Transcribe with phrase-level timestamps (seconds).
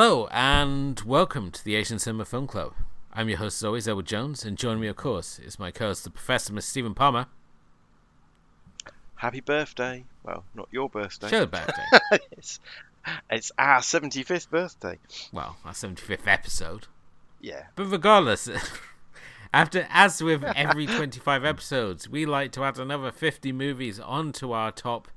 [0.00, 2.72] Hello, and welcome to the Asian Cinema Film Club.
[3.12, 5.86] I'm your host, as always, Edward Jones, and joining me, of course, is my co
[5.88, 6.62] host, the Professor, Mr.
[6.62, 7.26] Stephen Palmer.
[9.16, 10.04] Happy birthday.
[10.22, 11.26] Well, not your birthday.
[11.26, 11.82] Show birthday.
[12.30, 12.60] it's,
[13.28, 15.00] it's our 75th birthday.
[15.32, 16.86] well, our 75th episode.
[17.40, 17.64] Yeah.
[17.74, 18.48] But regardless,
[19.52, 24.70] after as with every 25 episodes, we like to add another 50 movies onto our
[24.70, 25.08] top.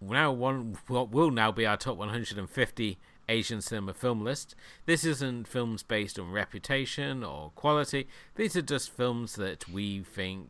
[0.00, 2.98] Now, one what will now be our top 150
[3.30, 4.54] Asian cinema film list.
[4.84, 8.08] This isn't films based on reputation or quality.
[8.34, 10.48] These are just films that we think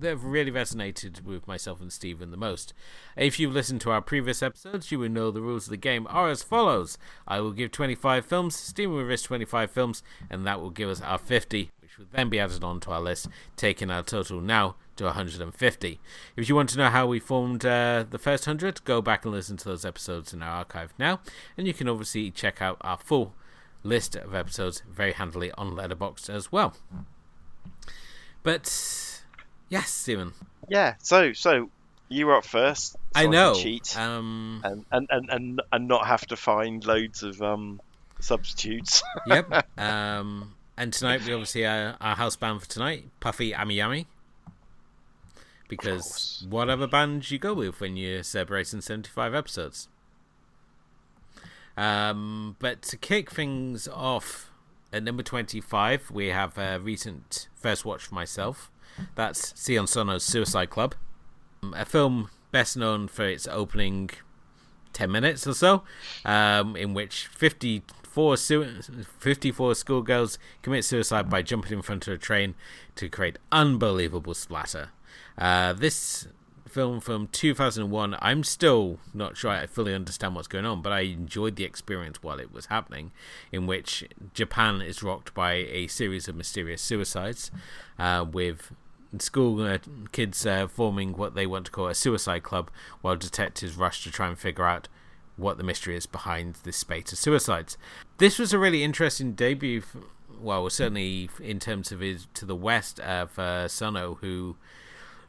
[0.00, 2.72] that have really resonated with myself and Stephen the most.
[3.16, 6.06] If you've listened to our previous episodes, you will know the rules of the game
[6.08, 6.96] are as follows.
[7.26, 11.00] I will give 25 films, Stephen will risk 25 films, and that will give us
[11.00, 15.04] our 50, which will then be added onto our list, taking our total now to
[15.04, 16.00] 150.
[16.36, 19.32] If you want to know how we formed uh, the first 100, go back and
[19.32, 21.20] listen to those episodes in our archive now,
[21.56, 23.34] and you can obviously check out our full
[23.82, 26.74] list of episodes very handily on Letterboxd as well.
[28.42, 29.22] But
[29.68, 30.34] yes, Stephen.
[30.68, 30.94] Yeah.
[30.98, 31.70] So, so
[32.08, 32.92] you were up first.
[32.92, 33.54] So I know.
[33.54, 37.80] cheat Um, and, and, and, and, and not have to find loads of um
[38.20, 39.02] substitutes.
[39.26, 39.66] yep.
[39.78, 44.06] Um, and tonight we obviously are our house band for tonight, Puffy AmiYumi.
[45.72, 49.88] Because what other band you go with when you're celebrating 75 episodes?
[51.78, 54.50] Um, but to kick things off,
[54.92, 58.70] at number 25, we have a recent first watch for myself.
[59.14, 60.94] That's Sion Sono's Suicide Club.
[61.62, 64.10] Um, A film best known for its opening
[64.92, 65.84] 10 minutes or so,
[66.26, 68.82] um, in which 54, su-
[69.18, 72.56] 54 schoolgirls commit suicide by jumping in front of a train
[72.96, 74.90] to create unbelievable splatter.
[75.38, 76.26] Uh, this
[76.68, 81.00] film from 2001, I'm still not sure I fully understand what's going on, but I
[81.00, 83.12] enjoyed the experience while it was happening,
[83.52, 84.04] in which
[84.34, 87.50] Japan is rocked by a series of mysterious suicides,
[87.98, 88.72] uh, with
[89.18, 89.78] school uh,
[90.12, 92.70] kids uh, forming what they want to call a suicide club,
[93.02, 94.88] while detectives rush to try and figure out
[95.36, 97.76] what the mystery is behind this spate of suicides.
[98.18, 99.80] This was a really interesting debut.
[99.80, 99.96] f
[100.40, 104.56] well, certainly in terms of his to the west of uh, Sono, who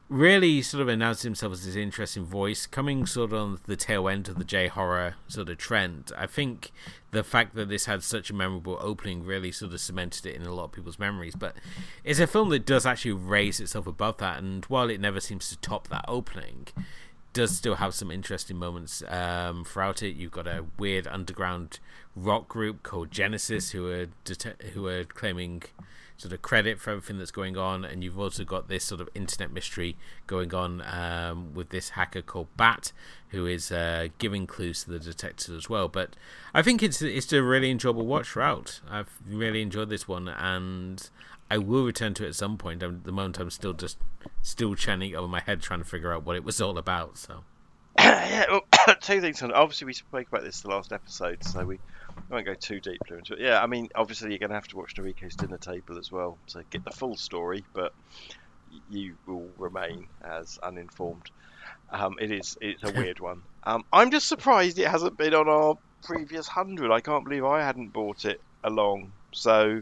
[0.09, 4.07] really sort of announced himself as this interesting voice, coming sort of on the tail
[4.07, 6.11] end of the J horror sort of trend.
[6.17, 6.71] I think
[7.11, 10.43] the fact that this had such a memorable opening really sort of cemented it in
[10.43, 11.35] a lot of people's memories.
[11.35, 11.55] But
[12.03, 15.49] it's a film that does actually raise itself above that, and while it never seems
[15.49, 16.67] to top that opening,
[17.33, 20.15] does still have some interesting moments um, throughout it.
[20.15, 21.79] You've got a weird underground
[22.15, 25.63] rock group called Genesis who are det- who are claiming
[26.23, 29.09] sort of credit for everything that's going on, and you've also got this sort of
[29.13, 32.93] internet mystery going on um, with this hacker called Bat,
[33.29, 35.89] who is uh, giving clues to the detectives as well.
[35.89, 36.15] But
[36.53, 38.79] I think it's it's a really enjoyable watch throughout.
[38.89, 41.09] I've really enjoyed this one, and
[41.51, 42.81] I will return to it at some point.
[42.81, 43.97] At the moment, I'm still just
[44.41, 47.17] still churning over my head trying to figure out what it was all about.
[47.17, 47.43] So
[47.99, 48.45] yeah.
[48.49, 48.61] Well,
[49.01, 49.41] two things.
[49.41, 51.79] on- Obviously, we spoke about this the last episode, so we
[52.29, 53.39] won't go too deeply into it.
[53.39, 53.61] Yeah.
[53.61, 56.63] I mean, obviously, you're going to have to watch Noriko's Dinner Table as well to
[56.69, 57.93] get the full story, but
[58.89, 61.29] you will remain as uninformed.
[61.91, 63.43] Um, it is it's a weird one.
[63.63, 66.91] Um, I'm just surprised it hasn't been on our previous hundred.
[66.91, 69.11] I can't believe I hadn't bought it along.
[69.31, 69.81] So,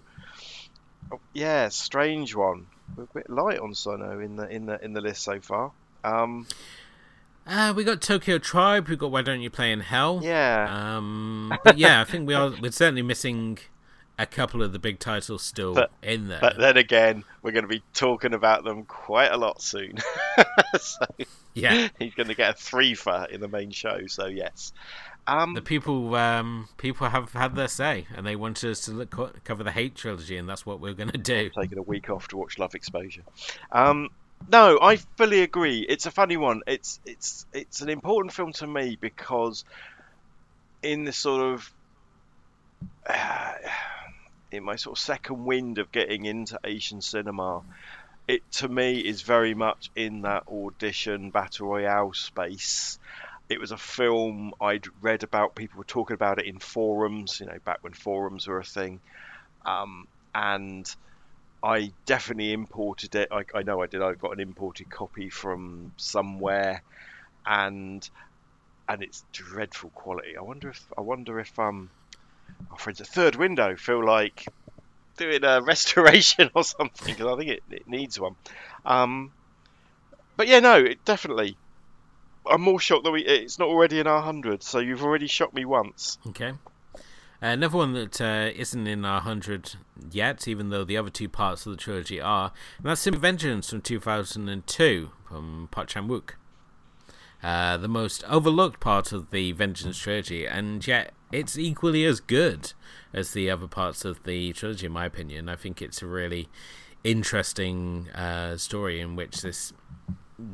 [1.34, 2.68] yeah, strange one.
[2.96, 5.72] We're a bit light on Sono in the in the in the list so far.
[6.04, 6.48] Um,
[7.48, 8.88] uh, we got Tokyo Tribe.
[8.88, 10.20] We got Why Don't You Play in Hell?
[10.24, 12.52] yeah, Um, but yeah, I think we are.
[12.62, 13.58] We're certainly missing
[14.20, 16.40] a couple of the big titles still But- in there.
[16.42, 19.98] but then again, we're going to be talking about them quite a lot soon.
[20.80, 21.06] so
[21.56, 24.02] yeah, he's going to get a three for in the main show.
[24.08, 24.74] So yes.
[25.28, 29.44] Um, the people um, people have had their say, and they wanted us to look,
[29.44, 31.50] cover the Hate trilogy, and that's what we're going to do.
[31.60, 33.22] taking a week off to watch Love Exposure.
[33.72, 34.10] Um,
[34.50, 35.86] no, I fully agree.
[35.88, 36.62] It's a funny one.
[36.68, 39.66] It's it's it's an important film to me because
[40.84, 41.74] in this sort of
[43.08, 43.54] uh,
[44.52, 47.62] in my sort of second wind of getting into Asian cinema,
[48.28, 53.00] it to me is very much in that audition battle royale space.
[53.50, 55.56] It was a film I'd read about.
[55.56, 59.02] People were talking about it in forums, you know, back when forums were a thing,
[59.66, 60.94] um, and
[61.64, 63.30] I definitely imported it.
[63.32, 64.02] I, I know I did.
[64.02, 66.82] I got an imported copy from somewhere,
[67.46, 68.08] and
[68.88, 70.36] and it's dreadful quality.
[70.38, 71.90] I wonder if I wonder if um
[72.72, 74.46] our friends at Third Window feel like
[75.18, 78.36] doing a restoration or something because I think it, it needs one.
[78.86, 79.32] Um,
[80.38, 81.58] but yeah, no, it definitely.
[82.50, 84.64] I'm more shocked that we, it's not already in our hundred.
[84.64, 86.18] So you've already shocked me once.
[86.28, 86.54] Okay.
[87.44, 89.76] Uh, another one that uh, not in our hundred
[90.12, 93.72] yet, even though the other two parts of the trilogy are, and that's Sin Vengeance
[93.72, 96.32] from 2002 from Park Chan Wook.
[97.42, 102.74] Uh, the most overlooked part of the Vengeance trilogy, and yet it's equally as good
[103.12, 105.50] as the other parts of the trilogy, in my opinion.
[105.50, 106.48] I think it's a really
[107.04, 109.74] interesting uh, story in which this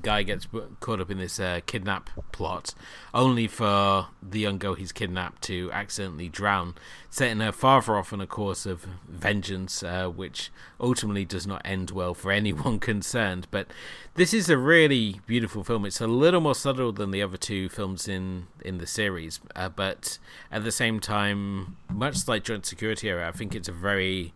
[0.01, 0.47] guy gets
[0.79, 2.73] caught up in this uh, kidnap plot,
[3.13, 6.75] only for the young girl he's kidnapped to accidentally drown,
[7.09, 11.91] setting her father off on a course of vengeance, uh, which ultimately does not end
[11.91, 13.47] well for anyone concerned.
[13.51, 13.67] But
[14.15, 15.85] this is a really beautiful film.
[15.85, 19.69] It's a little more subtle than the other two films in in the series, uh,
[19.69, 20.19] but
[20.51, 24.33] at the same time, much like Joint Security Area, I think it's a very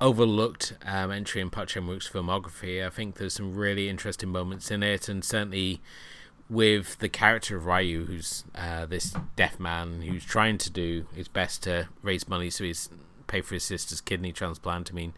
[0.00, 2.84] overlooked um, entry in Park Chan Wook's filmography.
[2.84, 5.80] I think there's some really interesting moments in it, and certainly
[6.48, 11.28] with the character of Ryu, who's uh, this deaf man who's trying to do his
[11.28, 12.88] best to raise money so he's
[13.26, 14.90] pay for his sister's kidney transplant.
[14.90, 15.12] I mean,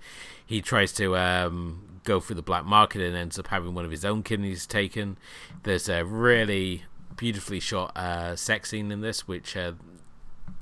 [0.44, 3.90] he tries to um, go through the black market and ends up having one of
[3.90, 5.18] his own kidneys taken.
[5.64, 6.84] There's a really
[7.16, 9.72] beautifully shot uh, sex scene in this, which uh,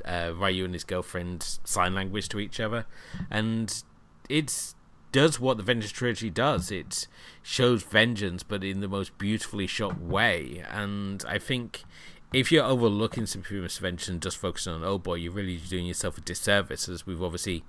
[0.05, 2.87] uh, Ryu and his girlfriend sign language to each other,
[3.31, 3.83] and
[4.29, 4.75] it
[5.13, 6.71] does what the Vengeance trilogy does.
[6.71, 7.09] It
[7.43, 10.65] shows vengeance, but in the most beautifully shot way.
[10.71, 11.85] And I think
[12.33, 16.19] if you're overlooking Supremacist Vengeance and just focusing on Oh Boy, you're really doing yourself
[16.19, 17.65] a disservice, as we've obviously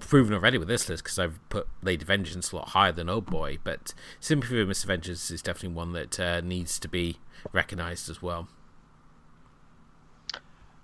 [0.00, 3.20] proven already with this list, because I've put Lady Vengeance a lot higher than Oh
[3.20, 3.58] Boy.
[3.62, 7.18] But for Vengeance is definitely one that uh, needs to be
[7.52, 8.48] recognised as well.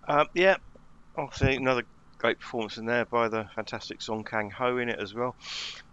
[0.07, 0.57] Um, yeah,
[1.17, 1.83] obviously another
[2.19, 5.35] great performance in there by the fantastic Song Kang Ho in it as well.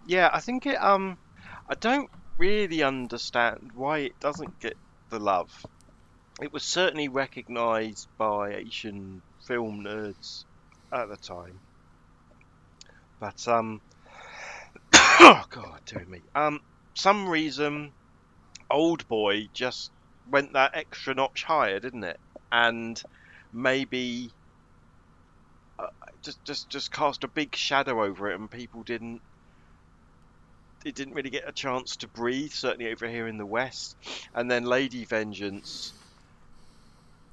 [0.07, 0.81] Yeah, I think it.
[0.81, 1.17] Um,
[1.69, 4.75] I don't really understand why it doesn't get
[5.09, 5.65] the love.
[6.41, 10.43] It was certainly recognised by Asian film nerds
[10.91, 11.59] at the time,
[13.19, 13.79] but um,
[14.93, 16.21] oh god, dear me.
[16.33, 16.59] Um,
[16.93, 17.93] some reason,
[18.69, 19.91] Old Boy just
[20.29, 22.19] went that extra notch higher, didn't it?
[22.51, 23.01] And
[23.53, 24.31] maybe
[26.25, 29.21] just just just cast a big shadow over it, and people didn't.
[30.83, 33.95] It didn't really get a chance to breathe, certainly over here in the West.
[34.35, 35.93] And then Lady Vengeance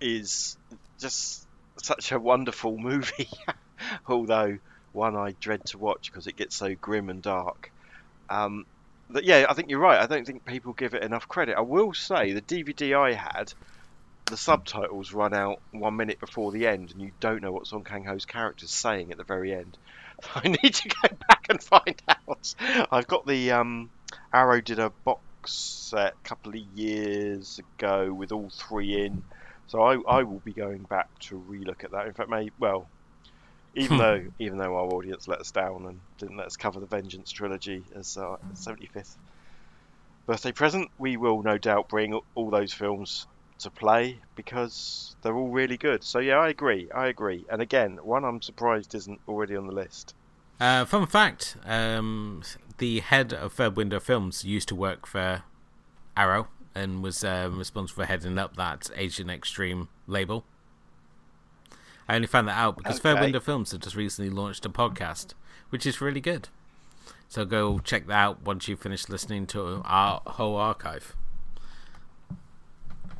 [0.00, 0.56] is
[0.98, 1.46] just
[1.82, 3.28] such a wonderful movie,
[4.06, 4.56] although
[4.92, 7.70] one I dread to watch because it gets so grim and dark.
[8.30, 8.64] Um,
[9.10, 10.00] but yeah, I think you're right.
[10.00, 11.56] I don't think people give it enough credit.
[11.56, 13.52] I will say the DVD I had
[14.32, 17.84] the subtitles run out one minute before the end, and you don't know what Song
[17.84, 19.76] Kang Ho's character's saying at the very end.
[20.34, 22.54] I need to go back and find out.
[22.90, 23.90] I've got the um,
[24.32, 29.22] Arrow did a box set a couple of years ago with all three in,
[29.66, 32.06] so I, I will be going back to relook at that.
[32.06, 32.88] In fact, may well,
[33.74, 34.02] even hmm.
[34.02, 37.32] though even though our audience let us down and didn't let us cover the Vengeance
[37.32, 39.14] trilogy as our 75th
[40.24, 43.26] birthday present, we will no doubt bring all those films
[43.62, 46.04] to play because they're all really good.
[46.04, 46.88] So yeah, I agree.
[46.94, 47.44] I agree.
[47.50, 50.14] And again, one I'm surprised isn't already on the list.
[50.60, 52.42] Uh, fun fact: um,
[52.78, 55.42] the head of Third Window Films used to work for
[56.16, 60.44] Arrow and was um, responsible for heading up that Asian Extreme label.
[62.08, 63.14] I only found that out because okay.
[63.14, 65.34] Third Window Films have just recently launched a podcast,
[65.70, 66.48] which is really good.
[67.28, 71.16] So go check that out once you finish listening to our whole archive.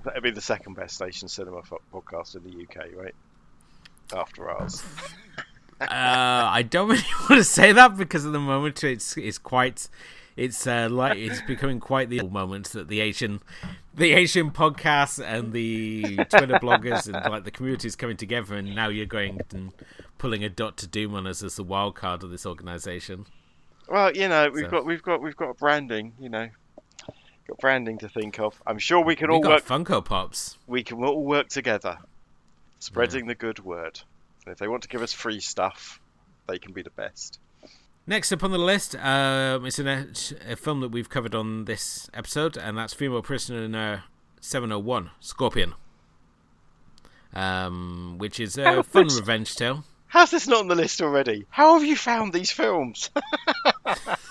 [0.05, 3.15] That'd be the second best station cinema podcast in the UK, right?
[4.15, 4.83] After ours.
[5.81, 9.89] uh, I don't really want to say that because at the moment it's it's quite
[10.37, 13.41] it's uh, like it's becoming quite the moment that the Asian
[13.95, 18.75] the Asian podcasts and the Twitter bloggers and like the community is coming together, and
[18.75, 19.73] now you're going and
[20.19, 23.27] pulling a dot to doom on us as the wild card of this organization.
[23.89, 24.71] Well, you know, we've so.
[24.71, 26.49] got we've got we've got branding, you know
[27.47, 28.61] got branding to think of.
[28.67, 29.65] I'm sure we can we all work.
[29.65, 30.59] Funko Pops.
[30.67, 31.99] We can all work together,
[32.79, 33.31] spreading yeah.
[33.31, 34.01] the good word.
[34.47, 36.01] if they want to give us free stuff,
[36.49, 37.39] they can be the best.
[38.07, 40.09] Next up on the list, um, it's a,
[40.49, 44.03] a film that we've covered on this episode, and that's Female Prisoner
[44.41, 45.75] 701, Scorpion,
[47.33, 49.85] um, which is a How fun revenge tale.
[50.09, 51.47] How's this not on the list already?
[51.49, 53.11] How have you found these films?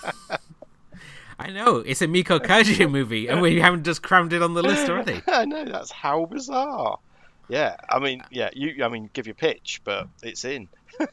[1.42, 4.62] I know it's a Meiko Kaji movie, and we haven't just crammed it on the
[4.62, 5.22] list already.
[5.28, 6.98] I know that's how bizarre.
[7.48, 8.84] Yeah, I mean, yeah, you.
[8.84, 10.68] I mean, give your pitch, but it's in.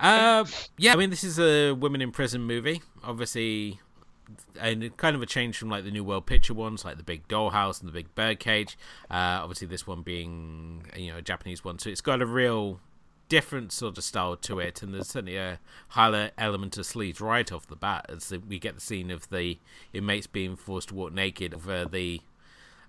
[0.00, 0.44] Uh,
[0.76, 2.82] yeah, I mean, this is a women in prison movie.
[3.04, 3.80] Obviously,
[4.60, 7.26] and kind of a change from like the New World Picture ones, like the Big
[7.28, 8.76] Dollhouse and the Big Birdcage.
[9.10, 12.80] Uh, obviously, this one being you know a Japanese one, so it's got a real
[13.34, 17.50] different sort of style to it, and there's certainly a higher element of sleaze right
[17.50, 19.58] off the bat as we get the scene of the
[19.92, 22.20] inmates being forced to walk naked over the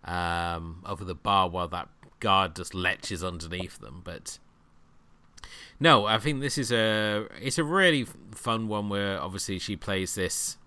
[0.03, 4.37] um, over the bar while that guard just leches underneath them, but.
[5.79, 10.13] No, I think this is a it's a really fun one where obviously she plays
[10.13, 10.57] this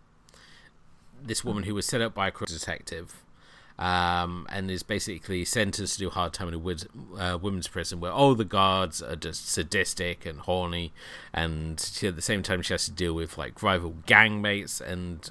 [1.23, 3.25] this woman who was set up by a detective
[3.78, 8.00] um, and is basically sentenced to do hard time in a wid- uh, women's prison
[8.00, 10.92] where all the guards are just sadistic and horny
[11.32, 14.80] and she, at the same time she has to deal with like rival gang mates
[14.80, 15.30] and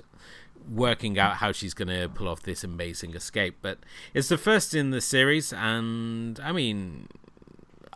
[0.69, 3.79] working out how she's going to pull off this amazing escape but
[4.13, 7.07] it's the first in the series and i mean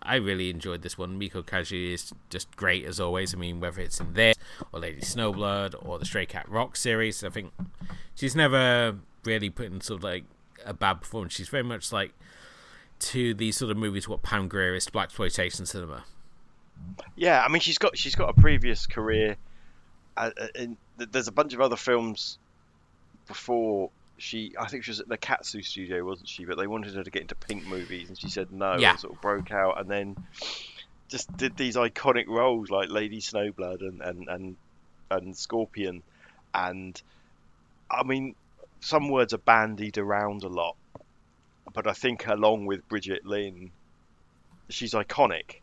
[0.04, 1.20] I really enjoyed this one.
[1.20, 3.36] Meiko Kaji is just great as always.
[3.36, 4.36] I mean, whether it's in this
[4.74, 7.54] or Lady Snowblood or the Stray Cat Rock series, I think
[8.16, 10.24] she's never really put in sort of like
[10.66, 11.34] a bad performance.
[11.34, 12.14] She's very much like
[13.00, 16.04] to these sort of movies what Pam Grier is to blaxploitation cinema.
[17.16, 19.38] Yeah, I mean, she's got she's got a previous career.
[20.18, 22.38] Uh, uh, in, there's a bunch of other films
[23.28, 24.54] before she.
[24.60, 26.46] I think she was at the Katsu studio, wasn't she?
[26.46, 28.78] But they wanted her to get into pink movies, and she said no.
[28.78, 28.92] Yeah.
[28.92, 30.18] And sort of broke out, and then
[31.08, 34.56] just did these iconic roles like Lady Snowblood and and and,
[35.10, 36.04] and Scorpion,
[36.54, 37.02] and
[37.90, 38.36] I mean,
[38.82, 40.76] some words are bandied around a lot,
[41.74, 43.72] but I think along with Brigitte Lin,
[44.70, 45.62] she's iconic,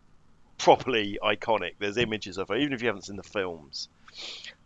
[0.56, 1.72] properly iconic.
[1.78, 3.88] There's images of her, even if you haven't seen the films.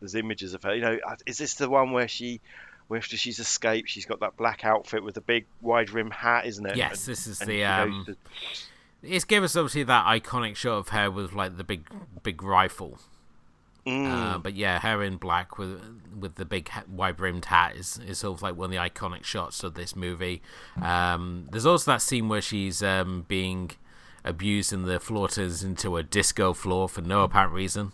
[0.00, 0.74] There's images of her.
[0.74, 2.40] You know, uh, is this the one where she,
[2.88, 6.46] where after she's escaped, she's got that black outfit with the big wide rim hat,
[6.46, 6.76] isn't it?
[6.76, 8.16] Yes, And- this is the um, to-
[9.02, 11.88] it's gave us obviously that iconic shot of her with like the big
[12.22, 13.00] big rifle.
[13.86, 14.06] Mm.
[14.34, 15.80] Uh, but yeah, her in black with
[16.16, 19.24] with the big wide brimmed hat is, is sort of like one of the iconic
[19.24, 20.40] shots of this movie.
[20.80, 23.72] Um, there's also that scene where she's um, being
[24.24, 27.90] abused and the floor turns into a disco floor for no apparent reason.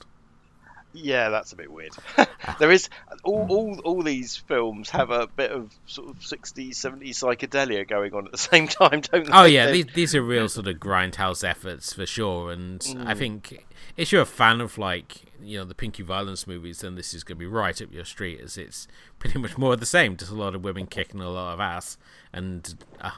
[0.94, 1.92] Yeah, that's a bit weird.
[2.58, 2.88] there is
[3.22, 8.14] all, all all these films have a bit of sort of 60s, 70s psychedelia going
[8.14, 9.32] on at the same time, don't they?
[9.32, 13.18] Oh yeah, these, these are real sort of grindhouse efforts for sure, and I Mm.
[13.18, 13.66] think
[13.98, 17.22] if you're a fan of like you know the Pinky Violence movies, then this is
[17.24, 18.88] going to be right up your street, as it's
[19.18, 21.60] pretty much more of the same, just a lot of women kicking a lot of
[21.60, 21.98] ass
[22.32, 23.12] and a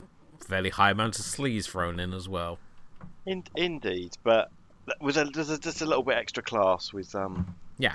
[0.44, 2.58] fairly high amount of sleaze thrown in as well.
[3.26, 4.50] In, indeed, but
[5.00, 7.94] with a, there's a, just a little bit extra class with um Yeah.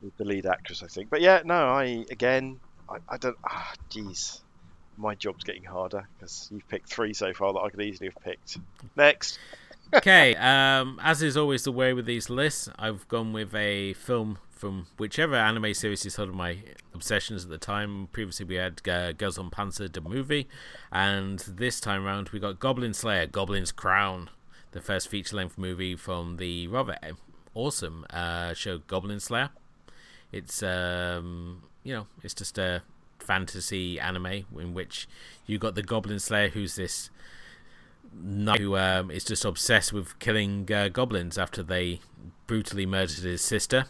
[0.00, 1.10] with the lead actress, I think.
[1.10, 3.36] But yeah, no, I again, I, I don't.
[3.44, 4.40] Ah, jeez,
[4.96, 8.22] my job's getting harder because you've picked three so far that I could easily have
[8.24, 8.58] picked.
[8.96, 9.38] Next,
[9.94, 14.38] okay, um, as is always the way with these lists, I've gone with a film
[14.50, 16.58] from whichever anime series is sort of my
[16.92, 18.08] obsessions at the time.
[18.12, 20.48] Previously, we had uh, Girls und Panzer, the movie,
[20.92, 24.28] and this time round we got Goblin Slayer, Goblin's Crown,
[24.72, 26.96] the first feature length movie from the rather
[27.54, 29.50] awesome uh, show Goblin Slayer.
[30.30, 32.82] It's um, you know, it's just a
[33.18, 35.08] fantasy anime in which
[35.46, 37.10] you got the Goblin Slayer, who's this
[38.12, 42.00] knight who um, is just obsessed with killing uh, goblins after they
[42.46, 43.86] brutally murdered his sister.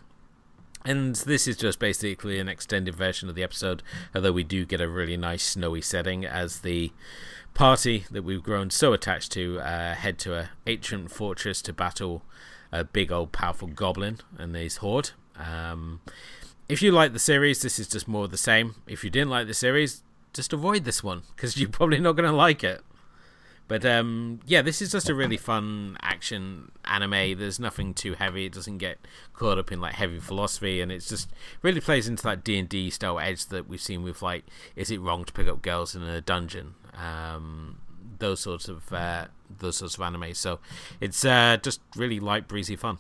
[0.85, 3.83] And this is just basically an extended version of the episode,
[4.15, 6.93] although we do get a really nice snowy setting as the
[7.53, 12.23] party that we've grown so attached to uh, head to a ancient fortress to battle
[12.73, 15.11] a big old powerful goblin and his horde.
[15.37, 16.01] Um,
[16.69, 18.77] if you like the series, this is just more of the same.
[18.87, 22.31] If you didn't like the series, just avoid this one because you're probably not going
[22.31, 22.83] to like it.
[23.71, 27.39] But um, yeah, this is just a really fun action anime.
[27.39, 28.47] There's nothing too heavy.
[28.47, 28.99] It doesn't get
[29.33, 31.31] caught up in like heavy philosophy, and it's just
[31.63, 34.43] really plays into that D and D style edge that we've seen with like,
[34.75, 36.75] is it wrong to pick up girls in a dungeon?
[36.97, 37.79] Um,
[38.19, 39.27] those sorts of uh,
[39.61, 40.35] those sorts of anime.
[40.35, 40.59] So
[41.01, 42.99] it's uh, just really light, breezy fun.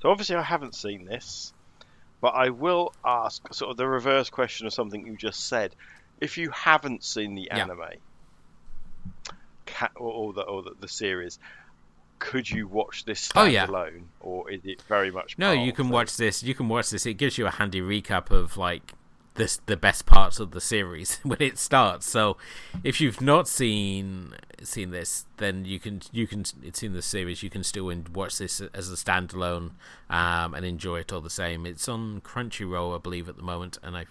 [0.00, 1.52] so obviously I haven't seen this,
[2.20, 5.76] but I will ask sort of the reverse question of something you just said.
[6.20, 7.66] If you haven't seen the Yeah.
[9.66, 11.38] Ca- or, or the or the, the series,
[12.18, 13.66] could you watch this Oh, yeah.
[13.66, 15.38] standalone, or is it very much?
[15.38, 16.42] No, you can watch this.
[16.42, 17.06] You can watch this.
[17.06, 18.92] It gives you a handy recap of like
[19.34, 22.06] this the best parts of the series when it starts.
[22.08, 22.36] So
[22.84, 27.42] if you've not seen seen this, then you can you can it's in the series.
[27.42, 29.70] You can still watch this as a standalone
[30.10, 31.64] um, and enjoy it all the same.
[31.66, 34.04] It's on Crunchyroll, I believe, at the moment, and I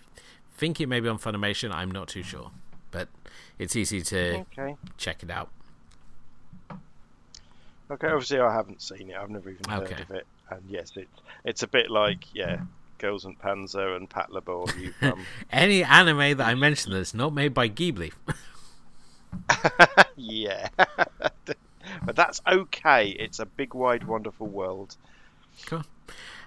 [0.58, 1.72] think it may be on Funimation.
[1.72, 2.52] I'm not too sure,
[2.92, 3.08] but
[3.58, 4.76] it's easy to Okay.
[4.98, 5.50] check it out.
[7.90, 8.08] Okay.
[8.08, 9.18] Obviously, I haven't seen it.
[9.18, 10.02] I've never even heard Okay.
[10.02, 10.26] of it.
[10.50, 12.62] And yes, it's it's a bit like yeah,
[13.00, 14.78] Girls and Panzer and Patlabor.
[14.80, 18.12] You um, Any anime that I mention that's not made by Ghibli.
[20.16, 20.70] yeah.
[22.06, 23.10] but that's okay.
[23.10, 24.96] It's a big, wide, wonderful world.
[25.66, 25.84] Cool.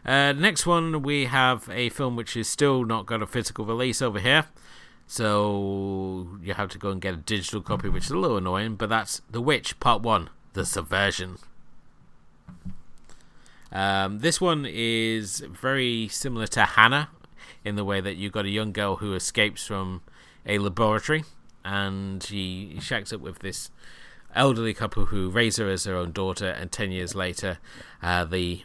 [0.05, 4.03] Uh, next one, we have a film which is still not got a physical release
[4.03, 4.47] over here.
[5.07, 8.77] So you have to go and get a digital copy, which is a little annoying,
[8.77, 11.39] but that's The Witch Part 1 The Subversion.
[13.71, 17.09] Um, this one is very similar to Hanna
[17.65, 20.03] in the way that you've got a young girl who escapes from
[20.47, 21.25] a laboratory
[21.65, 23.71] and she shacks up with this
[24.35, 27.59] elderly couple who raise her as their own daughter, and 10 years later,
[28.03, 28.63] uh, the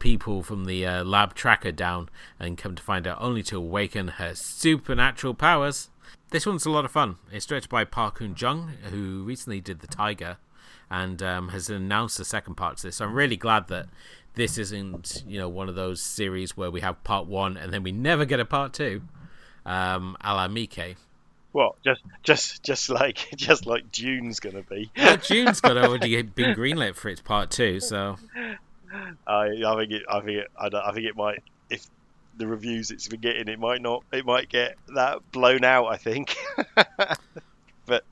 [0.00, 2.08] people from the uh, lab track her down
[2.40, 5.90] and come to find out only to awaken her supernatural powers.
[6.30, 7.16] This one's a lot of fun.
[7.30, 10.38] It's directed by Park Hoon Jung, who recently did The Tiger
[10.90, 12.96] and um, has announced the second part to this.
[12.96, 13.86] So I'm really glad that
[14.34, 17.82] this isn't, you know, one of those series where we have part one and then
[17.82, 19.02] we never get a part two,
[19.64, 20.96] um, a la Mike.
[21.52, 21.82] What?
[21.84, 24.90] Just, just, just like, just like Dune's gonna be.
[24.96, 28.16] Well, Dune's got already been greenlit for its part two, so
[29.26, 30.02] I, I think it.
[30.08, 30.48] I think it.
[30.58, 31.42] I, I think it might.
[31.68, 31.86] If
[32.36, 34.04] the reviews it's been getting, it might not.
[34.12, 35.86] It might get that blown out.
[35.86, 36.36] I think.
[37.86, 38.04] but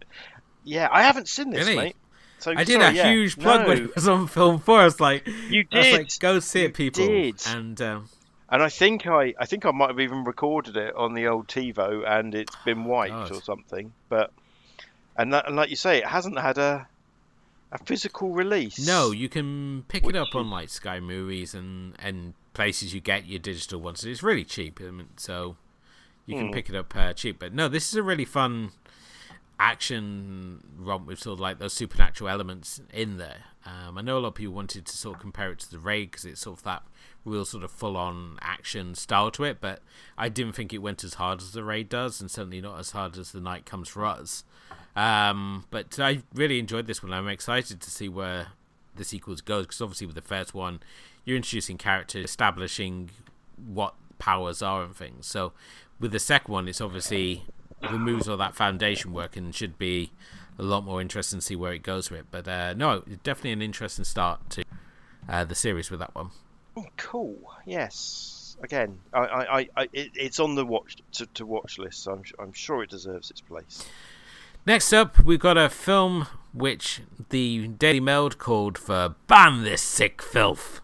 [0.64, 1.76] yeah, I haven't seen this, Really?
[1.76, 1.97] mate.
[2.40, 3.11] So I did sorry, a yeah.
[3.11, 5.92] huge plug No, when it was on film was like, You I was did.
[5.99, 7.04] like, go see it, people.
[7.04, 7.42] did.
[7.49, 8.08] And um,
[8.49, 11.48] And I think I, I think I might have even recorded it on the old
[11.48, 13.33] TiVo, and it's been wiped God.
[13.33, 13.92] or something.
[14.09, 14.31] But
[15.16, 16.87] and, that, and like you say, it hasn't had a
[17.72, 18.78] a physical release.
[18.87, 23.26] no, you can pick it up on like Sky Movies and and places you get
[23.26, 24.04] your digital ones.
[24.04, 25.57] It's really cheap, I mean, so
[26.26, 26.52] you can Hmm.
[26.52, 27.38] pick it up uh, cheap.
[27.38, 28.72] But no, this is a really fun
[29.61, 33.44] action romp with sort of like those supernatural elements in there.
[33.66, 35.78] Um, I know a lot of people wanted to sort of compare it to the
[35.78, 36.83] raid because it's sort of that
[37.24, 39.83] real sort of full on action style to it, but
[40.16, 42.92] I didn't think it went as hard as the raid does, and certainly not as
[42.92, 44.44] hard as the night comes for us.
[44.96, 47.12] Um, but I really enjoyed this one.
[47.12, 48.48] I'm excited to see where
[48.96, 50.81] the sequels goes because obviously with the first one,
[51.24, 53.11] you're introducing characters, establishing
[53.66, 55.27] what powers are and things.
[55.27, 55.53] So
[56.01, 57.44] with the second one, it's obviously
[57.83, 60.11] removes all that foundation work and should be
[60.59, 62.27] a lot more interesting to see where it goes with it.
[62.31, 64.64] But uh, no, definitely an interesting start to
[65.29, 66.31] uh, the series with that one.
[66.77, 67.37] Oh, cool.
[67.66, 68.57] Yes.
[68.62, 72.03] Again, I, I, I, it, it's on the watch to, to watch list.
[72.03, 73.87] So I'm, I'm sure it deserves its place.
[74.66, 80.21] Next up, we've got a film which the Daily Mail called for "Ban this sick
[80.21, 80.81] filth"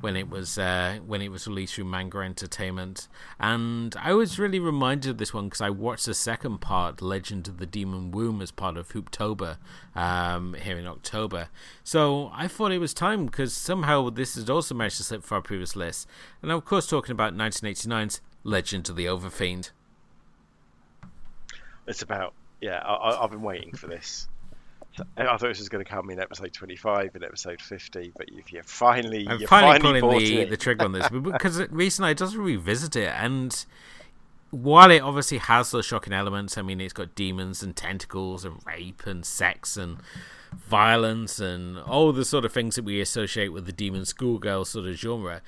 [0.00, 3.08] when it was uh, when it was released through Manga Entertainment,
[3.38, 7.48] and I was really reminded of this one because I watched the second part, Legend
[7.48, 9.56] of the Demon Womb, as part of Hooptober
[9.94, 11.48] um, here in October.
[11.82, 15.34] So I thought it was time because somehow this has also managed to slip for
[15.36, 16.08] our previous list,
[16.40, 19.70] and I'm of course talking about 1989's Legend of the Overfiend.
[21.86, 22.78] It's about yeah.
[22.78, 24.28] I, I, I've been waiting for this.
[25.16, 28.48] I thought this was going to come in episode 25 and episode 50, but you've
[28.50, 30.50] you finally I'm you finally, finally, pulling the, it.
[30.50, 33.66] the trigger on this because recently I just revisit it and
[34.50, 38.60] while it obviously has those shocking elements, I mean it's got demons and tentacles and
[38.64, 39.98] rape and sex and
[40.52, 44.86] violence and all the sort of things that we associate with the demon schoolgirl sort
[44.86, 45.42] of genre.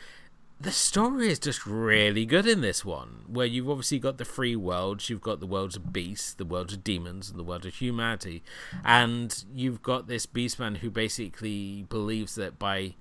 [0.61, 4.57] The story is just really good in this one, where you've obviously got the three
[4.57, 5.09] worlds.
[5.09, 8.43] You've got the worlds of beasts, the worlds of demons, and the world of humanity.
[8.85, 12.97] And you've got this beastman who basically believes that by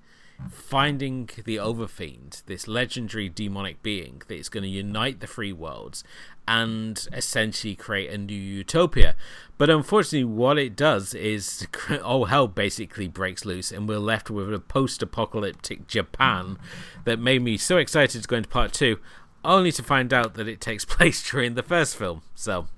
[0.50, 6.04] finding the Overfiend, this legendary demonic being that is going to unite the three worlds
[6.46, 9.14] and essentially create a new utopia.
[9.58, 11.66] But unfortunately, what it does is
[12.04, 16.58] all hell basically breaks loose, and we're left with a post apocalyptic Japan
[17.04, 18.98] that made me so excited to go into part two,
[19.44, 22.22] only to find out that it takes place during the first film.
[22.34, 22.68] So.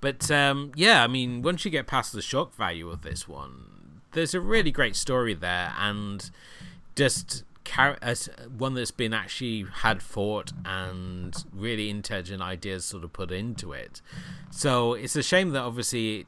[0.00, 3.71] But um, yeah, I mean, once you get past the shock value of this one,
[4.12, 6.30] there's a really great story there, and
[6.94, 13.12] just char- as one that's been actually had thought and really intelligent ideas sort of
[13.12, 14.00] put into it.
[14.50, 16.26] So it's a shame that obviously it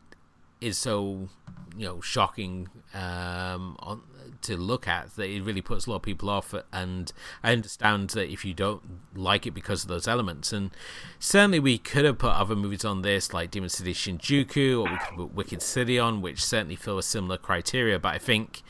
[0.61, 1.29] is so
[1.77, 4.03] you know shocking um, on,
[4.45, 8.11] to look at that it really puts a lot of people off and I understand
[8.11, 8.83] that if you don't
[9.15, 10.71] like it because of those elements and
[11.19, 14.99] certainly we could have put other movies on this like Demon City Shinjuku or we
[14.99, 18.63] could put Wicked City on which certainly fill a similar criteria but I think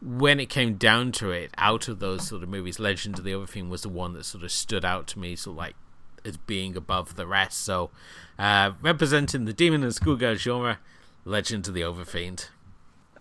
[0.00, 3.32] when it came down to it out of those sort of movies Legend of the
[3.32, 5.76] Overfiend was the one that sort of stood out to me sort of like
[6.24, 7.90] as being above the rest so
[8.38, 10.78] uh, representing the demon and schoolgirl genre
[11.26, 12.48] Legend of the Overfiend.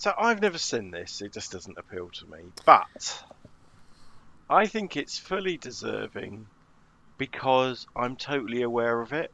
[0.04, 1.22] So I've never seen this.
[1.22, 2.52] It just doesn't appeal to me.
[2.66, 3.24] But
[4.50, 6.50] I think it's fully deserving
[7.18, 9.32] because I'm totally aware of it,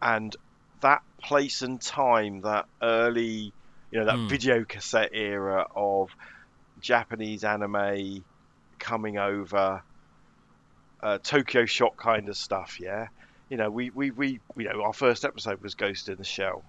[0.00, 0.36] and
[0.82, 3.54] that place and time, that early,
[3.90, 4.28] you know, that Hmm.
[4.28, 6.10] video cassette era of
[6.78, 8.24] Japanese anime
[8.78, 9.82] coming over,
[11.02, 12.76] uh, Tokyo Shock kind of stuff.
[12.80, 13.08] Yeah,
[13.48, 16.64] you know, we we we you know our first episode was Ghost in the Shell,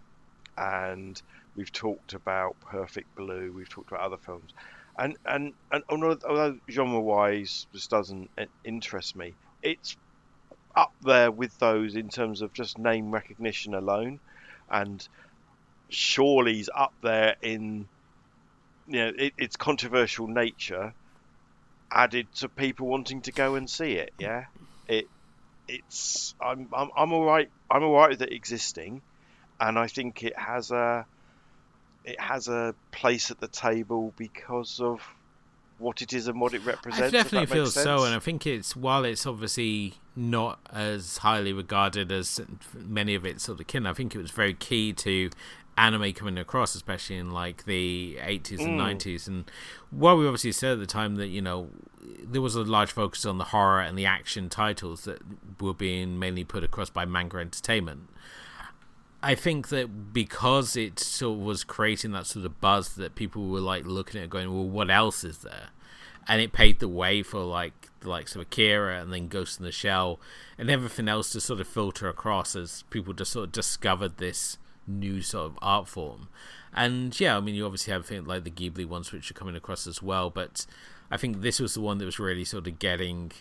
[0.57, 1.21] and
[1.55, 4.51] we've talked about Perfect Blue, we've talked about other films,
[4.97, 9.97] and and and although, although genre-wise this doesn't uh, interest me, it's
[10.75, 14.19] up there with those in terms of just name recognition alone,
[14.69, 15.07] and
[15.89, 17.87] Shawley's up there in
[18.87, 20.93] you know it, its controversial nature
[21.91, 24.11] added to people wanting to go and see it.
[24.19, 24.45] Yeah,
[24.87, 25.05] it
[25.67, 27.49] it's I'm I'm I'm all right.
[27.69, 29.01] I'm all right with it existing,
[29.59, 31.05] and I think it has a
[32.05, 35.01] it has a place at the table because of
[35.77, 37.07] what it is and what it represents.
[37.07, 41.51] I definitely that feel so, and I think it's while it's obviously not as highly
[41.51, 42.39] regarded as
[42.73, 43.85] many of its sort of kin.
[43.85, 45.29] I think it was very key to
[45.77, 48.97] anime coming across, especially in like the 80s and Mm.
[48.97, 49.27] 90s.
[49.27, 49.51] And
[49.91, 51.69] while we obviously said at the time that you know
[52.23, 55.19] there was a large focus on the horror and the action titles that
[55.59, 58.07] were being mainly put across by manga entertainment.
[59.25, 63.47] I think that because it sort of was creating that sort of buzz that people
[63.47, 65.69] were like looking at it going, well, what else is there?
[66.27, 69.65] And it paved the way for like the likes of Akira and then Ghost in
[69.65, 70.19] the Shell
[70.59, 74.59] and everything else to sort of filter across as people just sort of discovered this
[74.85, 76.29] new sort of art form.
[76.71, 79.55] And yeah, I mean, you obviously have things like the Ghibli ones which are coming
[79.55, 80.67] across as well, but
[81.09, 83.31] I think this was the one that was really sort of getting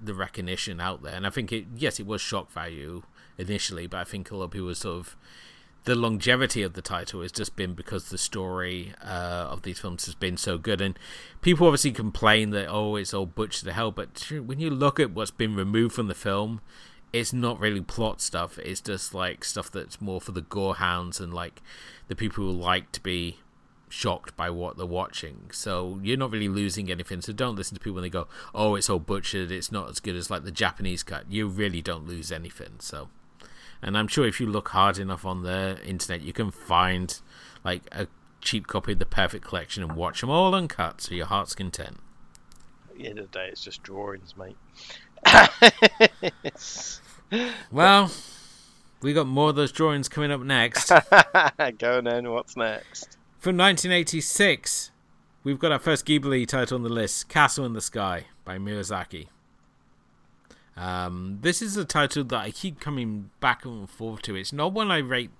[0.00, 1.14] the recognition out there.
[1.14, 3.02] And I think it, yes, it was shock value
[3.38, 5.16] initially, but I think a lot of people were sort of
[5.84, 10.06] the longevity of the title has just been because the story uh, of these films
[10.06, 10.98] has been so good, and
[11.42, 13.90] people obviously complain that oh, it's all butcher to hell.
[13.90, 16.60] But when you look at what's been removed from the film,
[17.12, 18.58] it's not really plot stuff.
[18.58, 21.62] It's just like stuff that's more for the gore hounds and like
[22.08, 23.38] the people who like to be
[23.88, 25.50] shocked by what they're watching.
[25.52, 27.20] So you're not really losing anything.
[27.20, 29.52] So don't listen to people when they go, "Oh, it's all butchered.
[29.52, 32.80] It's not as good as like the Japanese cut." You really don't lose anything.
[32.80, 33.10] So,
[33.84, 37.20] and I'm sure if you look hard enough on the internet, you can find
[37.62, 38.08] like a
[38.40, 41.98] cheap copy of the Perfect Collection and watch them all uncut, so your heart's content.
[42.90, 44.56] At the end of the day, it's just drawings, mate.
[47.70, 48.12] Well,
[49.02, 50.88] we got more of those drawings coming up next.
[51.78, 52.30] Go on then.
[52.30, 53.18] What's next?
[53.38, 54.92] From 1986,
[55.42, 59.28] we've got our first Ghibli title on the list, Castle in the Sky by Miyazaki.
[60.76, 64.34] Um, this is a title that I keep coming back and forth to.
[64.34, 65.30] It's not one I rate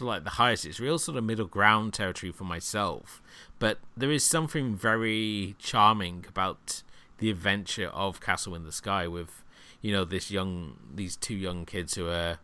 [0.00, 0.66] of like the highest.
[0.66, 3.22] It's real sort of middle ground territory for myself.
[3.58, 6.82] But there is something very charming about
[7.18, 9.42] the adventure of Castle in the Sky with,
[9.80, 12.38] you know, this young, these two young kids who are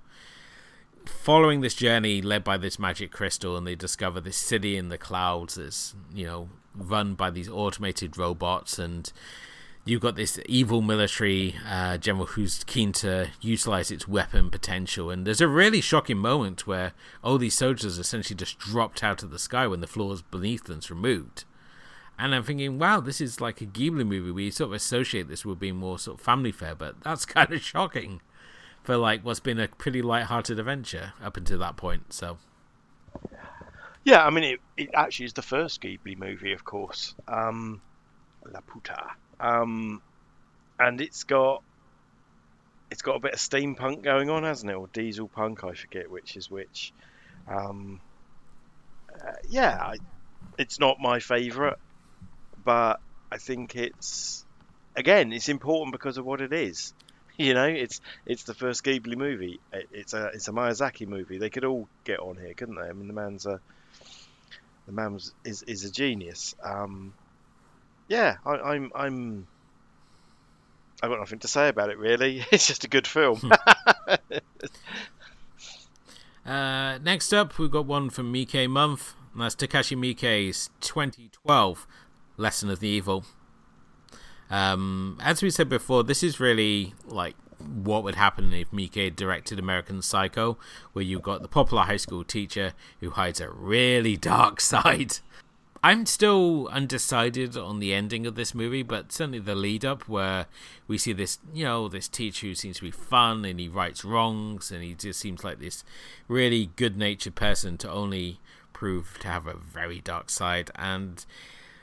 [1.05, 4.97] following this journey led by this magic crystal and they discover this city in the
[4.97, 9.13] clouds that's you know run by these automated robots and
[9.85, 15.27] you've got this evil military uh, general who's keen to utilize its weapon potential and
[15.27, 16.93] there's a really shocking moment where
[17.23, 20.91] all these soldiers essentially just dropped out of the sky when the floors beneath them's
[20.91, 21.45] removed
[22.19, 24.31] and I'm thinking, wow, this is like a Ghibli movie.
[24.31, 27.53] We sort of associate this with being more sort of family fare, but that's kind
[27.53, 28.21] of shocking
[28.83, 32.13] for like what's been a pretty light-hearted adventure up until that point.
[32.13, 32.39] So
[34.05, 37.15] Yeah, I mean, it, it actually is the first Ghibli movie, of course.
[37.29, 37.81] Um,
[38.47, 39.13] Laputa.
[39.43, 40.03] Um,
[40.79, 41.63] and it's got
[42.91, 44.75] it's got a bit of steampunk going on, hasn't it?
[44.75, 46.93] Or diesel punk, I forget which is which.
[47.49, 48.03] Um,
[49.15, 49.97] uh, yeah, I,
[50.59, 51.77] it's not my favourite,
[52.65, 53.01] but
[53.33, 54.47] I think it's
[54.97, 56.95] again, it's important because of what it is.
[57.39, 59.63] You know, it's it's the first Ghibli movie.
[59.73, 61.39] It- It's a it's a Miyazaki movie.
[61.39, 62.89] They could all get on here, couldn't they?
[62.89, 63.61] I mean, the man's a
[64.87, 66.55] the man was, is is a genius.
[66.63, 67.15] Um,
[68.13, 69.47] yeah, I, I'm I'm
[71.03, 72.45] I've got nothing to say about it really.
[72.53, 73.51] It's just a good film.
[76.47, 79.15] uh, next up, we've got one from Miike Month.
[79.33, 81.87] And that's Takashi Miike's 2012
[82.37, 83.25] Lesson of the Evil.
[84.51, 89.59] Um, as we said before, this is really like what would happen if Miike directed
[89.59, 90.59] American Psycho,
[90.93, 95.21] where you've got the popular high school teacher who hides a really dark side.
[95.85, 100.47] I'm still undecided on the ending of this movie, but certainly the lead up where
[100.87, 104.05] we see this, you know, this teacher who seems to be fun and he rights
[104.05, 105.83] wrongs and he just seems like this
[106.29, 108.39] really good natured person to only
[108.73, 110.71] prove to have a very dark side.
[110.77, 111.25] And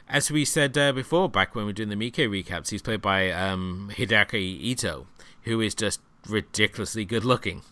[0.07, 3.01] as we said uh, before, back when we were doing the Miike recaps, he's played
[3.01, 5.07] by um, Hideaki Ito,
[5.43, 7.63] who is just ridiculously good looking.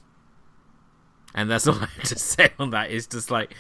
[1.34, 2.92] And that's all I have to say on that.
[2.92, 3.56] It's just like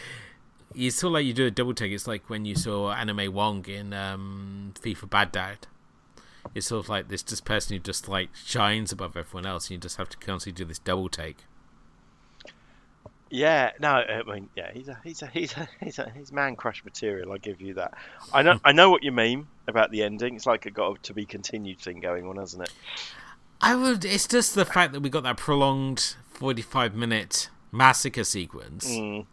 [0.73, 1.91] you sort of like you do a double take.
[1.91, 5.67] It's like when you saw Anime Wong in um, FIFA Bad Dad.
[6.55, 9.71] It's sort of like this just person who just like shines above everyone else, and
[9.71, 11.37] you just have to constantly do this double take.
[13.29, 16.55] Yeah, no, I mean, yeah, he's a he's a he's a he's a he's man
[16.55, 17.33] crush material.
[17.33, 17.95] I give you that.
[18.31, 20.35] I know I know what you mean about the ending.
[20.35, 22.73] It's like a got a to be continued thing going on, hasn't it?
[23.59, 24.05] I would.
[24.05, 28.89] It's just the fact that we got that prolonged forty-five minute massacre sequence.
[28.89, 29.25] Mm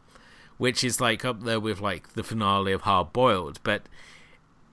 [0.58, 3.82] which is like up there with like the finale of Hard Boiled, but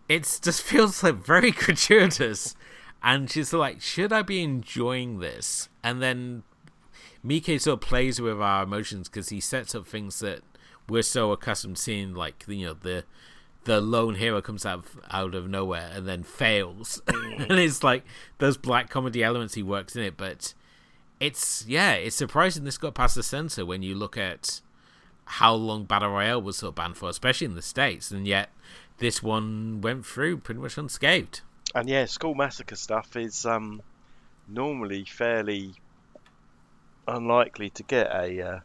[0.07, 2.55] it just feels like very gratuitous.
[3.03, 5.69] And she's like, should I be enjoying this?
[5.83, 6.43] And then
[7.25, 10.41] Miike sort of plays with our emotions because he sets up things that
[10.87, 13.05] we're so accustomed to seeing, like you know the
[13.63, 17.49] the lone hero comes out of, out of nowhere and then fails, mm.
[17.49, 18.03] and it's like
[18.39, 20.17] those black comedy elements he works in it.
[20.17, 20.53] But
[21.19, 24.61] it's yeah, it's surprising this got past the censor when you look at
[25.31, 28.49] how long Battle Royale was sort of banned for, especially in the States, and yet
[28.97, 31.39] this one went through pretty much unscathed.
[31.73, 33.81] And yeah, school massacre stuff is um,
[34.49, 35.73] normally fairly
[37.07, 38.59] unlikely to get a uh,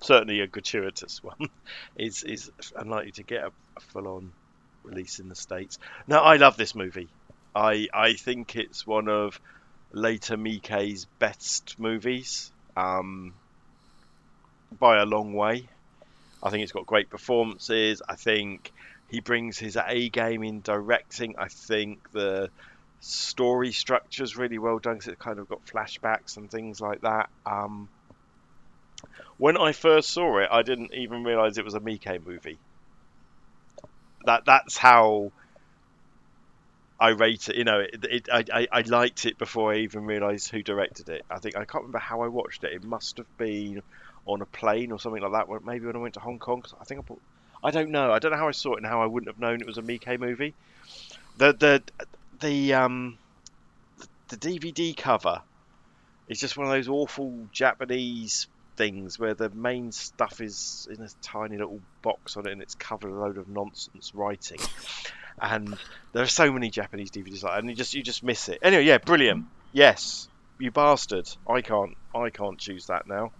[0.00, 1.50] certainly a gratuitous one
[1.94, 4.32] is is unlikely to get a, a full on
[4.82, 5.78] release in the states.
[6.06, 7.08] Now I love this movie.
[7.54, 9.38] I I think it's one of
[9.92, 12.50] later Miike's best movies.
[12.78, 13.34] Um,
[14.78, 15.68] by a long way.
[16.42, 18.02] I think it's got great performances.
[18.08, 18.72] I think
[19.08, 21.36] he brings his A game in directing.
[21.38, 22.50] I think the
[23.00, 27.02] story structure is really well done because it's kind of got flashbacks and things like
[27.02, 27.28] that.
[27.44, 27.88] Um,
[29.38, 32.58] when I first saw it, I didn't even realize it was a Miike movie.
[34.24, 35.30] That that's how
[36.98, 37.56] I rate it.
[37.56, 41.24] You know, it, it, I, I liked it before I even realized who directed it.
[41.30, 42.72] I think I can't remember how I watched it.
[42.72, 43.82] It must have been
[44.26, 45.64] on a plane or something like that.
[45.64, 47.20] Maybe when I went to Hong Kong, I think I bought.
[47.62, 48.12] I don't know.
[48.12, 49.78] I don't know how I saw it and how I wouldn't have known it was
[49.78, 50.54] a Miike movie.
[51.38, 51.82] The the
[52.40, 53.18] the um
[54.28, 55.42] the DVD cover
[56.28, 61.08] is just one of those awful Japanese things where the main stuff is in a
[61.22, 64.58] tiny little box on it and it's covered a load of nonsense writing.
[65.40, 65.76] and
[66.12, 68.58] there are so many Japanese DVDs like that, and you just you just miss it.
[68.62, 69.46] Anyway, yeah, brilliant.
[69.72, 71.28] Yes, you bastard.
[71.48, 73.32] I can't I can't choose that now.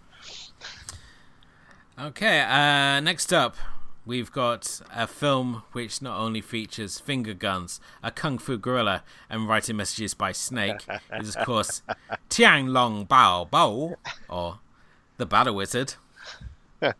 [1.99, 3.57] Okay, uh, next up,
[4.05, 9.49] we've got a film which not only features finger guns, a kung fu gorilla, and
[9.49, 10.85] writing messages by Snake.
[11.15, 11.81] is, of course,
[12.29, 13.95] Tian Long Ba Bu,
[14.29, 14.59] or
[15.17, 15.95] The Battle Wizard,
[16.81, 16.93] from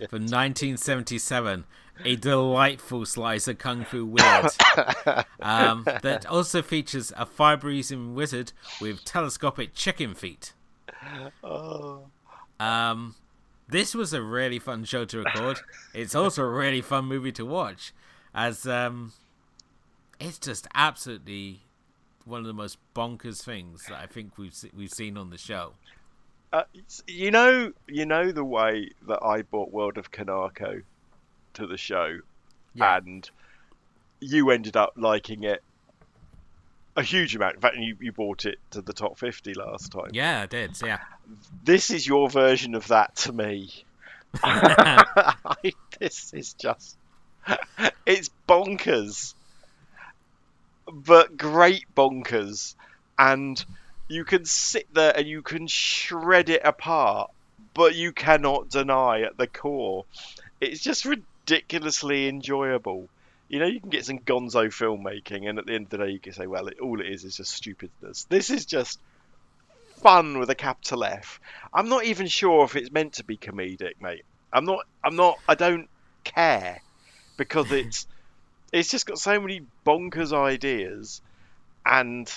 [0.00, 1.64] 1977.
[2.04, 4.46] A delightful slice of kung fu weird
[5.40, 10.54] um, that also features a fire breathing wizard with telescopic chicken feet.
[11.44, 12.08] Oh.
[12.58, 13.14] Um,
[13.68, 15.58] this was a really fun show to record.
[15.94, 17.92] it's also a really fun movie to watch,
[18.34, 19.12] as um,
[20.20, 21.60] it's just absolutely
[22.24, 25.72] one of the most bonkers things that I think we've we've seen on the show.
[26.52, 26.62] Uh,
[27.06, 30.82] you know, you know the way that I bought World of Kanako
[31.54, 32.20] to the show,
[32.74, 32.98] yeah.
[32.98, 33.28] and
[34.20, 35.62] you ended up liking it
[36.96, 37.56] a huge amount.
[37.56, 40.10] In fact, you, you bought it to the top 50 last time.
[40.12, 40.80] Yeah, I did.
[40.82, 41.00] Yeah.
[41.64, 43.84] This is your version of that to me.
[45.98, 46.96] this is just.
[48.06, 49.34] It's bonkers.
[50.92, 52.74] But great bonkers.
[53.18, 53.62] And
[54.08, 57.30] you can sit there and you can shred it apart,
[57.74, 60.04] but you cannot deny at the core.
[60.60, 63.08] It's just ridiculously enjoyable
[63.54, 66.10] you know, you can get some gonzo filmmaking, and at the end of the day,
[66.10, 68.24] you can say, well, it, all it is is just stupidness.
[68.24, 68.98] This is just
[70.02, 71.38] fun with a capital F.
[71.72, 74.24] I'm not even sure if it's meant to be comedic, mate.
[74.52, 74.80] I'm not.
[75.04, 75.38] I'm not.
[75.48, 75.88] I don't
[76.24, 76.80] care
[77.36, 78.08] because it's
[78.72, 81.22] it's just got so many bonkers ideas,
[81.86, 82.28] and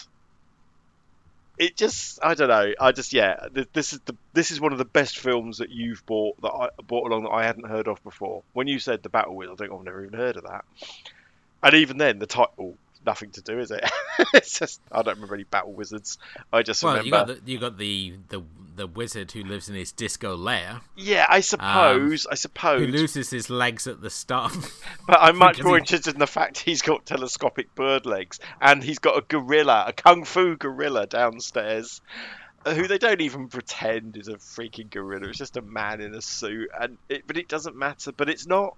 [1.58, 2.74] it just I don't know.
[2.80, 3.48] I just yeah.
[3.74, 6.70] This is the this is one of the best films that you've bought that I
[6.86, 8.44] bought along that I hadn't heard of before.
[8.54, 10.66] When you said the Battle Wheel, I think I've never even heard of that.
[11.64, 13.84] And even then, the title nothing to do, is it?
[14.36, 16.20] it's just I don't remember any battle wizards.
[16.54, 18.44] I just well, remember you got the, you got the the
[18.76, 20.82] the wizard who lives in his disco lair.
[20.96, 22.28] Yeah, I suppose.
[22.28, 24.56] Um, I suppose who loses his legs at the start.
[25.08, 29.00] but I'm much more interested in the fact he's got telescopic bird legs and he's
[29.00, 32.02] got a gorilla, a kung fu gorilla downstairs.
[32.66, 35.30] Uh, who they don't even pretend is a freaking gorilla.
[35.30, 38.12] It's just a man in a suit, and it, but it doesn't matter.
[38.12, 38.76] But it's not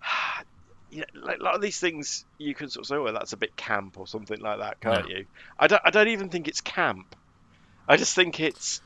[0.90, 3.32] you know, like a lot of these things you can sort of say, well, that's
[3.32, 5.26] a bit camp or something like that, can't you?
[5.58, 7.14] I don't, I don't even think it's camp.
[7.88, 8.80] I just think it's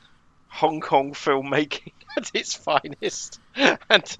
[0.47, 4.17] Hong Kong filmmaking at its finest, and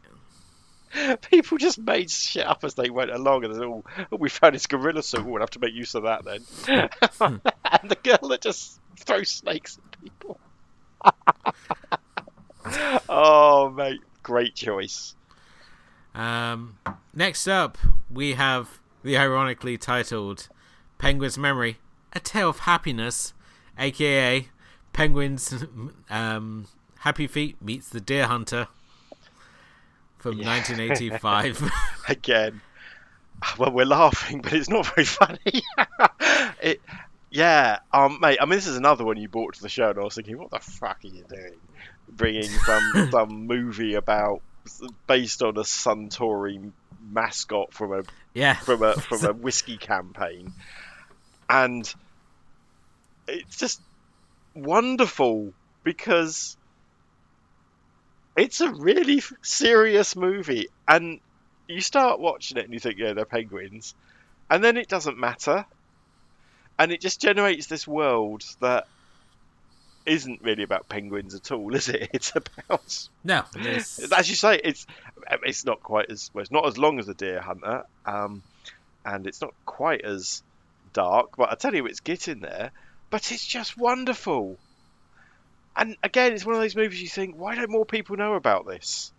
[1.29, 4.55] people just made shit up as they went along, and all, oh, oh, we found
[4.55, 6.41] this gorilla suit, we'll have to make use of that then.
[6.65, 7.35] Hmm.
[7.71, 10.39] and the girl that just throws snakes at people.
[13.09, 15.15] oh, mate, great choice.
[16.15, 16.77] Um,
[17.13, 17.77] next up,
[18.09, 20.47] we have the ironically titled
[20.97, 21.79] Penguin's Memory,
[22.13, 23.33] A Tale of Happiness,
[23.77, 24.47] aka
[24.93, 25.65] Penguin's
[26.09, 26.67] um,
[26.99, 28.67] Happy Feet meets the Deer Hunter
[30.17, 30.47] from yeah.
[30.47, 31.71] 1985.
[32.07, 32.61] Again,
[33.57, 35.63] well, we're laughing, but it's not very funny.
[36.61, 36.79] it,
[37.29, 38.37] yeah, um, mate.
[38.39, 40.37] I mean, this is another one you brought to the show, and I was thinking,
[40.37, 41.55] what the fuck are you doing?
[42.07, 44.41] Bringing some some movie about
[45.07, 46.71] based on a Suntory
[47.11, 48.55] mascot from a yeah.
[48.55, 50.53] from a from a whiskey campaign,
[51.49, 51.91] and
[53.27, 53.81] it's just
[54.53, 56.57] wonderful because
[58.35, 61.19] it's a really serious movie, and
[61.67, 63.93] you start watching it and you think, yeah, they're penguins,
[64.49, 65.65] and then it doesn't matter,
[66.79, 68.87] and it just generates this world that
[70.05, 72.09] isn't really about penguins at all, is it?
[72.13, 73.43] It's about no.
[73.55, 74.11] It's...
[74.11, 74.85] As you say, it's
[75.43, 78.43] it's not quite as well, it's not as long as the Deer Hunter, um,
[79.05, 80.43] and it's not quite as
[80.91, 81.37] dark.
[81.37, 82.71] But I tell you, it's getting there.
[83.09, 84.57] But it's just wonderful.
[85.75, 88.65] And again, it's one of those movies you think, why don't more people know about
[88.65, 89.12] this?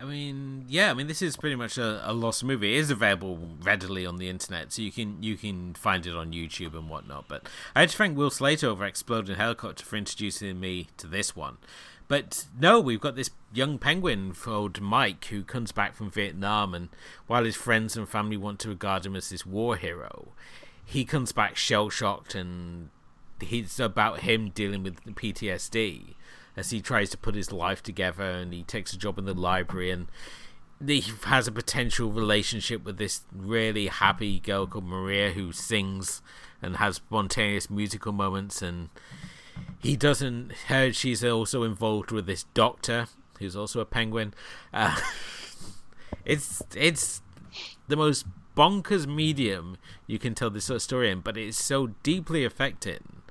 [0.00, 2.74] I mean, yeah, I mean, this is pretty much a, a, lost movie.
[2.74, 6.32] It is available readily on the internet, so you can you can find it on
[6.32, 7.26] YouTube and whatnot.
[7.28, 11.36] But I had to thank Will Slater over Exploding Helicopter for introducing me to this
[11.36, 11.58] one.
[12.08, 16.88] But no, we've got this young penguin called Mike who comes back from Vietnam, and
[17.28, 20.32] while his friends and family want to regard him as this war hero,
[20.84, 22.90] he comes back shell shocked, and
[23.40, 26.14] it's about him dealing with PTSD
[26.56, 29.34] as he tries to put his life together and he takes a job in the
[29.34, 30.06] library and
[30.86, 36.22] he has a potential relationship with this really happy girl called Maria who sings
[36.60, 38.88] and has spontaneous musical moments and
[39.78, 43.06] he doesn't heard she's also involved with this doctor
[43.38, 44.34] who's also a penguin.
[44.72, 44.96] Uh,
[46.24, 47.20] it's it's
[47.88, 51.88] the most bonkers medium you can tell this sort of story in but it's so
[52.02, 53.22] deeply affecting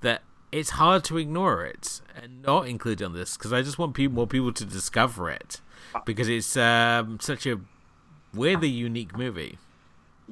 [0.00, 0.22] that
[0.52, 4.14] it's hard to ignore it and not include on this because I just want people,
[4.14, 5.60] more people to discover it
[6.04, 7.60] because it's um, such a
[8.34, 9.58] weirdly unique movie.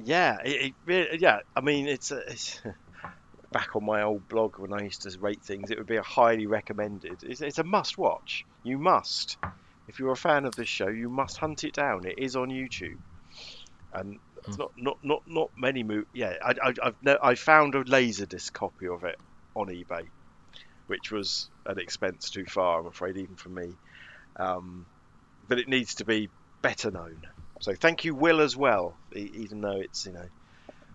[0.03, 1.39] Yeah, it, it, yeah.
[1.55, 2.61] I mean, it's, a, it's
[3.51, 5.71] back on my old blog when I used to rate things.
[5.71, 7.23] It would be a highly recommended.
[7.23, 8.45] It's, it's a must-watch.
[8.63, 9.37] You must,
[9.87, 12.05] if you're a fan of this show, you must hunt it down.
[12.05, 12.97] It is on YouTube,
[13.93, 14.59] and it's mm.
[14.59, 16.07] not not not not many movies.
[16.13, 19.19] Yeah, I, I, I've no, I found a laserdisc copy of it
[19.55, 20.07] on eBay,
[20.87, 23.73] which was an expense too far, I'm afraid, even for me.
[24.35, 24.85] Um,
[25.47, 26.29] but it needs to be
[26.61, 27.21] better known.
[27.59, 30.27] So thank you, Will, as well, even though it's you know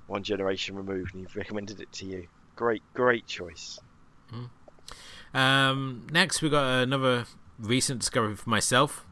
[0.06, 2.28] one generation removed, and you've recommended it to you.
[2.56, 3.80] Great, great choice.
[4.32, 5.38] Mm.
[5.38, 7.26] Um, next, we got another
[7.58, 9.04] recent discovery for myself,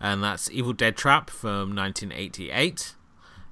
[0.00, 2.94] and that's Evil Dead Trap from 1988.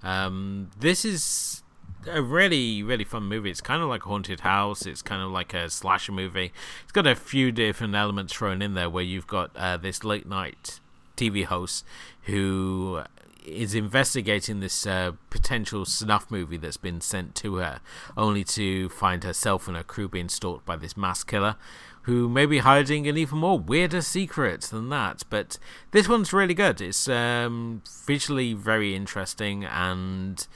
[0.03, 1.63] Um, this is
[2.11, 3.51] a really really fun movie.
[3.51, 4.87] It's kind of like a haunted house.
[4.87, 6.53] It's kind of like a slasher movie.
[6.83, 10.27] It's got a few different elements thrown in there where you've got uh, this late
[10.27, 10.81] night
[11.17, 11.85] TV host
[12.23, 13.03] who
[13.45, 17.81] is investigating this uh, potential snuff movie that's been sent to her,
[18.17, 21.57] only to find herself and her crew being stalked by this mass killer
[22.03, 25.23] who may be hiding an even more weirder secret than that.
[25.31, 25.59] But
[25.91, 26.81] this one's really good.
[26.81, 30.47] It's um, visually very interesting and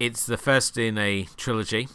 [0.00, 1.86] it's the first in a trilogy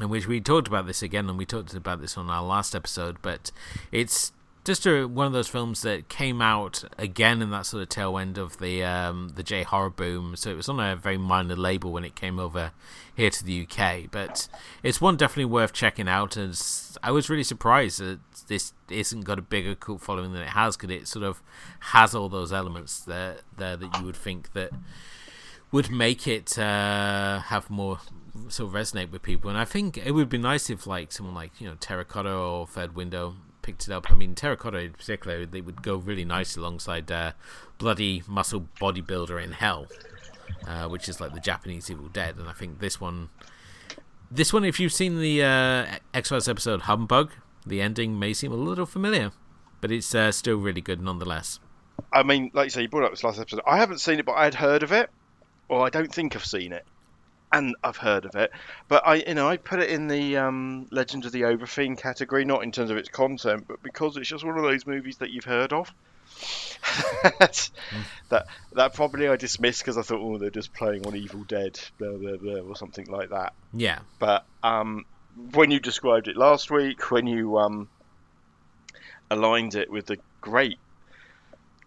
[0.00, 2.74] in which we talked about this again, and we talked about this on our last
[2.74, 3.16] episode.
[3.22, 3.50] But
[3.90, 4.32] it's
[4.64, 8.18] just a, one of those films that came out again in that sort of tail
[8.18, 10.36] end of the um, the J horror boom.
[10.36, 12.72] So it was on a very minor label when it came over
[13.14, 14.10] here to the UK.
[14.10, 14.48] But
[14.82, 16.36] it's one definitely worth checking out.
[16.36, 16.60] And
[17.02, 20.76] I was really surprised that this isn't got a bigger cult following than it has,
[20.76, 21.42] because it sort of
[21.80, 24.70] has all those elements there there that you would think that
[25.70, 28.00] would make it uh, have more
[28.48, 29.50] sort of resonate with people.
[29.50, 32.66] And I think it would be nice if like someone like you know Terracotta or
[32.66, 34.10] Third Window picked it up.
[34.10, 37.32] I mean Terracotta in particular, they would go really nice alongside uh,
[37.78, 39.86] Bloody Muscle Bodybuilder in Hell,
[40.66, 42.36] uh, which is like the Japanese Evil Dead.
[42.36, 43.28] And I think this one,
[44.30, 47.32] this one, if you've seen the uh, X Files episode Humbug,
[47.66, 49.32] the ending may seem a little familiar,
[49.80, 51.60] but it's uh, still really good nonetheless.
[52.12, 53.60] I mean, like you say, you brought up this last episode.
[53.66, 55.10] I haven't seen it, but I had heard of it,
[55.68, 56.84] or I don't think I've seen it
[57.52, 58.50] and I've heard of it,
[58.88, 62.44] but I, you know, I put it in the um, Legend of the Overfiend category,
[62.44, 65.30] not in terms of its content, but because it's just one of those movies that
[65.30, 65.92] you've heard of.
[68.30, 71.80] That that probably I dismissed because I thought, oh, they're just playing on Evil Dead,
[71.96, 73.54] blah, blah, blah, or something like that.
[73.72, 74.00] Yeah.
[74.18, 75.06] But um,
[75.54, 77.88] when you described it last week, when you um,
[79.30, 80.78] aligned it with the great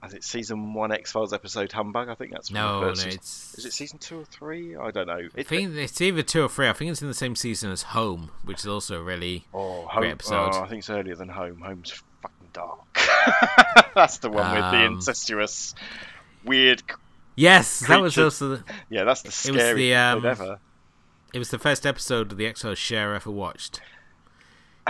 [0.05, 2.09] is it season one X Files episode Humbug?
[2.09, 2.89] I think that's no, no.
[2.89, 4.75] It's is it season two or three?
[4.75, 5.17] I don't know.
[5.17, 6.67] It, I think it's either two or three.
[6.67, 9.83] I think it's in the same season as Home, which is also a really oh,
[9.83, 10.51] Home, great episode.
[10.53, 11.61] Oh, I think it's earlier than Home.
[11.61, 11.91] Home's
[12.21, 12.79] fucking dark.
[13.95, 15.75] that's the one um, with the um, incestuous,
[16.43, 16.81] weird.
[17.35, 17.93] Yes, creature.
[17.93, 18.55] that was also.
[18.55, 20.59] The, yeah, that's the scariest it was the, um, ever.
[21.33, 23.81] It was the first episode of the X Files Cher ever watched.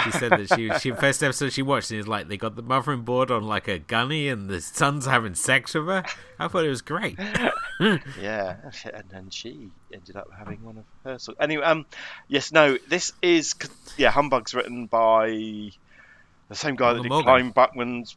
[0.04, 2.62] She said that she she first episode she watched and it's like they got the
[2.62, 6.04] mother on board on like a gunny and the son's having sex with her.
[6.40, 7.20] I thought it was great.
[8.20, 8.56] yeah,
[8.94, 11.20] and then she ended up having one of her.
[11.20, 11.86] So anyway, um,
[12.28, 13.54] yes, no, this is
[13.98, 18.16] yeah, Humbug's written by the same guy that did Clyde Bruckman's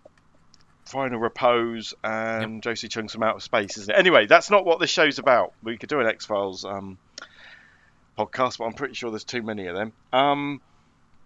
[0.87, 2.65] Final Repose and yep.
[2.65, 3.99] Jose Chung's from Outer Space, isn't it?
[3.99, 5.53] Anyway, that's not what this show's about.
[5.63, 6.99] We could do an X Files um
[8.19, 9.93] podcast, but I'm pretty sure there's too many of them.
[10.13, 10.61] Um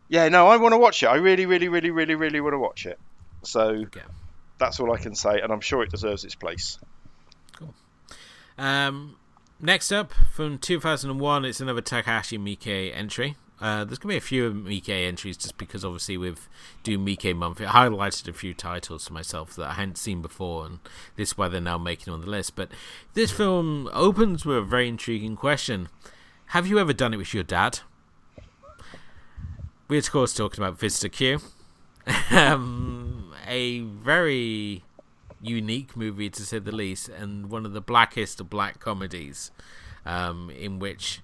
[0.08, 1.06] yeah, no, I want to watch it.
[1.06, 2.98] I really, really, really, really, really want to watch it.
[3.42, 4.00] So okay.
[4.58, 6.78] that's all I can say, and I'm sure it deserves its place.
[7.56, 7.74] Cool.
[8.56, 9.16] Um,
[9.60, 13.36] next up from 2001, it's another Takashi Miike entry.
[13.60, 16.48] Uh, there's gonna be a few Miike entries just because obviously with
[16.84, 20.64] do Miike month, it highlighted a few titles to myself that I hadn't seen before,
[20.64, 20.78] and
[21.16, 22.54] this is why they're now making on the list.
[22.54, 22.70] But
[23.14, 25.88] this film opens with a very intriguing question:
[26.46, 27.80] Have you ever done it with your dad?
[29.88, 31.40] We're of course talking about Visitor Q,
[32.30, 34.84] um, a very
[35.40, 39.50] unique movie to say the least, and one of the blackest of black comedies,
[40.04, 41.20] um, in which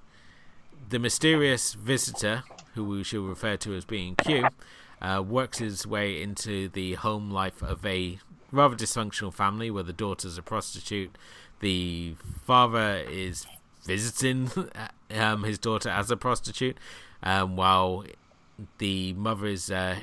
[0.88, 2.42] the mysterious visitor,
[2.74, 4.48] who we shall refer to as being Q,
[5.02, 8.18] uh, works his way into the home life of a
[8.50, 11.16] rather dysfunctional family where the daughter's a prostitute,
[11.60, 13.46] the father is
[13.84, 14.50] visiting
[15.10, 16.78] um, his daughter as a prostitute,
[17.22, 18.04] um, while
[18.78, 19.96] the mother is uh,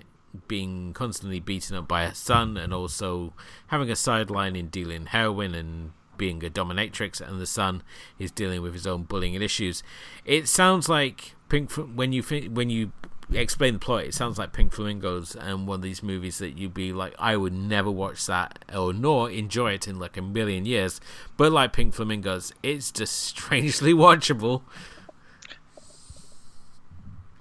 [0.47, 3.33] being constantly beaten up by her son and also
[3.67, 7.81] having a sideline in dealing heroin and being a dominatrix and the son
[8.19, 9.81] is dealing with his own bullying and issues.
[10.25, 12.21] It sounds like pink when you
[12.51, 12.91] when you
[13.33, 16.73] explain the plot it sounds like pink flamingos and one of these movies that you'd
[16.73, 20.65] be like i would never watch that or nor enjoy it in like a million
[20.65, 20.99] years.
[21.37, 24.61] But like pink flamingos it's just strangely watchable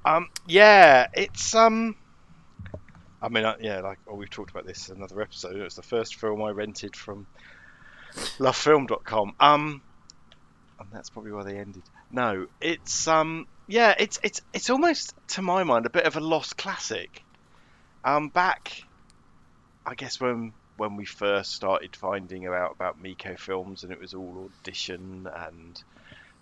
[0.04, 1.96] um, yeah, it's um.
[3.22, 5.56] I mean, uh, yeah, like oh, we've talked about this in another episode.
[5.56, 7.26] It was the first film I rented from
[8.38, 9.34] lovefilm.com.
[9.38, 9.82] Um,
[10.78, 11.82] and that's probably why they ended.
[12.10, 16.20] No, it's um, yeah, it's it's it's almost to my mind a bit of a
[16.20, 17.22] lost classic.
[18.04, 18.82] Um, back,
[19.84, 24.14] I guess when when we first started finding out about Miike films, and it was
[24.14, 25.82] all audition and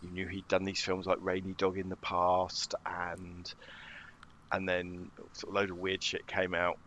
[0.03, 3.53] you knew he'd done these films like Rainy Dog in the past, and
[4.51, 6.79] and then sort of a load of weird shit came out.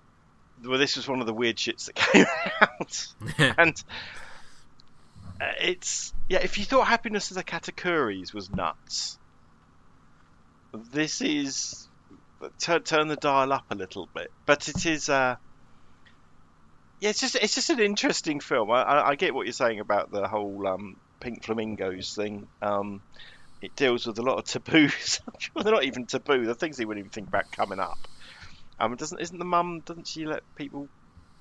[0.63, 2.25] Well, this was one of the weird shits that came
[2.61, 3.07] out,
[3.57, 3.83] and
[5.41, 6.39] uh, it's yeah.
[6.39, 9.17] If you thought Happiness of the Katakuris was nuts,
[10.73, 11.87] this is
[12.59, 14.31] turn turn the dial up a little bit.
[14.45, 15.09] But it is.
[15.09, 15.35] Uh,
[16.99, 18.71] yeah, it's just it's just an interesting film.
[18.71, 22.47] I, I, I get what you're saying about the whole um, Pink Flamingos thing.
[22.61, 23.01] Um,
[23.61, 25.21] it deals with a lot of taboos.
[25.55, 26.45] they're not even taboo.
[26.45, 27.99] The things he wouldn't even think about coming up.
[28.79, 29.81] Um, doesn't isn't the mum?
[29.85, 30.89] Doesn't she let people?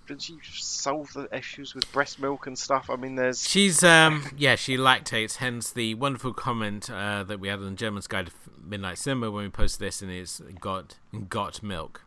[0.06, 2.90] Doesn't she solve the issues with breast milk and stuff?
[2.90, 3.48] I mean, there's.
[3.48, 5.36] She's um yeah she lactates.
[5.36, 9.44] Hence the wonderful comment uh, that we had on German's Guide to Midnight Cinema when
[9.44, 12.02] we posted this, and it's got got milk.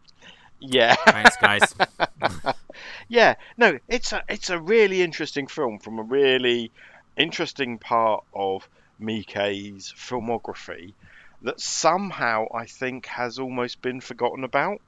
[0.59, 0.95] Yeah.
[1.07, 1.76] Thanks, guys.
[3.09, 3.36] yeah.
[3.57, 6.71] No, it's a it's a really interesting film from a really
[7.18, 8.68] interesting part of
[8.99, 10.93] Miike's filmography
[11.41, 14.82] that somehow I think has almost been forgotten about.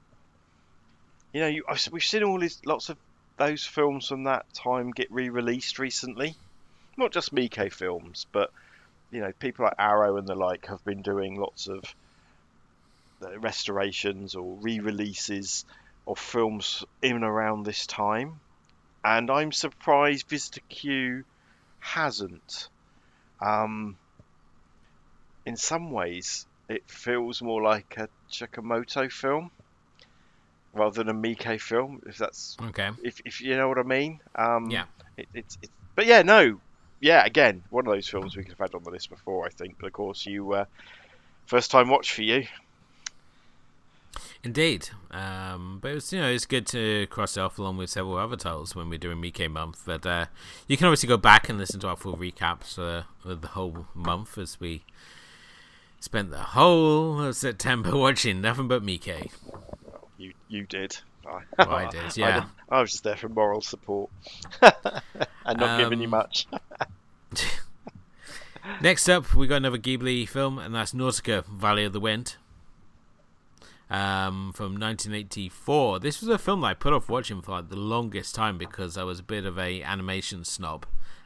[1.32, 2.96] You know, you, we've seen all these lots of
[3.36, 6.34] those films from that time get re-released recently.
[6.96, 8.50] Not just Miike films, but
[9.10, 11.82] you know, people like Arrow and the like have been doing lots of
[13.22, 15.64] uh, restorations or re-releases
[16.06, 18.40] of films in and around this time,
[19.04, 21.24] and I'm surprised Visitor Q
[21.86, 22.68] hasn't.
[23.40, 23.96] Um,
[25.44, 29.50] in some ways, it feels more like a Tsukamoto film
[30.74, 32.02] rather than a Miike film.
[32.06, 34.20] If that's okay, if, if you know what I mean.
[34.34, 34.84] Um, yeah.
[35.16, 36.60] It, it's, it's but yeah, no,
[37.00, 37.24] yeah.
[37.24, 39.76] Again, one of those films we could have had on the list before, I think.
[39.78, 40.64] But of course, you uh,
[41.46, 42.46] first time watch for you.
[44.46, 48.16] Indeed, um, but it's you know it's good to cross it off along with several
[48.16, 49.82] other titles when we're doing Miike month.
[49.84, 50.26] But uh,
[50.68, 53.88] you can obviously go back and listen to our full recaps uh, of the whole
[53.92, 54.84] month as we
[55.98, 59.32] spent the whole of September watching nothing but Miike.
[60.16, 60.96] You you did.
[61.26, 62.02] I, well, I did.
[62.16, 64.10] Yeah, I, I, was just there for moral support
[64.62, 66.46] and not um, giving you um, much.
[68.80, 72.36] Next up, we got another Ghibli film, and that's Nausicaa: Valley of the Wind
[73.96, 76.00] um, from 1984.
[76.00, 78.98] This was a film that I put off watching for like the longest time because
[78.98, 80.84] I was a bit of a animation snob,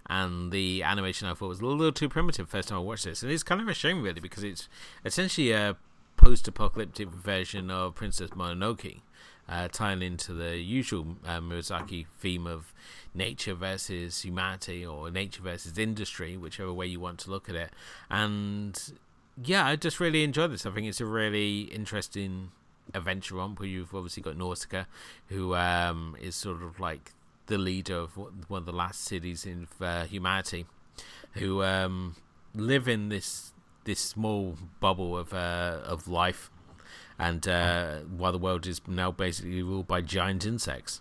[0.09, 3.25] and the animation I thought was a little too primitive first time I watched this.
[3.25, 4.69] And it's kind of a shame really because it's
[5.05, 5.77] essentially a
[6.17, 9.01] post-apocalyptic version of Princess Mononoke.
[9.49, 12.73] Uh, tying into the usual uh, Miyazaki theme of
[13.13, 17.73] nature versus humanity or nature versus industry, whichever way you want to look at it.
[18.09, 18.81] And
[19.43, 20.67] yeah, I just really enjoyed this.
[20.67, 22.53] I think it's a really interesting
[22.95, 24.85] adventure romp where you've obviously got Nausicaa,
[25.29, 27.13] who um, is sort of like
[27.47, 30.67] the leader of one of the last cities in uh, humanity,
[31.33, 32.17] who um,
[32.55, 33.53] live in this
[33.85, 36.51] this small bubble of uh, of life,
[37.19, 41.01] and uh, while the world is now basically ruled by giant insects.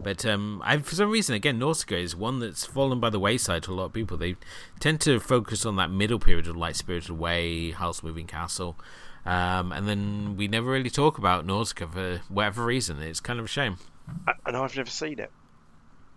[0.00, 3.64] But um, I, for some reason, again, Nausicaa is one that's fallen by the wayside
[3.64, 4.16] to a lot of people.
[4.16, 4.36] They
[4.80, 8.76] tend to focus on that middle period of Light Spirited Away, Howl's Moving Castle,
[9.28, 13.02] um, and then we never really talk about Nausicaa for whatever reason.
[13.02, 13.76] It's kind of a shame.
[14.46, 15.30] I know I've never seen it.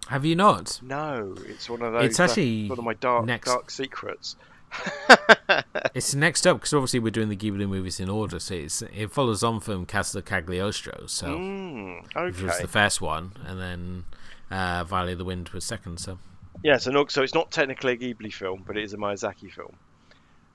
[0.07, 0.79] Have you not?
[0.81, 2.05] No, it's one of those.
[2.05, 3.47] It's actually one of my dark next...
[3.47, 4.37] dark secrets.
[5.93, 9.43] it's next up because obviously we're doing the Ghibli movies in order, so it follows
[9.43, 11.05] on from Castle Cagliostro.
[11.07, 12.25] So mm, okay.
[12.27, 14.05] which was the first one, and then
[14.49, 15.99] uh, Valley of the Wind was second.
[15.99, 16.17] So
[16.63, 19.51] yeah, so no, so it's not technically a Ghibli film, but it is a Miyazaki
[19.51, 19.75] film.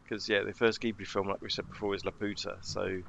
[0.07, 2.57] Because yeah, the first Ghibli film, like we said before, is Laputa.
[2.61, 3.03] So,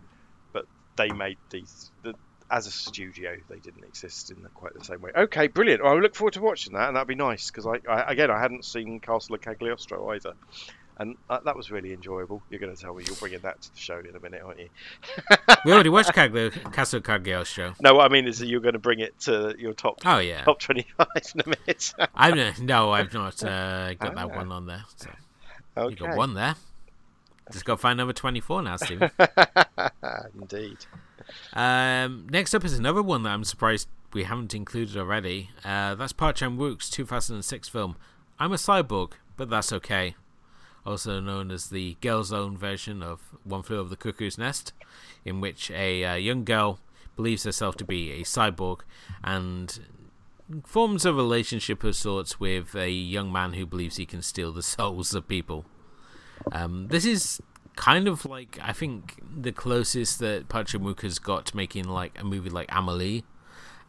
[0.54, 2.14] but they made these the,
[2.50, 5.12] as a studio, they didn't exist in the, quite the same way.
[5.16, 5.84] Okay, brilliant.
[5.84, 8.32] Well, I look forward to watching that, and that'd be nice because I, I, again
[8.32, 10.34] I hadn't seen Castle of Cagliostro either
[11.00, 12.42] and uh, that was really enjoyable.
[12.50, 14.60] You're going to tell me you're bringing that to the show in a minute, aren't
[14.60, 14.70] you?
[15.66, 17.76] we already watched Castle Castle Cagliostro.
[17.80, 20.00] No, what I mean is that you're going to bring it to your top.
[20.06, 21.94] Oh yeah, top twenty-five in a minute.
[22.16, 24.84] I've no, I've not uh, got that one on there.
[24.96, 25.10] So.
[25.78, 25.90] Okay.
[25.92, 26.56] You got one there.
[27.52, 29.12] Just got to find number twenty-four now, Stephen.
[30.40, 30.78] Indeed.
[31.54, 35.50] Um, next up is another one that I'm surprised we haven't included already.
[35.64, 37.98] Uh, that's Park Chan Wook's 2006 film.
[38.40, 40.16] I'm a cyborg, but that's okay
[40.88, 44.72] also known as the Girls' Own version of One Flew Over the Cuckoo's Nest,
[45.26, 46.80] in which a uh, young girl
[47.16, 48.82] believes herself to be a cyborg
[49.24, 49.80] and
[50.64, 54.64] forms a relationship of sorts with a young man who believes he can steal the
[54.64, 55.66] souls of people.
[56.52, 57.42] Um, this is
[57.76, 60.46] kind of like I think the closest that
[61.02, 63.24] has got to making like a movie like Amelie,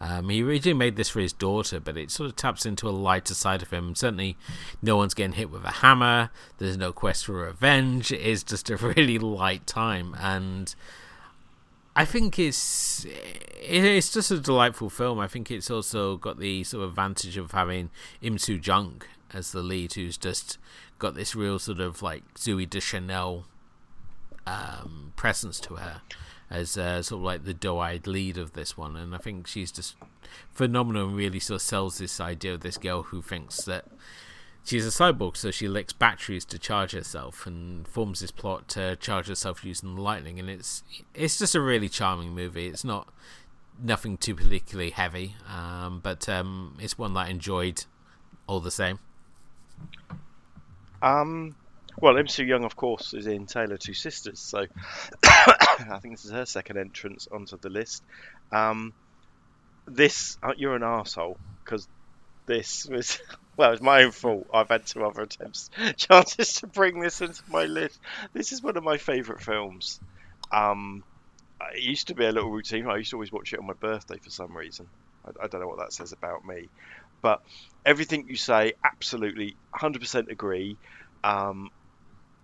[0.01, 2.91] um, he originally made this for his daughter, but it sort of taps into a
[2.91, 3.95] lighter side of him.
[3.95, 4.37] Certainly,
[4.81, 6.31] no one's getting hit with a hammer.
[6.59, 8.13] There's no quest for revenge.
[8.13, 10.73] It's just a really light time, and
[11.97, 13.05] I think it's
[13.61, 15.19] it's just a delightful film.
[15.19, 17.91] I think it's also got the sort of advantage of having
[18.23, 19.03] Im Soo Jung
[19.35, 20.59] as the lead, who's just
[20.99, 23.47] got this real sort of like Zooey Deschanel
[24.47, 26.03] um, presence to her
[26.51, 29.71] as uh, sort of like the doe-eyed lead of this one, and I think she's
[29.71, 29.97] just
[30.53, 33.85] phenomenal and really sort of sells this idea of this girl who thinks that
[34.65, 38.97] she's a cyborg, so she licks batteries to charge herself and forms this plot to
[38.97, 40.83] charge herself using lightning, and it's
[41.15, 42.67] it's just a really charming movie.
[42.67, 43.09] It's not
[43.81, 47.85] nothing too particularly heavy, um, but um, it's one that I enjoyed
[48.47, 48.99] all the same.
[51.03, 51.55] Um,
[52.01, 54.67] well, Im Soo Jung, of course, is in Tale of Two Sisters, so
[55.25, 58.03] I think this is her second entrance onto the list.
[58.53, 58.93] Um,
[59.87, 61.89] this, uh, you're an asshole because
[62.47, 63.21] this was
[63.57, 64.47] well, it's my own fault.
[64.55, 67.99] I've had two other attempts, chances to bring this into my list.
[68.33, 70.01] This is one of my favourite films.
[70.53, 71.03] Um,
[71.75, 72.87] it used to be a little routine.
[72.87, 74.87] I used to always watch it on my birthday for some reason.
[75.25, 76.69] I, I don't know what that says about me,
[77.23, 77.41] but
[77.85, 80.77] everything you say, absolutely, 100% agree.
[81.25, 81.69] Um,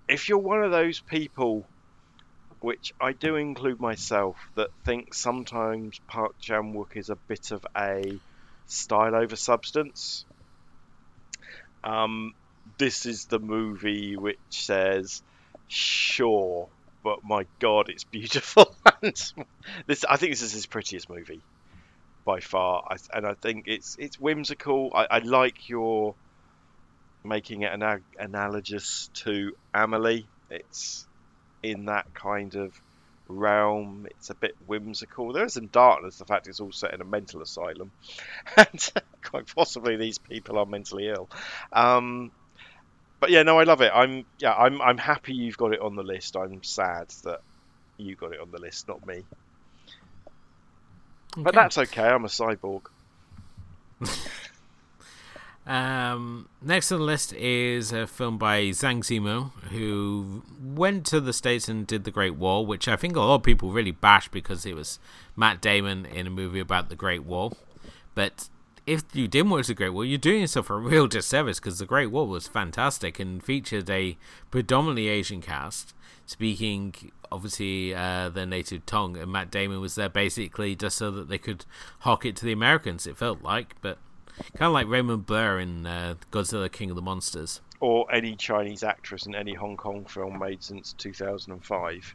[0.09, 1.66] if you're one of those people,
[2.61, 7.64] which I do include myself, that think sometimes Park Chan Wook is a bit of
[7.77, 8.20] a
[8.66, 10.25] style over substance,
[11.85, 12.33] um,
[12.79, 15.22] this is the movie which says,
[15.68, 16.68] sure,
[17.03, 18.75] but my god, it's beautiful.
[19.03, 19.35] this,
[20.09, 21.43] I think this is his prettiest movie
[22.25, 24.91] by far, I, and I think it's it's whimsical.
[24.95, 26.14] I, I like your
[27.25, 30.27] making it an analogous to Amelie.
[30.51, 31.07] It's
[31.62, 32.72] in that kind of
[33.29, 34.07] realm.
[34.11, 35.33] It's a bit whimsical.
[35.33, 36.18] There is some darkness.
[36.18, 37.91] The fact it's all set in a mental asylum,
[38.57, 38.93] and
[39.25, 41.29] quite possibly these people are mentally ill.
[41.72, 42.31] Um,
[43.20, 43.93] but yeah, no, I love it.
[43.95, 46.37] I'm yeah, I'm I'm happy you've got it on the list.
[46.37, 47.41] I'm sad that
[47.97, 49.25] you got it on the list, not me.
[51.35, 51.43] Okay.
[51.43, 52.03] But that's okay.
[52.03, 52.82] I'm a cyborg.
[55.66, 61.32] um, next on the list is a film by Zhang Yimou, who went to the
[61.32, 64.30] States and did The Great Wall, which I think a lot of people really bashed
[64.30, 65.01] because it was
[65.35, 67.57] Matt Damon in a movie about the Great Wall.
[68.14, 68.49] But
[68.87, 71.87] if you didn't watch The Great Wall, you're doing yourself a real disservice because The
[71.87, 74.16] Great Wall was fantastic and featured a
[74.53, 75.95] predominantly Asian cast,
[76.26, 76.95] speaking
[77.35, 81.39] obviously uh, their native tongue, and Matt Damon was there basically just so that they
[81.39, 81.64] could
[82.01, 83.07] hawk it to the Americans.
[83.07, 83.99] It felt like, but
[84.57, 88.82] kind of like Raymond Burr in uh, Godzilla King of the Monsters, or any Chinese
[88.82, 92.14] actress in any Hong Kong film made since 2005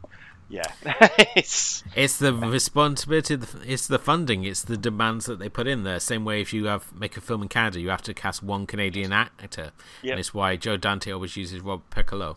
[0.50, 0.64] yeah,
[1.36, 3.38] it's it's the responsibility.
[3.64, 4.42] It's the funding.
[4.42, 6.00] It's the demands that they put in there.
[6.00, 8.66] Same way, if you have make a film in Canada, you have to cast one
[8.66, 9.70] Canadian actor.
[10.02, 12.36] Yeah, it's why Joe Dante always uses Rob Picardo.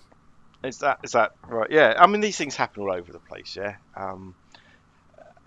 [0.64, 1.70] Is that is that right?
[1.70, 3.56] Yeah, I mean these things happen all over the place.
[3.56, 4.36] Yeah, um,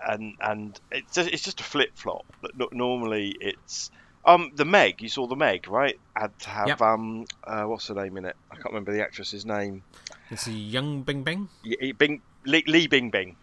[0.07, 2.25] and and it's just, it's just a flip flop.
[2.43, 3.91] But normally it's
[4.25, 5.01] um the Meg.
[5.01, 5.97] You saw the Meg, right?
[6.17, 6.83] Had to have yep.
[6.83, 8.37] um uh, what's her name in it?
[8.51, 9.85] I can't remember the actress's name.
[10.31, 11.49] It's a young Bing Bing.
[11.65, 13.37] Yeah, Bing Li, Li Bingbing.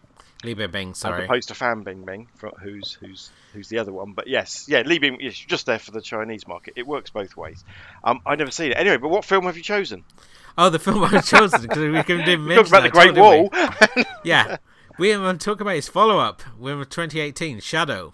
[0.44, 1.24] Li Bingbing, sorry.
[1.24, 2.28] As opposed to Fan Bingbing,
[2.62, 4.12] who's who's who's the other one.
[4.14, 6.74] But yes, yeah, Li Bing is just there for the Chinese market.
[6.76, 7.64] It works both ways.
[8.04, 8.98] Um, I never seen it anyway.
[8.98, 10.04] But what film have you chosen?
[10.58, 13.50] Oh, the film I've chosen because we didn't mention about the Great Wall.
[14.24, 14.58] yeah,
[15.00, 16.44] we want to talk about his follow-up.
[16.60, 18.14] We're 2018 Shadow.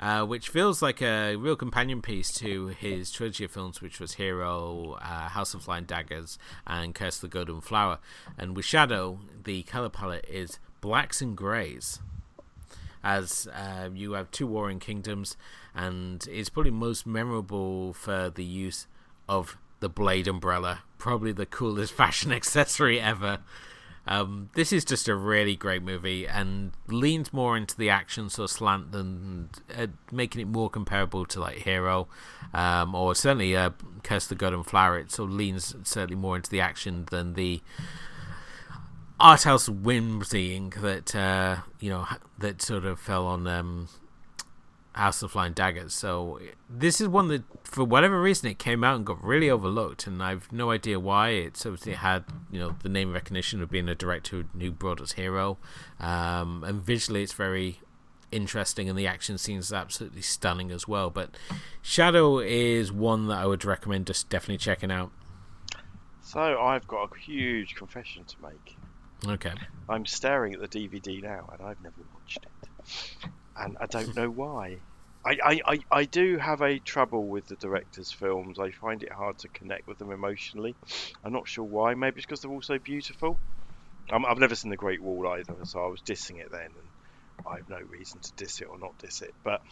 [0.00, 4.14] Uh, which feels like a real companion piece to his trilogy of films, which was
[4.14, 8.00] Hero, uh, House of Flying Daggers, and Curse of the Golden Flower.
[8.36, 12.00] And with Shadow, the color palette is blacks and grays,
[13.02, 15.38] as uh, you have two warring kingdoms,
[15.74, 18.86] and it's probably most memorable for the use
[19.26, 23.38] of the blade umbrella, probably the coolest fashion accessory ever.
[24.04, 28.50] Um, this is just a really great movie and leans more into the action sort
[28.50, 32.08] of slant than uh, making it more comparable to like Hero
[32.52, 33.70] um, or certainly uh,
[34.02, 34.98] Curse the Golden Flower.
[34.98, 37.62] It sort of leans certainly more into the action than the
[39.22, 42.06] art house whimsying that uh, you know
[42.38, 43.88] that sort of fell on um,
[44.94, 45.94] House of Flying Daggers.
[45.94, 50.06] So this is one that, for whatever reason, it came out and got really overlooked,
[50.06, 51.30] and I've no idea why.
[51.30, 55.12] It's obviously had you know the name recognition of being a director who brought us
[55.12, 55.56] Hero,
[56.00, 57.80] um, and visually it's very
[58.32, 61.10] interesting, and the action scenes are absolutely stunning as well.
[61.10, 61.36] But
[61.80, 65.12] Shadow is one that I would recommend just definitely checking out.
[66.22, 68.76] So I've got a huge confession to make.
[69.26, 69.54] Okay.
[69.88, 74.30] I'm staring at the DVD now, and I've never watched it and I don't know
[74.30, 74.78] why.
[75.24, 78.58] I, I, I, do have a trouble with the director's films.
[78.58, 80.74] I find it hard to connect with them emotionally.
[81.24, 81.94] I'm not sure why.
[81.94, 83.38] Maybe it's because they're all so beautiful.
[84.10, 87.46] i have never seen The Great Wall either, so I was dissing it then, and
[87.46, 89.32] I have no reason to diss it or not diss it.
[89.44, 89.62] But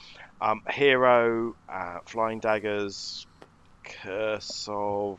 [0.41, 3.27] um, Hero, uh, Flying Daggers,
[3.83, 5.19] Curse of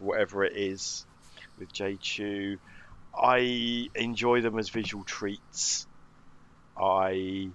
[0.00, 1.06] whatever it is
[1.60, 2.58] with Jay Chou,
[3.20, 5.86] I enjoy them as visual treats.
[6.80, 7.50] I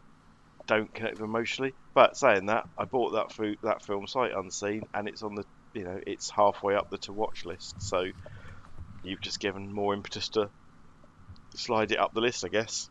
[0.68, 1.74] don't connect them emotionally.
[1.94, 5.46] But saying that, I bought that food, that film sight unseen, and it's on the
[5.74, 7.82] you know it's halfway up the to watch list.
[7.82, 8.06] So
[9.04, 10.50] you've just given more impetus to
[11.56, 12.90] slide it up the list, I guess.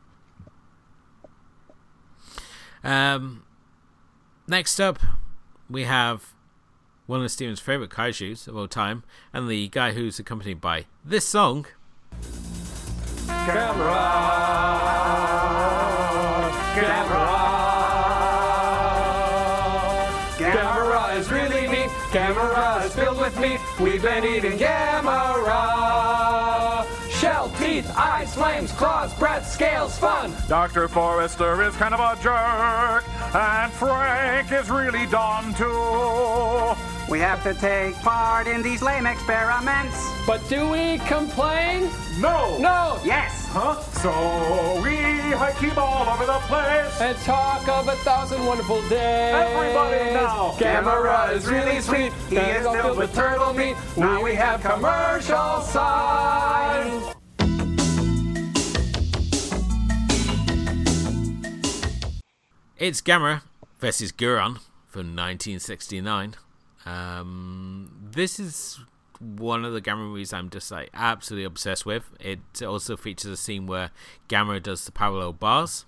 [2.85, 3.45] Um,
[4.47, 4.99] next up,
[5.71, 6.35] we have
[7.07, 9.03] one of Steven's favorite kaijus of all time,
[9.33, 11.67] and the guy who's accompanied by this song.
[13.43, 13.99] Gamera,
[16.77, 17.27] Gamera,
[20.39, 21.91] Gamera is really neat.
[22.13, 23.59] Gamera is filled with meat.
[23.81, 25.63] We've been eating Gamera.
[27.11, 30.33] Shell, teeth, eyes, flames, claws, breath, scales, fun.
[30.49, 30.87] Dr.
[30.87, 36.92] Forrester is kind of a jerk, and Frank is really dumb too.
[37.13, 40.11] We have to take part in these lame experiments.
[40.27, 41.91] But do we complain?
[42.19, 42.57] No!
[42.57, 42.99] No!
[43.05, 43.49] Yes!
[43.51, 43.83] Huh?
[44.01, 44.97] So we
[45.61, 47.01] keep all over the place.
[47.03, 49.35] And talk of a thousand wonderful days.
[49.35, 50.55] Everybody now.
[50.57, 52.15] Gamera is really sweet.
[52.31, 53.77] He is filled with turtle meat.
[53.95, 57.15] Now we have commercial signs.
[62.79, 63.43] It's Gamera
[63.81, 66.37] versus Guiron from 1969.
[66.87, 68.81] Um, this is
[69.21, 72.11] one of the Gamera movies I'm just like absolutely obsessed with.
[72.21, 73.91] It also features a scene where
[74.29, 75.85] Gamera does the parallel bars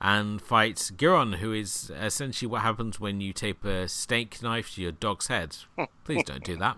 [0.00, 4.82] and fights Guiron, who is essentially what happens when you tape a steak knife to
[4.82, 5.56] your dog's head.
[6.04, 6.76] Please don't do that.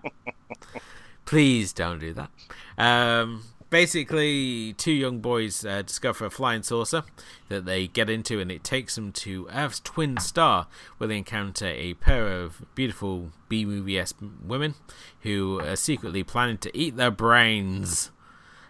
[1.25, 2.29] Please don't do that.
[2.77, 7.03] Um, basically, two young boys uh, discover a flying saucer
[7.49, 11.67] that they get into, and it takes them to Earth's twin star, where they encounter
[11.67, 14.75] a pair of beautiful B movie esque women
[15.21, 18.11] who are secretly planning to eat their brains.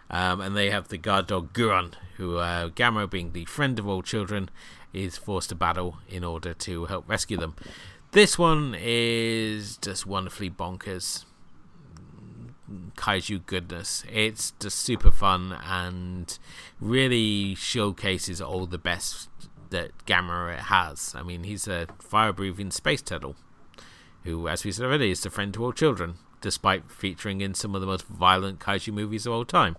[0.10, 2.70] Um, and they have the guard dog Guiron, who, uh,
[3.08, 4.50] being the friend of all children,
[4.93, 7.56] is forced to battle in order to help rescue them.
[8.12, 11.26] This one is just wonderfully bonkers
[12.95, 14.03] kaiju goodness.
[14.11, 16.38] It's just super fun and
[16.80, 19.30] really showcases all the best
[19.70, 21.13] that Gamera has.
[21.15, 23.36] I mean, he's a fire breathing space turtle
[24.24, 27.76] who, as we said already, is a friend to all children, despite featuring in some
[27.76, 29.78] of the most violent kaiju movies of all time.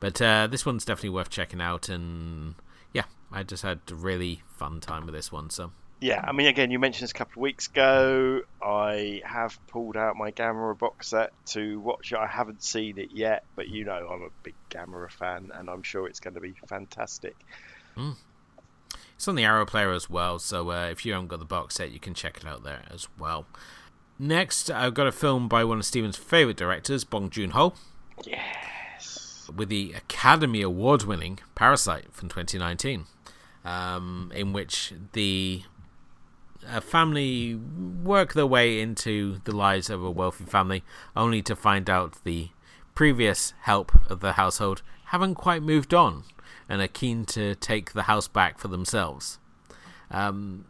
[0.00, 2.56] But uh, this one's definitely worth checking out, and
[2.92, 5.50] yeah, I just had a really fun time with this one.
[5.50, 5.72] So
[6.04, 8.42] yeah, I mean, again, you mentioned this a couple of weeks ago.
[8.62, 12.18] I have pulled out my Gamera box set to watch it.
[12.18, 15.82] I haven't seen it yet, but you know, I'm a big Gamera fan, and I'm
[15.82, 17.34] sure it's going to be fantastic.
[17.96, 18.16] Mm.
[19.14, 21.76] It's on the Arrow Player as well, so uh, if you haven't got the box
[21.76, 23.46] set, you can check it out there as well.
[24.18, 27.72] Next, I've got a film by one of Steven's favourite directors, Bong Joon Ho.
[28.26, 29.50] Yes.
[29.56, 33.06] With the Academy Award winning Parasite from 2019,
[33.64, 35.62] um, in which the
[36.68, 40.84] a family work their way into the lives of a wealthy family,
[41.16, 42.48] only to find out the
[42.94, 46.24] previous help of the household haven't quite moved on
[46.68, 49.38] and are keen to take the house back for themselves.
[50.10, 50.64] Um,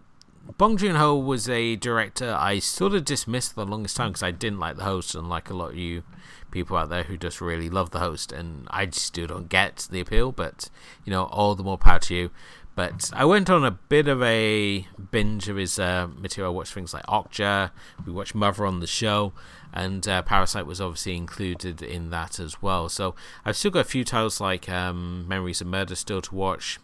[0.58, 4.22] Bong Joon Ho was a director I sort of dismissed for the longest time because
[4.22, 6.02] I didn't like the host, and like a lot of you
[6.50, 10.00] people out there who just really love the host, and I still don't get the
[10.00, 10.32] appeal.
[10.32, 10.68] But
[11.04, 12.30] you know, all the more power to you.
[12.74, 16.52] But I went on a bit of a binge of his uh, material.
[16.52, 17.70] I watched things like Okja,
[18.04, 19.32] we watched Mother on the show,
[19.72, 22.88] and uh, Parasite was obviously included in that as well.
[22.88, 23.14] So
[23.44, 26.80] I've still got a few titles like um, Memories of Murder still to watch,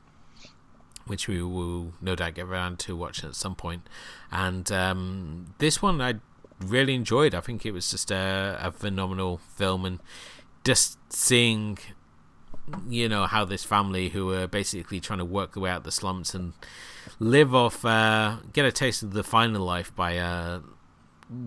[1.06, 3.82] which we will no doubt get around to watching at some point.
[4.30, 6.14] And um, this one I
[6.60, 7.34] really enjoyed.
[7.34, 9.98] I think it was just a, a phenomenal film, and
[10.62, 11.78] just seeing
[12.88, 15.92] you know how this family who are basically trying to work their way out the
[15.92, 16.52] slumps and
[17.18, 20.60] live off uh, get a taste of the final life by uh,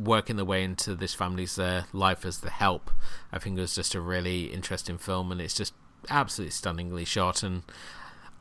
[0.03, 2.91] working their way into this family's uh, life as the help
[3.31, 5.73] i think it was just a really interesting film and it's just
[6.09, 7.63] absolutely stunningly shot and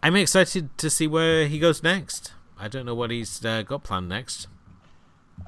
[0.02, 2.32] i'm excited to see where he goes next.
[2.58, 4.46] I don't know what he's uh, got planned next.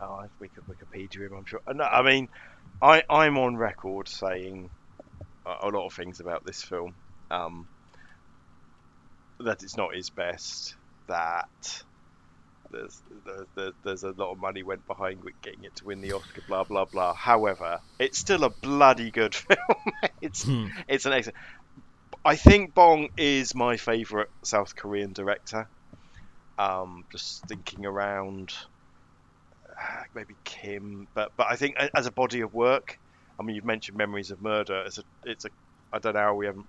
[0.01, 1.61] Oh we could wikipedia him i'm sure.
[1.72, 2.28] No, i mean
[2.82, 4.68] I, i'm on record saying
[5.47, 6.95] a lot of things about this film
[7.30, 7.68] um,
[9.40, 10.76] that it's not his best,
[11.08, 11.46] that
[12.70, 13.02] there's,
[13.56, 16.64] there's, there's a lot of money went behind getting it to win the Oscar, blah
[16.64, 17.14] blah blah.
[17.14, 19.58] However, it's still a bloody good film.
[20.20, 20.66] it's Hmm.
[20.88, 21.36] it's an excellent.
[22.24, 25.68] I think Bong is my favourite South Korean director.
[26.58, 28.52] Um, just thinking around,
[29.68, 32.98] uh, maybe Kim, but but I think as a body of work,
[33.38, 34.84] I mean, you've mentioned Memories of Murder.
[34.86, 35.50] It's a it's a
[35.92, 36.66] I don't know how we haven't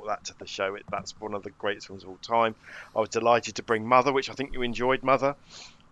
[0.00, 0.74] brought that to the show.
[0.74, 2.54] It, that's one of the greatest films of all time.
[2.94, 5.36] I was delighted to bring Mother, which I think you enjoyed, Mother.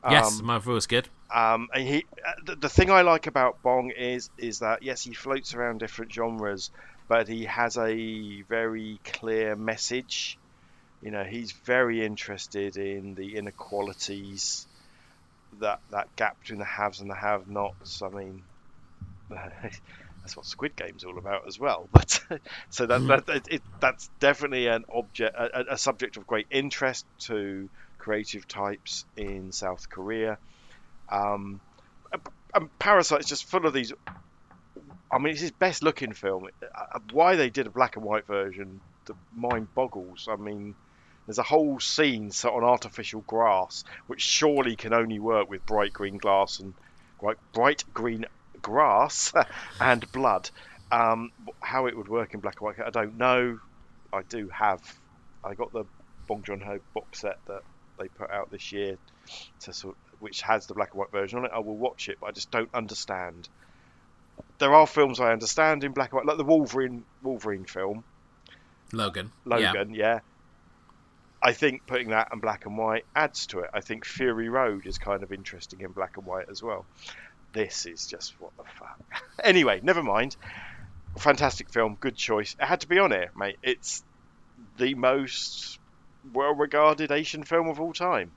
[0.09, 3.63] yes Um, Mother was good um, and he, uh, the, the thing I like about
[3.63, 6.71] Bong is is that yes, he floats around different genres,
[7.09, 10.39] but he has a very clear message.
[11.01, 14.67] You know, he's very interested in the inequalities
[15.61, 18.03] that that gap between the haves and the have-nots.
[18.03, 18.43] I mean,
[20.23, 21.89] that's what Squid Game's all about as well.
[21.93, 22.21] But
[22.71, 27.69] so that, that it, that's definitely an object, a, a subject of great interest to
[27.99, 30.39] creative types in South Korea.
[31.09, 31.61] Um,
[32.55, 33.93] and Parasite's just full of these.
[35.11, 36.49] I mean, it's his best looking film.
[36.63, 40.29] Uh, Why they did a black and white version, the mind boggles.
[40.31, 40.75] I mean,
[41.27, 45.93] there's a whole scene set on artificial grass, which surely can only work with bright
[45.93, 46.75] green glass and
[47.53, 48.27] bright green
[48.63, 49.33] grass
[49.81, 50.51] and blood.
[50.91, 53.59] Um, how it would work in black and white, I don't know.
[54.13, 54.81] I do have.
[55.43, 55.85] I got the
[56.27, 57.63] Bong Joon Ho box set that
[57.99, 58.99] they put out this year,
[59.61, 61.51] to sort, which has the black and white version on it.
[61.55, 63.49] I will watch it, but I just don't understand.
[64.59, 68.05] There are films I understand in black and white, like the Wolverine Wolverine film.
[68.93, 69.33] Logan.
[69.45, 70.15] Logan, yeah.
[70.15, 70.21] yeah.
[71.43, 73.71] I think putting that in black and white adds to it.
[73.75, 76.87] I think Fury Road is kind of interesting in black and white as well.
[77.53, 79.01] This is just what the fuck.
[79.45, 80.37] anyway, never mind.
[81.19, 82.57] Fantastic film, good choice.
[82.59, 83.57] It had to be on here, mate.
[83.63, 84.03] It's
[84.79, 85.79] the most
[86.33, 88.31] well-regarded Asian film of all time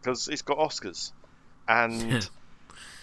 [0.00, 1.12] because it's got Oscars,
[1.68, 2.28] and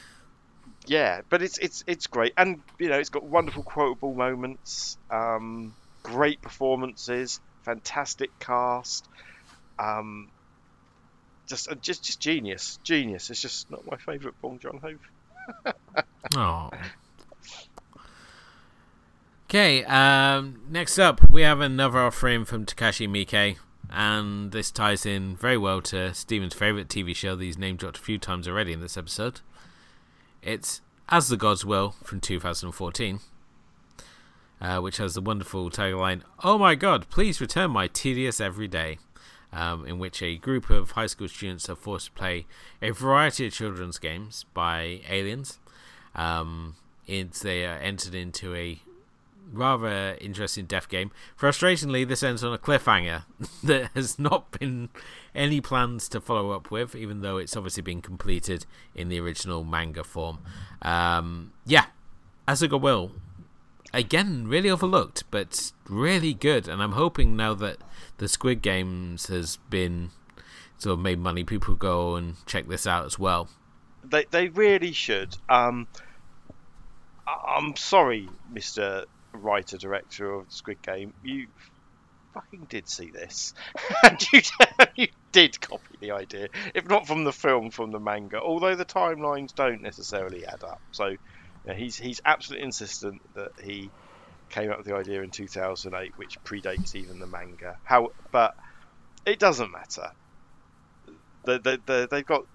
[0.87, 5.73] yeah, but it's it's it's great, and you know it's got wonderful quotable moments, um,
[6.03, 9.07] great performances, fantastic cast,
[9.79, 10.29] um,
[11.47, 13.29] just uh, just just genius, genius.
[13.29, 15.73] It's just not my favourite Bong Joon Ho.
[16.35, 16.69] oh.
[19.49, 23.55] Okay, um, next up we have another offering from Takashi Miike,
[23.89, 27.97] and this ties in very well to Steven's favourite TV show that he's name dropped
[27.97, 29.39] a few times already in this episode.
[30.41, 33.21] It's As the Gods Will from 2014,
[34.59, 38.97] uh, which has the wonderful tagline, Oh my god, please return my tedious every day.
[39.53, 42.45] Um, in which a group of high school students are forced to play
[42.81, 45.59] a variety of children's games by aliens.
[46.15, 46.75] Um,
[47.07, 48.81] they are entered into a
[49.51, 51.11] rather interesting death game.
[51.39, 53.23] Frustratingly, this ends on a cliffhanger
[53.63, 54.89] that has not been
[55.33, 59.63] any plans to follow up with, even though it's obviously been completed in the original
[59.63, 60.39] manga form.
[60.81, 61.85] Um, yeah,
[62.47, 63.11] As the Gods Will.
[63.93, 66.67] Again, really overlooked, but really good.
[66.67, 67.77] And I'm hoping now that
[68.17, 70.11] the Squid Games has been
[70.77, 73.47] sort of made money, people go and check this out as well.
[74.03, 75.35] They they really should.
[75.49, 75.87] Um,
[77.27, 81.47] I'm sorry, Mister writer director of Squid Game, you
[82.33, 83.53] fucking did see this,
[84.03, 84.41] and you
[84.95, 88.39] you did copy the idea, if not from the film, from the manga.
[88.39, 90.81] Although the timelines don't necessarily add up.
[90.91, 91.15] So
[91.75, 93.89] he's he's absolutely insistent that he
[94.49, 97.77] came up with the idea in 2008, which predates even the manga.
[97.83, 98.55] How, but
[99.25, 100.11] it doesn't matter.
[101.45, 102.45] They, they, they, they've got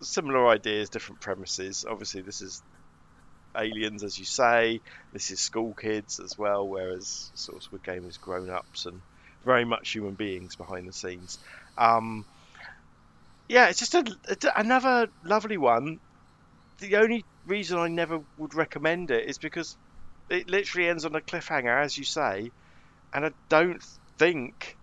[0.00, 1.84] similar ideas, different premises.
[1.88, 2.62] Obviously, this is
[3.56, 4.80] aliens, as you say.
[5.12, 9.00] This is school kids as well, whereas sort of Squid Game is grown ups and
[9.44, 11.38] very much human beings behind the scenes.
[11.76, 12.24] Um,
[13.48, 14.04] yeah, it's just a,
[14.56, 15.98] another lovely one.
[16.80, 19.76] The only reason I never would recommend it is because
[20.30, 22.50] it literally ends on a cliffhanger, as you say,
[23.12, 23.82] and I don't
[24.18, 24.76] think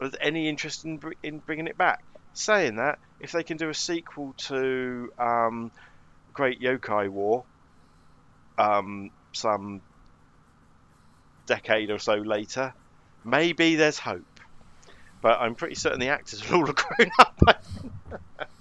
[0.00, 2.00] there's any interest in, in bringing it back.
[2.34, 5.70] Saying that, if they can do a sequel to um,
[6.32, 7.44] Great Yokai War,
[8.58, 9.82] um, some
[11.46, 12.72] decade or so later,
[13.24, 14.40] maybe there's hope.
[15.20, 17.38] But I'm pretty certain the actors are all grown up.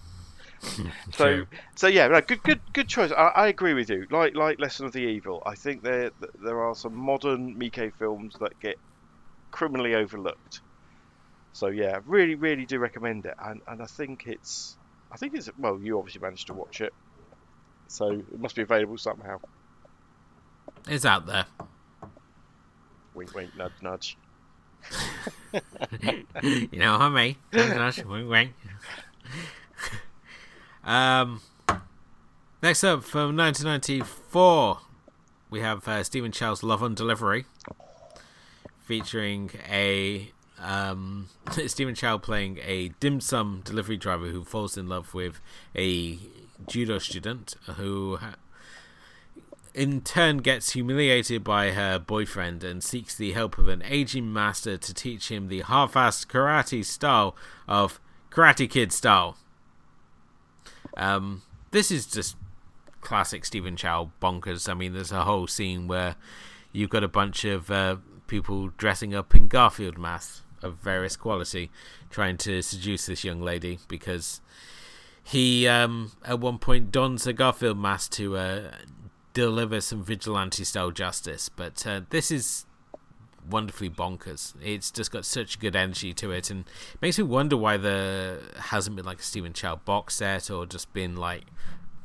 [0.75, 1.45] Mm, so,
[1.75, 3.11] so yeah, no, good, good, good choice.
[3.11, 4.07] I, I, agree with you.
[4.09, 6.11] Like, like Lesson of the Evil, I think there
[6.41, 8.77] there are some modern Miike films that get
[9.51, 10.61] criminally overlooked.
[11.53, 14.77] So yeah, really, really do recommend it, and and I think it's,
[15.11, 16.93] I think it's well, you obviously managed to watch it,
[17.87, 19.39] so it must be available somehow.
[20.87, 21.45] It's out there.
[23.13, 24.17] Wink, wink, nudge, nudge.
[26.41, 27.37] you know how me.
[27.51, 28.53] Nudge, nudge, wink, wink.
[30.83, 31.41] Um,
[32.61, 34.79] next up from 1994,
[35.49, 37.45] we have uh, Stephen Chow's Love on Delivery,
[38.83, 41.29] featuring a um,
[41.67, 45.41] Stephen Chow playing a dim sum delivery driver who falls in love with
[45.75, 46.17] a
[46.67, 48.19] judo student who
[49.73, 54.77] in turn gets humiliated by her boyfriend and seeks the help of an aging master
[54.77, 57.35] to teach him the half-assed karate style
[57.67, 59.37] of Karate Kid style.
[60.97, 62.35] Um, this is just
[63.01, 64.69] classic Stephen Chow bonkers.
[64.69, 66.15] I mean, there's a whole scene where
[66.71, 71.71] you've got a bunch of uh, people dressing up in Garfield masks of various quality,
[72.09, 74.41] trying to seduce this young lady because
[75.23, 78.71] he um, at one point dons a Garfield mask to uh,
[79.33, 81.49] deliver some vigilante style justice.
[81.49, 82.65] But uh, this is
[83.49, 84.53] wonderfully bonkers.
[84.63, 88.39] It's just got such good energy to it, and it makes me wonder why there
[88.57, 91.43] hasn't been like a Stephen Chow box set or just been like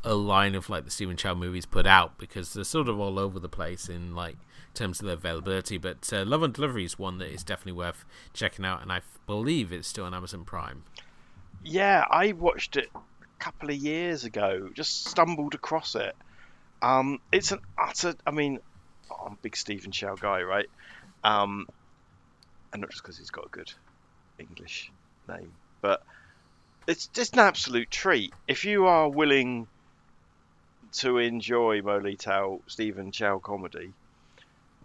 [0.04, 3.18] a line of like the Stephen Chow movies put out because they're sort of all
[3.18, 4.36] over the place in like
[4.74, 5.78] terms of their availability.
[5.78, 9.00] But uh, Love on Delivery is one that is definitely worth checking out, and I
[9.26, 10.84] believe it's still on Amazon Prime.
[11.64, 13.00] Yeah, I watched it a
[13.40, 14.70] couple of years ago.
[14.72, 16.14] Just stumbled across it.
[16.80, 18.14] Um, it's an utter.
[18.26, 18.60] I mean,
[19.10, 20.66] I'm a big Stephen Chow guy, right?
[21.26, 21.66] Um,
[22.72, 23.72] and not just because he's got a good
[24.38, 24.92] English
[25.28, 26.00] name, but
[26.86, 28.32] it's just an absolute treat.
[28.46, 29.66] If you are willing
[30.98, 33.92] to enjoy mo lei tau, Stephen Chow comedy,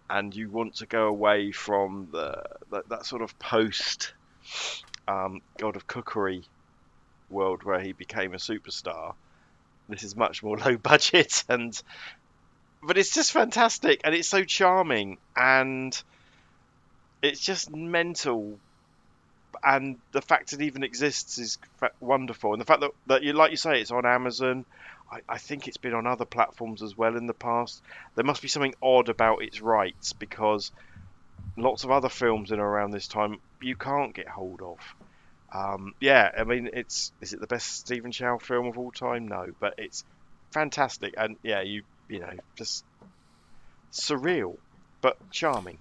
[0.09, 4.13] and you want to go away from the that, that sort of post
[5.07, 6.43] um, God of Cookery
[7.29, 9.13] world where he became a superstar,
[9.89, 11.79] this is much more low budget and
[12.81, 16.01] but it's just fantastic and it's so charming and
[17.21, 18.57] it's just mental.
[19.63, 21.57] And the fact it even exists is
[21.99, 22.53] wonderful.
[22.53, 24.65] And the fact that, that you like you say it's on amazon.
[25.11, 27.81] I, I think it's been on other platforms as well in the past.
[28.15, 30.71] There must be something odd about its rights because
[31.57, 34.77] lots of other films in around this time you can't get hold of.
[35.53, 39.27] Um, yeah i mean it's is it the best stephen chow film of all time?
[39.27, 40.03] No but it's
[40.51, 41.13] fantastic.
[41.17, 42.85] And yeah you you know just
[43.91, 44.55] surreal
[45.01, 45.77] but charming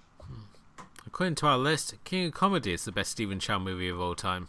[1.13, 4.15] According to our list, King of Comedy is the best Stephen Chow movie of all
[4.15, 4.47] time.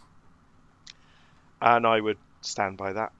[1.61, 3.13] And I would stand by that.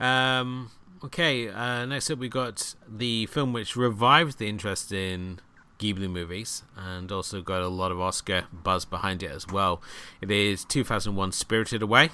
[0.04, 0.72] um,
[1.04, 5.38] okay, uh, next up we got the film which revived the interest in
[5.78, 9.80] Ghibli movies and also got a lot of Oscar buzz behind it as well.
[10.20, 12.10] It is 2001 Spirited Away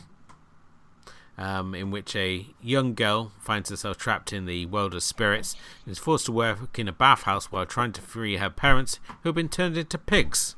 [1.38, 5.92] um, in which a young girl finds herself trapped in the world of spirits and
[5.92, 9.34] is forced to work in a bathhouse while trying to free her parents who have
[9.34, 10.56] been turned into pigs.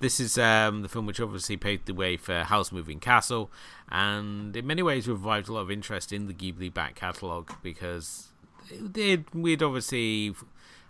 [0.00, 3.50] This is um, the film which obviously paved the way for Howl's Moving Castle
[3.88, 8.28] and in many ways revived a lot of interest in the Ghibli back catalogue because
[8.70, 10.34] it, we'd obviously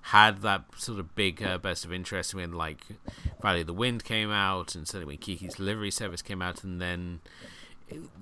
[0.09, 2.81] had that sort of big uh, burst of interest when like
[3.41, 6.81] Valley of the Wind came out and certainly when Kiki's Delivery Service came out and
[6.81, 7.21] then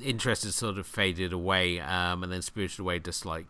[0.02, 3.46] interest has sort of faded away, um, and then Spirited Away just like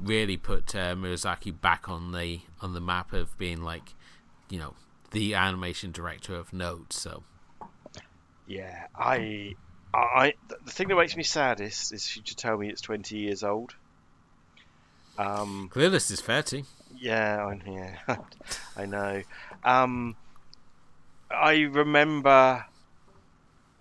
[0.00, 3.94] really put uh, Miyazaki back on the on the map of being like,
[4.48, 4.74] you know,
[5.10, 6.92] the animation director of note.
[6.92, 7.22] So,
[8.46, 9.54] yeah, I,
[9.94, 13.42] I, the thing that makes me saddest is you to tell me it's twenty years
[13.42, 13.74] old.
[15.18, 16.64] Um, Clueless is thirty.
[16.98, 18.16] Yeah, I, yeah,
[18.76, 19.22] I know.
[19.64, 20.16] Um,
[21.30, 22.64] I remember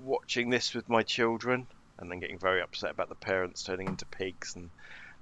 [0.05, 4.05] watching this with my children and then getting very upset about the parents turning into
[4.05, 4.69] pigs and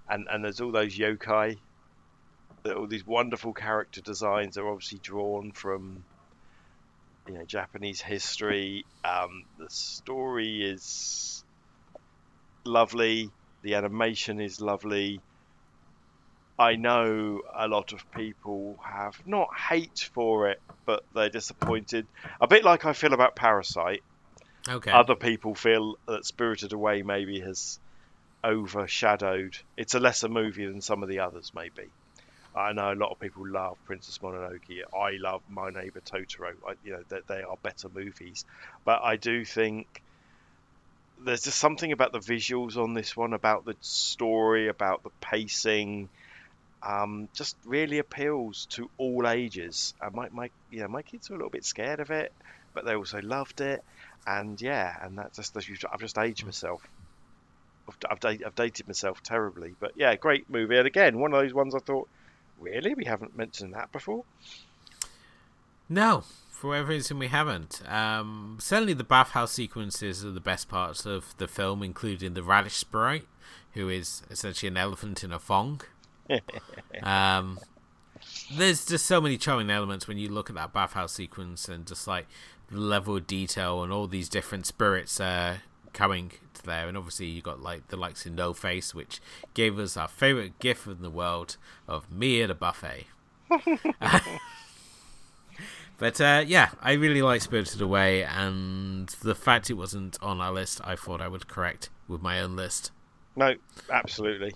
[0.10, 1.58] and, and there's all those yokai
[2.72, 6.04] all these wonderful character designs are obviously drawn from
[7.28, 8.86] you know Japanese history.
[9.04, 11.44] Um, the story is
[12.66, 13.30] lovely.
[13.64, 15.20] The animation is lovely.
[16.58, 22.06] I know a lot of people have not hate for it but they're disappointed.
[22.40, 24.04] A bit like I feel about Parasite
[24.68, 24.92] Okay.
[24.92, 27.80] Other people feel that Spirited Away maybe has
[28.44, 29.58] overshadowed.
[29.78, 31.90] It's a lesser movie than some of the others, maybe.
[32.56, 34.84] I know a lot of people love Princess Mononoke.
[34.94, 36.54] I love My Neighbor Totoro.
[36.68, 38.46] I, you know, they, they are better movies,
[38.86, 40.02] but I do think
[41.26, 46.10] there's just something about the visuals on this one, about the story, about the pacing.
[46.84, 49.94] Um, just really appeals to all ages.
[50.02, 52.32] And my, my, you know, my kids are a little bit scared of it,
[52.74, 53.84] but they also loved it
[54.26, 56.88] and yeah, and that's just I've just aged myself.
[57.88, 60.78] I've, I've, dated myself terribly, but yeah, great movie.
[60.78, 62.08] And again, one of those ones I thought,
[62.58, 64.24] really, we haven't mentioned that before.
[65.90, 67.82] No, for whatever reason, we haven't.
[67.92, 72.76] Um, certainly, the bathhouse sequences are the best parts of the film, including the radish
[72.76, 73.28] sprite,
[73.74, 75.82] who is essentially an elephant in a thong.
[77.04, 77.60] um,
[78.56, 82.08] there's just so many charming elements when you look at that bathhouse sequence and just
[82.08, 82.28] like
[82.74, 85.58] level of detail and all these different spirits uh,
[85.94, 86.88] coming to there.
[86.88, 89.20] And obviously, you got like the likes of No Face, which
[89.54, 91.58] gave us our favorite gift in the world
[91.88, 93.06] of me at a buffet.
[95.98, 100.52] but uh, yeah, I really like Spirited Away, and the fact it wasn't on our
[100.52, 102.92] list, I thought I would correct with my own list.
[103.36, 103.56] No,
[103.92, 104.54] absolutely,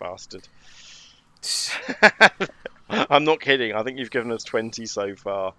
[0.00, 0.48] bastard.
[2.90, 3.74] I'm not kidding.
[3.74, 5.54] I think you've given us 20 so far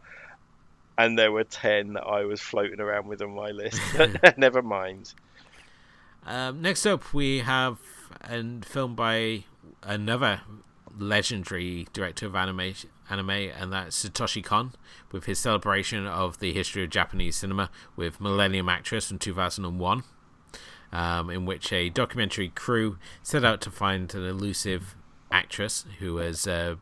[0.99, 3.81] and there were ten that I was floating around with on my list.
[4.37, 5.13] Never mind.
[6.25, 7.79] Um, next up, we have
[8.21, 9.45] a film by
[9.81, 10.41] another
[10.97, 12.73] legendary director of anime,
[13.09, 14.73] anime, and that's Satoshi Kon,
[15.13, 20.03] with his celebration of the history of Japanese cinema with Millennium Actress from 2001,
[20.91, 24.97] um, in which a documentary crew set out to find an elusive
[25.31, 26.75] actress who has uh,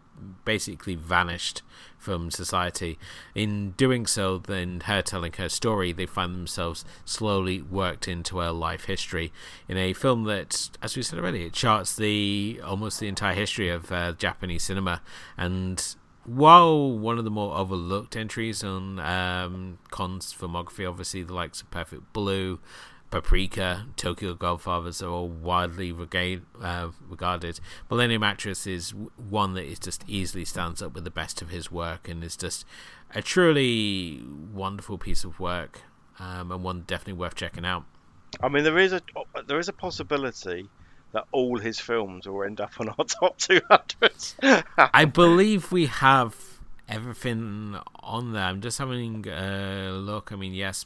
[0.46, 1.62] basically vanished
[1.98, 2.98] from society.
[3.36, 8.52] In doing so, then her telling her story, they find themselves slowly worked into her
[8.52, 9.34] life history
[9.68, 13.70] in a film that, as we said already, it charts the almost the entire history
[13.70, 15.02] of uh, Japanese cinema.
[15.38, 15.84] And
[16.24, 21.72] while one of the more overlooked entries on um, Kon's filmography, obviously the likes of
[21.72, 22.60] Perfect Blue,
[23.10, 27.60] Paprika, Tokyo Godfathers are all widely regard, uh, regarded.
[27.90, 31.72] Millennium Actress is one that is just easily stands up with the best of his
[31.72, 32.66] work and is just
[33.16, 34.22] a truly
[34.54, 35.82] wonderful piece of work
[36.20, 37.86] um, and one definitely worth checking out.
[38.42, 39.02] I mean, there is a
[39.48, 40.68] there is a possibility
[41.14, 44.62] that all his films will end up on our top 200.
[44.78, 46.36] I believe we have
[46.90, 48.44] everything on there.
[48.44, 50.32] I'm just having a look.
[50.32, 50.86] I mean, yes,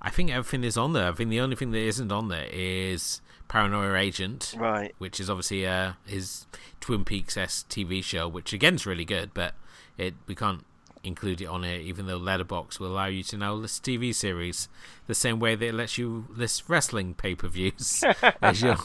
[0.00, 1.08] I think everything is on there.
[1.08, 4.94] I think the only thing that isn't on there is Paranoia Agent, right?
[4.98, 6.46] Which is obviously uh, his
[6.80, 9.54] Twin Peaks s TV show, which again is really good, but
[9.96, 10.64] it we can't
[11.02, 14.68] include it on here, even though Letterboxd will allow you to now list TV series
[15.06, 18.04] the same way that it lets you list wrestling pay per views
[18.42, 18.76] as you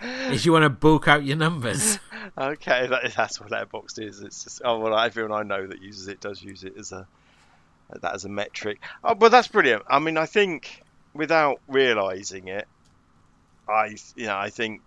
[0.00, 1.98] as you want to bulk out your numbers.
[2.38, 4.20] Okay, that, that's what Letterboxd is.
[4.20, 7.08] It's just oh well, everyone I know that uses it does use it as a
[8.02, 8.80] that as a metric.
[9.04, 9.82] Oh, but that's brilliant.
[9.88, 10.82] I mean, I think
[11.14, 12.66] without realizing it,
[13.68, 14.82] I you know I think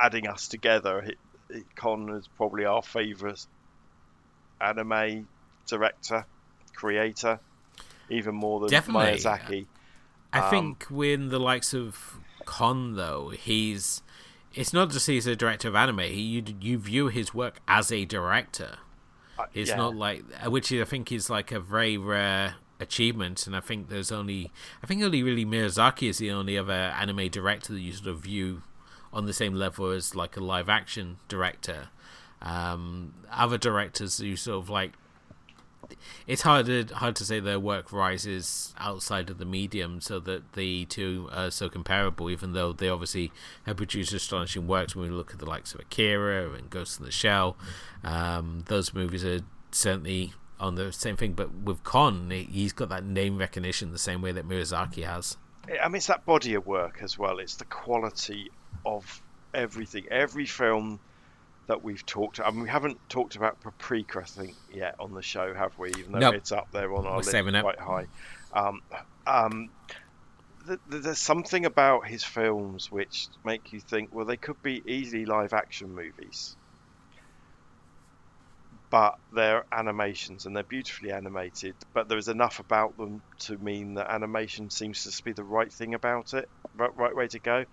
[0.00, 1.18] adding us together, it,
[1.48, 3.44] it, Kon is probably our favorite
[4.60, 5.28] anime
[5.66, 6.26] director,
[6.74, 7.40] creator,
[8.08, 9.18] even more than Definitely.
[9.18, 9.66] Miyazaki.
[10.32, 14.02] I Um, think when the likes of Kon though, he's
[14.54, 16.00] it's not just he's a director of anime.
[16.00, 18.78] He, you you view his work as a director.
[19.44, 19.76] Uh, It's yeah.
[19.76, 24.10] not like which I think is like a very rare achievement, and I think there's
[24.12, 24.50] only
[24.82, 28.20] I think only really Miyazaki is the only other anime director that you sort of
[28.20, 28.62] view
[29.12, 31.88] on the same level as like a live action director.
[32.42, 34.92] Um, other directors you sort of like
[36.26, 40.52] it's hard to, hard to say their work rises outside of the medium so that
[40.52, 43.32] the two are so comparable, even though they obviously
[43.66, 44.94] have produced astonishing works.
[44.94, 47.56] When we look at the likes of Akira and Ghost in the Shell,
[48.04, 49.40] um, those movies are
[49.72, 51.32] certainly on the same thing.
[51.32, 55.36] But with Kon, he's got that name recognition the same way that Miyazaki has.
[55.82, 57.38] I mean, it's that body of work as well.
[57.38, 58.50] It's the quality
[58.84, 59.22] of
[59.54, 60.06] everything.
[60.10, 61.00] Every film
[61.70, 62.40] that we've talked.
[62.40, 65.90] I mean, we haven't talked about Paprika, I think, yet on the show, have we?
[65.90, 66.34] Even though Nope.
[66.34, 68.06] it's up there on our We're list quite high.
[68.52, 68.82] Um,
[69.24, 69.70] um,
[70.66, 74.82] th- th- there's something about his films which make you think, well, they could be
[74.84, 76.56] easily live action movies.
[78.90, 81.76] But they're animations and they're beautifully animated.
[81.94, 85.72] But there is enough about them to mean that animation seems to be the right
[85.72, 87.64] thing about it, right, right way to go.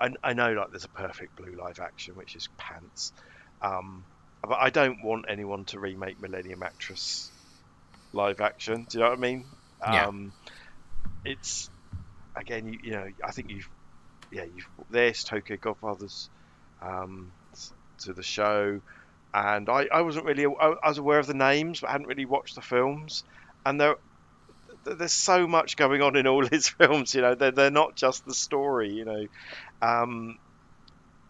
[0.00, 3.12] I, I know like there's a perfect blue live action, which is pants.
[3.60, 4.04] Um,
[4.42, 7.30] but I don't want anyone to remake Millennium Actress
[8.12, 8.86] live action.
[8.88, 9.44] Do you know what I mean?
[9.82, 10.06] Yeah.
[10.06, 10.32] Um,
[11.24, 11.70] it's
[12.36, 13.68] again, you, you know, I think you've
[14.32, 16.30] yeah, you've there's Tokyo Godfathers
[16.82, 17.30] um,
[18.00, 18.80] to the show,
[19.34, 22.06] and I, I wasn't really I, I was aware of the names, but I hadn't
[22.06, 23.24] really watched the films,
[23.66, 23.96] and there
[24.84, 27.14] th- there's so much going on in all his films.
[27.14, 28.90] You know, they're they're not just the story.
[28.92, 29.26] You know,
[29.82, 30.36] um,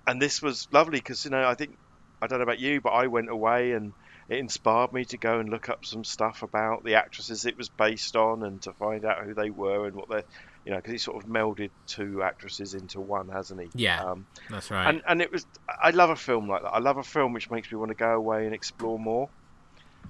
[0.07, 1.76] and this was lovely because you know I think
[2.22, 3.94] I don't know about you, but I went away and
[4.28, 7.70] it inspired me to go and look up some stuff about the actresses it was
[7.70, 10.25] based on and to find out who they were and what they're
[10.64, 14.03] you know because he sort of melded two actresses into one hasn't he Yeah.
[14.03, 14.88] um, That's right.
[14.88, 15.46] and and it was
[15.83, 17.95] I love a film like that I love a film which makes me want to
[17.95, 19.30] go away and explore more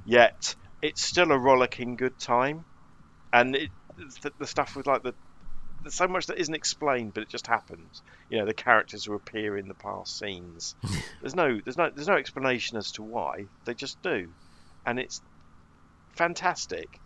[0.04, 2.64] yet it's still a rollicking good time
[3.32, 3.70] and it
[4.22, 5.14] the, the stuff with like the
[5.82, 9.14] there's so much that isn't explained but it just happens you know the characters who
[9.14, 10.74] appear in the past scenes
[11.20, 14.28] there's no there's no there's no explanation as to why they just do
[14.86, 15.20] and it's
[16.14, 16.98] fantastic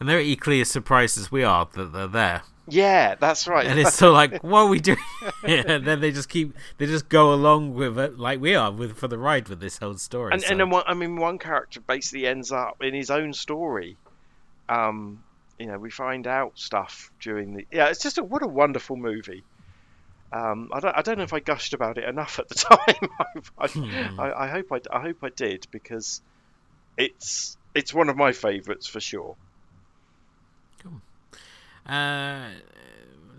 [0.00, 2.42] and they're equally as surprised as we are that they're there.
[2.68, 4.98] yeah that's right and it's so like, what are we doing?
[5.42, 8.96] and then they just keep, they just go along with it like we are with
[8.96, 10.30] for the ride with this whole story.
[10.32, 13.32] and, so- and then one, I mean, one character basically ends up in his own
[13.32, 13.96] story.
[14.68, 15.24] Um,
[15.58, 17.66] you know, we find out stuff during the.
[17.70, 19.42] Yeah, it's just a what a wonderful movie.
[20.32, 23.42] Um, I don't, I don't know if I gushed about it enough at the time.
[23.58, 24.20] I, Hmm.
[24.20, 26.20] I, I hope I, I hope I did because
[26.96, 29.36] it's it's one of my favourites for sure.
[30.82, 31.00] Cool
[31.86, 32.50] uh,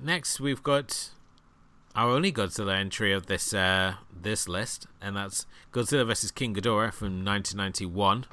[0.01, 1.11] next, we've got
[1.95, 6.93] our only Godzilla entry of this uh, this list, and that's Godzilla vs King Ghidorah
[6.93, 8.25] from 1991.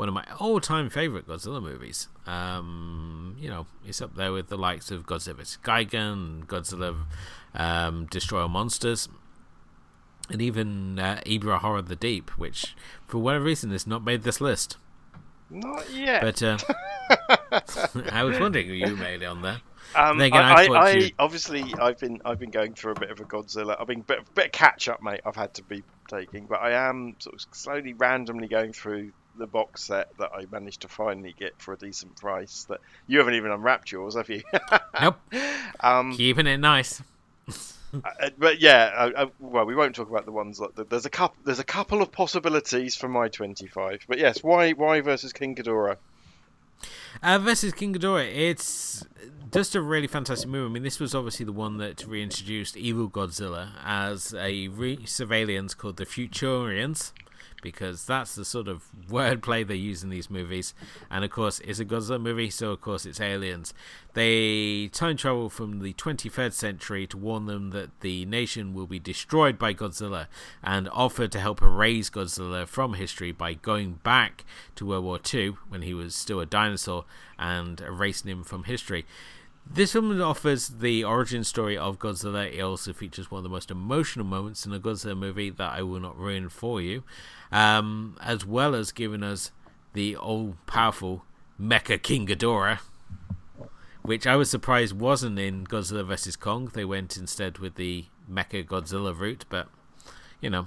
[0.00, 2.08] One of my all-time favorite Godzilla movies.
[2.26, 6.96] Um, you know, it's up there with the likes of Godzilla vs Gigan, Godzilla
[7.54, 9.10] um, Destroy All Monsters,
[10.30, 12.74] and even uh, Ebirah Horror of the Deep, which
[13.06, 14.78] for whatever reason has not made this list.
[15.50, 16.22] Not yet.
[16.22, 16.56] But uh,
[18.10, 19.60] I was wondering who you made it on there.
[19.94, 23.10] Um, again, I I, I, you- obviously I've been I've been going through a bit
[23.10, 23.76] of a Godzilla.
[23.78, 25.20] I've been bit, bit of catch up, mate.
[25.26, 29.46] I've had to be taking, but I am sort of slowly, randomly going through the
[29.46, 32.64] box set that I managed to finally get for a decent price.
[32.68, 34.42] That you haven't even unwrapped yours, have you?
[35.00, 35.18] Nope,
[35.80, 37.00] um, keeping it nice.
[37.94, 41.10] uh, but yeah, I, I, well, we won't talk about the ones that there's a
[41.10, 41.36] couple.
[41.44, 44.04] There's a couple of possibilities for my 25.
[44.08, 45.96] But yes, why why versus King Ghidorah?
[47.22, 49.04] Uh, versus King Ghidorah, it's
[49.52, 50.70] just a really fantastic movie.
[50.70, 55.74] I mean, this was obviously the one that reintroduced evil Godzilla as a of aliens
[55.74, 57.12] called the Futurians,
[57.60, 60.74] because that's the sort of wordplay they use in these movies.
[61.10, 63.74] And of course, it's a Godzilla movie, so of course it's aliens.
[64.14, 68.98] They time travel from the 23rd century to warn them that the nation will be
[68.98, 70.26] destroyed by Godzilla
[70.62, 74.44] and offer to help erase Godzilla from history by going back
[74.76, 77.04] to World War II when he was still a dinosaur
[77.38, 79.06] and erasing him from history.
[79.66, 82.52] This film offers the origin story of Godzilla.
[82.52, 85.82] It also features one of the most emotional moments in a Godzilla movie that I
[85.82, 87.04] will not ruin for you,
[87.52, 89.52] um, as well as giving us
[89.92, 91.24] the all powerful
[91.60, 92.80] Mecha King Ghidorah,
[94.02, 96.36] which I was surprised wasn't in Godzilla vs.
[96.36, 96.70] Kong.
[96.72, 99.68] They went instead with the Mecha Godzilla route, but
[100.40, 100.66] you know,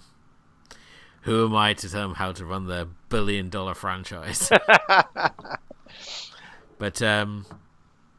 [1.23, 4.49] who am I to tell them how to run their billion dollar franchise?
[6.77, 7.45] but um,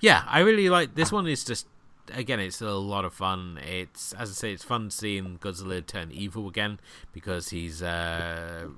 [0.05, 1.27] yeah, I really like this one.
[1.27, 1.67] Is just
[2.13, 3.59] again, it's a lot of fun.
[3.67, 6.79] It's as I say, it's fun seeing Godzilla turn evil again
[7.13, 7.83] because he's.
[7.83, 8.69] Uh,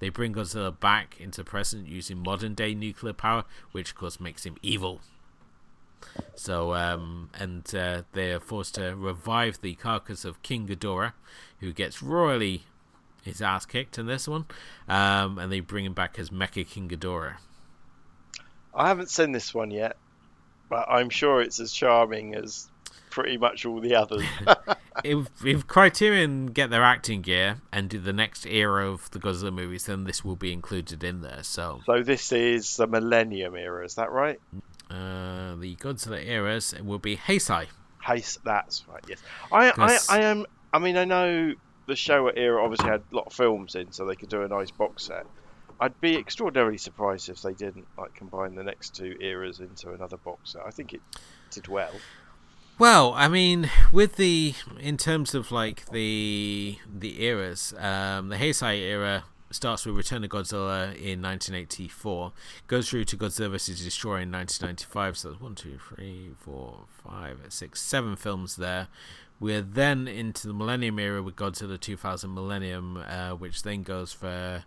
[0.00, 4.44] they bring Godzilla back into present using modern day nuclear power, which of course makes
[4.44, 5.00] him evil.
[6.34, 11.12] So, um, and uh, they are forced to revive the carcass of King Ghidorah,
[11.60, 12.64] who gets royally
[13.22, 14.46] his ass kicked in this one,
[14.88, 17.36] um, and they bring him back as Mecha King Ghidorah.
[18.74, 19.96] I haven't seen this one yet,
[20.72, 22.70] but I'm sure it's as charming as
[23.10, 24.24] pretty much all the others.
[25.04, 29.52] if if Criterion get their acting gear and do the next era of the Godzilla
[29.52, 31.42] movies, then this will be included in there.
[31.42, 34.40] So so this is the Millennium era, is that right?
[34.90, 37.66] uh, the Godzilla eras will be Heisei.
[38.02, 39.04] Hey, that's right.
[39.06, 39.22] Yes,
[39.52, 40.46] I, I, I am.
[40.72, 41.52] I mean, I know
[41.86, 44.48] the Showa era obviously had a lot of films in, so they could do a
[44.48, 45.26] nice box set.
[45.82, 50.16] I'd be extraordinarily surprised if they didn't like combine the next two eras into another
[50.16, 50.62] box set.
[50.64, 51.00] I think it
[51.50, 51.90] did well.
[52.78, 58.78] Well, I mean, with the in terms of like the the eras, um, the Heisei
[58.78, 62.32] era starts with Return of Godzilla in 1984,
[62.68, 63.82] goes through to Godzilla vs.
[63.82, 65.18] Destroyer in 1995.
[65.18, 68.86] So there's one, two, three, four, five, six, seven films there.
[69.40, 74.64] We're then into the Millennium era with Godzilla 2000 Millennium, uh, which then goes for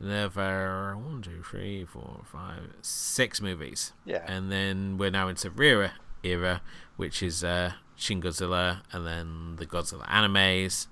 [0.00, 3.92] another one, two, three, four, five, six movies.
[4.04, 4.24] Yeah.
[4.26, 5.90] And then we're now into Reiwa
[6.22, 6.62] era,
[6.96, 10.86] which is uh, Shin Godzilla, and then the Godzilla animes.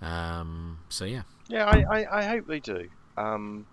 [0.00, 2.88] Um, so yeah, Yeah, I, I, I hope they do.
[3.16, 3.66] Um,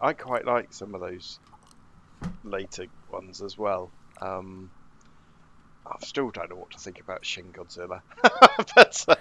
[0.00, 1.38] I quite like some of those
[2.44, 3.90] later ones as well.
[4.20, 4.70] Um,
[5.86, 8.02] I still don't know what to think about Shin Godzilla,
[8.74, 9.14] but uh,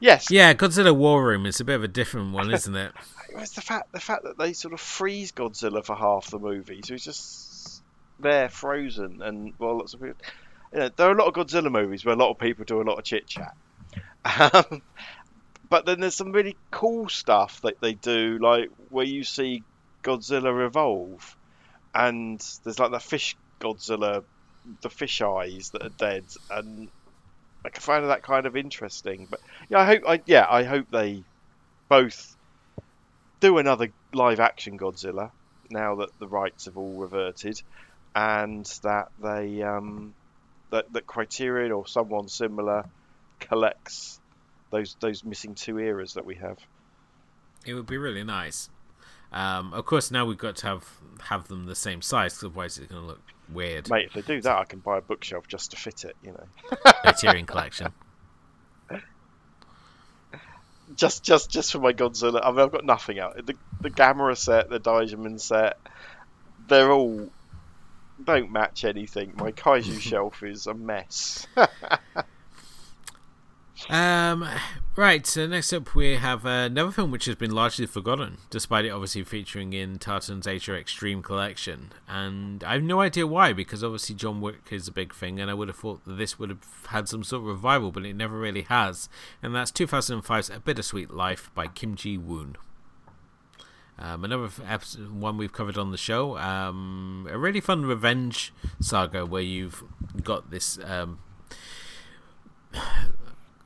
[0.00, 2.92] yes, yeah, Godzilla War Room is a bit of a different one, isn't it?
[3.38, 6.80] It's the fact the fact that they sort of freeze Godzilla for half the movie,
[6.84, 7.82] so he's just
[8.18, 10.16] there frozen, and well, lots of people.
[10.72, 12.80] You know, there are a lot of Godzilla movies where a lot of people do
[12.80, 13.54] a lot of chit chat.
[14.24, 14.82] Um,
[15.68, 19.62] but then there's some really cool stuff that they do, like where you see
[20.02, 21.36] Godzilla evolve,
[21.94, 24.24] and there's like the fish Godzilla,
[24.82, 26.88] the fish eyes that are dead, and
[27.64, 29.26] I find that kind of interesting.
[29.30, 31.22] But yeah, I hope, I yeah, I hope they
[31.88, 32.36] both
[33.40, 35.30] do another live action Godzilla
[35.70, 37.60] now that the rights have all reverted,
[38.14, 40.14] and that they um,
[40.70, 42.84] that that Criterion or someone similar
[43.38, 44.20] collects
[44.70, 46.58] those those missing two eras that we have.
[47.66, 48.70] It would be really nice.
[49.32, 50.88] Um, of course, now we've got to have
[51.22, 53.88] have them the same size, 'cause otherwise it's going to look weird.
[53.88, 56.16] Mate, if they do that, I can buy a bookshelf just to fit it.
[56.22, 56.46] You know,
[57.02, 57.92] Criterion collection.
[60.94, 62.40] Just just just for my Godzilla.
[62.42, 63.46] I mean, I've got nothing out.
[63.46, 65.78] The the Gamera set, the Daimajin set,
[66.68, 67.28] they're all
[68.22, 69.34] don't match anything.
[69.36, 71.46] My kaiju shelf is a mess.
[73.88, 74.46] Um,
[75.00, 75.26] right.
[75.26, 79.24] So next up, we have another film which has been largely forgotten, despite it obviously
[79.24, 81.90] featuring in Tartan's Asia Extreme Collection.
[82.06, 85.50] And I have no idea why, because obviously John Wick is a big thing, and
[85.50, 88.14] I would have thought that this would have had some sort of revival, but it
[88.14, 89.08] never really has.
[89.42, 92.56] And that's 2005's A Bittersweet Life by Kim Ji Woon.
[93.98, 96.36] Um, another episode, one we've covered on the show.
[96.36, 99.82] Um, a really fun revenge saga where you've
[100.22, 100.78] got this.
[100.84, 101.20] Um,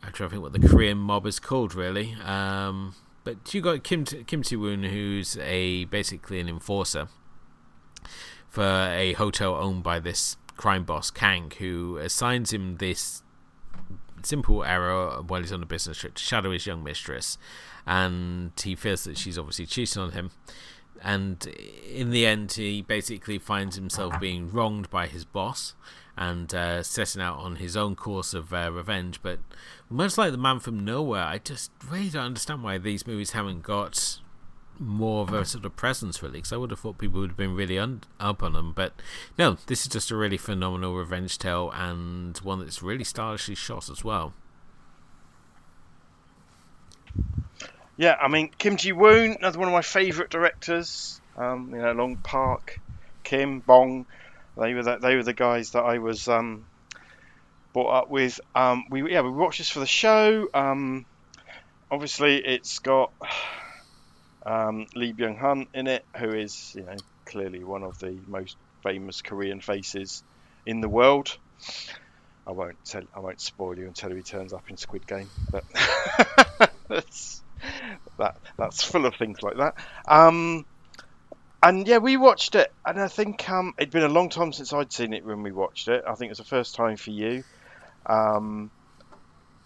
[0.04, 2.14] I'm trying to think what the Korean mob is called, really.
[2.22, 2.94] Um,
[3.24, 7.08] but you got Kim Kim Tae Woon, who's a basically an enforcer
[8.48, 13.22] for a hotel owned by this crime boss Kang, who assigns him this
[14.22, 17.38] simple error while he's on a business trip to shadow his young mistress,
[17.86, 20.30] and he feels that she's obviously cheating on him.
[21.02, 21.44] And
[21.88, 25.74] in the end, he basically finds himself being wronged by his boss
[26.16, 29.20] and uh, setting out on his own course of uh, revenge.
[29.22, 29.40] But
[29.90, 33.62] much like The Man from Nowhere, I just really don't understand why these movies haven't
[33.62, 34.20] got
[34.78, 37.36] more of a sort of presence, really, because I would have thought people would have
[37.36, 38.72] been really un- up on them.
[38.72, 38.92] But
[39.38, 43.88] no, this is just a really phenomenal revenge tale and one that's really stylishly shot
[43.88, 44.34] as well.
[47.96, 51.20] Yeah, I mean Kim Ji Woon, another one of my favourite directors.
[51.36, 52.80] Um, you know, Long Park,
[53.22, 54.06] Kim Bong,
[54.60, 56.66] they were the, they were the guys that I was um,
[57.72, 58.40] brought up with.
[58.54, 60.48] Um, we yeah we watched this for the show.
[60.54, 61.06] Um,
[61.90, 63.12] obviously, it's got
[64.46, 68.56] um, Lee Byung Hun in it, who is you know clearly one of the most
[68.82, 70.22] famous Korean faces
[70.66, 71.36] in the world.
[72.46, 75.64] I won't tell I won't spoil you until he turns up in Squid Game, but
[76.88, 77.42] that's
[78.18, 79.74] that that's full of things like that.
[80.06, 80.64] Um,
[81.64, 84.74] and yeah, we watched it, and I think um, it'd been a long time since
[84.74, 86.04] I'd seen it when we watched it.
[86.06, 87.42] I think it was the first time for you.
[88.04, 88.70] Um,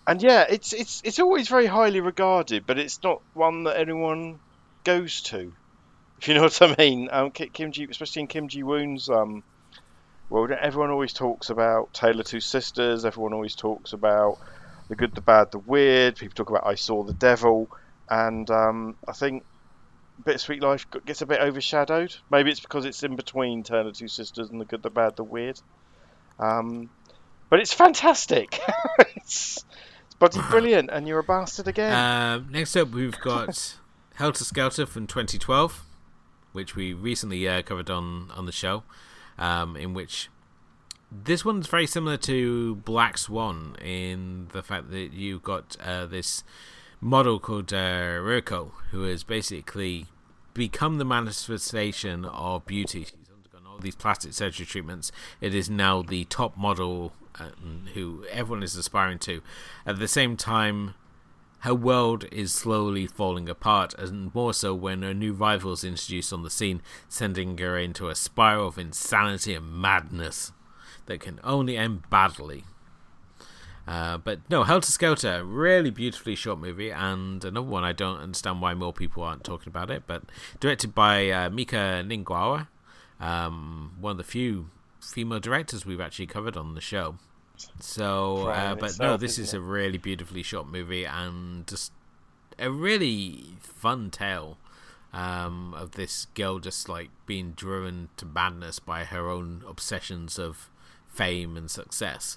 [0.07, 4.39] and yeah, it's it's it's always very highly regarded, but it's not one that anyone
[4.85, 5.53] goes to.
[6.21, 9.43] If you know what I mean, um, Kim Ji, especially in Kim Ji Woon's um,
[10.31, 13.05] world, everyone always talks about Tale of Two Sisters.
[13.05, 14.39] Everyone always talks about
[14.89, 16.15] the good, the bad, the weird.
[16.15, 17.69] People talk about I Saw the Devil,
[18.09, 19.43] and um, I think
[20.25, 22.15] Bittersweet Life gets a bit overshadowed.
[22.31, 25.17] Maybe it's because it's in between Tale of Two Sisters and the good, the bad,
[25.17, 25.61] the weird.
[26.39, 26.91] Um,
[27.51, 28.61] but it's fantastic.
[29.17, 29.65] it's,
[30.07, 31.93] it's bloody brilliant, and you're a bastard again.
[31.93, 33.77] Um, next up, we've got
[34.15, 35.85] Helter Skelter from 2012,
[36.53, 38.83] which we recently uh, covered on on the show.
[39.39, 40.29] Um, in which
[41.11, 46.43] this one's very similar to Black Swan in the fact that you've got uh, this
[47.01, 50.07] model called uh, Ryuko, who has basically
[50.55, 53.05] become the manifestation of beauty.
[53.05, 55.13] She's undergone all these plastic surgery treatments.
[55.41, 57.51] It is now the top model uh,
[57.95, 59.43] who everyone is aspiring to.
[59.87, 60.95] At the same time,
[61.61, 66.33] her world is slowly falling apart, and more so when a new rival is introduced
[66.33, 70.53] on the scene, sending her into a spiral of insanity and madness
[71.07, 72.65] that can only end badly.
[73.89, 78.61] Uh, but no, Helter Skelter, really beautifully shot movie, and another one I don't understand
[78.61, 80.03] why more people aren't talking about it.
[80.07, 80.25] But
[80.61, 82.69] directed by uh, Mika Ninagawa,
[83.19, 84.69] um, one of the few
[85.01, 87.17] female directors we've actually covered on the show.
[87.81, 89.57] So, uh, but itself, no, this is it?
[89.57, 91.91] a really beautifully shot movie and just
[92.59, 94.59] a really fun tale
[95.15, 100.69] um, of this girl just like being driven to madness by her own obsessions of
[101.09, 102.37] fame and success.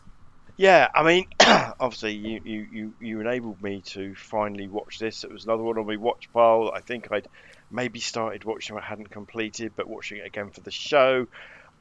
[0.62, 1.26] Yeah, I mean,
[1.80, 5.24] obviously, you, you, you, you enabled me to finally watch this.
[5.24, 6.72] It was another one on my watch pile.
[6.72, 7.26] I think I'd
[7.72, 11.26] maybe started watching it, hadn't completed, but watching it again for the show.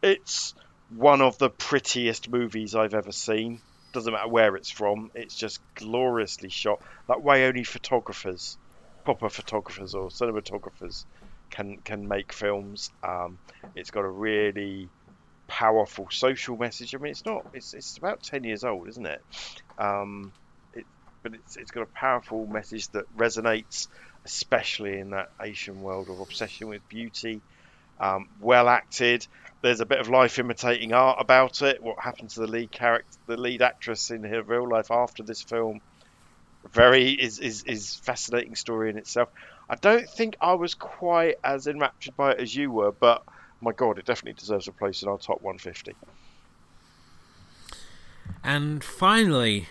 [0.02, 0.55] It's
[0.97, 3.61] one of the prettiest movies I've ever seen.
[3.93, 6.81] Doesn't matter where it's from, it's just gloriously shot.
[7.07, 8.57] That way, only photographers,
[9.05, 11.05] proper photographers or cinematographers,
[11.51, 12.90] can can make films.
[13.02, 13.36] Um,
[13.74, 14.89] it's got a really
[15.51, 16.94] powerful social message.
[16.94, 17.43] I mean, it's not.
[17.52, 19.20] It's it's about ten years old, isn't it?
[19.78, 20.32] Um,
[20.72, 20.86] it
[21.22, 23.89] but it's it's got a powerful message that resonates,
[24.24, 27.43] especially in that Asian world of obsession with beauty.
[28.01, 29.27] Um, well acted.
[29.62, 31.82] There's a bit of life imitating art about it.
[31.82, 35.43] What happened to the lead character, the lead actress in her real life after this
[35.43, 35.81] film,
[36.72, 39.28] very is is is fascinating story in itself.
[39.68, 43.22] I don't think I was quite as enraptured by it as you were, but
[43.61, 45.95] my god, it definitely deserves a place in our top 150.
[48.43, 49.69] And finally,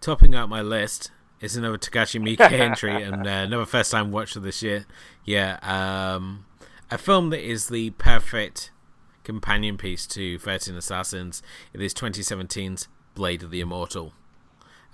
[0.00, 1.10] topping out my list
[1.40, 4.86] is another Takashi Miike entry and uh, another first time watch of this year.
[5.24, 6.46] Yeah, um,
[6.90, 8.70] a film that is the perfect
[9.22, 11.42] companion piece to 13 Assassins.
[11.72, 14.12] It is 2017's Blade of the Immortal,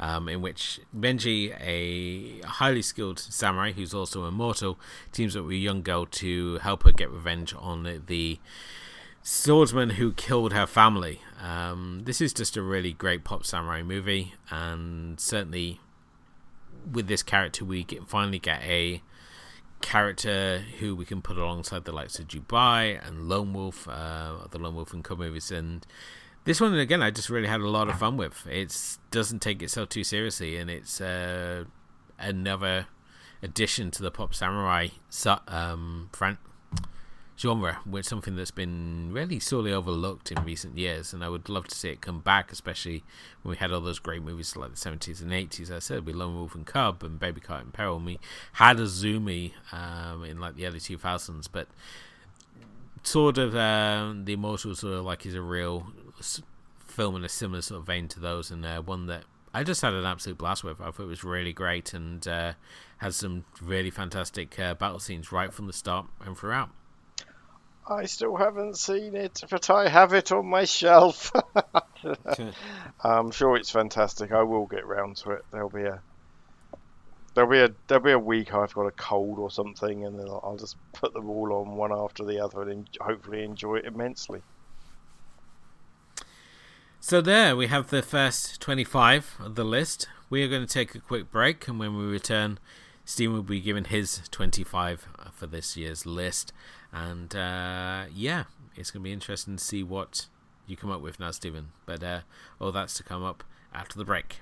[0.01, 4.81] um, in which Manji, a highly skilled samurai who's also immortal,
[5.13, 8.39] teams up with a young girl to help her get revenge on the
[9.23, 11.21] swordsman who killed her family.
[11.41, 15.81] Um, this is just a really great pop samurai movie, and certainly
[16.91, 19.03] with this character, we get, finally get a
[19.83, 24.59] character who we can put alongside the likes of Dubai and Lone Wolf, uh, the
[24.59, 25.87] Lone Wolf and Cub movies, and
[26.45, 28.47] this one again, I just really had a lot of fun with.
[28.47, 31.65] It doesn't take itself too seriously, and it's uh,
[32.19, 32.87] another
[33.43, 34.89] addition to the pop samurai
[35.49, 36.11] um,
[37.41, 41.69] genre, which something that's been really sorely overlooked in recent years, and I would love
[41.69, 43.03] to see it come back, especially
[43.43, 45.71] when we had all those great movies like the 70s and 80s.
[45.71, 47.97] I said with Lone Wolf and Cub and Baby Cart in Peril.
[47.97, 48.19] And we
[48.55, 51.69] had Azumi um, in like the early 2000s, but
[53.03, 55.87] sort of uh, the Immortal sort of like is a real
[56.79, 59.83] film in a similar sort of vein to those, and uh, one that I just
[59.83, 60.81] had an absolute blast with.
[60.81, 62.53] I thought it was really great and uh,
[62.99, 66.71] has some really fantastic uh, battle scenes right from the start and throughout.
[67.89, 71.33] I still haven't seen it, but I have it on my shelf.
[73.05, 74.31] I'm sure it's fantastic.
[74.31, 75.45] I will get round to it.
[75.51, 76.01] There'll be a
[77.35, 80.29] there'll be a there'll be a week I've got a cold or something, and then
[80.29, 83.77] I'll, I'll just put them all on one after the other and en- hopefully enjoy
[83.77, 84.43] it immensely.
[87.03, 90.07] So there we have the first 25 of the list.
[90.29, 92.59] We are going to take a quick break, and when we return,
[93.07, 96.53] Stephen will be given his 25 for this year's list.
[96.93, 98.45] And uh, yeah,
[98.77, 100.27] it's going to be interesting to see what
[100.67, 101.69] you come up with now, Stephen.
[101.87, 102.21] But uh,
[102.61, 104.41] all that's to come up after the break.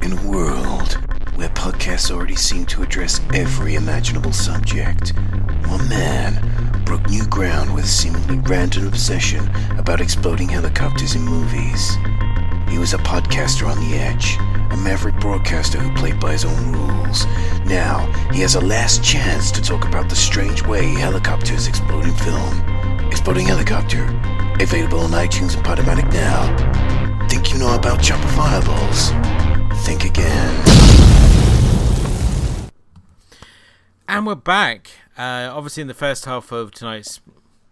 [0.00, 0.96] In a world
[1.40, 5.16] where podcasts already seem to address every imaginable subject,
[5.66, 9.48] one man broke new ground with a seemingly random obsession
[9.78, 11.96] about exploding helicopters in movies.
[12.68, 14.36] He was a podcaster on the edge,
[14.70, 17.24] a maverick broadcaster who played by his own rules.
[17.64, 22.14] Now, he has a last chance to talk about the strange way helicopters explode in
[22.16, 22.60] film.
[23.08, 24.04] Exploding Helicopter,
[24.60, 27.28] available on iTunes and Podomatic now.
[27.28, 29.10] Think you know about chopper fireballs?
[29.86, 30.79] Think again.
[34.10, 34.90] And we're back.
[35.16, 37.20] Uh, obviously, in the first half of tonight's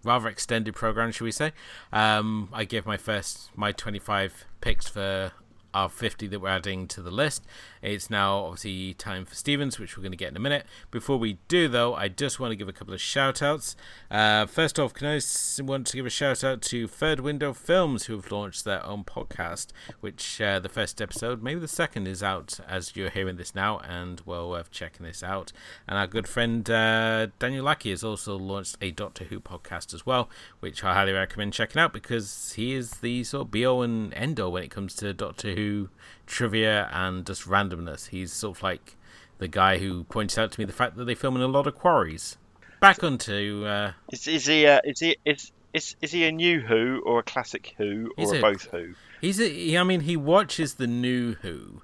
[0.05, 1.51] rather extended program, should we say?
[1.93, 5.32] Um, I gave my first my 25 picks for
[5.74, 7.44] our 50 that we're adding to the list.
[7.83, 10.67] It's now obviously time for Stevens, which we're going to get in a minute.
[10.91, 13.77] Before we do, though, I just want to give a couple of shout outs.
[14.11, 15.21] Uh, first off, can I
[15.63, 19.05] want to give a shout out to Third Window Films, who have launched their own
[19.05, 19.69] podcast,
[20.01, 23.79] which uh, the first episode, maybe the second, is out as you're hearing this now,
[23.79, 25.53] and well worth checking this out.
[25.87, 30.05] And our good friend uh, Daniel Lackey has also launched a Doctor Who podcast as
[30.05, 30.29] well,
[30.61, 34.41] which I highly recommend checking out because he is the sort of all and end
[34.41, 35.89] all when it comes to Doctor Who
[36.29, 38.09] trivia and just randomness.
[38.11, 38.97] He's sort of like
[39.39, 41.67] the guy who points out to me the fact that they film in a lot
[41.67, 42.37] of quarries.
[42.81, 43.65] Back onto.
[43.67, 44.67] Uh, Is, is he?
[44.67, 45.17] Uh, is he?
[45.25, 48.65] Is, is is he a new Who or a classic Who or a a- both
[48.71, 48.95] Who?
[49.21, 51.83] he's a, he, I mean, he watches the new Who,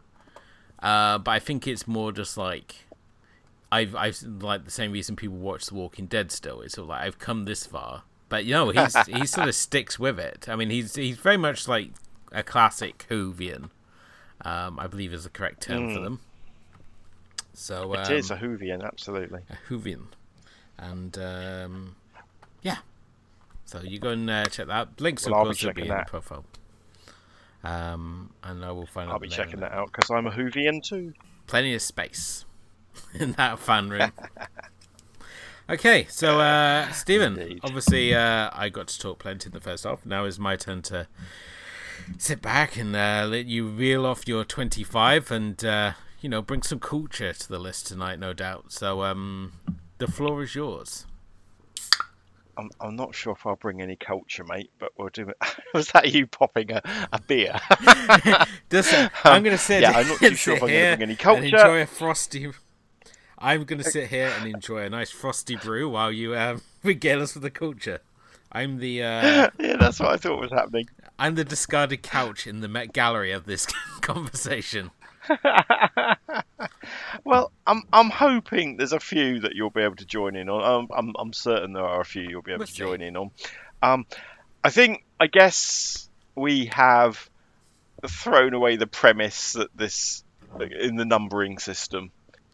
[0.81, 2.77] uh, but I think it's more just like.
[3.73, 6.61] I've, I've like the same reason people watch The Walking Dead still.
[6.61, 9.55] It's sort of like I've come this far, but you know he's he sort of
[9.57, 10.47] sticks with it.
[10.49, 11.91] I mean he's he's very much like
[12.31, 13.71] a classic Whovian,
[14.43, 16.21] um, I believe is the correct term for them.
[17.53, 19.41] So It is um, a Whovian, absolutely.
[19.49, 20.07] a Whovian,
[20.79, 21.97] and um,
[22.63, 22.79] yeah.
[23.65, 24.73] So you go and uh, check that.
[24.73, 25.01] out.
[25.01, 26.07] Links Well, of I'll be course be checking in that.
[26.07, 26.45] the profile.
[27.63, 31.15] Um, and I will find I'll be checking that out because I'm a Whovian too.
[31.47, 32.45] Plenty of space
[33.15, 34.13] in that fan room.
[35.71, 37.61] okay, so uh, Stephen, Indeed.
[37.63, 40.05] obviously uh, I got to talk plenty in the first half.
[40.05, 41.07] Now is my turn to
[42.19, 46.63] sit back and uh, let you reel off your 25 and uh, you know bring
[46.63, 48.73] some culture to the list tonight, no doubt.
[48.73, 49.53] So um,
[49.99, 51.07] the floor is yours.
[52.57, 55.37] I'm, I'm not sure if I'll bring any culture, mate, but we'll do it.
[55.75, 57.59] Was that you popping a, a beer?
[58.71, 59.83] Just, uh, I'm going to sit.
[59.83, 61.45] yeah, I'm not too sure if I'm gonna here bring any and culture.
[61.45, 62.53] enjoy a frosty.
[63.39, 67.23] I'm going to sit here and enjoy a nice frosty brew while you um, regale
[67.23, 68.01] us with the culture.
[68.53, 70.89] I'm the uh, yeah, that's what I thought was happening.
[71.19, 73.67] I'm the discarded couch in the Met Gallery of this
[74.01, 74.91] conversation.
[77.25, 80.89] Well, I'm I'm hoping there's a few that you'll be able to join in on.
[80.91, 82.79] I'm I'm, I'm certain there are a few you'll be able to see.
[82.79, 83.31] join in on.
[83.83, 84.07] Um,
[84.63, 87.29] I think I guess we have
[88.07, 90.25] thrown away the premise that this
[90.61, 92.11] in the numbering system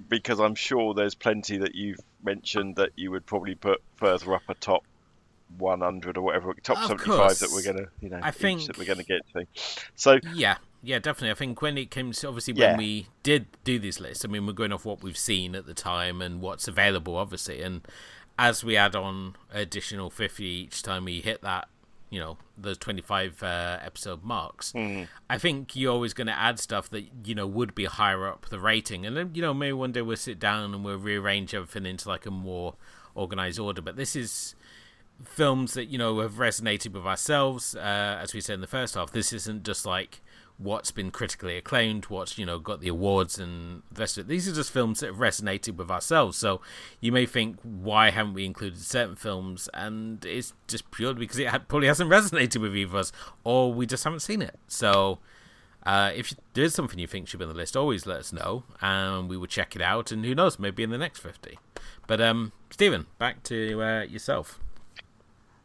[0.08, 4.42] because I'm sure there's plenty that you've mentioned that you would probably put further up
[4.48, 4.84] atop
[5.58, 7.38] 100 or whatever, top Of 75 course.
[7.40, 9.46] that we're gonna, you know, I think- that we're gonna get to.
[9.96, 11.30] So Yeah, yeah, definitely.
[11.30, 12.70] I think when it came to obviously Yeah.
[12.70, 15.66] when we did do these lists, I mean, we're going off what we've seen at
[15.66, 17.62] the time and what's available, obviously.
[17.62, 17.86] And
[18.38, 21.68] as we add on additional 50 each time we hit that,
[22.08, 26.88] you know, those 25 uh, episode marks, I think you're always going to add stuff
[26.90, 29.04] that, you know, would be higher up the rating.
[29.06, 32.08] And then, you know, maybe one day we'll sit down and we'll rearrange everything into
[32.08, 32.74] like a more
[33.14, 33.80] organized order.
[33.82, 34.54] But this is
[35.24, 38.94] films that you know have resonated with ourselves uh, as we said in the first
[38.94, 40.20] half this isn't just like
[40.58, 44.28] what's been critically acclaimed what's you know got the awards and the rest of it
[44.28, 46.60] these are just films that have resonated with ourselves so
[47.00, 51.48] you may think why haven't we included certain films and it's just purely because it
[51.68, 55.18] probably hasn't resonated with either of us or we just haven't seen it so
[55.84, 58.34] uh, if there is something you think should be on the list, always let us
[58.34, 60.12] know, and we will check it out.
[60.12, 61.58] And who knows, maybe in the next fifty.
[62.06, 64.60] But um, Stephen, back to uh, yourself.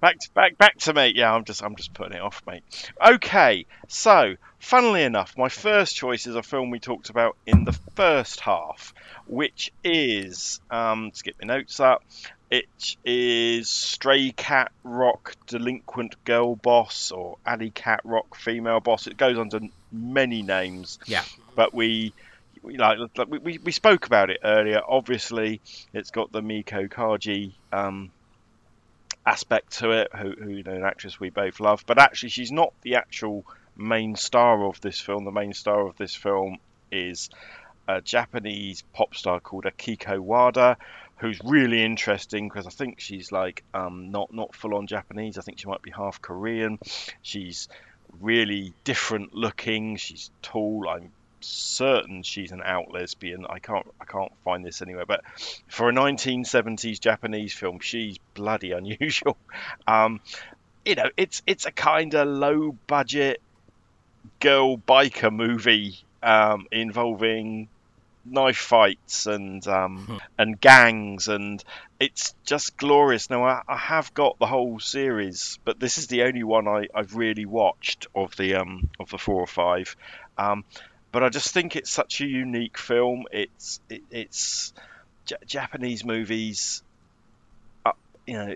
[0.02, 1.14] Back to, back back to me.
[1.16, 2.64] Yeah, I'm just I'm just putting it off, mate.
[3.06, 7.78] Okay, so funnily enough, my first choice is a film we talked about in the
[7.96, 8.94] first half,
[9.28, 12.04] which is um, let's get my notes up.
[12.52, 19.08] It is Stray Cat Rock Delinquent Girl Boss or Alley Cat Rock Female Boss.
[19.08, 19.60] It goes under
[19.92, 21.24] many names Yeah,
[21.56, 22.14] but we
[22.62, 24.82] we like like, we, we, we spoke about it earlier.
[24.88, 25.62] Obviously,
[25.94, 28.12] it's got the Meiko Kaji um,
[29.26, 31.84] aspect to it, who, who you know, an actress we both love.
[31.86, 33.46] But actually, she's not the actual
[33.76, 35.26] main star of this film.
[35.26, 36.58] The main star of this film
[36.92, 37.30] is
[37.88, 40.78] a Japanese pop star called Akiko Wada,
[41.18, 45.38] who's really interesting because I think she's like um, not not full on Japanese.
[45.38, 46.80] I think she might be half Korean.
[47.22, 47.68] She's
[48.22, 49.98] really different looking.
[49.98, 50.88] She's tall.
[50.90, 51.12] I'm
[51.46, 53.46] certain she's an out lesbian.
[53.48, 55.22] I can't I can't find this anywhere, but
[55.68, 59.38] for a 1970s Japanese film, she's bloody unusual.
[59.88, 60.20] Um,
[60.84, 63.42] you know, it's it's a kind of low budget
[64.40, 67.68] girl biker movie um, involving
[68.26, 71.64] knife fights and um, and gangs and
[72.00, 73.30] it's just glorious.
[73.30, 76.88] Now I, I have got the whole series, but this is the only one I,
[76.94, 79.96] I've really watched of the um of the four or five.
[80.38, 80.66] Um,
[81.16, 83.24] but I just think it's such a unique film.
[83.32, 84.74] It's it, it's
[85.26, 86.84] J- Japanese movies.
[87.86, 87.94] Uh,
[88.28, 88.54] you know,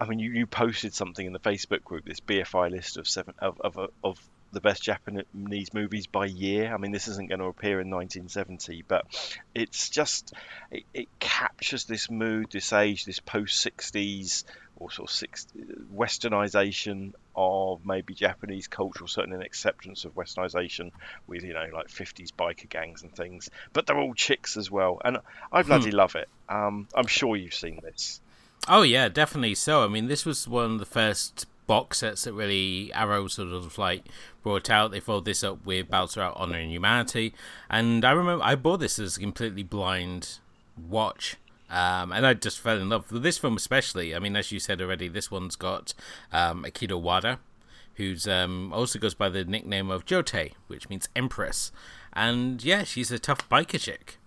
[0.00, 3.34] I mean, you, you posted something in the Facebook group, this BFI list of seven
[3.40, 4.20] of of, of
[4.52, 6.72] the best Japanese movies by year.
[6.72, 9.06] I mean, this isn't going to appear in 1970, but
[9.54, 10.32] it's just
[10.70, 14.44] it, it captures this mood, this age, this post 60s
[14.78, 15.58] or sort of 60,
[15.94, 20.90] westernization of maybe Japanese culture, or certainly an acceptance of westernization
[21.26, 23.50] with you know like 50s biker gangs and things.
[23.72, 25.18] But they're all chicks as well, and
[25.50, 26.28] I bloody love it.
[26.48, 28.20] Um, I'm sure you've seen this.
[28.68, 29.84] Oh yeah, definitely so.
[29.84, 33.78] I mean, this was one of the first box sets that really Arrow sort of
[33.78, 34.04] like
[34.42, 34.90] brought out.
[34.90, 37.34] They followed this up with Battles Without Honor and Humanity,
[37.68, 40.38] and I remember I bought this as a completely blind
[40.76, 41.36] watch.
[41.68, 44.14] Um, and I just fell in love with this film, especially.
[44.14, 45.94] I mean, as you said already, this one's got
[46.32, 47.40] um, Akiko Wada,
[47.94, 51.72] who's um, also goes by the nickname of Jote, which means Empress.
[52.12, 54.18] And yeah, she's a tough biker chick.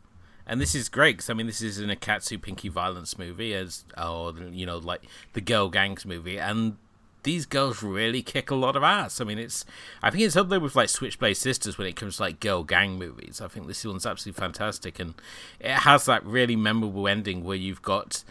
[0.46, 3.86] And this is great because I mean, this is an Nikkatsu Pinky Violence movie, as
[3.96, 5.04] or you know, like
[5.34, 6.78] the Girl Gangs movie, and
[7.24, 9.20] these girls really kick a lot of ass.
[9.20, 9.66] I mean, it's
[10.02, 12.64] I think it's up there with like Switchblade Sisters when it comes to like girl
[12.64, 13.42] gang movies.
[13.42, 15.14] I think this one's absolutely fantastic, and
[15.60, 18.24] it has that really memorable ending where you've got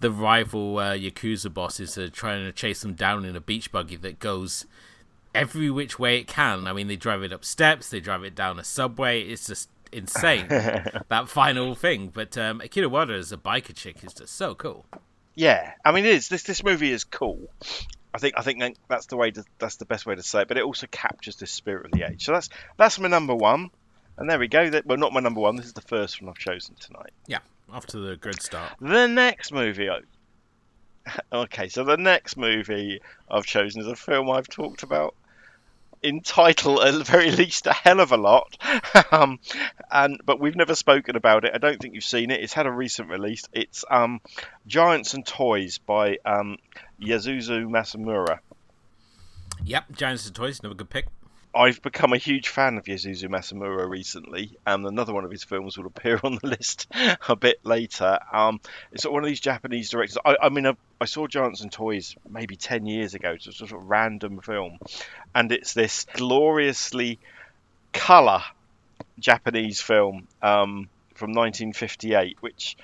[0.00, 3.96] the rival uh, yakuza bosses are trying to chase them down in a beach buggy
[3.96, 4.66] that goes
[5.34, 6.66] every which way it can.
[6.66, 9.22] I mean, they drive it up steps, they drive it down a subway.
[9.22, 12.08] It's just insane that final thing.
[12.08, 14.86] But um, Akiko Wada as a biker chick is just so cool.
[15.34, 16.28] Yeah, I mean, it is.
[16.28, 17.48] This this movie is cool.
[18.14, 20.48] I think I think that's the way to, that's the best way to say it.
[20.48, 22.24] But it also captures the spirit of the age.
[22.24, 23.70] So that's that's my number one.
[24.16, 24.70] And there we go.
[24.70, 25.56] That well, not my number one.
[25.56, 27.10] This is the first one I've chosen tonight.
[27.26, 27.40] Yeah,
[27.72, 28.72] off to the good start.
[28.80, 29.90] The next movie.
[29.90, 30.00] I...
[31.32, 33.00] Okay, so the next movie
[33.30, 35.14] I've chosen is a film I've talked about
[36.04, 38.56] in title at the very least a hell of a lot.
[39.10, 39.40] um,
[39.90, 41.52] and but we've never spoken about it.
[41.54, 42.40] I don't think you've seen it.
[42.40, 43.42] It's had a recent release.
[43.52, 44.20] It's um,
[44.66, 46.58] Giants and Toys by um,
[47.00, 48.38] Yasuzo Masumura.
[49.64, 51.06] Yep, Giants and Toys, another good pick.
[51.54, 55.78] I've become a huge fan of Yasuzo Masumura recently, and another one of his films
[55.78, 56.88] will appear on the list
[57.28, 58.18] a bit later.
[58.32, 58.60] Um,
[58.92, 60.18] it's one of these Japanese directors.
[60.24, 63.66] I, I mean, I, I saw Giants and Toys maybe 10 years ago, just a
[63.66, 64.78] sort of random film,
[65.34, 67.18] and it's this gloriously
[67.92, 68.42] colour
[69.18, 72.76] Japanese film um, from 1958, which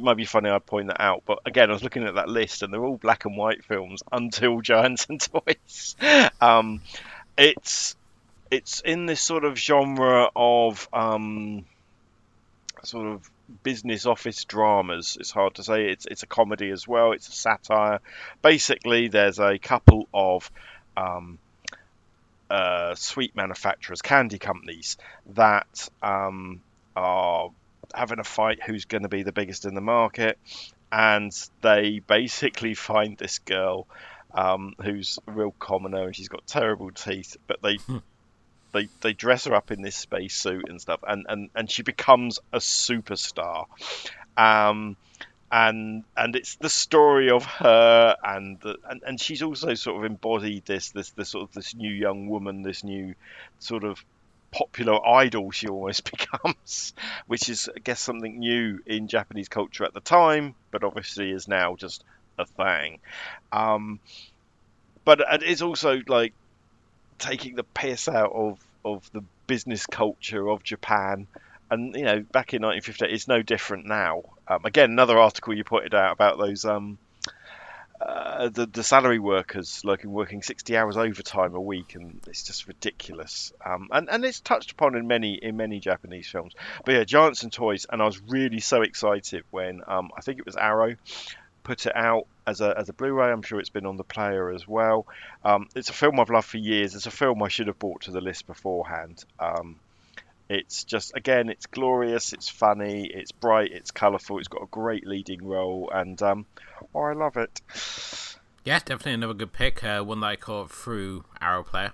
[0.00, 2.62] might be funny I point that out, but again, I was looking at that list,
[2.62, 5.96] and they're all black and white films until Giants and Toys.
[6.42, 6.80] Um,
[7.36, 7.96] it's
[8.50, 11.64] it's in this sort of genre of um,
[12.82, 13.30] sort of
[13.62, 15.16] business office dramas.
[15.18, 15.90] It's hard to say.
[15.90, 17.12] It's it's a comedy as well.
[17.12, 18.00] It's a satire.
[18.42, 20.50] Basically, there's a couple of
[20.96, 21.38] um,
[22.50, 24.96] uh, sweet manufacturers, candy companies
[25.34, 26.60] that um,
[26.96, 27.50] are
[27.94, 30.38] having a fight who's going to be the biggest in the market,
[30.90, 31.32] and
[31.62, 33.86] they basically find this girl
[34.34, 37.78] um, who's a real commoner and she's got terrible teeth, but they
[38.72, 41.82] they they dress her up in this space suit and stuff, and and and she
[41.82, 43.66] becomes a superstar.
[44.36, 44.96] Um,
[45.52, 50.04] and and it's the story of her and the, and and she's also sort of
[50.04, 53.14] embodied this this this sort of this new young woman this new
[53.58, 54.04] sort of
[54.52, 56.94] popular idol she almost becomes
[57.26, 61.48] which is i guess something new in japanese culture at the time but obviously is
[61.48, 62.04] now just
[62.40, 62.98] a thing.
[63.52, 64.00] Um
[65.04, 66.32] but it is also like
[67.18, 71.26] taking the piss out of of the business culture of japan.
[71.70, 74.22] And you know back in 1958 it's no different now.
[74.48, 76.98] Um, again another article you pointed out about those um,
[78.00, 82.66] uh, the the salary workers like working 60 hours overtime a week and it's just
[82.66, 83.52] ridiculous.
[83.64, 86.54] Um, and and it's touched upon in many in many Japanese films.
[86.84, 90.38] But yeah Giants and Toys and I was really so excited when um, I think
[90.38, 90.96] it was Arrow
[91.62, 93.30] put it out as a, as a Blu-ray.
[93.30, 95.06] I'm sure it's been on the player as well.
[95.44, 96.94] Um, it's a film I've loved for years.
[96.94, 99.24] It's a film I should have brought to the list beforehand.
[99.38, 99.76] Um,
[100.48, 105.06] it's just again, it's glorious, it's funny, it's bright, it's colourful, it's got a great
[105.06, 106.44] leading role, and um,
[106.92, 107.60] oh, I love it.
[108.64, 109.84] Yeah, definitely another good pick.
[109.84, 111.92] Uh, one that I caught through Arrow Player.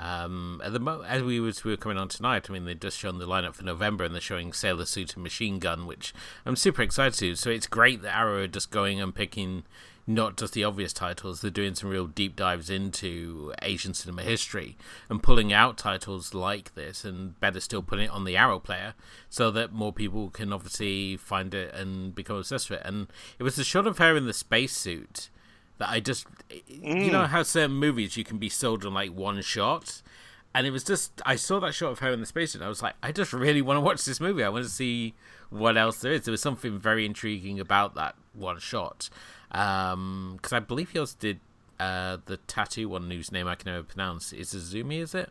[0.00, 2.80] Um, at the mo- as we was we were coming on tonight, I mean they've
[2.80, 6.14] just shown the lineup for November and they're showing Sailor Suit and Machine Gun, which
[6.46, 7.36] I'm super excited to.
[7.36, 9.64] So it's great that Arrow are just going and picking
[10.06, 14.76] not just the obvious titles, they're doing some real deep dives into Asian cinema history
[15.08, 18.94] and pulling out titles like this, and better still, putting it on the Arrow player
[19.28, 22.86] so that more people can obviously find it and become obsessed with it.
[22.86, 23.08] And
[23.38, 25.28] it was the shot of her in the spacesuit
[25.80, 27.04] that I just, mm.
[27.06, 30.02] you know, how certain movies you can be sold on like one shot.
[30.54, 32.60] And it was just, I saw that shot of her in the spacesuit.
[32.62, 34.44] I was like, I just really want to watch this movie.
[34.44, 35.14] I want to see
[35.48, 36.22] what else there is.
[36.22, 39.08] There was something very intriguing about that one shot
[39.48, 41.40] because um, I believe he also did
[41.78, 44.32] uh, the tattoo one whose name I can never pronounce.
[44.32, 45.30] Is Irezumi, is it?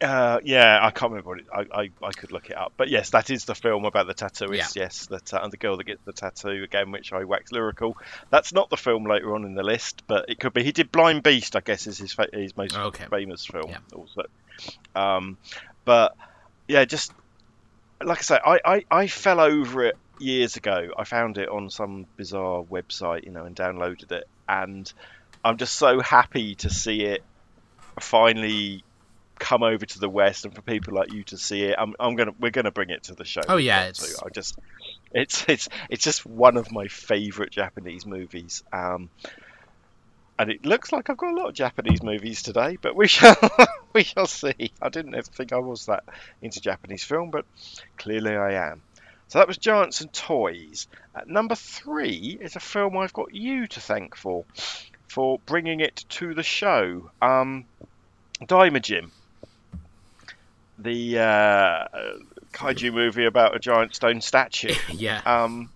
[0.00, 2.88] Uh, yeah, I can't remember what it, I, I, I could look it up, but
[2.88, 4.76] yes, that is the film about the tattooist.
[4.76, 4.84] Yeah.
[4.84, 7.96] Yes, that uh, and the girl that gets the tattoo again, which I wax lyrical.
[8.30, 10.62] That's not the film later on in the list, but it could be.
[10.62, 13.06] He did Blind Beast, I guess, is his fa- his most okay.
[13.10, 13.70] famous film.
[13.70, 13.78] Yeah.
[13.94, 14.22] Also,
[14.94, 15.38] um,
[15.84, 16.14] but
[16.68, 17.12] yeah, just
[18.02, 20.90] like I say, I, I, I fell over it years ago.
[20.96, 24.92] I found it on some bizarre website, you know, and downloaded it, and
[25.44, 27.22] I'm just so happy to see it
[28.00, 28.84] finally
[29.42, 31.74] come over to the west and for people like you to see it.
[31.76, 33.40] I'm, I'm gonna we're gonna bring it to the show.
[33.48, 34.22] Oh yeah, it's...
[34.22, 34.56] I just
[35.10, 38.62] it's it's it's just one of my favorite Japanese movies.
[38.72, 39.10] Um,
[40.38, 43.36] and it looks like I've got a lot of Japanese movies today, but we shall
[43.92, 44.70] we shall see.
[44.80, 46.04] I didn't ever think I was that
[46.40, 47.44] into Japanese film, but
[47.98, 48.80] clearly I am.
[49.26, 50.86] So that was Giants and Toys.
[51.16, 54.44] At number three is a film I've got you to thank for,
[55.08, 57.10] for bringing it to the show.
[57.22, 57.64] Um,
[58.42, 59.10] Daimajin,
[60.78, 61.86] the uh,
[62.52, 64.74] kaiju movie about a giant stone statue.
[64.92, 65.20] yeah.
[65.24, 65.70] Um,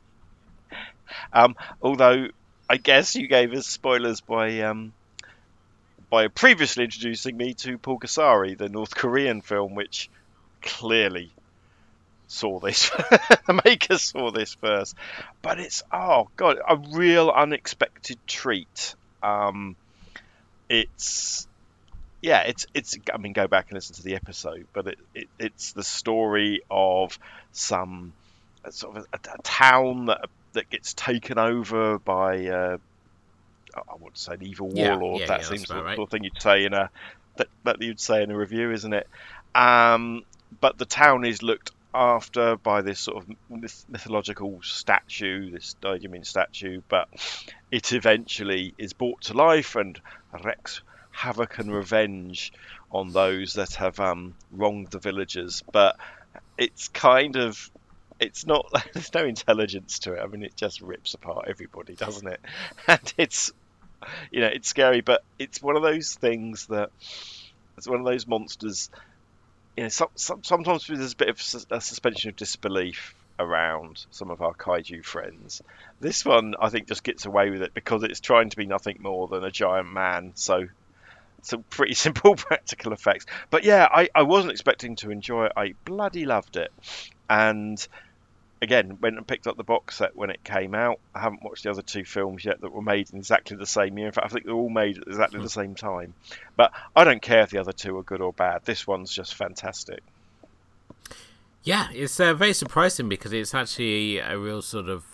[1.32, 2.28] um, although
[2.68, 4.92] I guess you gave us spoilers by um,
[6.10, 10.08] by previously introducing me to Pulgasari, the North Korean film, which
[10.62, 11.30] clearly
[12.28, 12.90] saw this.
[13.46, 14.96] the makers saw this first,
[15.42, 18.94] but it's oh god, a real unexpected treat.
[19.22, 19.76] Um,
[20.68, 21.46] it's
[22.26, 22.98] yeah, it's it's.
[23.14, 26.60] I mean, go back and listen to the episode, but it, it it's the story
[26.68, 27.16] of
[27.52, 28.14] some
[28.70, 32.46] sort of a, a, town that that gets taken over by.
[32.46, 32.78] Uh,
[33.76, 35.20] I want to say an evil warlord.
[35.20, 35.94] Yeah, that yeah, seems the right.
[35.94, 36.90] sort of thing you'd say in a
[37.36, 39.06] that, that you'd say in a review, isn't it?
[39.54, 40.24] Um,
[40.60, 46.26] but the town is looked after by this sort of myth- mythological statue, this Daimajin
[46.26, 47.08] statue, but
[47.70, 50.00] it eventually is brought to life and
[50.42, 50.82] wreaks
[51.16, 52.52] havoc and revenge
[52.92, 55.62] on those that have um, wronged the villagers.
[55.72, 55.96] But
[56.58, 57.70] it's kind of
[58.20, 60.20] it's not there's no intelligence to it.
[60.20, 62.40] I mean, it just rips apart everybody, doesn't it?
[62.88, 63.52] And it's
[64.30, 66.90] you know it's scary, but it's one of those things that
[67.76, 68.90] it's one of those monsters
[69.76, 74.30] you know, some, some, sometimes there's a bit of a suspension of disbelief around some
[74.30, 75.62] of our kaiju friends.
[76.00, 78.98] This one, I think, just gets away with it because it's trying to be nothing
[79.00, 80.32] more than a giant man.
[80.34, 80.66] So,
[81.46, 83.26] some pretty simple practical effects.
[83.50, 85.52] But yeah, I, I wasn't expecting to enjoy it.
[85.56, 86.72] I bloody loved it.
[87.28, 87.86] And
[88.62, 91.00] again, went and picked up the box set when it came out.
[91.14, 93.96] I haven't watched the other two films yet that were made in exactly the same
[93.98, 94.06] year.
[94.06, 96.14] In fact, I think they're all made at exactly the same time.
[96.56, 98.64] But I don't care if the other two are good or bad.
[98.64, 100.00] This one's just fantastic.
[101.62, 105.04] Yeah, it's uh, very surprising because it's actually a real sort of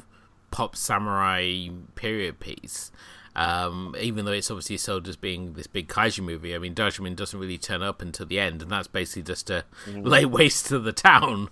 [0.51, 2.93] pop samurai period piece.
[3.35, 7.17] Um, even though it's obviously sold as being this big kaiju movie, I mean, Daimajin
[7.17, 10.79] doesn't really turn up until the end, and that's basically just to lay waste to
[10.79, 11.49] the town,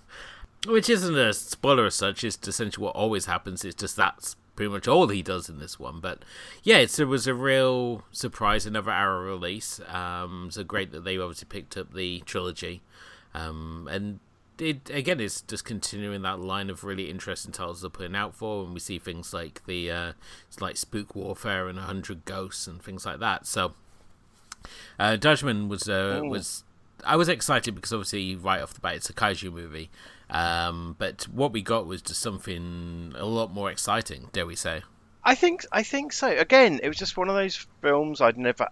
[0.67, 2.23] which isn't a spoiler as such.
[2.23, 3.65] It's essentially what always happens.
[3.65, 6.01] It's just that's pretty much all he does in this one.
[6.01, 6.23] But
[6.63, 9.81] yeah, it's, it was a real surprise, another Arrow release.
[9.89, 12.83] Um, so great that they obviously picked up the trilogy,
[13.33, 14.21] um, and
[14.61, 18.65] it again is just continuing that line of really interesting titles they're putting out for,
[18.65, 20.13] and we see things like the uh,
[20.49, 23.47] it's like Spook Warfare and Hundred Ghosts and things like that.
[23.47, 23.75] So,
[24.99, 26.65] uh, Daimajin was uh, was
[27.05, 29.91] I was excited because obviously right off the bat it's a kaiju movie,
[30.29, 34.83] um, but what we got was just something a lot more exciting, dare we say?
[35.23, 36.29] I think I think so.
[36.29, 38.69] Again, it was just one of those films I'd never.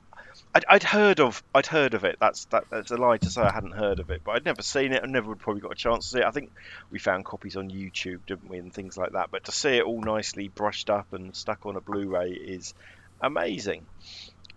[0.55, 2.16] I'd, I'd heard of I'd heard of it.
[2.20, 4.62] That's that, that's a lie to say I hadn't heard of it, but I'd never
[4.62, 5.03] seen it.
[5.03, 6.25] I never would probably got a chance to see it.
[6.25, 6.53] I think
[6.91, 9.31] we found copies on YouTube, didn't we, and things like that.
[9.31, 12.75] But to see it all nicely brushed up and stuck on a Blu-ray is
[13.20, 13.87] amazing.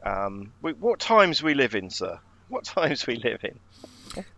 [0.04, 2.20] Um, what times we live in, sir?
[2.48, 3.60] What times we live in?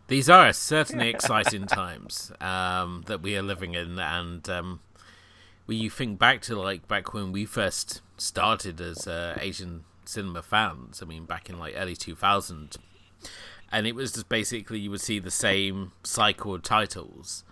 [0.07, 4.80] These are certainly exciting times um, that we are living in, and um,
[5.65, 10.41] when you think back to like back when we first started as uh, Asian cinema
[10.41, 12.77] fans, I mean, back in like early 2000,
[13.72, 17.44] and it was just basically you would see the same cycle of titles.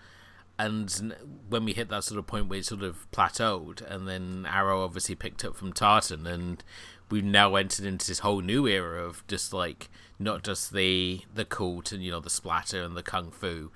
[0.60, 1.16] And
[1.50, 4.84] when we hit that sort of point where it sort of plateaued, and then Arrow
[4.84, 6.64] obviously picked up from Tartan, and
[7.10, 9.90] we've now entered into this whole new era of just like
[10.20, 13.72] not just the the cult and you know the splatter and the kung fu,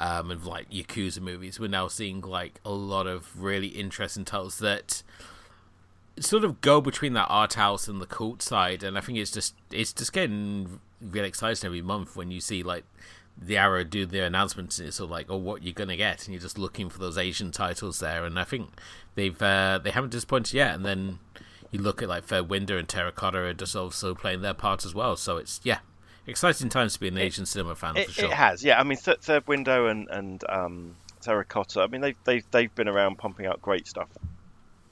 [0.00, 1.60] um, and like yakuza movies.
[1.60, 5.02] We're now seeing like a lot of really interesting titles that
[6.22, 9.30] sort of go between that art house and the cult side, and I think it's
[9.30, 12.84] just it's just getting really exciting every month when you see like
[13.36, 14.78] the Arrow do their announcements.
[14.78, 16.98] And it's sort of like, oh, what you're gonna get, and you're just looking for
[16.98, 18.70] those Asian titles there, and I think
[19.14, 20.74] they've uh, they haven't disappointed yet.
[20.74, 21.18] And then
[21.70, 24.94] you look at like Third Window and Terracotta are just also playing their part as
[24.94, 25.16] well.
[25.16, 25.78] So it's yeah,
[26.26, 28.24] exciting times to be an Asian cinema fan It, for sure.
[28.26, 28.78] it has, yeah.
[28.78, 31.80] I mean, th- Third Window and and um, Terracotta.
[31.80, 34.08] I mean, they've they've they've been around pumping out great stuff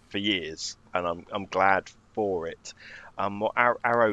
[0.08, 2.74] for years, and I'm I'm glad for it.
[3.18, 3.42] Um,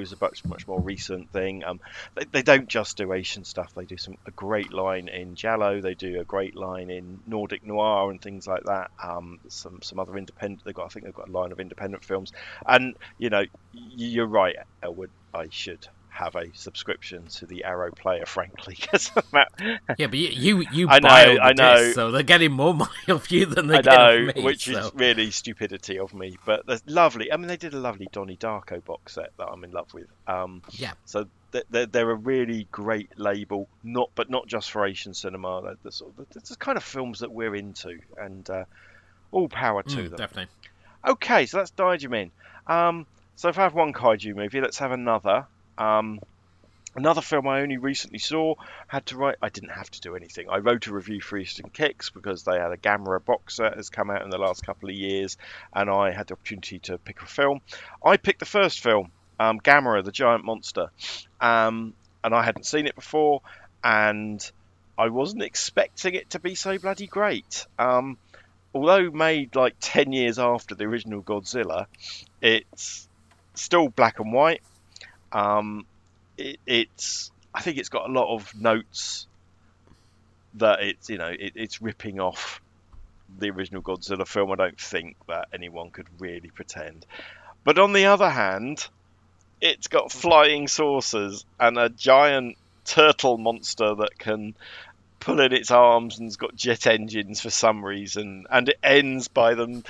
[0.02, 1.64] is a much much more recent thing.
[1.64, 1.80] Um,
[2.16, 3.72] they, they don't just do Asian stuff.
[3.74, 5.80] They do some a great line in giallo.
[5.82, 8.92] They do a great line in Nordic noir and things like that.
[9.02, 10.62] Um, some some other independent.
[10.66, 12.32] They've got I think they've got a line of independent films.
[12.66, 15.12] And you know, you're right, Elwood.
[15.34, 15.88] I should
[16.18, 19.12] have a subscription to the Arrow player, frankly, because
[19.98, 21.94] Yeah, but you you, you I know, buy all the I know.
[21.94, 24.36] discs, so they're getting more money off you than they I get know, off me.
[24.44, 24.92] which so.
[24.92, 26.38] is really stupidity of me.
[26.46, 27.32] But that's lovely.
[27.32, 30.08] I mean, they did a lovely Donnie Darko box set that I'm in love with.
[30.28, 30.94] Um, Yeah.
[31.06, 35.62] So th- they're, they're a really great label, not but not just for Asian cinema.
[35.64, 38.66] They're the sort of the, kind of films that we're into, and uh,
[39.32, 40.18] all power to Mm, them.
[40.18, 40.50] definitely.
[41.08, 42.32] Okay, so that's Daimajin.
[42.68, 45.48] Um, so if I have one kaiju movie, let's have another.
[45.78, 46.20] Um,
[46.96, 48.56] another film I only recently saw.
[48.88, 49.36] Had to write.
[49.42, 50.50] I didn't have to do anything.
[50.50, 53.90] I wrote a review for Eastern Kicks because they had a Gamera box set has
[53.90, 55.38] come out in the last couple of years,
[55.74, 57.62] and I had the opportunity to pick a film.
[58.04, 60.92] I picked the first film, um, Gamera, the giant monster,
[61.40, 61.94] um,
[62.24, 63.42] and I hadn't seen it before,
[63.84, 64.52] and
[64.98, 67.68] I wasn't expecting it to be so bloody great.
[67.78, 68.18] Um,
[68.74, 71.86] although made like 10 years after the original Godzilla,
[72.42, 73.08] it's
[73.54, 74.62] still black and white.
[75.32, 75.86] Um,
[76.38, 79.28] it, it's I think it's got a lot of notes
[80.56, 82.62] that it's you know it, it's ripping off
[83.40, 84.52] the original Godzilla film.
[84.52, 87.06] I don't think that anyone could really pretend.
[87.64, 88.88] But on the other hand,
[89.60, 94.56] it's got flying saucers and a giant turtle monster that can
[95.20, 99.56] pull in its arms and's got jet engines for some reason, and it ends by
[99.56, 99.84] them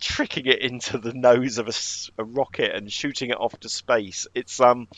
[0.00, 1.68] tricking it into the nose of
[2.18, 4.26] a rocket and shooting it off to space.
[4.34, 4.88] It's um,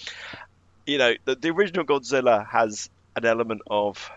[0.87, 4.11] you know, the, the original Godzilla has an element of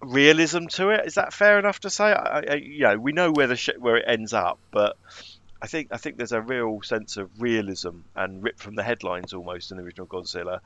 [0.00, 1.06] realism to it.
[1.06, 2.04] Is that fair enough to say?
[2.04, 4.96] I, I, you know, we know where the sh- where it ends up, but
[5.62, 9.32] I think I think there's a real sense of realism and ripped from the headlines
[9.32, 10.60] almost in the original Godzilla.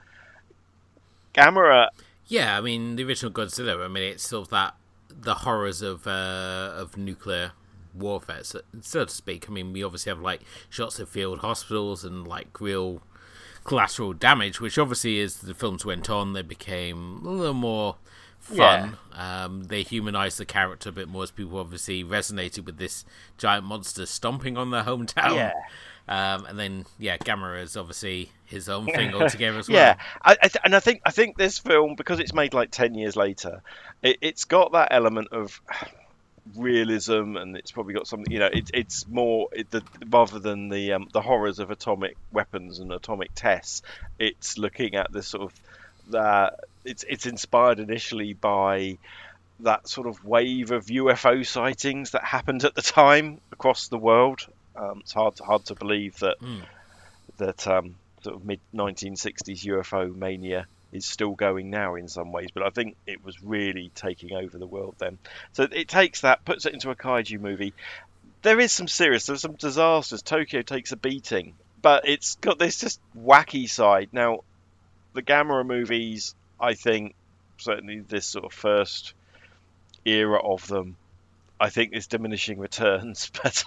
[1.34, 1.88] Gamera
[2.28, 3.84] Yeah, I mean the original Godzilla.
[3.84, 4.74] I mean it's sort of that
[5.10, 7.52] the horrors of uh, of nuclear
[7.94, 9.48] warfare, so, so to speak.
[9.48, 13.02] I mean, we obviously have like shots of field hospitals and like real
[13.64, 17.96] collateral damage, which obviously as the films went on, they became a little more
[18.38, 18.98] fun.
[19.12, 23.04] Um, they humanized the character a bit more as people obviously resonated with this
[23.38, 25.36] giant monster stomping on their hometown.
[25.36, 25.52] Yeah.
[26.06, 29.78] Um, and then yeah, Gamera is obviously his own thing altogether as well.
[29.78, 32.70] Yeah, I, I th- and I think I think this film because it's made like
[32.70, 33.62] ten years later,
[34.02, 35.62] it, it's got that element of
[36.56, 38.32] realism, and it's probably got something.
[38.32, 42.16] You know, it, it's more it, the, rather than the um, the horrors of atomic
[42.32, 43.82] weapons and atomic tests.
[44.18, 45.60] It's looking at this sort of
[46.10, 48.98] that it's it's inspired initially by
[49.60, 54.46] that sort of wave of UFO sightings that happened at the time across the world.
[54.76, 56.36] Um, it's hard hard to believe that
[57.38, 62.48] that um, sort of mid 1960s UFO mania is still going now in some ways,
[62.54, 65.18] but I think it was really taking over the world then.
[65.52, 67.74] So it takes that, puts it into a kaiju movie.
[68.42, 70.22] There is some serious, there's some disasters.
[70.22, 74.10] Tokyo takes a beating, but it's got this just wacky side.
[74.12, 74.44] Now,
[75.14, 77.14] the Gamera movies, I think,
[77.58, 79.14] certainly this sort of first
[80.04, 80.96] era of them,
[81.60, 83.30] I think is diminishing returns.
[83.42, 83.64] But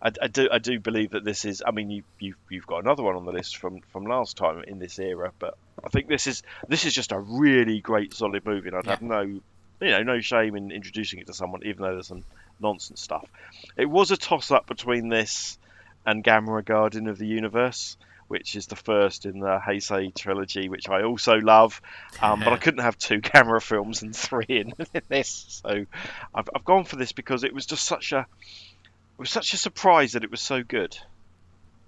[0.00, 1.62] I, I do I do believe that this is.
[1.66, 4.62] I mean, you you you've got another one on the list from from last time
[4.66, 8.44] in this era, but I think this is this is just a really great solid
[8.44, 9.42] movie, and I'd have no you
[9.80, 12.24] know no shame in introducing it to someone, even though there's some
[12.60, 13.28] nonsense stuff.
[13.76, 15.58] It was a toss up between this
[16.06, 17.96] and Gamera Guardian of the Universe.
[18.28, 21.80] Which is the first in the Heisei trilogy, which I also love,
[22.20, 25.86] um, but I couldn't have two Gamera films and three in, in this, so
[26.34, 29.56] I've, I've gone for this because it was just such a it was such a
[29.56, 30.96] surprise that it was so good.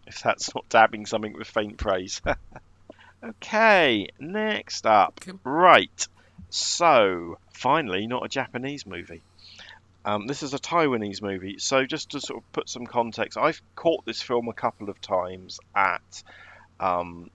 [0.07, 2.21] If that's not dabbing something with faint praise.
[3.23, 5.21] okay, next up.
[5.45, 6.09] Right.
[6.49, 9.23] So, finally, not a Japanese movie.
[10.05, 11.59] Um, this is a Taiwanese movie.
[11.59, 15.01] So, just to sort of put some context, I've caught this film a couple of
[15.01, 16.23] times at
[16.79, 17.31] um,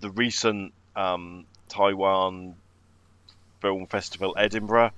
[0.00, 2.54] the recent um, Taiwan
[3.60, 4.92] Film Festival, Edinburgh.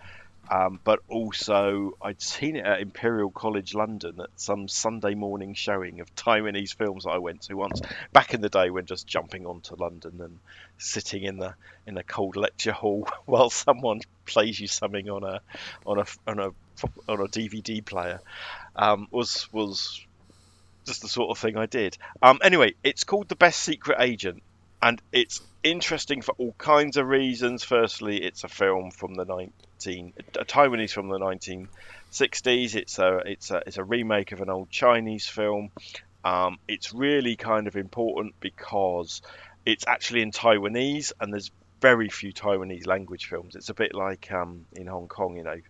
[0.50, 6.00] Um, but also, I'd seen it at Imperial College London at some Sunday morning showing
[6.00, 7.80] of Taiwanese films that I went to once
[8.12, 10.38] back in the day when just jumping onto London and
[10.76, 11.54] sitting in the
[11.86, 15.40] in a cold lecture hall while someone plays you something on a
[15.86, 16.50] on a on a
[17.08, 18.20] on a DVD player
[18.76, 20.00] um, was was
[20.84, 21.96] just the sort of thing I did.
[22.22, 24.42] Um, anyway, it's called The Best Secret Agent,
[24.82, 27.64] and it's interesting for all kinds of reasons.
[27.64, 29.24] Firstly, it's a film from the
[29.86, 32.74] 19 a Taiwanese from the 1960s.
[32.74, 35.70] It's a it's a it's a remake of an old Chinese film.
[36.24, 39.20] Um, it's really kind of important because
[39.66, 41.51] it's actually in Taiwanese, and there's
[41.81, 43.56] very few Taiwanese language films.
[43.56, 45.61] It's a bit like um, in Hong Kong, you know,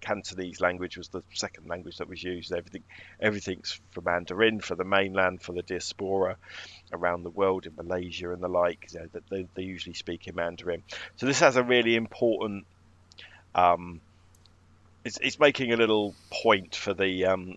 [0.00, 2.52] Cantonese language was the second language that was used.
[2.52, 2.84] Everything,
[3.20, 6.36] everything's for Mandarin for the mainland, for the diaspora
[6.92, 8.88] around the world in Malaysia and the like.
[8.92, 10.82] You know, they, they usually speak in Mandarin.
[11.16, 12.66] So this has a really important.
[13.54, 14.00] Um,
[15.04, 17.56] it's, it's making a little point for the um,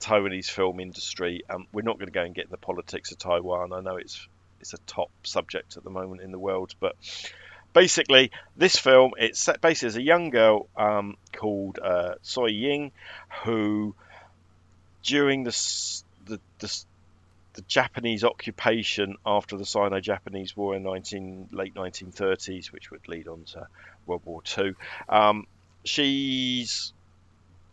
[0.00, 1.42] Taiwanese film industry.
[1.48, 3.72] Um, we're not going to go and get the politics of Taiwan.
[3.72, 4.26] I know it's
[4.60, 6.96] it's a top subject at the moment in the world, but
[7.72, 12.92] basically, this film it's set basically as a young girl um, called uh, Soy Ying,
[13.44, 13.94] who
[15.02, 16.84] during the, the the
[17.54, 23.42] the Japanese occupation after the Sino-Japanese War in 19 late 1930s, which would lead on
[23.52, 23.66] to
[24.08, 24.74] World War Two,
[25.08, 25.46] um,
[25.84, 26.92] she's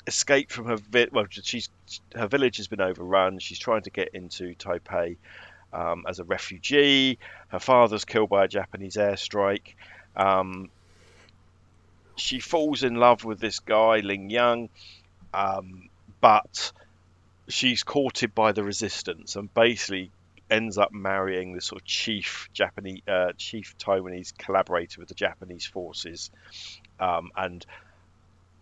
[0.08, 1.70] escaped from her vi- well she's
[2.16, 3.40] her village has been overrun.
[3.40, 5.18] She's trying to get into taipei
[5.74, 7.18] um, as a refugee.
[7.48, 9.74] Her father's killed by a japanese airstrike.
[10.16, 10.70] Um,
[12.16, 14.70] she falls in love with this guy ling yang
[15.34, 15.90] um,
[16.22, 16.72] but
[17.48, 20.12] she's courted by the resistance and basically
[20.50, 25.66] ends up marrying this sort of chief japanese uh, chief taiwanese collaborator with the japanese
[25.66, 26.30] forces
[27.00, 27.66] um, and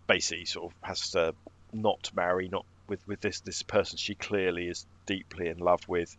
[0.06, 1.34] basically sort of has to
[1.72, 6.16] not marry not with with this this person she clearly is deeply in love with.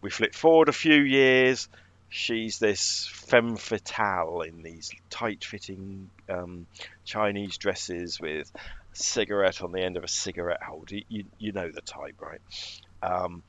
[0.00, 1.68] We flip forward a few years.
[2.08, 6.66] She's this femme fatale in these tight fitting um,
[7.04, 10.96] chinese dresses with a cigarette on the end of a cigarette holder.
[11.08, 12.40] You, you know the type right?
[13.02, 13.42] Um,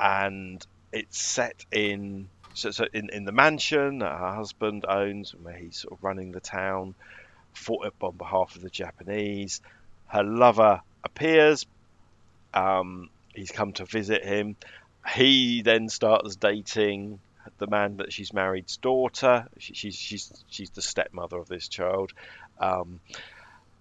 [0.00, 5.54] and it's set in so, so in, in the mansion that her husband owns where
[5.54, 6.94] he's sort of running the town
[7.54, 9.60] fought up on behalf of the Japanese.
[10.06, 11.66] Her lover appears.
[12.52, 14.56] Um, he's come to visit him.
[15.14, 17.20] He then starts dating
[17.58, 19.46] the man that she's married's daughter.
[19.58, 22.12] She, she's she's she's the stepmother of this child,
[22.58, 23.00] um,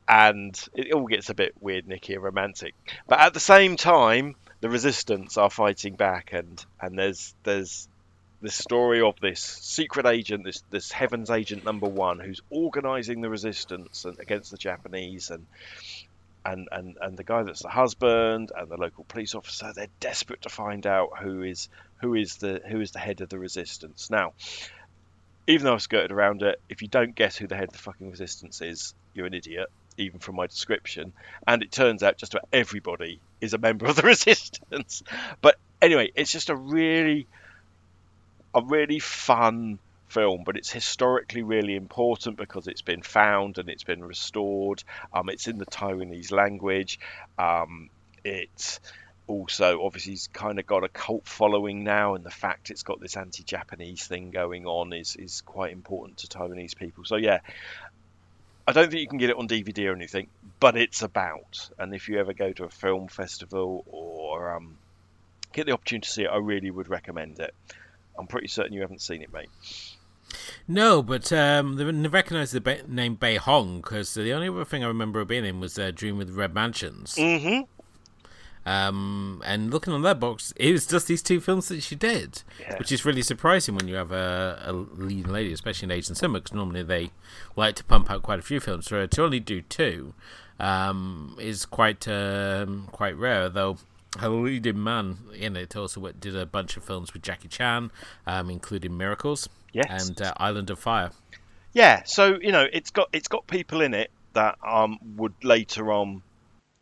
[0.07, 2.73] and it all gets a bit weird, Nicky, and romantic.
[3.07, 7.87] But at the same time, the resistance are fighting back, and and there's there's
[8.41, 13.29] this story of this secret agent, this this Heaven's Agent number one, who's organising the
[13.29, 15.45] resistance and, against the Japanese, and
[16.45, 19.71] and and and the guy that's the husband and the local police officer.
[19.73, 21.69] They're desperate to find out who is
[22.01, 24.09] who is the who is the head of the resistance.
[24.09, 24.33] Now,
[25.47, 27.79] even though I've skirted around it, if you don't guess who the head of the
[27.79, 29.67] fucking resistance is, you're an idiot.
[29.97, 31.11] Even from my description,
[31.45, 35.03] and it turns out just about everybody is a member of the resistance.
[35.41, 37.27] But anyway, it's just a really
[38.53, 43.83] a really fun film, but it's historically really important because it's been found and it's
[43.83, 44.83] been restored.
[45.13, 46.99] Um, it's in the Taiwanese language.
[47.37, 47.89] Um,
[48.23, 48.79] it's
[49.27, 52.99] also obviously it's kind of got a cult following now, and the fact it's got
[52.99, 57.05] this anti-Japanese thing going on is is quite important to Taiwanese people.
[57.05, 57.39] So yeah.
[58.69, 60.27] I don't think you can get it on DVD or anything,
[60.59, 61.71] but it's about.
[61.79, 64.77] And if you ever go to a film festival or um,
[65.53, 67.55] get the opportunity to see it, I really would recommend it.
[68.15, 69.49] I'm pretty certain you haven't seen it, mate.
[70.67, 74.87] No, but um, they recognise the name Bei Hong because the only other thing I
[74.87, 77.15] remember of being in was uh, Dream with Red Mansions.
[77.15, 77.61] Mm-hmm.
[78.69, 82.43] Um, and looking on that box, it was just these two films that she did,
[82.59, 82.77] Yeah.
[82.77, 86.39] which is really surprising when you have a, a leading lady, especially in Asian cinema,
[86.39, 87.09] because normally they
[87.55, 88.85] like to pump out quite a few films.
[88.87, 90.13] So to only do two
[90.59, 93.77] um, is quite um, quite rare, though.
[94.19, 97.91] Her leading man in it also did a bunch of films with Jackie Chan,
[98.25, 100.09] um, including Miracles Yes.
[100.09, 101.11] and uh, Island of Fire.
[101.73, 105.91] Yeah, so you know, it's got it's got people in it that um would later
[105.91, 106.23] on,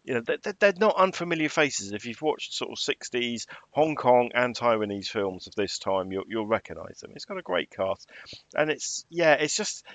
[0.08, 1.92] you know, they're, they're not unfamiliar faces.
[1.92, 6.24] If you've watched sort of '60s Hong Kong and Taiwanese films of this time, you'll
[6.28, 7.12] you'll recognise them.
[7.14, 8.10] It's got a great cast,
[8.56, 9.86] and it's yeah, it's just.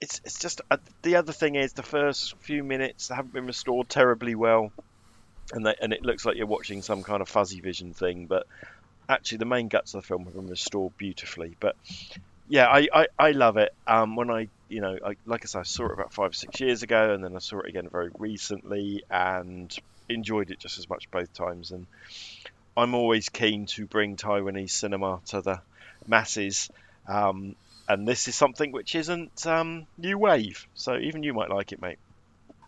[0.00, 3.88] It's, it's just uh, the other thing is the first few minutes haven't been restored
[3.88, 4.70] terribly well,
[5.52, 8.26] and they, and it looks like you're watching some kind of fuzzy vision thing.
[8.26, 8.46] But
[9.08, 11.56] actually, the main guts of the film have been restored beautifully.
[11.58, 11.74] But
[12.48, 13.74] yeah, I, I, I love it.
[13.86, 16.60] Um, when I, you know, I, like I said, I saw it about five, six
[16.60, 19.74] years ago, and then I saw it again very recently, and
[20.08, 21.70] enjoyed it just as much both times.
[21.70, 21.86] And
[22.76, 25.60] I'm always keen to bring Taiwanese cinema to the
[26.06, 26.70] masses.
[27.06, 27.56] Um,
[27.88, 31.80] and this is something which isn't um, new wave, so even you might like it,
[31.80, 31.98] mate.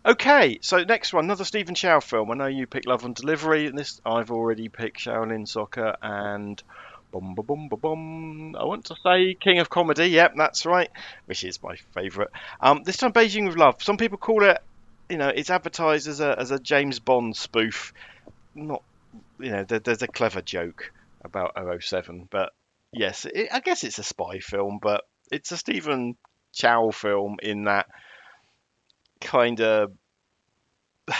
[0.03, 2.31] Okay, so next one, another Stephen Chow film.
[2.31, 6.61] I know you picked Love on Delivery, and this I've already picked Shaolin Soccer and
[7.11, 8.55] Bum, bum, bum, bum, bum.
[8.55, 10.07] I want to say King of Comedy.
[10.07, 10.89] Yep, that's right.
[11.25, 12.29] Which is my favourite.
[12.59, 13.83] Um, this time Beijing with Love.
[13.83, 14.61] Some people call it,
[15.09, 17.93] you know, it's advertised as a as a James Bond spoof.
[18.55, 18.81] Not,
[19.39, 20.93] you know, there, there's a clever joke
[21.23, 22.53] about 007, but
[22.91, 26.15] yes, it, I guess it's a spy film, but it's a Stephen
[26.53, 27.87] Chow film in that
[29.21, 29.91] kind of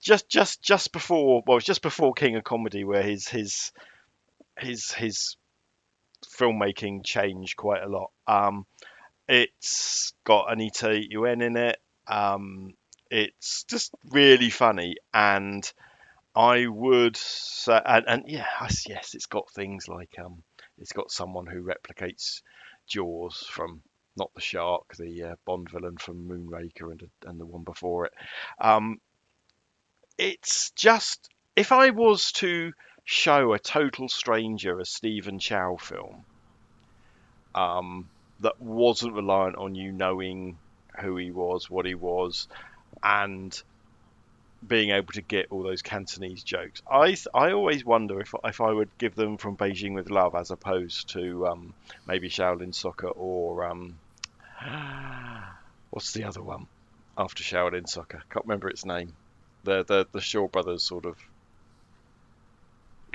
[0.00, 3.72] just just just before well it's just before king of comedy where his his
[4.58, 5.36] his his
[6.38, 8.10] filmmaking changed quite a lot.
[8.26, 8.66] Um
[9.28, 11.78] it's got anita yuen in it.
[12.06, 12.74] Um
[13.10, 14.96] it's just really funny.
[15.12, 15.70] And
[16.36, 18.44] i would say and, and yeah
[18.86, 20.42] yes it's got things like um
[20.78, 22.42] it's got someone who replicates
[22.86, 23.80] jaws from
[24.18, 28.12] not the shark the uh, bond villain from moonraker and, and the one before it.
[28.60, 28.98] Um
[30.18, 32.72] it's just if I was to
[33.06, 36.24] show a total stranger a Stephen Chow film
[37.54, 38.08] um,
[38.40, 40.58] that wasn't reliant on you knowing
[41.00, 42.48] who he was, what he was,
[43.02, 43.62] and
[44.66, 48.72] being able to get all those Cantonese jokes, I I always wonder if if I
[48.72, 51.74] would give them from Beijing with Love as opposed to um,
[52.06, 53.96] maybe Shaolin Soccer or um,
[55.90, 56.66] what's the other one?
[57.16, 58.22] After Shaolin Soccer?
[58.30, 59.12] Can't remember its name.
[59.62, 61.16] The the the Shaw brothers sort of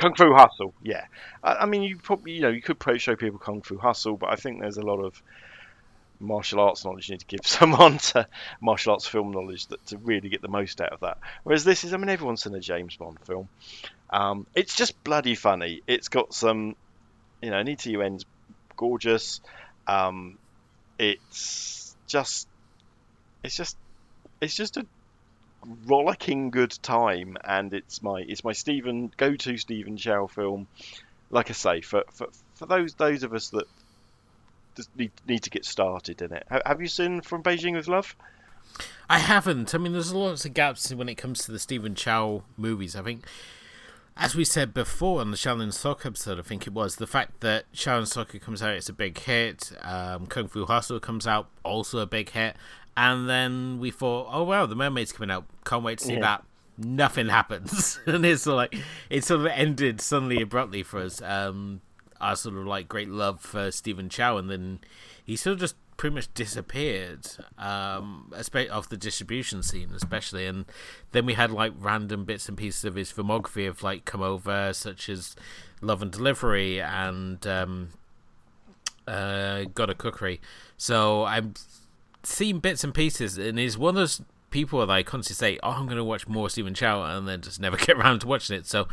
[0.02, 0.74] Kung Fu Hustle.
[0.82, 1.06] Yeah,
[1.44, 4.32] I, I mean you probably you know you could show people Kung Fu Hustle, but
[4.32, 5.22] I think there's a lot of
[6.20, 8.28] martial arts knowledge you need to give someone to
[8.62, 11.18] martial arts film knowledge that to really get the most out of that.
[11.44, 13.50] Whereas this is, I mean, everyone's seen a James Bond film.
[14.10, 15.82] Um, it's just bloody funny.
[15.88, 16.76] It's got some,
[17.42, 18.26] you know, Anita Yuen's
[18.76, 19.42] gorgeous.
[19.88, 20.38] Um,
[21.00, 22.48] it's just,
[23.44, 23.78] it's just,
[24.42, 24.86] it's just a
[25.86, 30.68] rollicking good time, and it's my it's my Stephen go to Stephen Chow film.
[31.30, 33.66] Like I say, for, for, for those those of us that
[34.76, 36.46] just need need to get started in it.
[36.66, 38.16] Have you seen From Beijing with Love?
[39.10, 39.76] I haven't.
[39.76, 42.96] I mean, there's lots of gaps when it comes to the Stephen Chow movies.
[42.96, 43.26] I think,
[44.16, 47.42] as we said before on the Shaolin Soccer episode, I think it was the fact
[47.42, 49.72] that Shaolin Soccer comes out, it's a big hit.
[49.82, 52.56] Um, Kung Fu Hustle comes out, also a big hit.
[53.04, 55.46] And then we thought, oh wow, the mermaid's coming out.
[55.66, 56.20] Can't wait to see Yeah.
[56.22, 56.44] that.
[56.78, 61.22] Nothing happens, and it's sort of like it sort of ended suddenly abruptly for us.
[61.22, 61.82] Um,
[62.20, 64.80] our sort of like great love for Stephen Chow, and then
[65.26, 67.28] he sort of just pretty much disappeared
[67.60, 68.32] um,
[68.72, 70.46] off the distribution scene, especially.
[70.48, 70.66] And
[71.12, 74.74] then we had like random bits and pieces of his filmography of like come over,
[74.74, 75.36] such as
[75.82, 77.90] Love on Delivery and um,
[79.08, 80.40] uh, God of Cookery.
[80.78, 81.54] So I've
[82.24, 85.72] seen bits and pieces, and he's one of those people that I constantly say, "Oh,
[85.72, 88.56] I'm going to watch more Stephen Chow," and then just never get around to watching
[88.56, 88.66] it.
[88.66, 88.88] So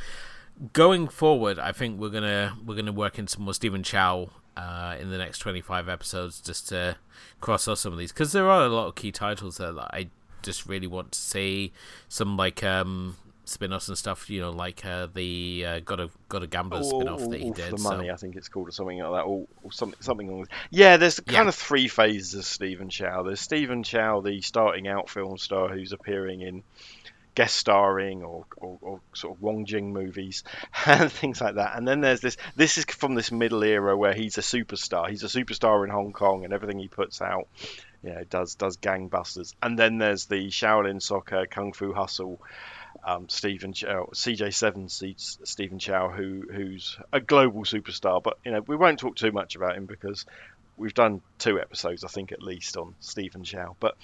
[0.73, 4.97] going forward, I think we're gonna we're gonna work in some more Stephen Chow uh,
[4.99, 6.97] in the next 25 episodes, just to
[7.41, 9.91] cross off some of these because there are a lot of key titles there that
[9.95, 10.09] I
[10.43, 11.73] just really want to see.
[12.09, 13.17] Some like um,
[13.49, 17.29] spin-offs and stuff, you know, like uh, the uh, Got a God of Gambler spin-off
[17.31, 17.73] that he did.
[17.73, 20.29] the so- money, I think it's called, or something like that, or, or something, something
[20.29, 20.49] along.
[20.70, 21.35] Yeah, there's Yeah.
[21.39, 23.23] kind of three phases of Stephen Chow.
[23.23, 26.62] There's Stephen Chow, the starting out film star who's appearing in
[27.35, 30.43] guest starring or, or, or sort of Wong Jing movies
[30.87, 31.77] and things like that.
[31.77, 32.37] And then there's this.
[32.57, 35.09] This is from this middle era where he's a superstar.
[35.09, 37.47] He's a superstar in Hong Kong, and everything he puts out,
[38.03, 39.55] you know, does does gangbusters.
[39.62, 42.41] And then there's the Shaolin Soccer Kung Fu Hustle
[43.09, 48.22] um, Stephen Chow, CJ7 seats Stephen Chow, who who's a global superstar.
[48.22, 50.26] But you know, we won't talk too much about him because
[50.76, 53.76] we've done two episodes, I think, at least on Stephen Chow.
[53.80, 53.97] But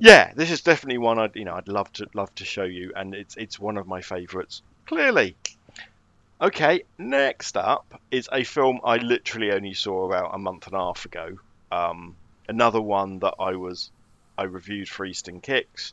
[0.00, 2.92] yeah, this is definitely one I'd you know I'd love to love to show you,
[2.96, 4.60] and it's it's one of my favourites.
[4.86, 5.36] Clearly.
[6.40, 10.78] Okay, next up is a film I literally only saw about a month and a
[10.78, 11.38] half ago.
[11.70, 12.16] Um,
[12.48, 13.90] another one that I was
[14.36, 15.92] I reviewed for Eastern Kicks.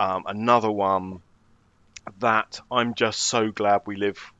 [0.00, 1.20] Um, another one
[2.20, 4.32] that I'm just so glad we live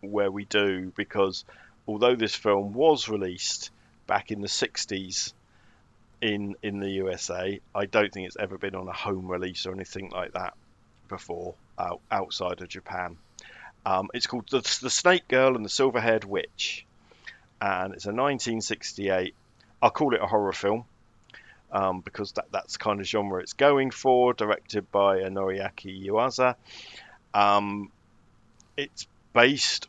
[0.00, 1.44] where we do because
[1.86, 3.70] although this film was released
[4.06, 5.34] back in the 60s
[6.22, 9.74] in in the USA, I don't think it's ever been on a home release or
[9.74, 10.54] anything like that
[11.10, 13.18] before out, outside of Japan.
[13.84, 16.86] Um, it's called the, the Snake Girl and the Silver Haired Witch,
[17.60, 19.34] and it's a 1968.
[19.82, 20.86] I'll call it a horror film
[21.72, 24.32] um, because that, that's the kind of genre it's going for.
[24.34, 26.54] Directed by Noriaki Yuasa.
[27.32, 27.90] Um,
[28.76, 29.88] it's based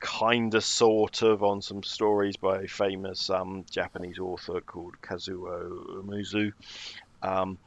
[0.00, 6.02] kind of, sort of, on some stories by a famous um, Japanese author called Kazuo
[6.02, 6.52] Umezu.
[7.22, 7.58] Um,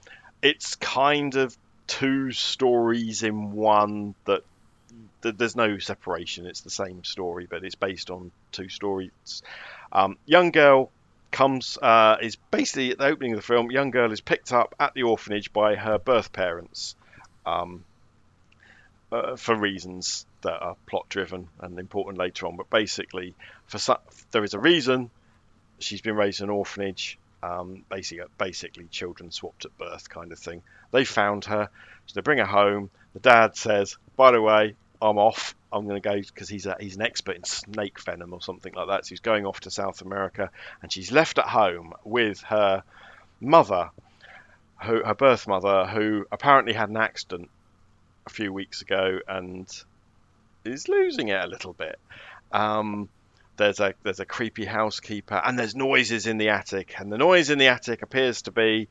[0.41, 1.57] it's kind of
[1.87, 4.43] two stories in one that
[5.23, 6.45] th- there's no separation.
[6.45, 9.41] It's the same story, but it's based on two stories.
[9.91, 10.91] Um, young girl
[11.31, 13.71] comes uh, is basically at the opening of the film.
[13.71, 16.95] Young girl is picked up at the orphanage by her birth parents,
[17.45, 17.83] um,
[19.11, 22.55] uh, for reasons that are plot driven and important later on.
[22.55, 23.35] But basically,
[23.67, 23.97] for some,
[24.31, 25.09] there is a reason
[25.79, 27.17] she's been raised in an orphanage.
[27.41, 30.61] Um, basically, basically children swapped at birth kind of thing.
[30.91, 31.69] They found her,
[32.05, 32.89] so they bring her home.
[33.13, 35.55] The dad says, "By the way, I'm off.
[35.71, 38.73] I'm going to go because he's a, he's an expert in snake venom or something
[38.73, 39.05] like that.
[39.05, 40.49] So he's going off to South America,
[40.81, 42.83] and she's left at home with her
[43.39, 43.91] mother,
[44.83, 47.49] who her birth mother, who apparently had an accident
[48.25, 49.67] a few weeks ago and
[50.65, 51.97] is losing it a little bit.
[52.51, 53.09] Um,
[53.57, 57.49] there's a there's a creepy housekeeper, and there's noises in the attic, and the noise
[57.49, 58.87] in the attic appears to be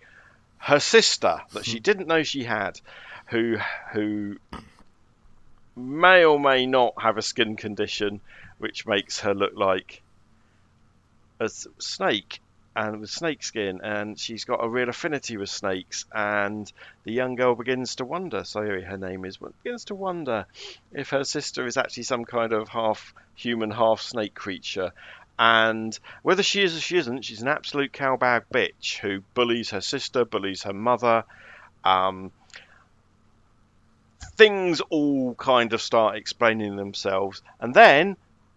[0.59, 2.80] her sister that she didn't know she had,
[3.26, 3.56] who
[3.93, 4.36] who
[5.79, 8.21] may or may not have a skin condition
[8.59, 10.03] which makes her look like
[11.41, 11.49] a
[11.79, 12.41] snake
[12.75, 16.73] and with snake skin and she's got a real affinity with snakes and
[17.05, 20.47] the young girl begins to wonder sorry her name is begins to wonder
[20.93, 24.93] if her sister is actually some kind of half human half snake creature
[25.39, 29.81] and whether she is or she isn't she's an absolute cowbag bitch who bullies her
[29.81, 31.25] sister bullies her mother
[31.85, 32.31] um,
[34.36, 37.43] things all kind of start explaining themselves.
[37.61, 38.16] And then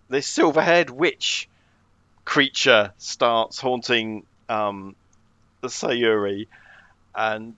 [0.10, 1.48] this silver haired witch
[2.26, 4.96] creature starts haunting um,
[5.62, 6.48] the Sayuri.
[7.16, 7.56] And,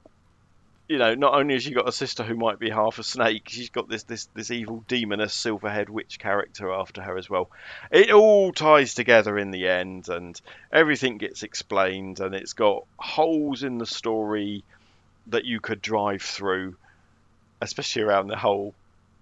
[0.88, 3.50] you know, not only has she got a sister who might be half a snake,
[3.50, 7.50] she's got this, this, this evil demoness silverhead witch character after her as well.
[7.92, 10.40] It all ties together in the end, and
[10.72, 14.64] everything gets explained, and it's got holes in the story
[15.28, 16.76] that you could drive through
[17.64, 18.74] especially around the whole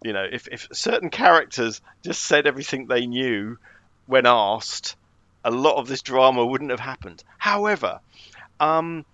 [0.04, 3.58] you know if, if certain characters just said everything they knew
[4.08, 4.96] when asked
[5.44, 7.24] a lot of this drama wouldn't have happened.
[7.38, 8.00] However
[8.60, 9.06] um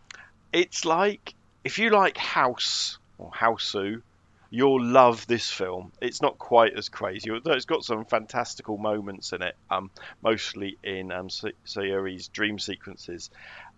[0.52, 1.34] it's like
[1.64, 4.02] if you like house or Hausu
[4.50, 5.92] you'll love this film.
[6.00, 9.92] It's not quite as crazy although it's got some fantastical moments in it um
[10.24, 13.30] mostly in um Sayuri's dream sequences.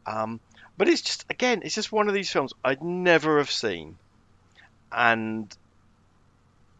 [0.05, 0.39] Um
[0.79, 3.97] but it's just again, it's just one of these films I'd never have seen,
[4.91, 5.55] and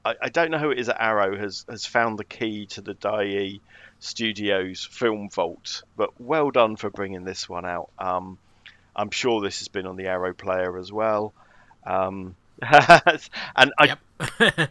[0.05, 2.81] I, I don't know who it is at Arrow has has found the key to
[2.81, 3.59] the Daiei
[3.99, 7.89] Studios film vault, but well done for bringing this one out.
[7.99, 8.37] Um,
[8.95, 11.33] I'm sure this has been on the Arrow player as well.
[11.85, 13.99] Um, and I, Yep.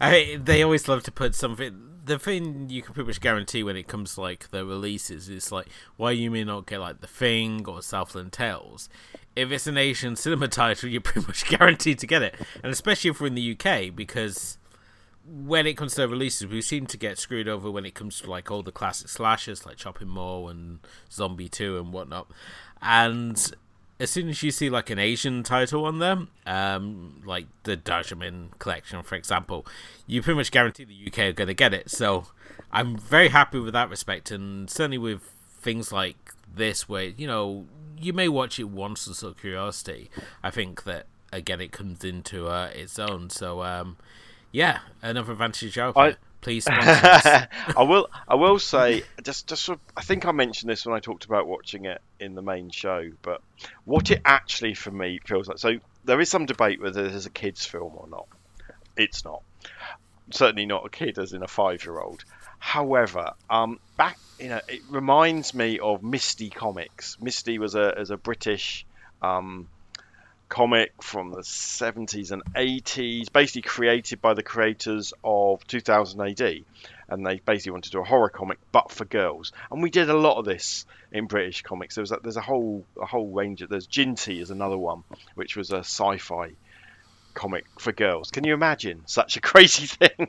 [0.00, 1.86] I, they always love to put something.
[2.04, 5.52] The thing you can pretty much guarantee when it comes to like the releases is
[5.52, 8.88] like why you may not get like The Thing or Southland Tales.
[9.36, 13.10] If it's an Asian cinema title, you're pretty much guaranteed to get it, and especially
[13.10, 14.58] if we're in the UK because
[15.26, 18.30] when it comes to releases, we seem to get screwed over when it comes to
[18.30, 20.80] like all the classic slashers like Chopping Mall and
[21.10, 22.30] Zombie Two and whatnot.
[22.82, 23.52] And
[24.00, 28.58] as soon as you see like an Asian title on them, um, like the Daimajin
[28.58, 29.66] collection, for example,
[30.06, 31.90] you pretty much guarantee the UK are going to get it.
[31.90, 32.26] So
[32.72, 36.16] I'm very happy with that respect, and certainly with things like
[36.54, 37.66] this, where you know
[37.98, 40.10] you may watch it once as of curiosity.
[40.42, 43.30] I think that again it comes into uh, its own.
[43.30, 43.96] So um,
[44.52, 45.96] yeah, another advantage out.
[45.96, 46.66] I- Please.
[46.70, 47.46] I
[47.80, 48.08] will.
[48.26, 49.62] I will say just, just.
[49.62, 52.40] Sort of, I think I mentioned this when I talked about watching it in the
[52.40, 53.10] main show.
[53.20, 53.42] But
[53.84, 55.58] what it actually for me feels like.
[55.58, 55.74] So
[56.06, 58.26] there is some debate whether this is a kids' film or not.
[58.96, 59.42] It's not.
[60.30, 62.24] Certainly not a kid, as in a five-year-old.
[62.60, 67.18] However, um, back you know, it reminds me of Misty comics.
[67.20, 68.86] Misty was a as a British
[69.20, 69.68] um,
[70.48, 76.64] comic from the 70s and 80s, basically created by the creators of 2000 AD.
[77.08, 79.52] And they basically wanted to do a horror comic, but for girls.
[79.70, 81.96] And we did a lot of this in British comics.
[81.96, 83.62] There was a, there's a whole a whole range.
[83.62, 85.02] Of, there's Jinty is another one,
[85.34, 86.52] which was a sci-fi
[87.34, 88.30] comic for girls.
[88.30, 90.28] Can you imagine such a crazy thing?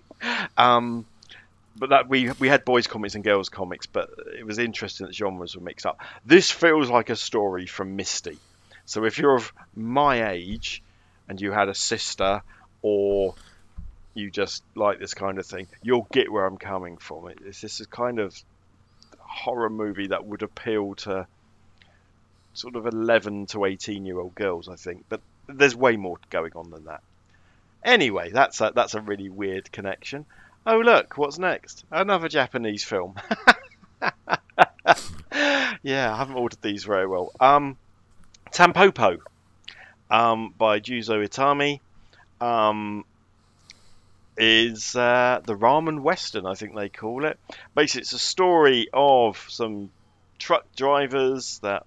[0.57, 1.05] um,
[1.81, 5.15] but that we we had boys comics and girls comics, but it was interesting that
[5.15, 5.99] genres were mixed up.
[6.23, 8.37] This feels like a story from Misty.
[8.85, 10.83] So if you're of my age
[11.27, 12.43] and you had a sister
[12.83, 13.33] or
[14.13, 17.29] you just like this kind of thing, you'll get where I'm coming from.
[17.29, 18.39] It- It's this is kind of
[19.17, 21.25] horror movie that would appeal to
[22.53, 25.05] sort of 11 to 18 year old girls, I think.
[25.09, 27.01] But there's way more going on than that.
[27.83, 30.27] Anyway, that's a, that's a really weird connection.
[30.65, 31.85] Oh look, what's next?
[31.89, 33.15] Another Japanese film.
[35.81, 37.31] yeah, I haven't ordered these very well.
[37.39, 37.77] Um,
[38.51, 39.17] Tampopo,
[40.11, 41.79] um, by Juzo Itami,
[42.45, 43.05] um,
[44.37, 47.39] is uh, the ramen western, I think they call it.
[47.73, 49.89] Basically, it's a story of some
[50.37, 51.85] truck drivers that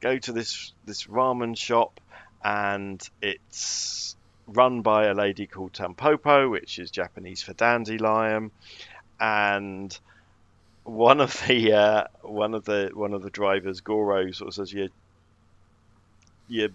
[0.00, 2.00] go to this this ramen shop,
[2.44, 4.15] and it's
[4.46, 8.50] run by a lady called Tampopo, which is Japanese for dandelion,
[9.20, 9.98] and
[10.84, 14.72] one of the uh, one of the one of the drivers, Goro, sort of says,
[14.72, 14.88] "Yeah,
[16.48, 16.68] your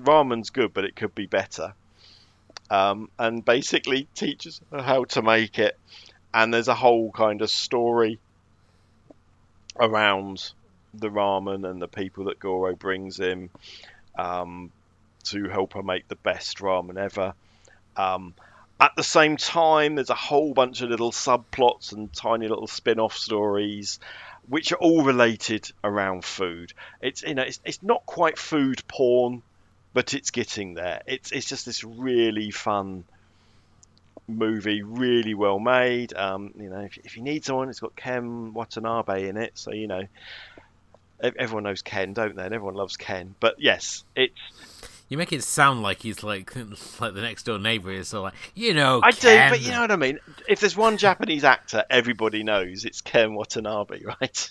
[0.00, 1.74] ramen's good, but it could be better."
[2.70, 5.78] Um, and basically teaches her how to make it.
[6.34, 8.18] And there's a whole kind of story
[9.80, 10.52] around
[10.92, 13.48] the ramen and the people that Goro brings him
[14.18, 14.70] um,
[15.24, 17.34] to help her make the best ramen ever.
[17.96, 18.34] Um,
[18.80, 23.16] at the same time, there's a whole bunch of little subplots and tiny little spin-off
[23.16, 23.98] stories,
[24.48, 26.72] which are all related around food.
[27.00, 29.42] It's you know it's, it's not quite food porn,
[29.94, 31.02] but it's getting there.
[31.06, 33.04] It's it's just this really fun
[34.28, 36.14] movie, really well made.
[36.14, 39.72] Um, you know, if, if you need someone, it's got Ken Watanabe in it, so
[39.72, 40.04] you know
[41.20, 42.44] everyone knows Ken, don't they?
[42.44, 43.34] And everyone loves Ken.
[43.40, 44.34] But yes, it's
[45.08, 46.54] You make it sound like he's like
[47.00, 49.00] like the next door neighbor is so like you know.
[49.02, 49.50] I Ken.
[49.50, 50.18] do, but you know what I mean.
[50.48, 54.50] If there's one Japanese actor everybody knows, it's Ken Watanabe, right?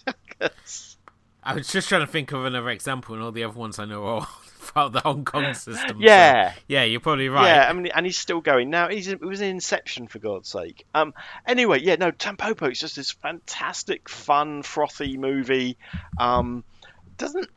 [1.43, 3.85] I was just trying to think of another example, and all the other ones I
[3.85, 4.27] know are
[4.71, 5.97] about the Hong Kong system.
[5.99, 6.53] so- Yeah.
[6.67, 7.47] yeah, you're probably right.
[7.47, 8.89] Yeah, I mean, and he's still going now.
[8.89, 10.85] He's it was in Inception for God's sake.
[10.93, 11.13] Um,
[11.45, 15.77] anyway, yeah, no, Tampopo is just this fantastic, fun, frothy movie.
[16.19, 16.65] Um,
[17.17, 17.47] doesn't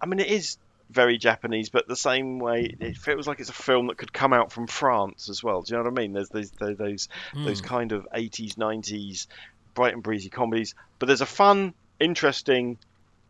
[0.00, 0.56] I mean it is
[0.90, 4.32] very Japanese, but the same way it feels like it's a film that could come
[4.32, 5.62] out from France as well.
[5.62, 6.12] Do you know what I mean?
[6.12, 9.26] There's those those those, those kind of 80s, 90s
[9.74, 12.78] bright and breezy comedies, but there's a fun, interesting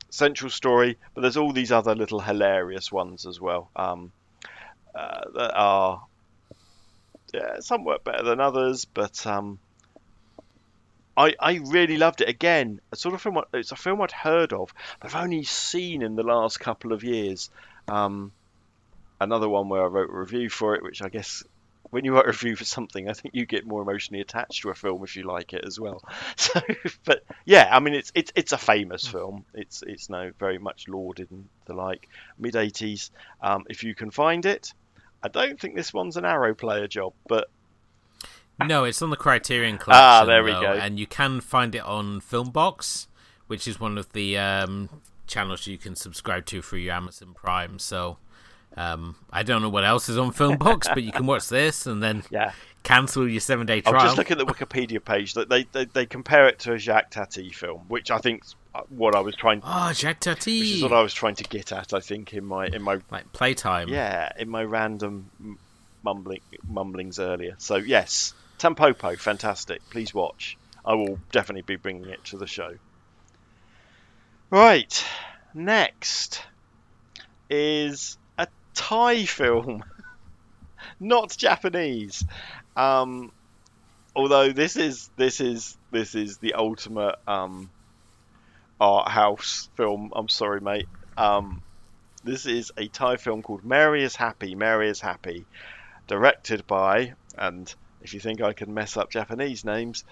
[0.09, 3.71] central story, but there's all these other little hilarious ones as well.
[3.77, 4.13] Um,
[4.95, 6.03] uh, that are
[7.33, 9.59] yeah, some work better than others, but um,
[11.21, 12.29] I I really loved it.
[12.29, 13.41] Again, a sort of film.
[13.53, 17.05] It's a film I'd heard of, but I've only seen in the last couple of
[17.05, 17.51] years.
[17.89, 18.33] Um,
[19.21, 21.43] another one where I wrote a review for it, which I guess
[21.91, 24.71] when you write a review for something, I think you get more emotionally attached to
[24.71, 26.03] a film if you like it as well.
[26.37, 26.61] So,
[27.05, 29.45] but yeah, I mean, it's it's it's a famous film.
[29.53, 32.09] It's it's now very much lauded and the like.
[32.39, 33.11] Mid '80s.
[33.43, 34.73] Um, if you can find it,
[35.23, 37.51] I don't think this one's an Arrow player job, but
[38.67, 40.03] No, it's on the Criterion Collection.
[40.05, 40.73] Ah, there we though, go.
[40.73, 43.07] And you can find it on Filmbox,
[43.47, 44.89] which is one of the um,
[45.27, 47.79] channels you can subscribe to through your Amazon Prime.
[47.79, 48.19] So
[48.77, 52.03] um, I don't know what else is on Filmbox, but you can watch this and
[52.03, 52.53] then yeah.
[52.83, 53.95] cancel your seven day trial.
[53.95, 54.07] I'm trial.
[54.09, 57.11] just looking at the Wikipedia page that they, they they compare it to a Jacques
[57.11, 60.61] Tati film, which I think's uh, what I was trying, Oh, Jacques Tati.
[60.61, 61.93] which is what I was trying to get at.
[61.93, 63.89] I think in my in my Like playtime.
[63.89, 65.31] yeah in my random
[66.05, 67.55] mumbling mumblings earlier.
[67.59, 69.81] So yes, Tampopo, fantastic.
[69.89, 70.59] Please watch.
[70.85, 72.75] I will definitely be bringing it to the show.
[74.51, 75.05] Right,
[75.55, 76.43] next
[77.49, 79.83] is a Thai film,
[81.01, 82.23] not Japanese.
[82.77, 83.33] Um,
[84.15, 87.71] although this is this is this is the ultimate um,
[88.79, 90.13] art house film.
[90.15, 90.89] I'm sorry, mate.
[91.17, 91.63] Um,
[92.25, 94.55] this is a Thai film called Mary is Happy.
[94.55, 95.47] Mary is Happy,
[96.07, 100.05] directed by and if you think I can mess up Japanese names,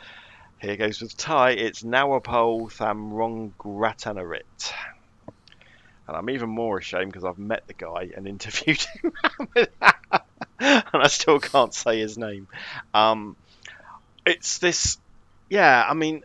[0.61, 1.51] here goes with Thai.
[1.53, 4.73] It's Nawapol Thamrongratanarit.
[6.07, 9.13] And I'm even more ashamed because I've met the guy and interviewed him,
[10.61, 12.49] and I still can't say his name.
[12.95, 13.37] Um,
[14.27, 14.99] it's this,
[15.51, 15.85] yeah.
[15.89, 16.23] I mean,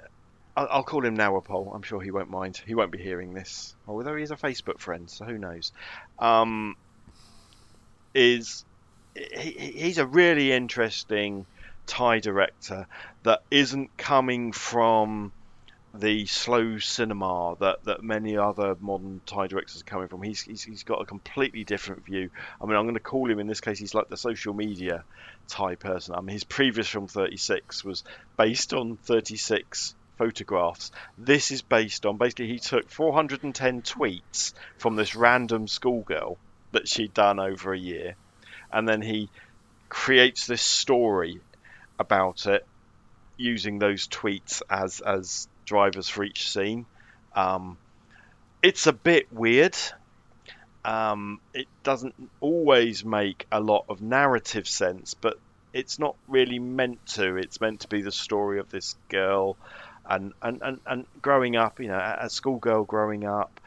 [0.56, 1.76] I'll, I'll call him Nawapol.
[1.76, 2.60] I'm sure he won't mind.
[2.65, 5.72] He won't be hearing this, although he's a Facebook friend, so who knows?
[6.19, 6.76] Um,
[8.14, 8.65] is
[9.15, 11.45] he, he- he's a really interesting
[11.85, 12.88] Thai director
[13.23, 15.31] that isn't coming from
[15.93, 20.23] the slow cinema that, that many other modern Thai directors are coming from.
[20.23, 22.31] He's, he's, he's got a completely different view.
[22.60, 25.03] I mean, I'm going to call him in this case, he's like the social media
[25.47, 26.15] Thai person.
[26.15, 28.03] I mean, his previous film, 36, was
[28.38, 30.91] based on 36 photographs.
[31.18, 36.38] This is based on basically he took 410 tweets from this random schoolgirl
[36.72, 38.15] that she'd done over a year,
[38.72, 39.30] and then he
[39.89, 41.39] creates this story
[41.99, 42.65] about it
[43.37, 46.85] using those tweets as as drivers for each scene.
[47.35, 47.77] Um,
[48.61, 49.75] it's a bit weird.
[50.85, 55.39] Um, it doesn't always make a lot of narrative sense, but
[55.71, 57.37] it's not really meant to.
[57.37, 59.57] It's meant to be the story of this girl
[60.07, 63.59] and, and, and, and growing up, you know, a a schoolgirl growing up.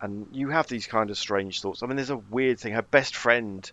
[0.00, 1.82] And you have these kind of strange thoughts.
[1.82, 2.74] I mean, there's a weird thing.
[2.74, 3.70] Her best friend,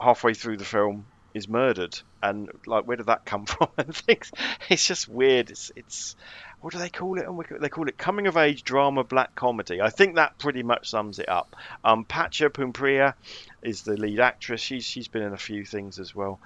[0.00, 1.04] halfway through the film,
[1.34, 1.98] is murdered.
[2.22, 3.68] And, like, where did that come from?
[3.78, 4.30] And things.
[4.68, 5.50] It's just weird.
[5.50, 6.16] It's, it's
[6.60, 7.26] what do they call it?
[7.26, 9.80] on Wiki- They call it coming of age drama black comedy.
[9.80, 11.56] I think that pretty much sums it up.
[11.84, 13.14] Um, Patcha Poonpiriya
[13.62, 14.60] is the lead actress.
[14.60, 16.38] She's she's been in a few things as well.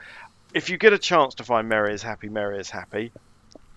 [0.55, 3.13] If you get a chance to find Mary is Happy, Mary is Happy,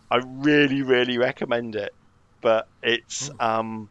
[0.09, 1.93] I really really recommend it.
[2.41, 3.89] But it's um,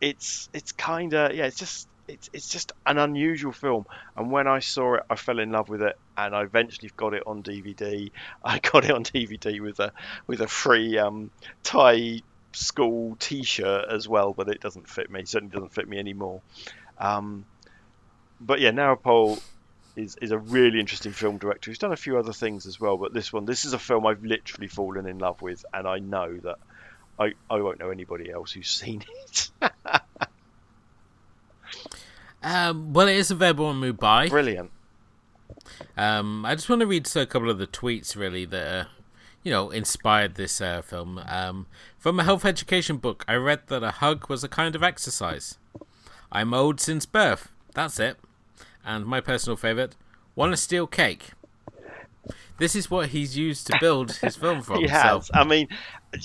[0.00, 3.86] it's it's kind of yeah, it's just it's it's just an unusual film.
[4.16, 7.14] And when I saw it, I fell in love with it, and I eventually got
[7.14, 8.10] it on DVD.
[8.44, 9.92] I got it on DVD with a
[10.26, 11.30] with a free um,
[11.62, 12.22] Thai
[12.52, 15.24] school T-shirt as well, but it doesn't fit me.
[15.24, 16.40] Certainly doesn't fit me anymore.
[16.98, 17.44] Um,
[18.40, 19.40] but yeah, Nawapol
[19.96, 21.70] is is a really interesting film director.
[21.70, 24.06] He's done a few other things as well, but this one, this is a film
[24.06, 26.58] I've literally fallen in love with, and I know that
[27.18, 29.50] I I won't know anybody else who's seen it.
[32.42, 34.28] Um, well, it is available on MUBI.
[34.30, 34.70] Brilliant.
[35.96, 38.88] Um, I just want to read a couple of the tweets really that uh,
[39.42, 41.20] you know inspired this uh, film.
[41.26, 41.66] Um,
[41.98, 45.58] from a health education book, I read that a hug was a kind of exercise.
[46.30, 47.50] I'm old since birth.
[47.74, 48.18] That's it.
[48.84, 49.96] And my personal favorite,
[50.34, 51.30] want to steal cake.
[52.58, 54.80] This is what he's used to build his film from.
[54.80, 55.30] he so- has.
[55.34, 55.68] I mean,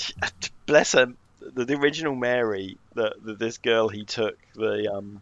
[0.65, 1.13] bless her.
[1.39, 5.21] The, the original Mary, the this girl he took the um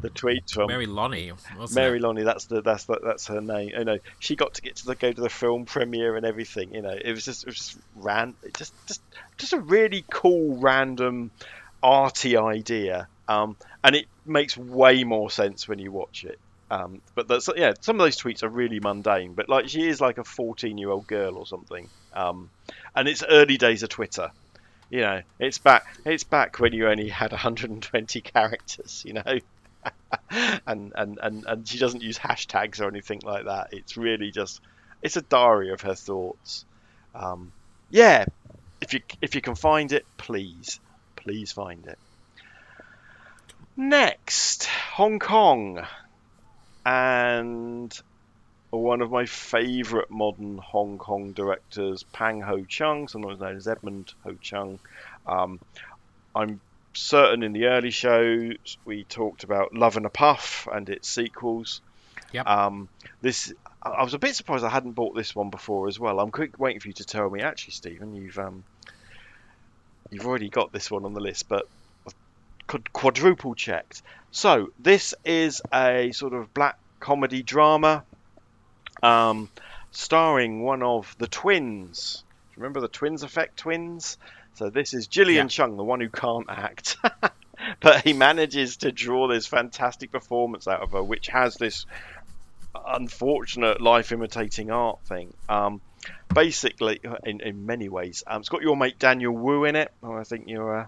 [0.00, 0.68] the tweets from.
[0.68, 2.02] Mary Lonnie, wasn't Mary it?
[2.02, 3.70] Lonnie, that's the that's the, that's her name.
[3.70, 6.74] You know, she got to get to the go to the film premiere and everything.
[6.74, 9.02] You know, it was just it was just ran, it just just
[9.38, 11.30] just a really cool random
[11.82, 13.08] arty idea.
[13.28, 16.38] Um, and it makes way more sense when you watch it.
[16.70, 19.34] Um, but that's yeah, some of those tweets are really mundane.
[19.34, 21.88] But like she is like a 14 year old girl or something.
[22.12, 22.50] Um,
[22.94, 24.30] and it's early days of Twitter.
[24.88, 29.02] You know, it's back it's back when you only had 120 characters.
[29.06, 29.40] You know
[30.66, 33.68] and, and, and, and she doesn't use hashtags or anything like that.
[33.72, 34.60] It's really just
[35.02, 36.64] it's a diary of her thoughts.
[37.14, 37.52] Um,
[37.90, 38.24] yeah,
[38.80, 40.80] if you if you can find it, please,
[41.16, 41.98] please find it.
[43.76, 45.84] Next, Hong Kong,
[46.84, 47.98] and
[48.70, 54.36] one of my favourite modern Hong Kong directors, Pang Ho-cheung, sometimes known as Edmund Ho
[54.40, 54.78] Chung.
[55.26, 55.58] Um,
[56.34, 56.60] I'm
[56.92, 61.80] certain in the early shows we talked about Love in a Puff and its sequels.
[62.32, 62.46] Yep.
[62.46, 62.88] Um,
[63.22, 63.52] this
[63.82, 66.20] I was a bit surprised I hadn't bought this one before as well.
[66.20, 67.40] I'm quick waiting for you to tell me.
[67.40, 68.64] Actually, Stephen, you've um,
[70.10, 71.66] you've already got this one on the list, but
[72.92, 74.02] quadruple checked.
[74.30, 78.04] So this is a sort of black comedy drama,
[79.02, 79.48] um,
[79.90, 82.22] starring one of the twins.
[82.56, 84.18] Remember the Twins Effect twins?
[84.60, 85.48] So this is Gillian Yeah.
[85.48, 86.98] Chung, the one who can't act.
[87.80, 91.86] but he manages to draw this fantastic performance out of her, which has this
[92.86, 95.32] unfortunate life imitating art thing.
[95.48, 95.80] Um,
[96.34, 99.90] basically, in, in many ways, um, it's got your mate Daniel Wu in it.
[100.02, 100.86] I think you're uh,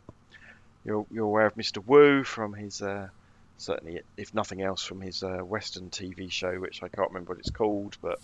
[0.85, 1.83] you're you're aware of Mr.
[1.83, 3.09] Wu from his uh,
[3.57, 7.39] certainly, if nothing else, from his uh, Western TV show, which I can't remember what
[7.39, 8.21] it's called, but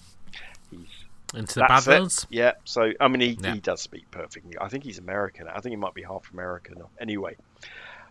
[0.70, 1.90] he's Into the that's it.
[1.90, 2.26] Badlands.
[2.30, 2.52] Yeah.
[2.64, 3.54] So I mean, he, Yeah.
[3.54, 4.56] he does speak perfectly.
[4.60, 5.46] I think he's American.
[5.48, 6.82] I think he might be half American.
[7.00, 7.36] Anyway,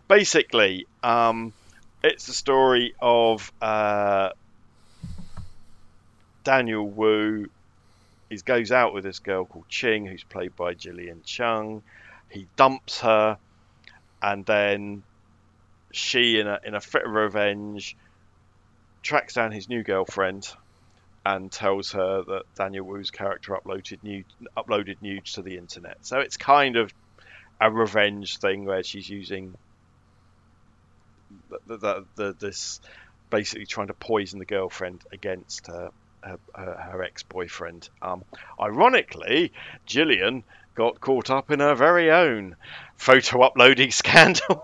[0.06, 1.52] basically, um,
[2.04, 4.30] it's the story of uh,
[6.44, 7.48] Daniel Wu.
[8.30, 11.82] He goes out with this girl called Ching, who's played by Gillian Chung.
[12.30, 13.38] He dumps her,
[14.22, 15.02] and then
[15.92, 17.96] she, in a in a fit of revenge,
[19.02, 20.48] tracks down his new girlfriend
[21.24, 24.24] and tells her that Daniel Wu's character uploaded nude,
[24.56, 25.98] uploaded nudes to the internet.
[26.02, 26.92] So it's kind of
[27.60, 29.54] a revenge thing where she's using
[31.66, 32.80] the, the, the, this
[33.30, 35.90] basically trying to poison the girlfriend against her,
[36.22, 37.88] her, her, her ex-boyfriend.
[38.00, 38.24] Um,
[38.60, 39.52] ironically,
[39.86, 42.56] Gillian got caught up in her very own
[42.96, 44.62] photo uploading scandal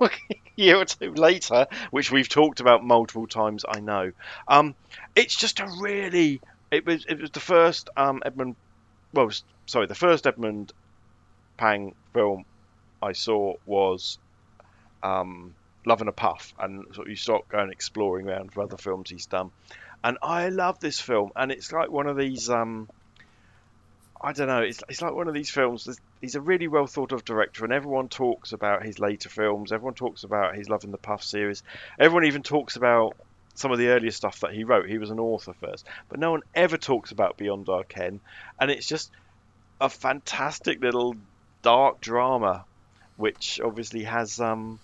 [0.56, 3.64] year or two later, which we've talked about multiple times.
[3.68, 4.12] I know.
[4.48, 4.74] Um,
[5.14, 6.40] it's just a really
[6.70, 8.56] it was it was the first um, Edmund
[9.12, 9.30] well
[9.66, 10.72] sorry the first Edmund
[11.56, 12.44] Pang film
[13.02, 14.18] I saw was
[15.02, 15.54] um,
[15.86, 19.26] Love in a Puff and so you start going exploring around for other films he's
[19.26, 19.50] done
[20.02, 22.88] and I love this film and it's like one of these um,
[24.24, 25.88] I don't know it's, it's like one of these films
[26.20, 29.94] he's a really well thought of director and everyone talks about his later films everyone
[29.94, 31.62] talks about his Love and the Puff series
[31.98, 33.14] everyone even talks about
[33.54, 34.88] some of the earlier stuff that he wrote.
[34.88, 38.20] He was an author first, but no one ever talks about Beyond Our Ken,
[38.60, 39.10] and it's just
[39.80, 41.14] a fantastic little
[41.62, 42.64] dark drama,
[43.16, 44.80] which obviously has um,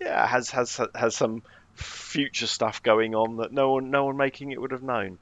[0.00, 1.42] yeah, has has has some
[1.74, 5.18] future stuff going on that no one no one making it would have known.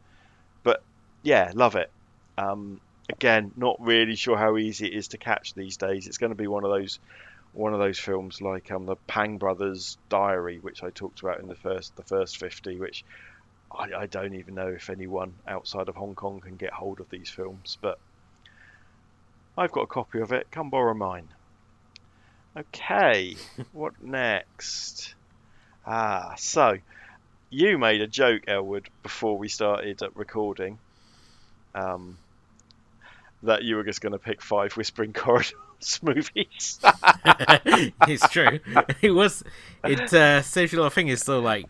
[0.63, 0.83] But
[1.23, 1.91] yeah, love it.
[2.43, 6.07] Um, again, not really sure how easy it is to catch these days.
[6.07, 6.99] It's going to be one of those
[7.55, 11.49] one of those films like um, the Pang Brothers Diary, which I talked about in
[11.49, 13.05] the first the first fifty, which
[13.71, 17.11] I, I don't even know if anyone outside of Hong Kong can get hold of
[17.11, 17.99] these films, but
[19.57, 20.51] I've got a copy of it.
[20.51, 21.29] Come borrow mine.
[22.57, 23.37] Okay,
[23.73, 25.15] what next?
[25.87, 26.79] Ah, so
[27.51, 30.79] you made a joke, Elwood, before we started recording.
[31.75, 32.17] Um,
[33.43, 35.55] that you were just going to pick five Whispering Corridors
[36.03, 36.81] movies.
[38.09, 38.61] it's true.
[39.03, 39.43] It was.
[39.85, 41.23] It uh, saves you a lot of fingers.
[41.23, 41.67] So like,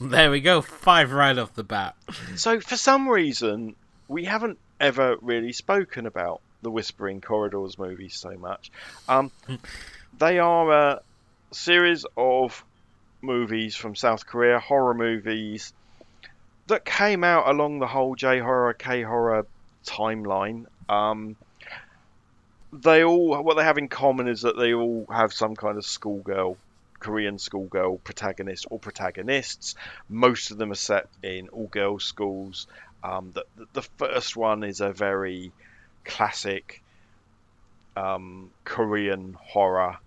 [0.00, 1.96] there we go, five right off the bat.
[2.36, 3.74] So for some reason,
[4.06, 8.70] we haven't ever really spoken about the Whispering Corridors movies so much.
[9.08, 9.30] Um,
[10.18, 11.02] they are a
[11.50, 12.64] series of
[13.22, 15.72] movies from South Korea, horror movies
[16.68, 19.46] that came out along the whole J horror, K horror
[19.84, 20.66] timeline.
[20.88, 21.36] Um,
[22.72, 25.84] they all what they have in common is that they all have some kind of
[25.84, 26.56] schoolgirl,
[27.00, 29.74] Korean schoolgirl protagonist or protagonists.
[30.08, 32.66] Most of them are set in all girls schools.
[33.02, 35.52] Um, the, the first one is a very
[36.04, 36.82] classic
[37.96, 39.98] um, Korean horror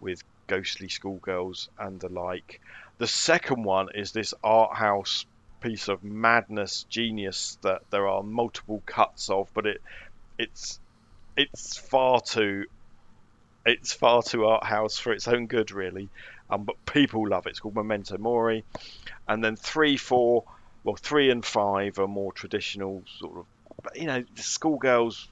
[0.00, 2.60] with ghostly schoolgirls and the like.
[2.98, 5.26] The second one is this art house
[5.60, 9.80] piece of madness genius that there are multiple cuts of, but it
[10.38, 10.80] it's
[11.36, 12.64] it's far too
[13.66, 16.08] it's far too art house for its own good really.
[16.50, 17.50] Um, but people love it.
[17.50, 18.64] It's called Memento Mori,
[19.26, 20.44] and then three, four,
[20.84, 25.26] well, three and five are more traditional sort of, you know, the schoolgirls,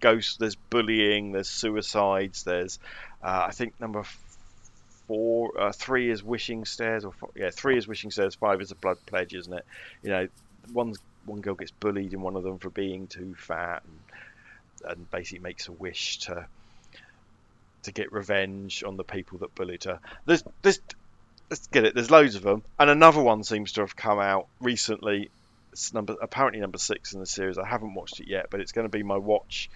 [0.00, 0.36] ghosts.
[0.36, 1.32] There's bullying.
[1.32, 2.44] There's suicides.
[2.44, 2.78] There's,
[3.24, 4.04] uh, I think number
[5.06, 8.34] four, uh, three is wishing stairs, or four, yeah, three is wishing stairs.
[8.34, 9.64] Five is a blood pledge, isn't it?
[10.02, 10.28] You know,
[10.74, 13.98] one's one girl gets bullied in one of them for being too fat, and,
[14.86, 16.46] and basically makes a wish to
[17.84, 20.00] to get revenge on the people that bullied her.
[20.26, 20.80] There's there's
[21.50, 21.94] let's get it.
[21.94, 25.30] There's loads of them, and another one seems to have come out recently.
[25.72, 27.58] it's number apparently number six in the series.
[27.58, 29.70] I haven't watched it yet, but it's going to be my watch.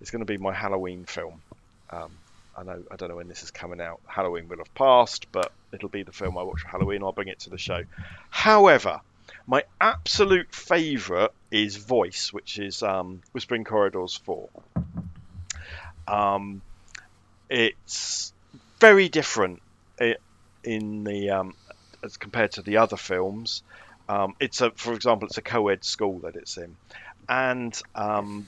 [0.00, 1.40] It's going to be my Halloween film.
[1.90, 2.10] Um,
[2.56, 4.00] I know I don't know when this is coming out.
[4.06, 7.02] Halloween will have passed, but it'll be the film I watch for Halloween.
[7.02, 7.82] I'll bring it to the show.
[8.30, 9.00] However,
[9.46, 14.48] my absolute favourite is Voice, which is um, Whispering Corridors four.
[16.08, 16.62] Um,
[17.48, 18.32] it's
[18.80, 19.62] very different
[20.64, 21.54] in the um,
[22.02, 23.62] as compared to the other films.
[24.08, 26.76] Um, it's a, for example, it's a co-ed school that it's in,
[27.28, 28.46] and um,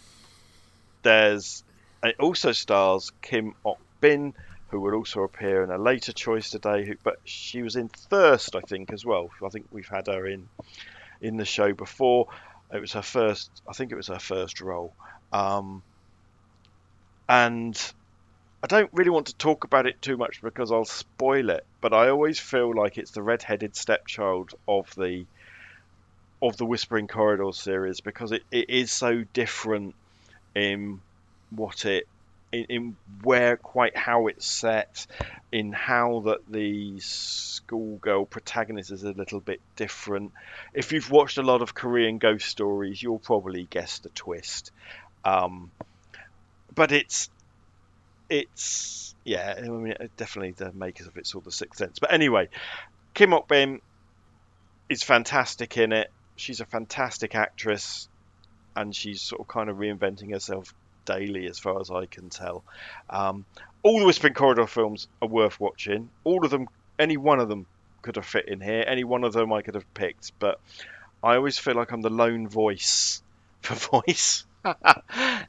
[1.02, 1.62] there's
[2.02, 4.34] it also stars Kim Ok Bin,
[4.68, 6.84] who will also appear in a later choice today.
[6.86, 9.30] Who, but she was in Thirst, I think, as well.
[9.44, 10.48] I think we've had her in
[11.20, 12.28] in the show before.
[12.72, 13.50] It was her first.
[13.68, 14.92] I think it was her first role.
[15.32, 15.82] Um,
[17.28, 17.92] and
[18.62, 21.64] I don't really want to talk about it too much because I'll spoil it.
[21.80, 25.26] But I always feel like it's the red-headed stepchild of the
[26.40, 29.94] of the Whispering Corridors series because it, it is so different
[30.54, 31.00] in
[31.50, 32.06] what it
[32.52, 35.06] in, in where quite how it's set,
[35.52, 40.32] in how that the schoolgirl protagonist is a little bit different.
[40.74, 44.72] If you've watched a lot of Korean ghost stories, you'll probably guess the twist.
[45.24, 45.70] Um,
[46.74, 47.30] but it's
[48.30, 51.98] it's yeah, I mean, definitely the makers of it's all the Sixth Sense.
[51.98, 52.48] But anyway,
[53.14, 53.80] Kim Ok Bin
[54.88, 56.10] is fantastic in it.
[56.36, 58.08] She's a fantastic actress,
[58.76, 60.72] and she's sort of kind of reinventing herself
[61.09, 62.62] daily, as far as I can tell.
[63.09, 63.47] Um,
[63.82, 66.10] all the Whispering Corridor films are worth watching.
[66.24, 66.68] All of them,
[66.98, 67.66] any one of them
[68.02, 68.85] could have fit in here.
[68.86, 70.60] Any one of them I could have picked, but
[71.22, 73.22] I always feel like I'm the lone voice
[73.62, 74.44] for voice.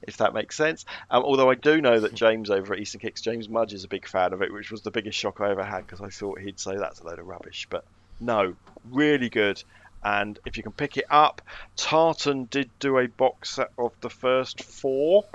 [0.08, 0.86] if that makes sense.
[1.10, 3.88] Um, although I do know that James over at Eastern Kicks, James Mudge is a
[3.88, 6.40] big fan of it, which was the biggest shock I ever had because I thought
[6.40, 7.68] he'd say that's a load of rubbish.
[7.70, 7.84] But
[8.22, 8.56] no,
[8.90, 9.62] really good.
[10.04, 11.42] And if you can pick it up,
[11.76, 15.26] Tartan did do a box set of the first four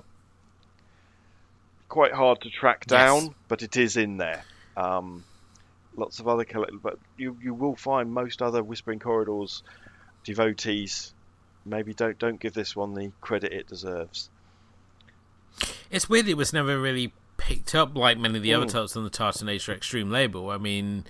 [1.95, 3.33] quite hard to track down, yes.
[3.47, 4.43] but it is in there.
[4.77, 5.23] Um,
[5.97, 9.63] lots of other collectibles, but you you will find most other Whispering Corridors
[10.25, 11.15] devotees
[11.65, 14.29] maybe don't don't give this one the credit it deserves.
[15.89, 19.05] It's weird it was never really picked up like many of the other titles on
[19.05, 20.51] the Tartan Asia Extreme label.
[20.51, 21.05] I mean,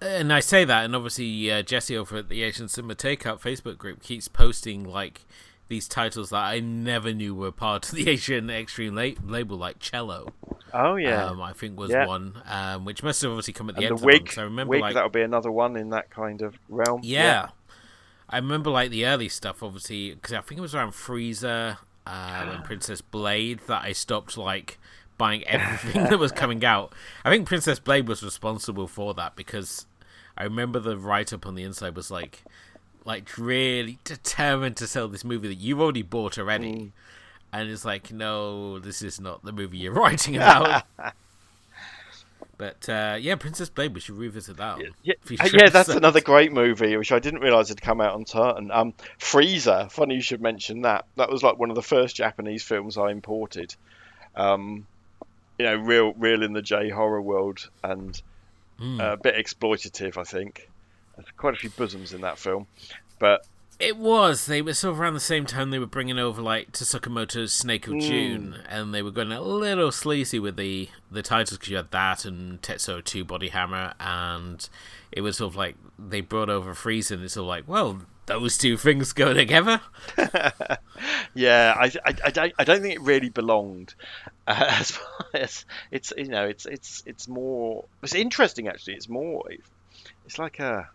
[0.00, 3.78] and I say that, and obviously uh, Jesse over at the Asian Cinema Takeout Facebook
[3.78, 5.22] group keeps posting like
[5.68, 9.78] these titles that I never knew were part of the Asian Extreme la- label, like
[9.78, 10.32] Cello.
[10.72, 12.06] Oh yeah, um, I think was yeah.
[12.06, 13.98] one, um, which must have obviously come at the and end.
[14.00, 16.58] The wig, so I remember wig like, that'll be another one in that kind of
[16.68, 17.00] realm.
[17.02, 17.48] Yeah, yeah.
[18.28, 22.46] I remember like the early stuff, obviously, because I think it was around Freezer uh,
[22.52, 24.78] and Princess Blade that I stopped like
[25.16, 26.92] buying everything that was coming out.
[27.24, 29.86] I think Princess Blade was responsible for that because
[30.36, 32.44] I remember the write up on the inside was like
[33.08, 36.74] like really determined to sell this movie that you've already bought already.
[36.74, 36.90] Mm.
[37.54, 40.84] And it's like, no, this is not the movie you're writing about.
[42.58, 44.78] but uh, yeah, Princess Blade, we should revisit that.
[44.78, 48.26] Yeah, yeah, yeah that's another great movie, which I didn't realize had come out on
[48.26, 48.70] Tartan.
[48.70, 51.06] Um, Frieza, funny you should mention that.
[51.16, 53.74] That was like one of the first Japanese films I imported.
[54.36, 54.86] Um,
[55.58, 58.20] you know, real, real in the J horror world, and
[58.78, 59.00] mm.
[59.00, 60.67] a bit exploitative, I think.
[61.18, 62.68] There's quite a few bosoms in that film,
[63.18, 63.44] but
[63.80, 64.46] it was.
[64.46, 67.88] They were sort of around the same time they were bringing over like Tsukamoto's Snake
[67.88, 68.00] of mm.
[68.02, 71.90] June, and they were going a little sleazy with the the titles because you had
[71.90, 74.68] that and Tetsuo Two Body Hammer, and
[75.10, 78.56] it was sort of like they brought over Frieza, and it's of like, well, those
[78.56, 79.80] two things go together.
[81.34, 83.94] yeah, I, I, I, don't, I don't think it really belonged.
[84.46, 88.94] Uh, as far as it's you know it's it's it's more it's interesting actually.
[88.94, 89.44] It's more
[90.24, 90.88] it's like a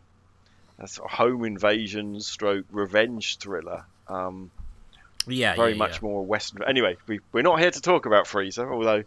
[0.83, 3.85] a sort of home invasion stroke revenge thriller.
[4.07, 4.51] Um,
[5.27, 6.09] yeah, very yeah, much yeah.
[6.09, 6.63] more Western.
[6.63, 9.03] Anyway, we, we're not here to talk about Freezer, although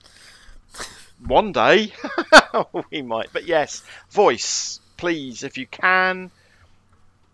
[1.25, 1.93] one day
[2.91, 3.29] we might.
[3.33, 6.31] But yes, voice, please, if you can.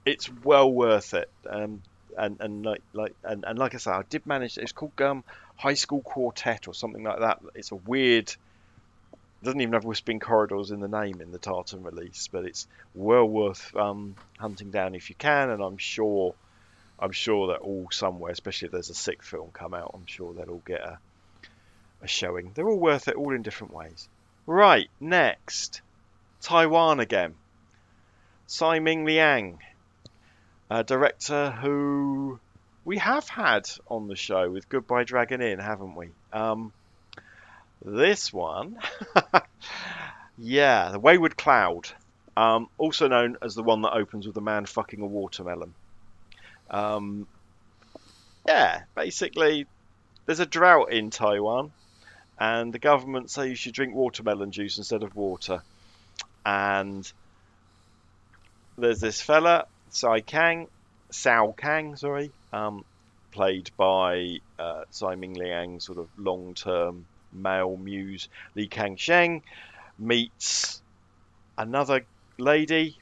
[0.05, 1.31] It's well worth it.
[1.49, 1.83] Um,
[2.19, 4.59] and and like like and, and like I said, I did manage.
[4.59, 5.25] It's called um,
[5.57, 7.41] High School Quartet or something like that.
[7.55, 8.35] It's a weird
[9.45, 13.25] doesn't even have Whispering Corridors in the name in the Tartan release, but it's well
[13.25, 15.51] worth um, hunting down if you can.
[15.51, 16.35] And I'm sure,
[16.99, 20.33] I'm sure that all somewhere, especially if there's a sixth film come out, I'm sure
[20.33, 20.99] they'll all get a,
[22.03, 22.53] a showing.
[22.55, 24.09] They're all worth it, all in different ways.
[24.47, 25.83] Right, next,
[26.41, 27.35] Taiwan again.
[28.47, 29.61] Tsai Ming Liang,
[30.69, 32.39] a director who
[32.85, 36.11] we have had on the show with Goodbye Dragon Inn, haven't we?
[36.33, 36.73] Um,
[37.85, 38.79] this one,
[40.39, 41.89] yeah, the Wayward Cloud,
[42.37, 45.75] um, also known as the one that opens with a man fucking a watermelon.
[46.71, 47.27] Um,
[48.47, 49.67] yeah, basically,
[50.27, 51.73] there's a drought in Taiwan,
[52.39, 55.63] and the government say you should drink watermelon juice instead of water.
[56.45, 57.11] And
[58.77, 60.69] there's this fella, Sai Kang,
[61.11, 62.85] Sao Kang, sorry, um,
[63.33, 69.43] played by uh, Tsai Ming Liang, sort of long-term male muse, Li Kang Sheng,
[69.99, 70.83] meets
[71.57, 72.07] another
[72.39, 72.99] lady,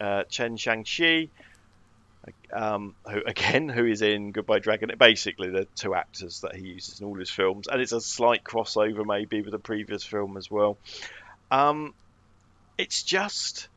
[0.00, 1.28] uh, Chen Shang-chi,
[2.52, 4.90] um, who again, who is in Goodbye Dragon.
[4.98, 8.44] Basically, the two actors that he uses in all his films, and it's a slight
[8.44, 10.78] crossover maybe with the previous film as well.
[11.50, 11.94] Um,
[12.78, 13.68] it's just,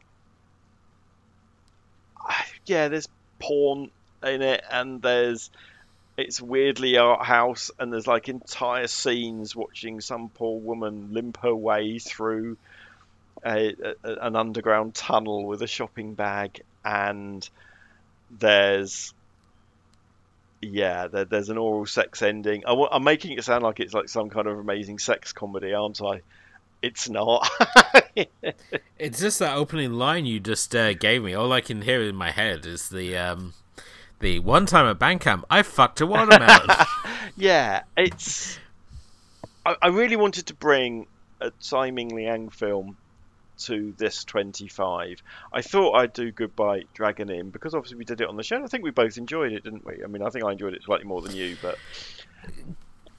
[2.66, 3.08] yeah, there's
[3.40, 3.92] porn
[4.24, 5.50] in it, and there's
[6.18, 11.56] it's weirdly art house, and there's like entire scenes watching some poor woman limp her
[11.56, 12.58] way through
[13.46, 17.48] a, a, an underground tunnel with a shopping bag, and
[18.32, 19.14] there's
[20.62, 22.64] yeah, there, there's an oral sex ending.
[22.66, 26.02] I, am making it sound like it's like some kind of amazing sex comedy, aren't
[26.02, 26.22] I?
[26.82, 27.50] It's not.
[29.00, 31.34] it's just that opening line you just uh, gave me.
[31.34, 33.54] All I can hear in my head is the um,
[34.20, 36.70] the one time at Bandcamp, I fucked a watermelon.
[37.38, 38.60] yeah, it's.
[39.66, 41.08] I, I, really wanted to bring
[41.42, 42.98] a Tsai Ming Liang film
[43.60, 45.22] to this 25.
[45.52, 48.64] I thought I'd do Goodbye Dragon Inn because obviously we did it on the show.
[48.64, 50.04] I think we both enjoyed it, didn't we?
[50.04, 51.78] I mean, I think I enjoyed it slightly more than you, but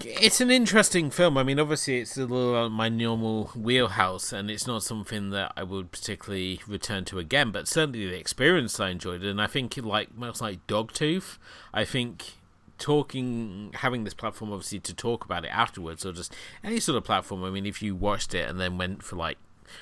[0.00, 1.38] it's an interesting film.
[1.38, 5.52] I mean, obviously, it's a little on my normal wheelhouse, and it's not something that
[5.56, 7.50] I would particularly return to again.
[7.50, 11.38] But certainly, the experience I enjoyed, and I think like much like Dogtooth,
[11.72, 12.34] I think
[12.78, 17.04] talking, having this platform obviously to talk about it afterwards, or just any sort of
[17.04, 17.44] platform.
[17.44, 19.38] I mean, if you watched it and then went for like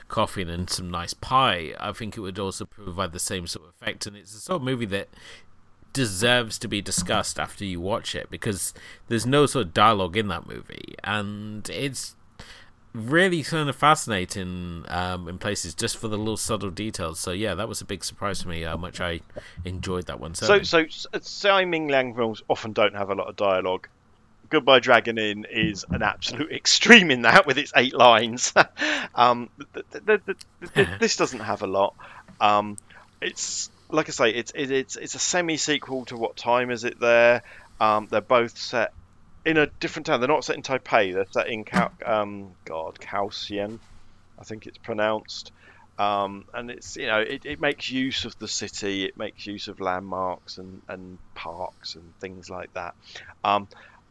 [0.08, 3.74] coffee and some nice pie, I think it would also provide the same sort of
[3.74, 4.06] effect.
[4.06, 5.08] And it's a sort of movie that
[5.94, 8.74] deserves to be discussed after you watch it because
[9.08, 12.14] there's no sort of dialogue in that movie, and it's
[12.92, 17.18] really kind of fascinating um, in places just for the little subtle details.
[17.18, 19.20] So yeah, that was a big surprise for me how much I
[19.64, 20.34] enjoyed that one.
[20.34, 23.88] So so Tsai Ming Liang films often don't have a lot of dialogue.
[24.50, 28.52] Goodbye Dragon Inn is an absolute extreme in that with its eight lines.
[29.14, 29.48] um,
[31.00, 31.94] this doesn't have a lot.
[32.40, 32.76] Um,
[33.20, 36.84] it's like I say, it's it, it's it's a semi sequel to What Time Is
[36.84, 37.42] It There?
[37.80, 38.92] Um, they're both set
[39.44, 40.20] in a different town.
[40.20, 41.14] They're not set in Taipei.
[41.14, 43.78] They're set in Cal- um, God Kaohsiung,
[44.38, 45.52] I think it's pronounced.
[45.96, 49.04] Um, and it's you know it, it makes use of the city.
[49.04, 52.94] It makes use of landmarks and, and parks and things like that.
[53.44, 53.68] Um,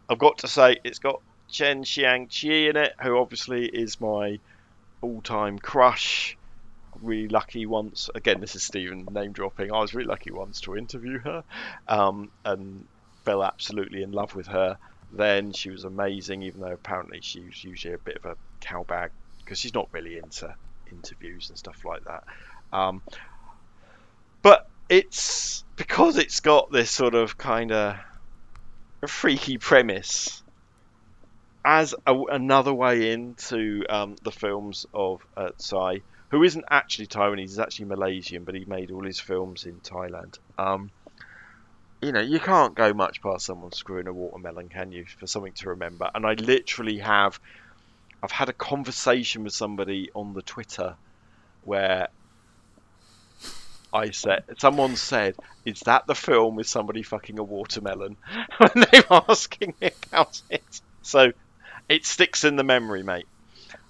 [0.10, 4.40] I've got to say it's got Chen Xiang-chi in it, who obviously is my
[5.02, 6.38] all-time crush
[7.03, 8.09] really lucky once.
[8.14, 9.72] Again, this is Stephen name dropping.
[9.72, 11.43] I was really lucky once to interview her,
[11.88, 12.85] um, and
[13.23, 14.77] fell absolutely in love with her.
[15.11, 19.09] Then she was amazing, even though apparently she was usually a bit of a cowbag
[19.40, 20.53] because she's not really into
[20.91, 22.23] interviews and stuff like that.
[22.72, 23.01] Um,
[24.41, 27.98] but it's because it's got this sort of kind of
[29.07, 30.41] freaky premise
[31.65, 36.01] as a, another way into um, the films of uh, Tsai
[36.34, 40.40] who isn't actually Taiwanese, he's actually Malaysian, but he made all his films in Thailand.
[40.58, 40.90] Um,
[42.02, 45.53] you know, you can't go much past someone screwing a watermelon, can you, for something
[45.53, 46.10] to remember?
[46.16, 47.40] And I literally have,
[48.24, 50.95] I've had a conversation with somebody on the Twitter
[51.66, 52.08] where
[53.94, 58.18] I said, someone said, "Is that the film with somebody fucking a watermelon?"
[58.58, 60.82] when they were asking me about it.
[61.03, 61.32] So
[61.88, 63.28] it sticks in the memory, mate.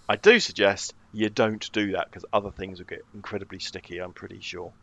[0.10, 4.00] I do suggest you don't do that because other things will get incredibly sticky.
[4.00, 4.74] I'm pretty sure.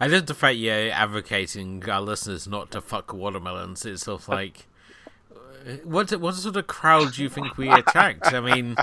[0.00, 3.84] I love the fact you're advocating our listeners not to fuck watermelons.
[3.84, 4.66] It's sort of like,
[5.32, 8.32] uh, what what sort of crowd do you think we attract?
[8.32, 8.76] I mean,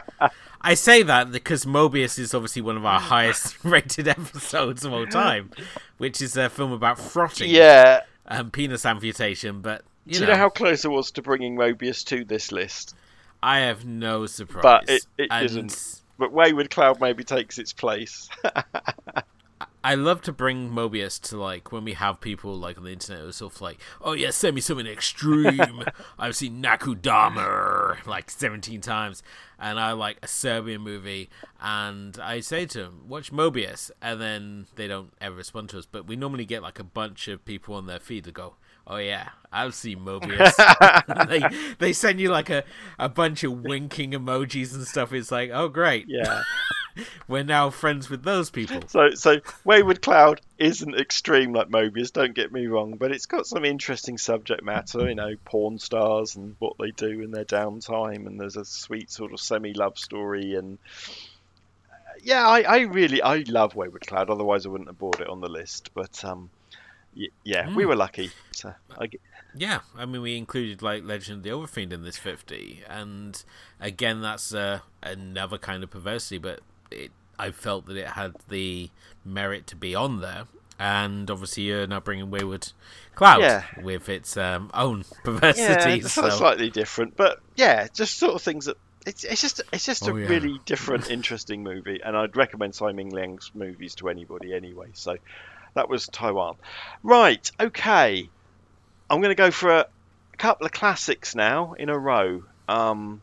[0.62, 5.08] I say that because Moebius is obviously one of our highest rated episodes of all
[5.08, 5.52] time,
[5.98, 9.62] which is a film about frotting, yeah, and penis amputation.
[9.62, 12.52] But you do know, you know how close it was to bringing Moebius to this
[12.52, 12.96] list?
[13.42, 14.64] I have no surprise.
[14.64, 18.30] But it, it not But Wayward Cloud maybe takes its place.
[19.84, 23.22] I love to bring Moebius to like when we have people like on the internet
[23.22, 25.86] who are sort of like, oh yeah, send me something extreme.
[26.20, 29.24] I've seen Nakudamer like 17 times,
[29.58, 31.30] and I like a Serbian movie,
[31.62, 35.86] and I say to them, watch Moebius, and then they don't ever respond to us.
[35.86, 38.56] But we normally get like a bunch of people on their feed to go,
[38.88, 41.28] oh yeah, I've seen Moebius.
[41.28, 42.64] they they send you like a,
[42.98, 45.14] a bunch of winking emojis and stuff.
[45.14, 46.42] It's like, oh great, yeah.
[47.28, 48.82] we're now friends with those people.
[48.88, 52.12] So, so Wayward Cloud isn't extreme like Moebius.
[52.12, 55.08] Don't get me wrong, but it's got some interesting subject matter.
[55.08, 59.12] You know, porn stars and what they do in their downtime, and there's a sweet
[59.12, 60.56] sort of semi-love story.
[60.56, 60.78] And
[62.24, 64.30] yeah, I, I really I love Wayward Cloud.
[64.30, 65.92] Otherwise, I wouldn't have bought it on the list.
[65.94, 66.50] But um,
[67.18, 68.32] y- yeah, we were lucky.
[68.52, 69.20] So I, g-
[69.56, 73.44] Yeah, I mean, we included like Legend of the Overfiend in this 50, and
[73.80, 76.60] again, that's uh, another kind of perversity, but
[76.92, 78.90] it, I felt that it had the
[79.26, 80.44] merit to be on there.
[80.80, 82.72] And obviously, you're now bringing Wayward
[83.16, 83.64] Cloud Yeah.
[83.82, 85.94] with its um, own yeah, perversity.
[86.02, 88.78] it's so- slightly different, but yeah, just sort of things that.
[89.08, 90.28] It's, it's just it's just a Oh, yeah.
[90.28, 94.90] really different, interesting movie, and I'd recommend Tsai Ming Liang's movies to anybody anyway.
[94.94, 95.16] So
[95.78, 96.56] that was Taiwan.
[97.04, 98.30] Right, okay.
[99.10, 99.86] I'm going to go for a
[100.38, 102.44] couple of classics now in a row.
[102.68, 103.22] Um,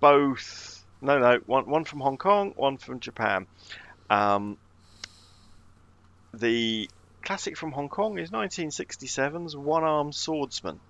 [0.00, 3.46] both, no, no, one one from Hong Kong, one from Japan.
[4.08, 4.56] Um,
[6.34, 6.88] the
[7.22, 10.80] classic from Hong Kong is 1967's One Armed Swordsman.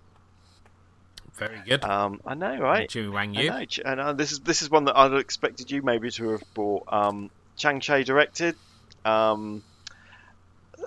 [1.34, 1.82] Very good.
[1.84, 2.88] Um, I know, right?
[2.88, 3.50] Jimmy Wang I Yu.
[3.50, 6.42] know, and uh, this is this is one that I'd expected you maybe to have
[6.54, 6.84] bought.
[6.92, 8.56] Um, Chang Che directed,
[9.04, 9.62] um,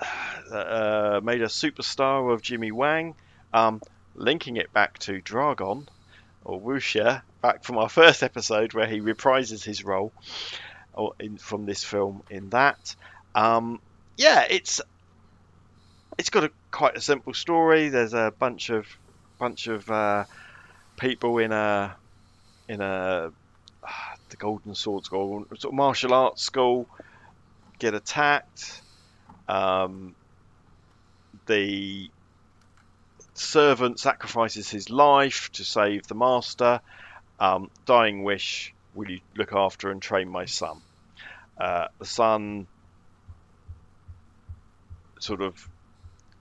[0.52, 3.16] uh, made a superstar of Jimmy Wang,
[3.54, 3.82] um,
[4.16, 5.88] linking it back to Dragon
[6.44, 10.12] or Wuxia, back from our first episode where he reprises his role
[11.20, 12.96] in, from this film in that.
[13.34, 13.80] Um,
[14.18, 14.82] yeah, it's
[16.18, 17.90] it's got a quite a simple story.
[17.90, 18.86] There's a bunch of
[19.38, 20.26] bunch of uh,
[20.98, 21.96] people in a
[22.68, 23.32] in a
[23.84, 26.88] ah, the Golden Sword School, sort of martial arts school,
[27.80, 28.82] get attacked.
[29.48, 30.16] Um,
[31.48, 32.10] the
[33.34, 36.82] servant sacrifices his life to save the master.
[37.40, 40.82] Um, dying wish: Will you look after and train my son?
[41.60, 42.68] Uh, the son
[45.20, 45.70] sort of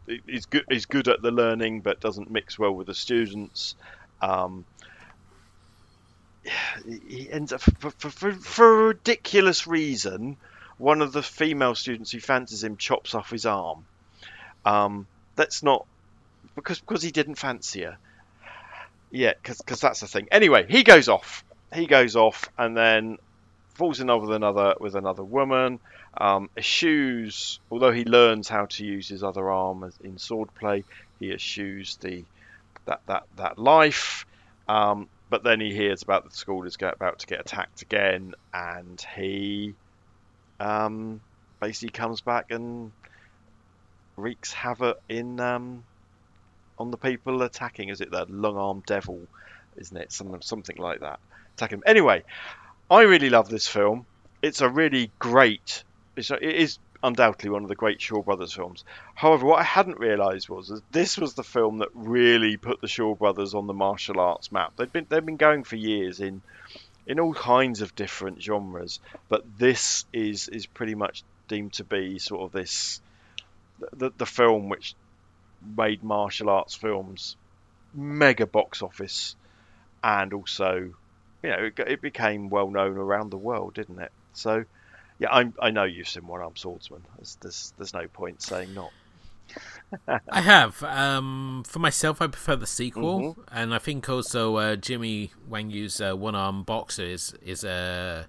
[0.07, 3.75] is good is good at the learning but doesn't mix well with the students
[4.21, 4.65] um,
[7.09, 10.37] he- ends up for, for, for, for a ridiculous reason
[10.79, 13.85] one of the female students who fancies him chops off his arm.
[14.65, 15.87] Um, that's not
[16.55, 17.99] because because he didn't fancy her.
[19.11, 20.29] Yeah because that's the thing.
[20.31, 21.45] Anyway he goes off.
[21.73, 23.19] He goes off and then
[23.75, 25.81] falls in love with another with another woman
[26.17, 30.85] um, eschews, although he learns how to use his other arm in swordplay,
[31.19, 32.25] he eschews the
[32.87, 34.27] that that that life.
[34.69, 39.05] Um, but then he hears about the school is about to get attacked again, and
[39.17, 39.75] he
[40.61, 41.21] um,
[41.61, 42.93] basically comes back and
[44.17, 45.85] wreaks havoc in um,
[46.79, 47.89] on the people attacking.
[47.89, 49.21] Is it the long arm devil?
[49.77, 51.19] Isn't it something something like that?
[51.57, 51.83] Attack him.
[51.87, 52.23] Anyway,
[52.91, 54.07] I really love this film.
[54.43, 55.85] It's a really great
[56.17, 58.85] it's, it is undoubtedly one of the great Shaw Brothers films.
[59.15, 62.89] However, what I hadn't realised was that this was the film that really put the
[62.89, 64.73] Shaw Brothers on the martial arts map.
[64.77, 66.43] They've been they've been going for years in
[67.07, 72.19] in all kinds of different genres, but this is is pretty much deemed to be
[72.19, 73.01] sort of this
[73.93, 74.95] the the film which
[75.77, 77.37] made martial arts films
[77.95, 79.37] mega box office
[80.03, 80.93] and also
[81.43, 84.13] you know it, it became well known around the world, didn't it?
[84.33, 84.65] So
[85.19, 87.03] yeah, I'm, I know you've seen One Armed Swordsman.
[87.17, 88.91] There's, there's, there's no point saying not.
[90.29, 90.83] I have.
[90.83, 93.41] Um, for myself, I prefer the sequel, Mm-hmm.
[93.57, 98.27] and I think also uh, Jimmy Wang Yu's uh, One Arm Boxer is is a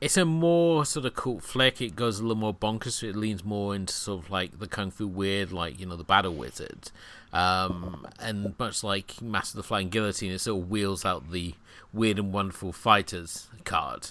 [0.00, 1.80] it's a more sort of cult flick.
[1.80, 3.02] It goes a little more bonkers.
[3.02, 6.04] It leans more into sort of like the kung fu weird, like you know the
[6.04, 6.90] Battle Wizard,
[7.32, 11.54] um, and much like Master of the Flying Guillotine, it sort of wheels out the
[11.92, 14.08] weird and wonderful fighters card.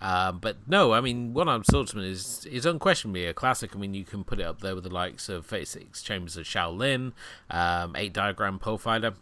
[0.00, 3.74] Um, but no, I mean, One Armed Swordsman is is unquestionably a classic.
[3.74, 6.46] I mean, you can put it up there with the likes of 36 Chambers of
[6.46, 7.12] Shaolin,
[7.50, 9.14] um, Eight Diagram Pole Fighter.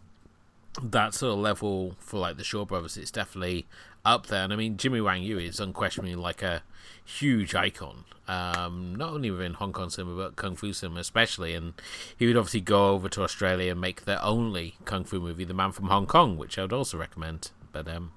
[0.81, 3.66] That sort of level for like the Shaw Brothers, it's definitely
[4.05, 4.44] up there.
[4.44, 6.62] And I mean, Jimmy Wang Yu is unquestionably like a
[7.05, 11.55] huge icon, um, not only within Hong Kong cinema but kung fu cinema especially.
[11.55, 11.74] And
[12.16, 15.55] he would obviously go over to Australia and make their only kung fu movie, The
[15.55, 17.50] Man from Hong Kong, which I would also recommend.
[17.73, 18.12] But um,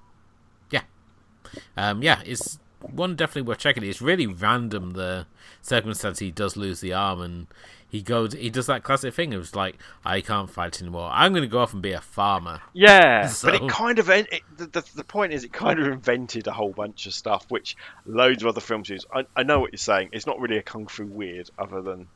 [1.76, 3.82] um, yeah, it's one definitely worth checking.
[3.84, 5.26] It's really random the
[5.60, 7.46] circumstance he does lose the arm, and
[7.88, 9.32] he goes, he does that classic thing.
[9.32, 11.10] It was like, I can't fight anymore.
[11.12, 12.60] I'm going to go off and be a farmer.
[12.72, 16.46] Yeah, but it kind of it, the, the, the point is it kind of invented
[16.46, 19.04] a whole bunch of stuff which loads of other films use.
[19.14, 20.08] I, I know what you're saying.
[20.12, 22.08] It's not really a kung fu weird, other than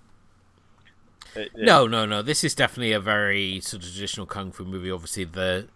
[1.35, 1.65] it- yeah.
[1.67, 2.23] No, no, no.
[2.23, 4.91] This is definitely a very sort of traditional kung fu movie.
[4.91, 5.69] Obviously, the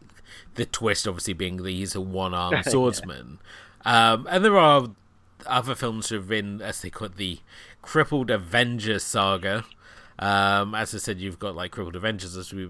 [0.55, 3.39] the twist, obviously, being that he's a one armed swordsman,
[3.85, 4.89] um, and there are
[5.47, 7.41] other films who have been, as they call it, the
[7.83, 9.65] crippled Avengers saga.
[10.19, 12.69] Um, as I said, you've got like Crippled Avengers, as we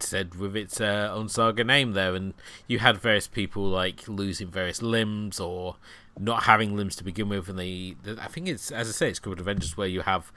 [0.00, 2.34] said, with its uh, own saga name there, and
[2.66, 5.76] you had various people like losing various limbs or
[6.18, 9.20] not having limbs to begin with, and they, I think it's as I say, it's
[9.20, 10.32] Crippled Avengers where you have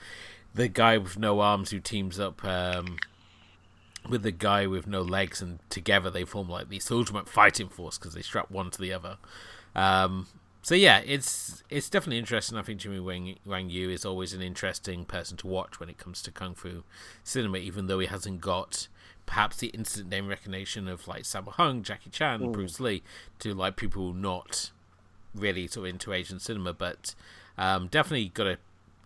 [0.53, 2.98] the guy with no arms who teams up um,
[4.09, 7.98] with the guy with no legs, and together they form like this ultimate fighting force
[7.98, 9.17] because they strap one to the other.
[9.75, 10.27] Um,
[10.61, 12.57] so yeah, it's it's definitely interesting.
[12.57, 15.98] I think Jimmy Wang, Wang Yu is always an interesting person to watch when it
[15.98, 16.83] comes to kung fu
[17.23, 18.88] cinema, even though he hasn't got
[19.25, 22.51] perhaps the instant name recognition of like Sammo Hung, Jackie Chan, mm.
[22.51, 23.03] Bruce Lee,
[23.40, 24.72] to like people not
[25.35, 27.14] really sort of into Asian cinema, but
[27.57, 28.57] um, definitely got a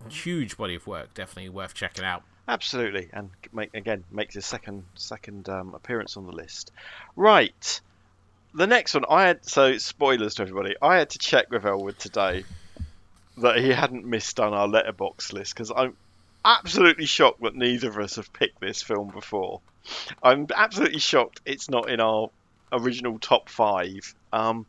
[0.09, 1.13] huge body of work.
[1.13, 2.23] Definitely worth checking out.
[2.47, 6.71] Absolutely, and make, again makes his second second um, appearance on the list.
[7.15, 7.81] Right,
[8.53, 10.75] the next one, I had so spoilers to everybody.
[10.81, 12.43] I had to check with Elwood today
[13.37, 15.95] that he hadn't missed on our Letterboxd list because I'm
[16.43, 19.61] absolutely shocked that neither of us have picked this film before.
[20.23, 22.29] I'm absolutely shocked it's not in our
[22.71, 24.15] original top five.
[24.33, 24.65] Um,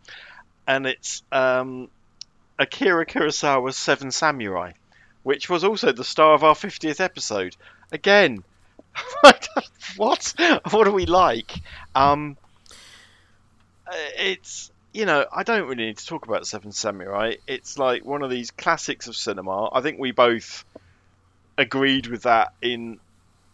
[0.67, 1.89] and it's um,
[2.59, 4.73] Akira Kurosawa's Seven Samurai,
[5.23, 7.57] which was also the star of our 50th episode.
[7.93, 8.43] Again,
[9.97, 10.35] what?
[10.71, 11.53] What do we like?
[11.95, 12.37] Um,
[13.87, 17.35] uh, it's you know I don't really need to talk about Seven Samurai.
[17.47, 19.71] It's like one of these classics of cinema.
[19.73, 20.65] I think we both
[21.57, 23.01] agreed with that in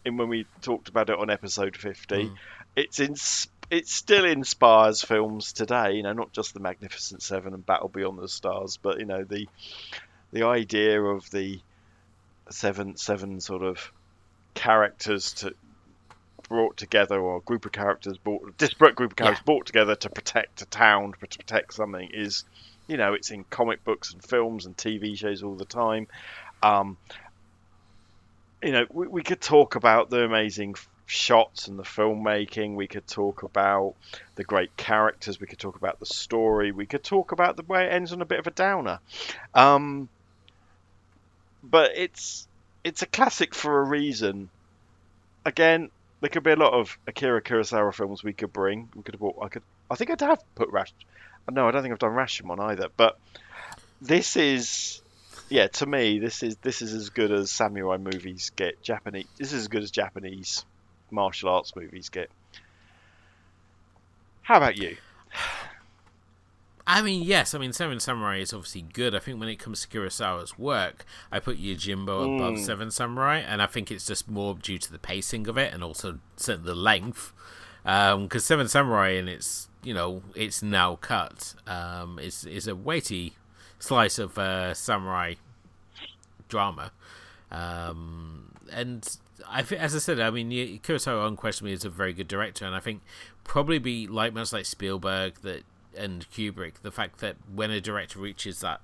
[0.05, 2.25] in when we talked about it on episode fifty.
[2.25, 2.37] Mm.
[2.77, 3.15] It's in
[3.71, 5.95] it still inspires films today.
[5.95, 9.25] You know, not just the Magnificent Seven and Battle Beyond the Stars, but you know
[9.25, 9.49] the
[10.35, 11.61] the idea of the
[12.51, 13.93] seven seven sort of
[14.53, 15.55] characters to
[16.49, 19.47] brought together, or a group of characters brought, disparate group of characters yeah.
[19.47, 22.45] brought together to protect a town, to protect something, is,
[22.87, 26.07] you know, it's in comic books and films and TV shows all the time.
[26.63, 26.99] Um,
[28.63, 30.75] you know, we, we could talk about the amazing
[31.07, 32.75] shots and the filmmaking.
[32.75, 33.95] We could talk about
[34.35, 35.41] the great characters.
[35.41, 36.73] We could talk about the story.
[36.73, 39.01] We could talk about the way it ends on a bit of a downer.
[39.55, 40.09] Um,
[41.71, 42.47] but it's
[42.85, 44.51] it's a classic for a reason.
[45.45, 48.89] Again, there could be a lot of Akira Kurosawa films we could bring.
[48.95, 49.39] We could have bought.
[49.43, 49.63] I could.
[49.91, 50.93] I think I'd have put Rash.
[51.51, 52.89] No, I don't think I've done Rashomon either.
[52.97, 53.19] But
[54.01, 55.03] this is,
[55.51, 58.83] yeah, to me, this is this is as good as samurai movies get.
[58.83, 59.27] Japanese.
[59.39, 60.65] This is as good as Japanese
[61.11, 62.31] martial arts movies get.
[64.43, 64.97] How about you?
[66.87, 67.55] I mean, yes.
[67.55, 69.15] I mean, Seven Samurai is obviously good.
[69.15, 72.37] I think when it comes to Kurosawa's work, I put Yojimbo mm.
[72.37, 75.73] above Seven Samurai, and I think it's just more due to the pacing of it
[75.73, 77.33] and also the length.
[77.83, 82.75] Because um, Seven Samurai, in its you know, it's now cut, um, is is a
[82.75, 83.35] weighty
[83.79, 85.35] slice of uh, samurai
[86.49, 86.91] drama,
[87.51, 92.29] um, and I think, as I said, I mean, Kurosawa unquestionably is a very good
[92.29, 93.03] director, and I think
[93.45, 95.65] probably be like much like Spielberg that
[95.97, 98.81] and Kubrick, the fact that when a director reaches that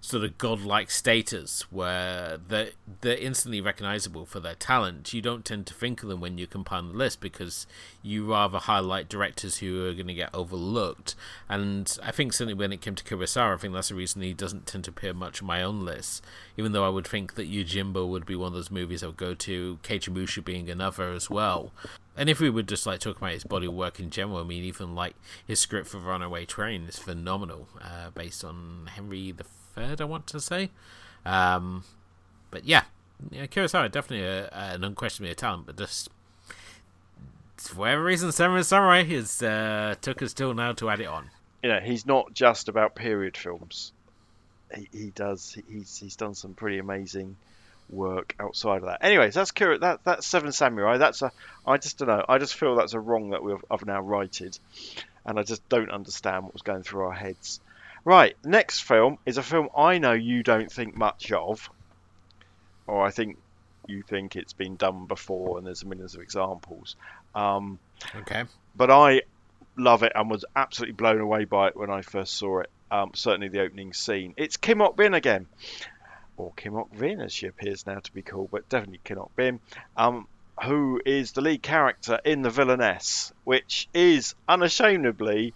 [0.00, 5.66] sort of godlike status where they're, they're instantly recognizable for their talent, you don't tend
[5.66, 7.66] to think of them when you compile the list because
[8.02, 11.14] you rather highlight directors who are going to get overlooked.
[11.48, 14.34] And I think certainly when it came to Kurosawa, I think that's the reason he
[14.34, 16.24] doesn't tend to appear much on my own list,
[16.56, 19.16] even though I would think that Yojimbo would be one of those movies I would
[19.16, 19.78] go to,
[20.10, 21.72] Musha being another as well.
[22.16, 24.44] And if we would just like talk about his body of work in general, I
[24.44, 25.14] mean, even like
[25.46, 29.44] his script for Runaway Train is phenomenal, uh, based on Henry the
[29.76, 30.70] Third, I want to say.
[31.26, 31.84] Um,
[32.50, 32.84] but yeah,
[33.30, 36.08] yeah, Kurosawa definitely a, an unquestionably a talent, but just
[37.58, 41.30] for whatever reason, Seven Samurai has uh, took us till now to add it on.
[41.62, 43.92] You know, he's not just about period films.
[44.74, 45.56] He, he does.
[45.68, 47.36] He's he's done some pretty amazing
[47.90, 49.04] work outside of that.
[49.04, 50.96] Anyways, that's Kira, that that's Seven Samurai.
[50.96, 51.32] That's a
[51.66, 52.24] I just don't know.
[52.26, 54.58] I just feel that's a wrong that we've I've now righted,
[55.26, 57.60] and I just don't understand what was going through our heads.
[58.06, 61.68] Right, next film is a film I know you don't think much of,
[62.86, 63.36] or I think
[63.88, 66.94] you think it's been done before, and there's millions of examples.
[67.34, 67.80] Um,
[68.14, 68.44] okay.
[68.76, 69.22] But I
[69.76, 72.70] love it and was absolutely blown away by it when I first saw it.
[72.92, 74.34] Um, certainly the opening scene.
[74.36, 75.46] It's Kim Ok Bin again
[76.36, 79.32] or Kim Ok Vin as she appears now to be called, but definitely Kim Ok
[79.34, 79.58] Bin,
[79.96, 80.28] um,
[80.62, 85.54] who is the lead character in The Villainess, which is unashamedly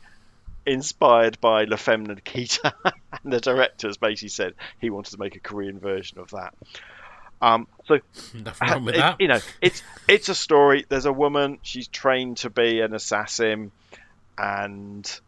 [0.70, 5.40] inspired by La Femme Nikita, and the directors basically said he wanted to make a
[5.40, 6.54] Korean version of that.
[7.42, 7.98] Um, so,
[8.62, 9.20] wrong with it, that.
[9.20, 10.86] you know, it's it's a story.
[10.88, 11.58] There's a woman.
[11.62, 13.72] She's trained to be an assassin,
[14.38, 15.20] and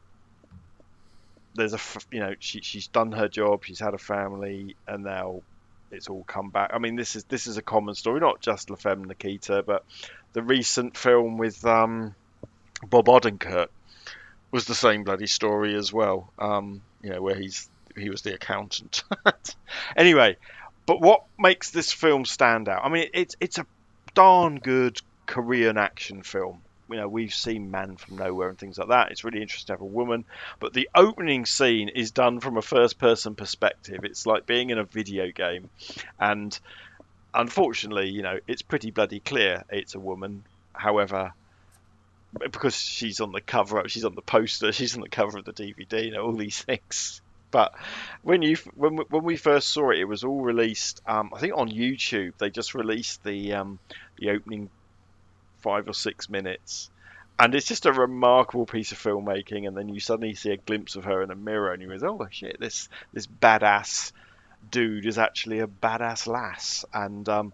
[1.55, 1.81] there's a
[2.11, 5.43] you know she she's done her job, she's had a family, and now
[5.91, 6.71] it's all come back.
[6.73, 9.85] I mean, this is this is a common story, not just La Femme Nikita, but
[10.35, 12.15] the recent film with um,
[12.89, 13.69] Bob Odenkirk
[14.53, 16.31] was the same bloody story as well.
[16.39, 19.03] Um, you know, where he's he was the accountant.
[19.97, 20.37] anyway,
[20.87, 22.85] but what makes this film stand out?
[22.85, 23.67] I mean, it's it's a
[24.15, 26.61] darn good Korean action film.
[26.91, 29.11] You know, we've seen Man from Nowhere and things like that.
[29.11, 30.27] It's really interesting to have a woman,
[30.61, 34.01] but the opening scene is done from a first-person perspective.
[34.05, 35.71] It's like being in a video game,
[36.21, 36.59] and
[37.33, 40.45] unfortunately, you know, it's pretty bloody clear it's a woman.
[40.75, 41.33] However,
[42.39, 45.45] because she's on the cover, up, she's on the poster, she's on the cover of
[45.45, 47.21] the DVD, you know, all these things.
[47.51, 47.75] But
[48.23, 51.03] when you when when we first saw it, it was all released.
[51.07, 53.79] Um, I think on YouTube they just released the um,
[54.19, 54.71] the opening
[55.61, 56.91] five or six minutes,
[57.39, 59.69] and it's just a remarkable piece of filmmaking.
[59.69, 62.09] And then you suddenly see a glimpse of her in a mirror, and you realize,
[62.09, 64.13] oh shit, this this badass
[64.71, 66.87] dude is actually a badass lass.
[66.95, 67.53] And um,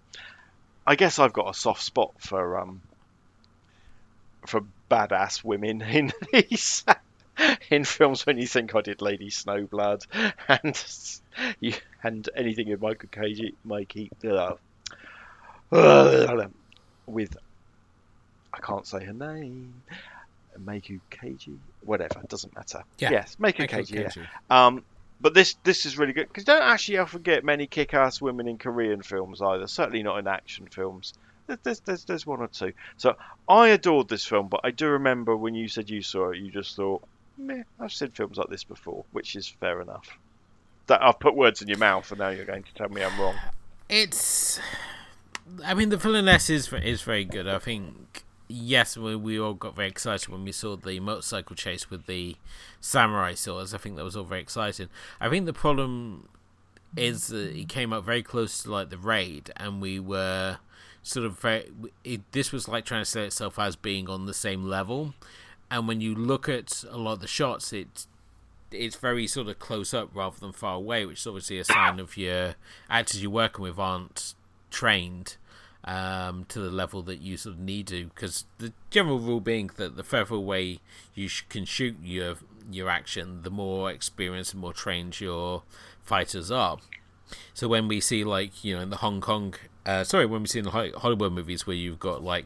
[0.87, 2.83] I guess I've got a soft spot for um,
[4.47, 6.85] for badass women in these
[7.71, 10.07] in films when you think I did Lady Snowblood
[10.49, 11.21] and
[11.61, 14.55] you and anything with Michael Cage, Mikey, uh,
[17.07, 17.37] with
[18.53, 19.83] I can't say her name,
[20.59, 22.83] Meiko Kaji, whatever, it doesn't matter.
[22.99, 24.17] Yeah, Yes, Meiko Kaji.
[24.17, 24.67] Yeah.
[24.67, 24.85] Um,
[25.21, 28.59] but this this is really good because don't actually often get many kick-ass women in
[28.59, 29.67] Korean films either.
[29.67, 31.15] Certainly not in action films.
[31.49, 32.73] There- There's, there's there's one or two.
[32.97, 33.17] So
[33.49, 36.51] I adored this film, but I do remember when you said you saw it, you
[36.53, 37.03] just thought,
[37.37, 40.07] meh, I've seen films like this before, which is fair enough.
[40.87, 43.19] That I've put words in your mouth, and now you're going to tell me I'm
[43.21, 43.35] wrong.
[43.89, 44.61] It's.
[45.65, 47.49] I mean, the villainess is is very good.
[47.49, 48.23] I think.
[48.51, 52.37] Yes, we, we all got very excited when we saw the motorcycle chase with the
[52.81, 53.75] samurai swords.
[53.75, 54.89] I think that was all very exciting.
[55.21, 56.29] I think the problem
[56.97, 60.57] is that it came up very close to like the raid, and we were
[61.09, 61.71] sort of very.
[62.05, 65.15] It, this was like trying to set itself as being on the same level,
[65.71, 68.07] and when you look at a lot of the shots, it
[68.71, 71.99] it's very sort of close up rather than far away, which is obviously a sign
[71.99, 72.55] of your
[72.91, 74.35] actors you're working with aren't
[74.71, 75.37] trained
[75.85, 78.07] um, to the level that you sort of need to.
[78.07, 80.81] Because the general rule being that the further away
[81.15, 82.37] you sh- can shoot your
[82.71, 85.63] your action, the more experienced and more trained your
[86.03, 86.77] fighters are.
[87.55, 89.55] So when we see like you know in the Hong Kong,
[89.89, 92.45] uh, sorry, when we see in the Hollywood movies where you've got like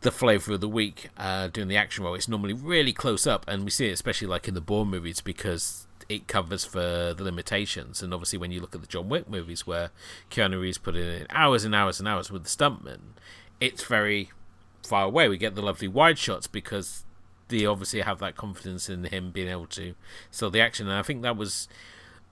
[0.00, 3.44] the flavor of the week uh, doing the action role, it's normally really close up,
[3.46, 7.22] and we see it especially like in the Bourne movies because it covers for the
[7.22, 8.02] limitations.
[8.02, 9.90] And obviously, when you look at the John Wick movies where
[10.32, 13.14] Keanu Reeves put in hours and hours and hours with the stuntmen,
[13.60, 14.30] it's very
[14.84, 15.28] far away.
[15.28, 17.04] We get the lovely wide shots because
[17.46, 19.94] they obviously have that confidence in him being able to
[20.32, 20.88] sell the action.
[20.88, 21.68] And I think that was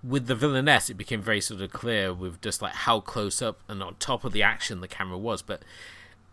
[0.03, 3.61] with the villainess, it became very sort of clear with just like how close up
[3.69, 5.43] and on top of the action the camera was.
[5.43, 5.63] But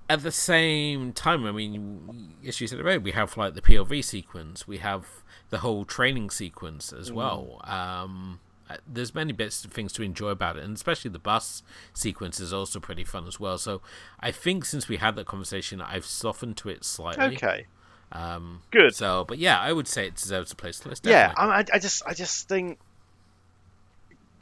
[0.09, 4.03] at the same time, I mean, as you said earlier, we have like the POV
[4.03, 5.05] sequence, we have
[5.49, 7.61] the whole training sequence as well.
[7.63, 11.63] Um, uh, there's many bits of things to enjoy about it, and especially the bus
[11.93, 13.57] sequence is also pretty fun as well.
[13.57, 13.81] So
[14.19, 17.35] I think since we had that conversation, I've softened to it slightly.
[17.35, 17.65] Okay,
[18.11, 18.95] Um, good.
[18.95, 21.05] so, but yeah, I would say it deserves a place to list.
[21.05, 22.79] Yeah, I- I just I just think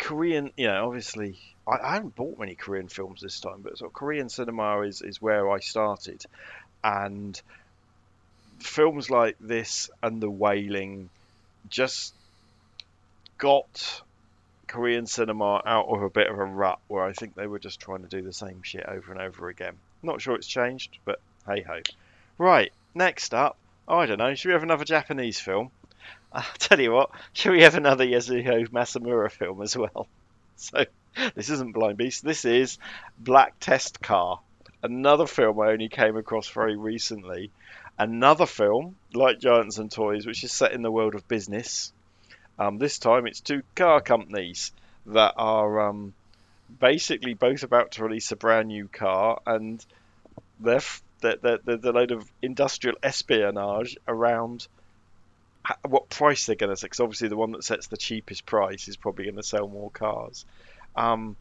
[0.02, 3.92] Korean, you know, obviously I, I haven't bought many Korean films this time, but sort
[3.92, 6.26] of Korean cinema is is where I started,
[6.84, 7.40] and
[8.60, 11.10] films like this and The Wailing
[11.70, 12.16] just
[13.38, 14.02] got
[14.66, 17.80] Korean cinema out of a bit of a rut where I think they were just
[17.80, 19.76] trying to do the same shit over and over again.
[20.02, 21.80] Not sure it's changed, but hey ho.
[22.40, 23.56] Right, next up,
[23.88, 25.70] I don't know, should we have another Japanese film?
[26.34, 30.08] I'll tell you what, shall we have another Yasuzo Masumura film as well?
[30.58, 30.86] So,
[31.34, 32.78] this isn't Blind Beast, this is
[33.18, 34.40] Black Test Car,
[34.84, 37.50] another film I only came across very recently.
[37.98, 41.92] Another film, like Giants and Toys, which is set in the world of business.
[42.60, 44.72] Um, this time it's two car companies
[45.08, 46.14] that are um,
[46.80, 49.84] basically both about to release a brand new car, and
[50.60, 50.82] they're,
[51.24, 54.68] a load of industrial espionage around
[55.88, 56.88] what price they're going to sell.
[56.88, 59.92] Because obviously, the one that sets the cheapest price is probably going to sell more
[59.92, 60.46] cars.
[60.96, 61.36] Um,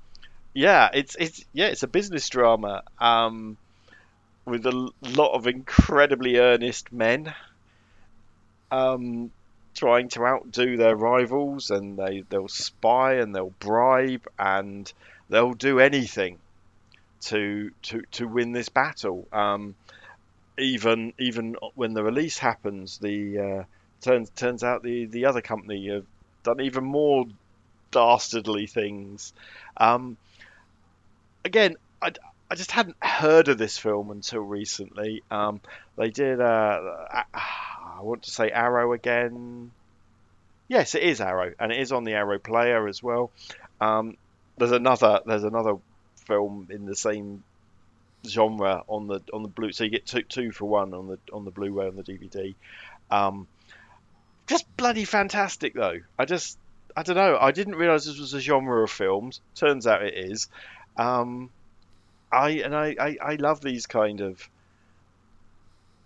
[0.55, 3.57] yeah, it's it's yeah, it's a business drama um,
[4.45, 7.33] with a lot of incredibly earnest men
[8.71, 9.31] um,
[9.75, 14.93] trying to outdo their rivals, and they they'll spy and they'll bribe and
[15.29, 16.39] they'll do anything
[17.23, 19.27] to to to win this battle.
[19.33, 19.75] Um,
[20.59, 23.65] even even when the release happens, the uh,
[24.01, 26.07] turns turns out the the other company have
[26.43, 27.27] done even more
[27.91, 29.33] dastardly things.
[29.77, 30.17] Um,
[31.45, 32.13] again, I,
[32.51, 35.23] I just hadn't heard of this film until recently.
[35.31, 35.61] Um,
[35.97, 36.81] they did, uh,
[37.35, 39.71] I want to say Arrow again.
[40.69, 43.31] Yes, it is Arrow, and it is on the Arrow player as well.
[43.81, 44.17] Um,
[44.57, 45.77] there's another there's another
[46.27, 47.43] film in the same
[48.27, 51.19] genre on the on the blue, so you get two two for one on the
[51.33, 52.55] on the Blu-ray on the DVD.
[53.11, 53.49] Um,
[54.51, 56.01] just bloody fantastic though.
[56.19, 56.59] I just
[56.97, 57.39] I don't know.
[57.41, 59.41] I didn't realize this was a genre of films.
[59.55, 60.49] Turns out it is.
[60.97, 61.51] Um,
[62.33, 64.49] I and I, I, I love these kind of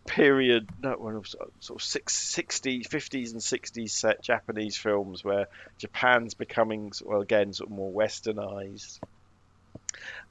[0.07, 1.23] period, no,
[1.61, 5.49] sort of six, 60s, 50s and 60s set Japanese films where
[5.79, 9.01] Japan's becoming, well, again, sort of more westernized.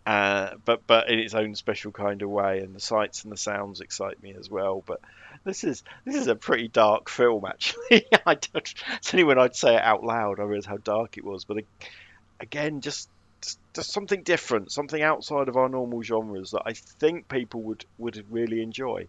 [0.06, 3.38] Uh, but but in its own special kind of way, and the sights and the
[3.38, 4.84] sounds excite me as well.
[4.86, 5.02] But
[5.44, 8.06] this is this is a pretty dark film, actually.
[8.26, 11.24] I don't, it's only when I'd say it out loud I realised how dark it
[11.26, 11.46] was.
[11.46, 11.64] But
[12.40, 13.10] again, just
[13.74, 18.24] just something different, something outside of our normal genres that I think people would would
[18.30, 19.08] really enjoy.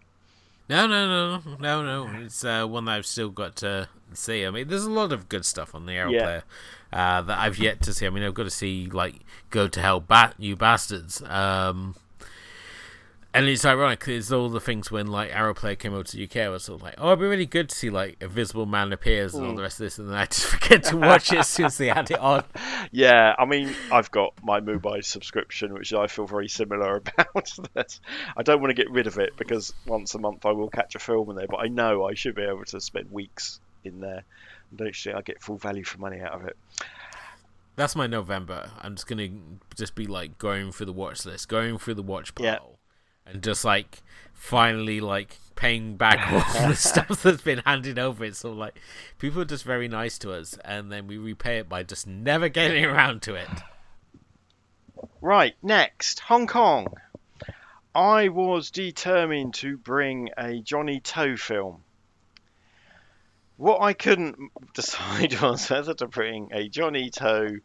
[0.69, 2.21] No, no, no, no, no.
[2.25, 4.47] It's uh, one that I've still got to see.
[4.47, 6.23] I mean, there's a lot of good stuff on the Arrow Yeah.
[6.23, 6.45] Player
[6.91, 8.07] uh, that I've yet to see.
[8.07, 9.17] I mean, I've got to see like
[9.51, 11.23] Go to Hell, Bat You Bastards.
[11.23, 11.97] Um,
[13.35, 14.07] and it's ironic.
[14.07, 16.37] It's all the things when like Arrow Player came over to the UK.
[16.37, 18.93] I was sort of like, oh, it'd be really good to see like Invisible Man
[18.93, 19.57] appears and all hmm.
[19.57, 21.77] the rest of this, and then I just forget to watch it as soon as
[21.77, 22.45] they had it on.
[22.93, 27.51] Yeah, I mean, I've got my MUBI subscription, which I feel very similar about.
[27.75, 27.99] that
[28.37, 30.95] I don't want to get rid of it because once a month I will catch
[30.95, 34.01] a film in there, but I know I should be able to spend weeks in
[34.01, 34.23] there.
[34.71, 36.57] And actually, I get full value for money out of it.
[37.77, 38.71] That's my November.
[38.81, 39.29] I'm just gonna
[39.75, 42.59] just be like going through the watch list, going through the watch pile, Yeah.
[43.27, 48.25] And just like finally like paying back all the stuff that's been handed over.
[48.25, 48.77] It's sort of like
[49.19, 52.49] people are just very nice to us, and then we repay it by just never
[52.49, 53.49] getting around to it.
[55.21, 56.87] Right, next, Hong Kong.
[57.95, 61.83] I was determined to bring a Johnnie To film.
[63.57, 64.37] What I couldn't
[64.75, 67.61] decide was whether to bring a Johnnie To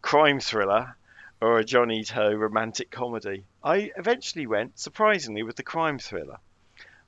[0.00, 0.96] crime thriller
[1.42, 3.44] or a Johnnie To romantic comedy.
[3.64, 6.38] I eventually went, surprisingly, with the crime thriller,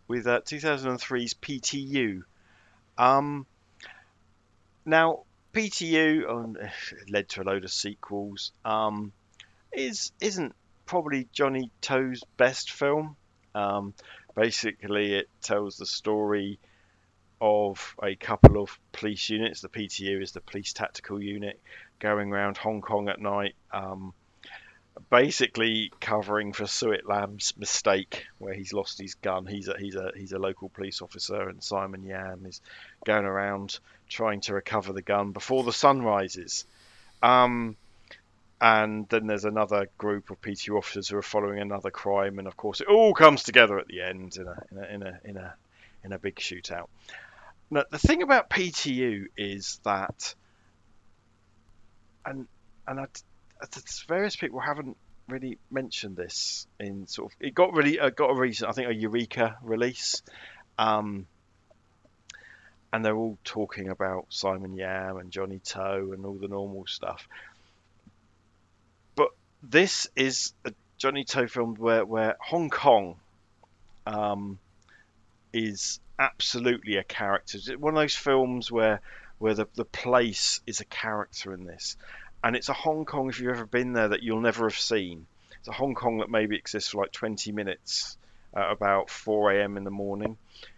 [0.08, 2.24] with uh, 2003's PTU.
[2.98, 3.46] Um,
[4.84, 5.20] now,
[5.52, 6.56] PTU um,
[7.08, 8.50] led to a load of sequels.
[8.64, 9.12] Um,
[9.72, 10.54] is isn't
[10.84, 13.16] probably Johnnie To's best film.
[13.54, 13.94] Um,
[14.34, 16.58] basically, it tells the story
[17.40, 19.60] of a couple of police units.
[19.60, 21.60] The PTU is the police tactical unit
[22.00, 24.12] going around Hong Kong at night, um,
[25.10, 29.46] basically covering for Suet Lam's mistake where he's lost his gun.
[29.46, 32.60] He's a he's a he's a local police officer, and Simon Yam is
[33.04, 36.64] going around trying to recover the gun before the sun rises.
[37.22, 37.76] Um,
[38.60, 42.56] and then there's another group of PTU officers who are following another crime, and of
[42.56, 45.36] course it all comes together at the end in a in a in a in
[45.36, 45.54] a,
[46.04, 46.88] in a big shootout.
[47.70, 50.34] Now the thing about PTU is that,
[52.24, 52.46] and
[52.86, 53.06] and I,
[54.08, 54.96] various people haven't
[55.28, 58.88] really mentioned this in sort of it got really uh, got a recent I think
[58.88, 60.22] a Eureka release,
[60.78, 61.26] um,
[62.92, 67.26] and they're all talking about Simon Yam and Johnnie To and all the normal stuff
[69.16, 69.28] But
[69.62, 73.16] this is a Johnnie To film where, where Hong Kong
[74.06, 74.58] um,
[75.52, 77.58] is absolutely a character.
[77.58, 79.00] It's one of those films where
[79.38, 81.96] where the, the place is a character in this.
[82.44, 85.26] And it's a Hong Kong, if you've ever been there, that you'll never have seen.
[85.58, 88.18] It's a Hong Kong that maybe exists for like 20 minutes
[88.54, 89.78] at about 4 a.m.
[89.78, 90.36] in the morning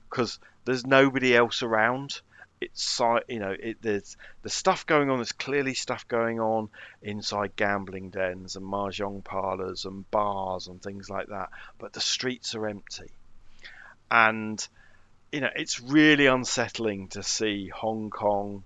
[0.08, 2.20] because there's nobody else around
[2.60, 5.18] it's you know it, there's the stuff going on.
[5.18, 6.70] There's clearly stuff going on
[7.02, 11.50] inside gambling dens and mahjong parlors and bars and things like that.
[11.78, 13.10] But the streets are empty,
[14.10, 14.66] and
[15.32, 18.64] you know it's really unsettling to see Hong Kong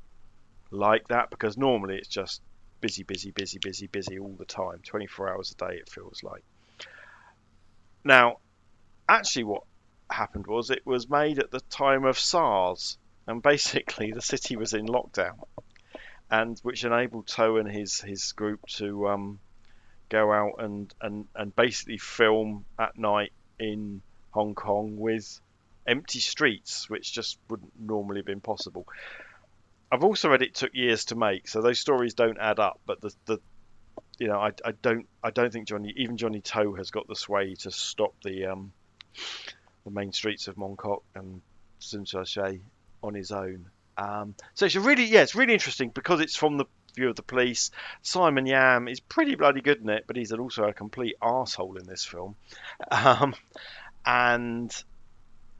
[0.70, 2.40] like that because normally it's just
[2.80, 5.76] busy, busy, busy, busy, busy all the time, 24 hours a day.
[5.76, 6.44] It feels like.
[8.04, 8.38] Now,
[9.08, 9.62] actually, what
[10.10, 14.74] happened was it was made at the time of SARS and basically the city was
[14.74, 15.38] in lockdown,
[16.30, 19.40] and which enabled To and his his group to um,
[20.08, 24.02] go out and, and and basically film at night in
[24.32, 25.40] Hong Kong with
[25.86, 28.86] empty streets, which just wouldn't normally have been possible.
[29.90, 32.80] I've also read it took years to make, so those stories don't add up.
[32.86, 33.38] But the the
[34.18, 37.16] you know I, I don't I don't think Johnny even Johnnie To has got the
[37.16, 38.72] sway to stop the um
[39.84, 41.40] the main streets of Mongkok and
[41.80, 42.60] Tsim
[43.02, 43.66] on his own.
[43.96, 47.22] Um, so it's really yeah, it's really interesting because it's from the view of the
[47.22, 47.70] police.
[48.02, 51.86] Simon Yam is pretty bloody good in it, but he's also a complete asshole in
[51.86, 52.36] this film.
[52.90, 53.34] Um,
[54.06, 54.84] and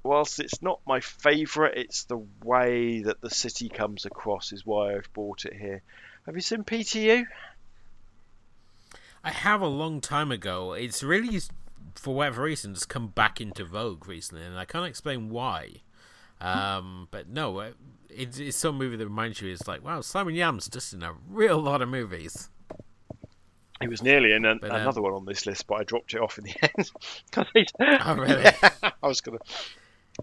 [0.03, 4.95] whilst it's not my favourite, it's the way that the city comes across is why
[4.95, 5.83] I've bought it here.
[6.27, 7.25] Have you seen PTU?
[9.23, 10.73] I have a long time ago.
[10.73, 11.41] It's really,
[11.95, 15.83] for whatever reason, just come back into vogue recently, and I can't explain why.
[16.41, 17.71] Um, but no, uh,
[18.09, 19.53] it's, it's some movie that reminds you.
[19.53, 22.49] It's like, wow, Simon Yam's just in a real lot of movies.
[23.81, 26.13] He was nearly in an, But, um, another one on this list, but I dropped
[26.13, 26.91] it off in the end.
[28.05, 28.45] Oh, really?
[28.83, 29.39] I was gonna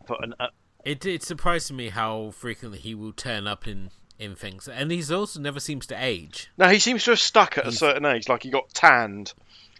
[0.05, 0.33] put an.
[0.39, 0.47] Uh,
[0.83, 5.11] It it surprises me how frequently he will turn up in in things, and he's
[5.11, 6.49] also never seems to age.
[6.57, 9.33] no, he seems to have stuck at a certain age, like he got tanned.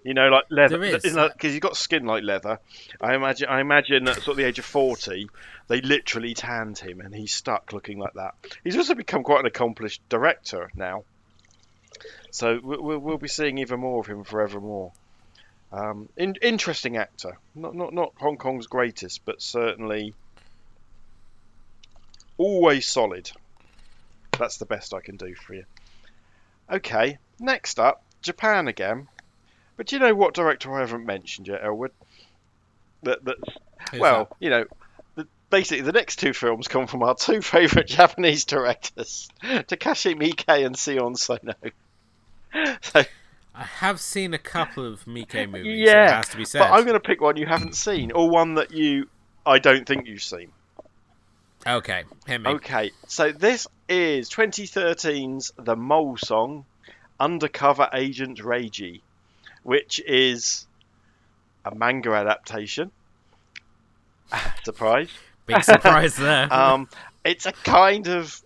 [0.03, 2.59] You know, like leather, because he's got skin like leather.
[3.01, 5.27] I imagine, I imagine at sort of the age of forty,
[5.67, 8.35] they literally tanned him, and he's stuck looking like that.
[8.63, 11.03] He's also become quite an accomplished director now,
[12.31, 14.93] so we'll, we'll be seeing even more of him forevermore.
[15.71, 20.13] Um, in, interesting actor, not not not Hong Kong's greatest, but certainly
[22.37, 23.29] always solid.
[24.37, 25.65] That's the best I can do for you.
[26.71, 29.07] Okay, next up, Japan again.
[29.75, 31.91] But do you know what director I haven't mentioned yet, Elwood?
[33.03, 33.37] That that
[33.91, 34.35] Who's well, that?
[34.39, 34.65] you know,
[35.15, 40.65] the, basically the next two films come from our two favourite Japanese directors, Takashi Miike
[40.65, 41.55] and Sion Sono.
[42.81, 43.03] So
[43.57, 45.79] I have seen a couple of Miike movies.
[45.79, 46.59] yeah, it has to be said.
[46.59, 49.09] but I'm going to pick one you haven't seen, or one that you
[49.45, 50.51] I don't think you've seen.
[51.65, 52.03] Okay.
[52.29, 56.65] Okay, so this is 2013's The Mole Song,
[57.19, 59.01] Undercover Agent Reiji,
[59.63, 60.65] which is
[61.65, 62.91] a manga adaptation.
[64.63, 65.09] Surprise.
[65.45, 66.53] Big surprise there.
[66.53, 66.89] Um,
[67.25, 68.41] it's a kind of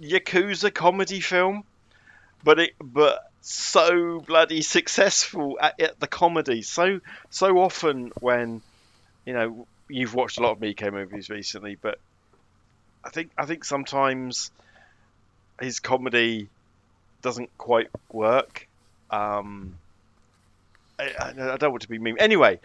[0.00, 1.64] yakuza comedy film,
[2.44, 6.60] but it but so bloody successful at, at the comedy.
[6.60, 8.60] So so often when
[9.24, 11.98] you know you've watched a lot of Miike movies recently, but
[13.02, 14.50] I think I think sometimes
[15.60, 16.48] his comedy
[17.22, 18.68] doesn't quite work.
[19.10, 19.76] Um,
[20.98, 22.16] I, I don't want to be mean.
[22.18, 22.60] Anyway,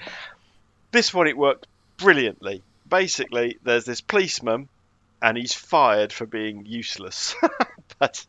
[0.92, 2.62] this one it worked brilliantly.
[2.90, 4.68] Basically, there's this policeman,
[5.22, 7.36] and he's fired for being useless,
[8.00, 8.26] but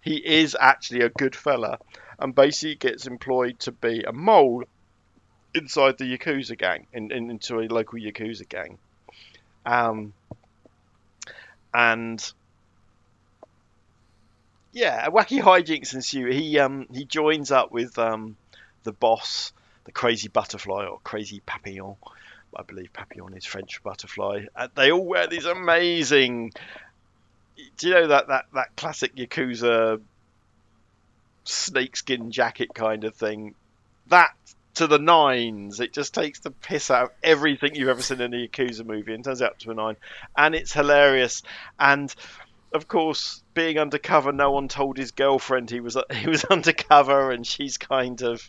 [0.00, 1.78] he is actually a good fella,
[2.18, 4.64] and basically gets employed to be a mole
[5.54, 8.78] inside the yakuza gang, in, in, into a local yakuza gang.
[9.64, 10.12] Um,
[11.74, 12.32] and
[14.72, 16.26] yeah, wacky hijinks ensue.
[16.26, 18.36] He um he joins up with um
[18.84, 19.52] the boss,
[19.84, 21.96] the crazy butterfly or crazy papillon.
[22.56, 24.46] I believe papillon is French butterfly.
[24.56, 26.52] And they all wear these amazing.
[27.76, 30.00] Do you know that that that classic yakuza
[31.44, 33.54] snakeskin jacket kind of thing?
[34.08, 34.30] That
[34.78, 35.80] to the nines.
[35.80, 39.12] It just takes the piss out of everything you've ever seen in a yakuza movie
[39.12, 39.96] and turns out to a nine,
[40.36, 41.42] and it's hilarious.
[41.78, 42.14] And
[42.72, 47.46] of course, being undercover, no one told his girlfriend he was he was undercover, and
[47.46, 48.48] she's kind of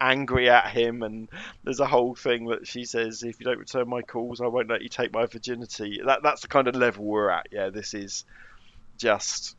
[0.00, 1.02] angry at him.
[1.02, 1.28] And
[1.64, 4.68] there's a whole thing that she says, "If you don't return my calls, I won't
[4.68, 7.48] let you take my virginity." That that's the kind of level we're at.
[7.50, 8.24] Yeah, this is
[8.98, 9.56] just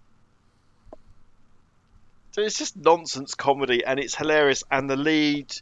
[2.37, 4.63] it's just nonsense comedy, and it's hilarious.
[4.71, 5.53] And the lead,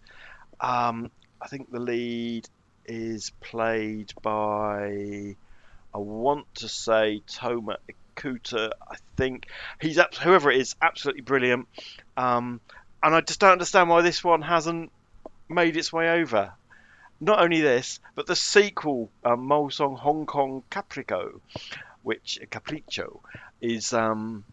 [0.60, 1.10] um,
[1.42, 2.48] I think the lead
[2.86, 5.36] is played by,
[5.94, 7.78] I want to say Toma
[8.16, 8.72] Ikuta.
[8.88, 9.48] I think
[9.82, 11.68] he's whoever it is, absolutely brilliant.
[12.18, 12.62] Um,
[13.02, 14.92] and I just don't understand why this one hasn't
[15.48, 16.54] made its way over.
[17.22, 21.42] Not only this, but the sequel, um, Mole Song Hong Kong Capriccio,
[22.02, 23.20] which Capriccio
[23.62, 24.46] is um,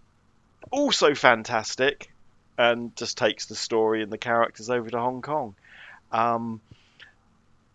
[0.70, 2.10] also fantastic,
[2.58, 5.54] and just takes the story and the characters over to Hong Kong.
[6.10, 6.60] Um,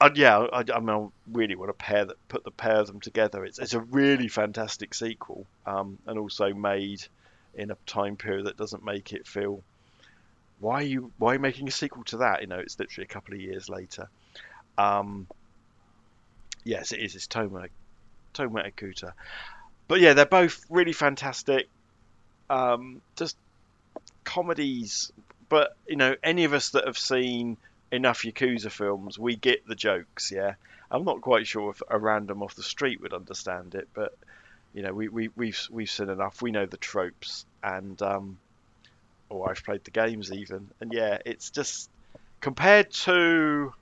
[0.01, 2.88] and yeah, I, I, mean, I really want to pair that, put the pair of
[2.88, 3.45] them together.
[3.45, 7.03] It's, it's a really fantastic sequel, um, and also made
[7.53, 9.64] in a time period that doesn't make it feel.
[10.61, 12.41] Why are you why are you making a sequel to that?
[12.41, 14.07] You know, it's literally a couple of years later.
[14.77, 15.27] Um,
[16.64, 17.15] yes, it is.
[17.15, 17.67] It's Toma
[18.33, 19.14] Toma Ikuta.
[19.88, 21.67] But yeah, they're both really fantastic.
[22.49, 23.35] Um, just
[24.23, 25.11] comedies,
[25.49, 27.57] but you know, any of us that have seen
[27.91, 30.31] enough Yakuza films, we get the jokes.
[30.31, 30.53] Yeah,
[30.90, 34.15] I'm not quite sure if a random off the street would understand it, but
[34.73, 36.41] you know, we, we we've we've seen enough.
[36.41, 38.38] We know the tropes, and um,
[39.32, 41.90] or I've played the games even, and yeah, it's just
[42.42, 43.74] compared to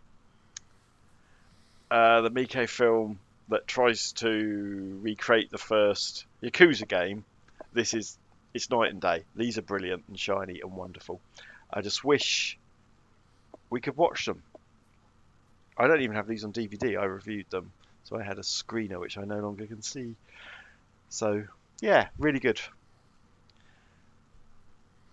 [1.91, 3.19] uh, the Miike film
[3.49, 7.25] that tries to recreate the first Yakuza game,
[7.73, 8.17] this is
[8.53, 9.23] it's night and day.
[9.35, 11.19] These are brilliant and shiny and wonderful.
[11.71, 12.57] I just wish
[13.69, 14.41] we could watch them.
[15.77, 16.99] I don't even have these on DVD.
[16.99, 17.71] I reviewed them,
[18.03, 20.15] so I had a screener which I no longer can see.
[21.09, 21.43] So
[21.81, 22.59] yeah, really good.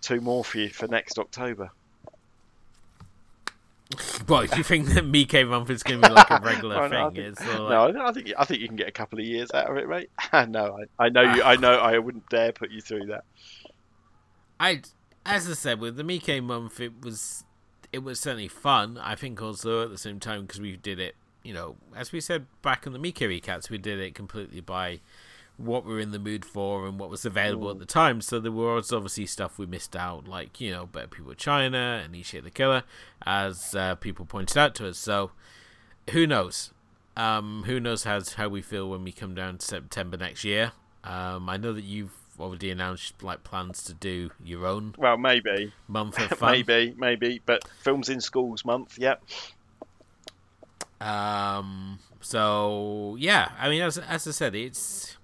[0.06, 1.68] Two more for you for next October.
[4.28, 5.02] Well, if you think that
[5.48, 7.34] month is going to be like a regular Oh, no, I thing?
[7.34, 9.76] think- No, I think I think you can get a couple of years out of
[9.78, 10.10] it, mate.
[10.48, 11.42] no, I, I know you.
[11.42, 13.24] I know I wouldn't dare put you through that.
[14.60, 14.82] I,
[15.24, 17.42] as I said, with the Miike month, it was
[17.92, 18.98] it was certainly fun.
[18.98, 22.20] I think also at the same time because we did it, you know, as we
[22.20, 25.00] said back in the Miike recaps, we did it completely by
[25.58, 28.20] what we're in the mood for and what was available at the time.
[28.20, 32.14] So there was obviously stuff we missed out, like you know, Better People China and
[32.14, 32.82] Ichi the Killer,
[33.24, 34.98] as uh, people pointed out to us.
[34.98, 35.30] So
[36.10, 36.72] who knows?
[37.16, 40.72] Um, who knows how how we feel when we come down to September next year?
[41.02, 45.72] Um, I know that you've already announced like plans to do your own Well, maybe,
[45.88, 46.52] month of fun.
[46.52, 47.40] maybe, maybe.
[47.46, 48.98] But films in schools month.
[48.98, 49.22] Yep.
[51.00, 51.98] Um.
[52.20, 55.15] So yeah, I mean, as as I said, it's.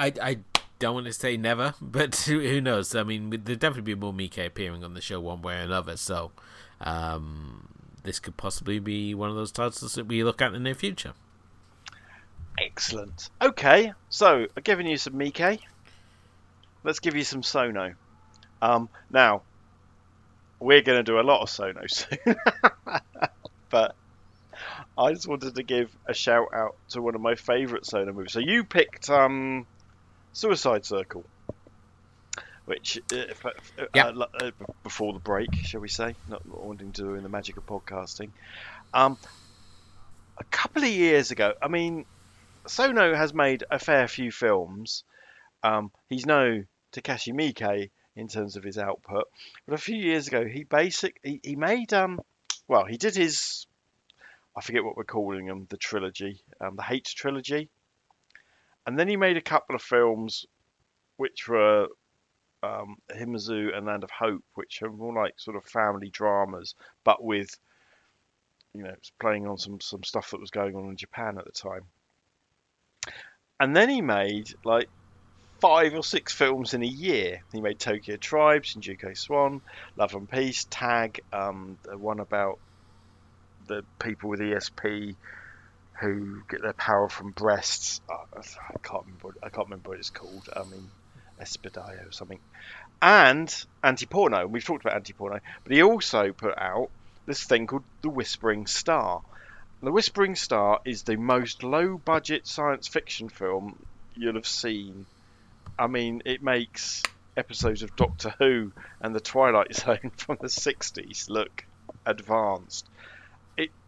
[0.00, 0.38] I I
[0.78, 2.94] don't want to say never, but who, knows?
[2.94, 5.96] I mean, there'll definitely be more Miike appearing on the show one way or another.
[5.96, 6.32] So,
[6.80, 7.68] um,
[8.02, 10.74] this could possibly be one of those titles that we look at in the near
[10.74, 11.12] future.
[12.58, 13.30] Excellent.
[13.40, 15.60] Okay, so I've given you some Miike.
[16.82, 17.94] Let's give you some Sono.
[18.62, 19.42] Um, now
[20.58, 22.18] we're going to do a lot of Sono soon,
[23.70, 23.94] but
[24.96, 28.32] I just wanted to give a shout out to one of my favourite Sono movies.
[28.32, 29.66] So you picked um,
[30.32, 31.28] Suicide Circle,
[32.64, 33.46] which uh, f-
[33.78, 34.14] uh, Yep.
[34.16, 34.50] uh, uh,
[34.82, 36.14] before the break, shall we say?
[36.28, 38.30] Not wanting to do in the magic of podcasting.
[38.94, 39.18] Um,
[40.38, 42.06] a couple of years ago, I mean,
[42.66, 45.04] Sono has made a fair few films.
[45.62, 49.24] Um, he's no Takashi Miike in terms of his output,
[49.66, 52.20] but a few years ago he basic he, he made um
[52.68, 53.66] well he did his
[54.56, 57.70] I forget what we're calling them the trilogy um, the Hate trilogy,
[58.86, 60.46] and then he made a couple of films
[61.16, 61.88] which were
[62.62, 67.50] um, and Land of Hope, which are more like sort of family dramas, but with
[68.74, 71.52] you know playing on some some stuff that was going on in Japan at the
[71.52, 71.82] time.
[73.58, 74.88] And then he made like
[75.60, 77.42] five or six films in a year.
[77.52, 79.60] He made Tokyo Tribe, Shinjuku Swan,
[79.96, 82.58] Love and Peace, Tag, um, the one about
[83.66, 85.14] the people with ESP
[86.00, 88.00] who get their power from breasts.
[88.08, 89.38] Uh, I can't remember.
[89.42, 90.48] I can't remember what it's called.
[90.54, 90.90] I mean,
[91.40, 92.40] Espadillo or something.
[93.02, 94.46] And anti-porno.
[94.46, 96.90] We've talked about anti-porno, but he also put out
[97.26, 99.22] this thing called The Whispering Star.
[99.82, 103.78] The Whispering Star is the most low-budget science fiction film
[104.14, 105.06] you'll have seen.
[105.78, 107.02] I mean, it makes
[107.36, 111.64] episodes of Doctor Who and The Twilight Zone from the 60s look
[112.04, 112.88] advanced.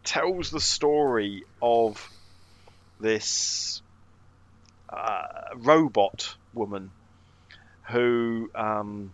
[0.04, 2.08] Tells the story of
[3.00, 3.82] this
[4.88, 6.90] uh, robot woman
[7.90, 9.12] who um,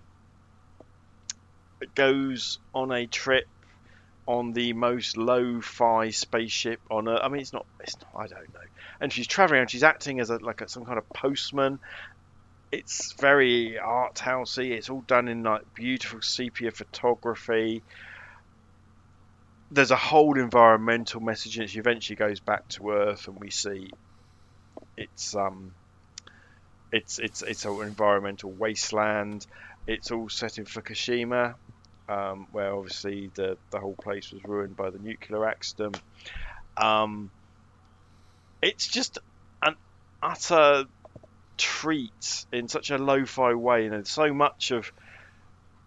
[1.94, 3.44] goes on a trip
[4.26, 7.20] on the most lo-fi spaceship on Earth.
[7.22, 7.66] I mean, it's not.
[7.80, 8.24] It's not.
[8.24, 8.60] I don't know.
[9.00, 11.78] And she's traveling and She's acting as a, like a, some kind of postman.
[12.70, 14.72] It's very art housey.
[14.72, 17.82] It's all done in like beautiful sepia photography.
[19.70, 23.90] There's a whole environmental message, and she eventually goes back to Earth, and we see
[24.96, 25.72] it's um,
[26.92, 29.46] it's it's it's an environmental wasteland.
[29.86, 31.54] It's all set in Fukushima,
[32.08, 36.00] um, where obviously the the whole place was ruined by the nuclear accident.
[36.76, 37.30] Um,
[38.62, 39.18] it's just
[39.62, 39.76] an
[40.22, 40.84] utter
[41.56, 43.88] treat in such a lo-fi way.
[43.88, 44.90] Know, so much of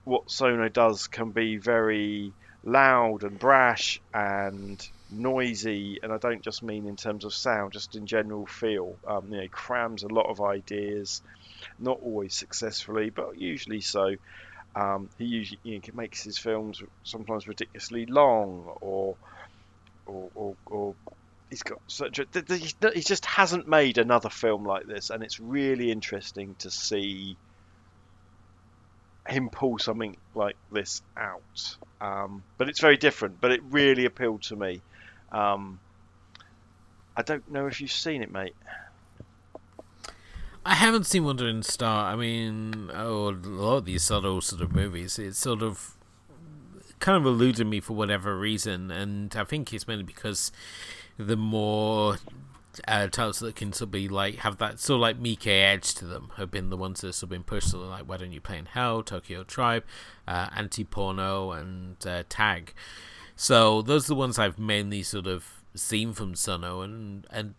[0.03, 4.81] what Sono does can be very loud and brash and
[5.11, 8.95] noisy, and I don't just mean in terms of sound, just in general feel.
[9.07, 11.21] Um, you know, crams a lot of ideas,
[11.79, 14.15] not always successfully, but usually so.
[14.75, 19.17] Um, he usually you know, makes his films sometimes ridiculously long, or
[20.05, 20.95] or, or, or
[21.49, 22.25] he's got such a
[22.93, 27.35] he just hasn't made another film like this, and it's really interesting to see
[29.27, 31.41] him pull something like this out.
[32.01, 33.39] Um, but it's very different.
[33.39, 34.81] But it really appealed to me.
[35.31, 35.79] Um,
[37.15, 38.55] I don't know if you've seen it, mate.
[40.65, 42.11] I haven't seen Wandering Star.
[42.11, 45.95] I mean, oh, a lot of these subtle sort of movies, it's sort of
[46.99, 50.51] kind of eluded me for whatever reason, and I think it's mainly because
[51.17, 52.17] the more
[52.87, 55.93] uh, titles that can sort of be like have that sort of like Miike edge
[55.95, 57.71] to them have been the ones that have sort of been pushed.
[57.71, 59.83] So like Why Don't You Play in Hell, Tokyo Tribe,
[60.27, 62.73] uh, Anti Porno, and uh, Tag.
[63.35, 67.55] So those are the ones I've mainly sort of seen from Sono, and and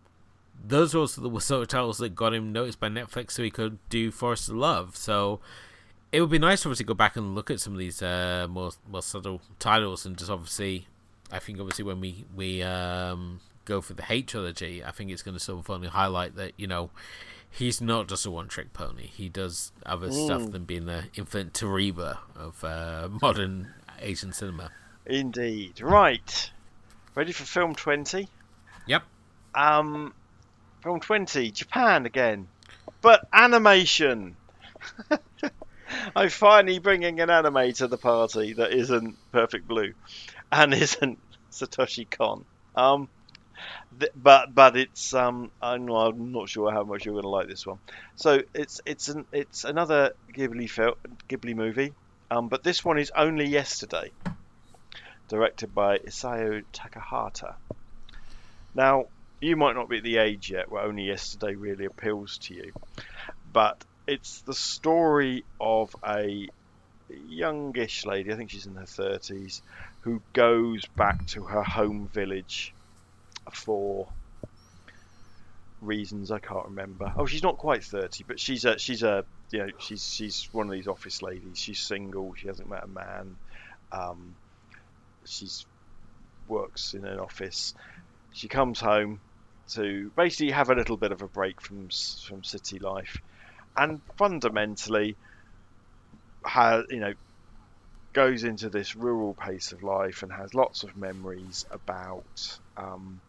[0.63, 3.51] those are also the sort of titles that got him noticed by Netflix, so he
[3.51, 4.95] could do Forest of Love.
[4.95, 5.39] So
[6.11, 8.47] it would be nice to obviously go back and look at some of these uh,
[8.49, 10.87] more more subtle titles, and just obviously,
[11.31, 15.21] I think obviously when we we um, go for the hate trilogy, I think it's
[15.21, 16.89] going to sort of only highlight that you know
[17.49, 19.07] he's not just a one trick pony.
[19.07, 24.71] He does other stuff than being the enfant terrible of uh, modern Asian cinema.
[25.05, 25.81] Indeed.
[25.81, 26.51] Right.
[27.15, 28.27] Ready for film 20?
[28.87, 29.03] Yep.
[29.53, 30.13] Um,
[30.81, 32.47] film 20, Japan again.
[33.01, 34.35] But animation.
[36.15, 39.93] I'm finally bringing an anime to the party that isn't Perfect Blue
[40.51, 41.19] and isn't
[41.51, 42.45] Satoshi Kon.
[42.75, 43.09] Um,
[44.15, 47.65] but but it's um I'm, I'm not sure how much you're going to like this
[47.65, 47.79] one.
[48.15, 50.95] So it's it's an it's another Ghibli film
[51.29, 51.93] Ghibli movie.
[52.31, 54.11] Um, but this one is only yesterday
[55.27, 57.55] directed by Isao Takahata.
[58.73, 59.05] Now,
[59.39, 62.71] you might not be at the age yet where only yesterday really appeals to you,
[63.51, 66.47] but it's the story of a
[67.09, 69.61] youngish lady, I think she's in her 30s,
[70.01, 72.73] who goes back to her home village
[73.51, 74.07] for
[75.81, 77.13] reasons I can't remember.
[77.17, 80.67] Oh, she's not quite 30, but she's a she's a you know she's she's one
[80.67, 81.57] of these office ladies.
[81.57, 82.33] She's single.
[82.35, 83.37] She hasn't met a man.
[83.91, 84.35] Um,
[85.25, 85.65] she's
[86.47, 87.73] works in an office.
[88.31, 89.21] She comes home
[89.73, 91.89] to basically have a little bit of a break from
[92.27, 93.17] from city life,
[93.75, 95.17] and fundamentally,
[96.45, 97.13] has you know
[98.13, 102.25] goes into this rural pace of life and has lots of memories about
[102.77, 103.19] um,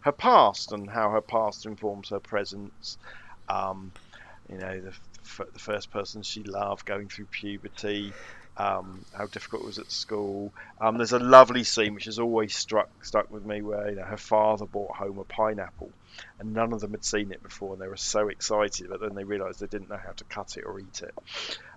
[0.00, 2.98] her past and how her past informs her presence.
[3.48, 3.92] Um,
[4.50, 4.92] you know, the,
[5.24, 8.12] f- the first person she loved going through puberty,
[8.58, 10.52] um, how difficult it was at school.
[10.80, 14.04] Um, there's a lovely scene which has always struck stuck with me where you know
[14.04, 15.90] her father brought home a pineapple,
[16.40, 19.14] and none of them had seen it before, and they were so excited, but then
[19.14, 21.14] they realised they didn't know how to cut it or eat it.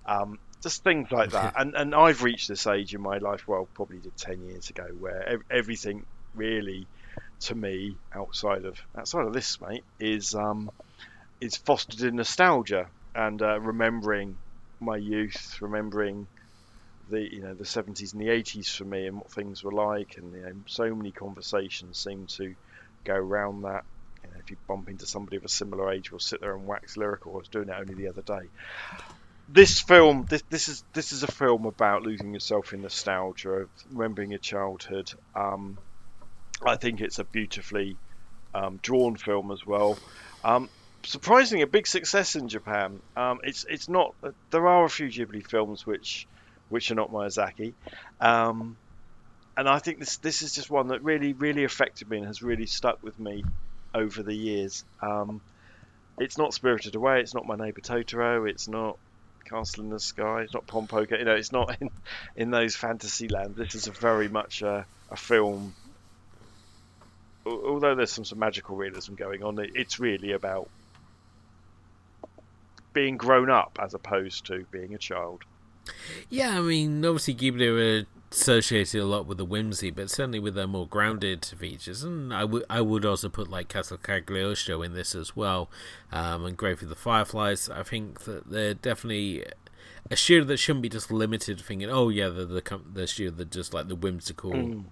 [0.05, 3.67] Um, just things like that, and and I've reached this age in my life, well,
[3.75, 6.87] probably did ten years ago, where ev- everything really,
[7.41, 10.69] to me, outside of outside of this, mate, is um,
[11.39, 14.37] is fostered in nostalgia and uh, remembering
[14.79, 16.27] my youth, remembering
[17.09, 20.15] the you know the 70s and the 80s for me and what things were like.
[20.17, 22.53] And you know so many conversations seem to
[23.05, 23.83] go around that.
[24.23, 26.67] You know, if you bump into somebody of a similar age we'll sit there and
[26.67, 27.33] wax lyrical.
[27.33, 28.49] I was doing it only the other day.
[29.49, 34.29] This film this this is this is a film about losing yourself in nostalgia remembering
[34.29, 35.11] your childhood.
[35.35, 35.77] Um,
[36.65, 37.97] I think it's a beautifully
[38.53, 39.97] um, drawn film as well
[40.43, 40.69] um,
[41.03, 44.15] surprisingly a big success in Japan um, it's it's not
[44.51, 46.27] there are a few Ghibli films which
[46.71, 47.73] which are not Miyazaki.
[48.19, 48.77] Um,
[49.55, 52.41] and I think this this is just one that really really affected me and has
[52.41, 53.43] really stuck with me
[53.93, 54.83] over the years.
[55.01, 55.41] Um,
[56.17, 57.19] it's not Spirited Away.
[57.19, 58.49] It's not My Neighbor Totoro.
[58.49, 58.97] It's not
[59.45, 60.41] Castle in the Sky.
[60.41, 61.19] It's not Pom Poko.
[61.19, 61.89] You know, it's not in
[62.35, 63.57] in those fantasy lands.
[63.57, 65.75] This is a very much a, a film.
[67.45, 70.69] Al- Although there's some, some magical realism going on, it, it's really about
[72.93, 75.43] being grown up as opposed to being a child.
[76.29, 80.55] Yeah, I mean, obviously Ghibli are associated a lot with the whimsy, but certainly with
[80.55, 82.03] their more grounded features.
[82.03, 85.69] And I would I would also put like Castle Cagliostro in this as well,
[86.11, 87.69] um, and Grave of the Fireflies.
[87.69, 89.45] I think that they're definitely
[90.09, 93.31] a studio that shouldn't be just limited thinking, oh yeah, the the, com- the studio
[93.31, 94.85] that just like the whimsical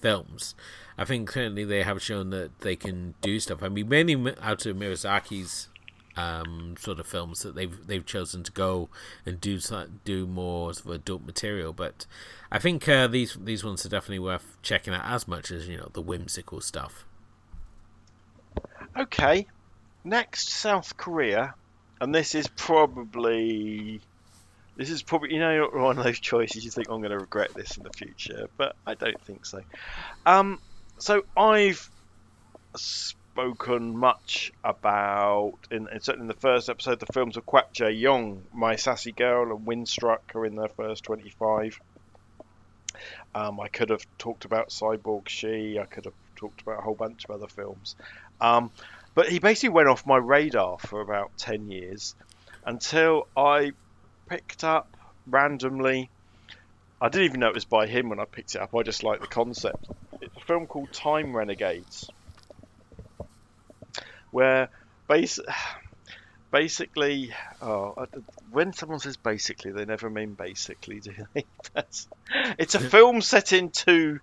[0.00, 0.54] films.
[0.96, 3.62] I think certainly they have shown that they can do stuff.
[3.62, 5.68] I mean, mainly out of Miyazaki's
[6.18, 8.88] um, sort of films that they've they've chosen to go
[9.24, 9.60] and do
[10.04, 11.72] do more sort of adult material.
[11.72, 12.06] But
[12.50, 15.76] I think uh, these these ones are definitely worth checking out as much as you
[15.76, 17.04] know the whimsical stuff.
[18.96, 19.46] Okay,
[20.02, 21.54] next South Korea,
[22.00, 24.00] and this is probably
[24.78, 27.52] this is probably you know one of those choices you think I'm going to regret
[27.52, 29.60] this in the future, but I don't think so.
[30.24, 30.60] Um,
[30.98, 31.90] so I've
[32.76, 38.00] spoken much about in, in certainly in the first episode the films of Kwak Jae
[38.00, 41.80] Young, My Sassy Girl, and Windstruck are in their first 25.
[43.34, 45.78] Um, I could have talked about Cyborg She.
[45.78, 47.96] I could have talked about a whole bunch of other films.
[48.40, 48.70] Um,
[49.16, 52.14] but he basically went off my radar for about 10 years
[52.64, 53.72] until I
[54.28, 56.10] picked up randomly.
[57.00, 58.74] I didn't even know it was by him when I picked it up.
[58.74, 59.86] I just like the concept.
[60.20, 62.10] It's a film called Time Renegades.
[64.30, 64.68] where
[65.08, 65.38] base,
[66.50, 67.32] basically,
[67.62, 68.06] oh,
[68.50, 71.44] when someone says basically, they never mean basically, do they?
[71.74, 72.08] That's,
[72.58, 74.20] it's a film set in two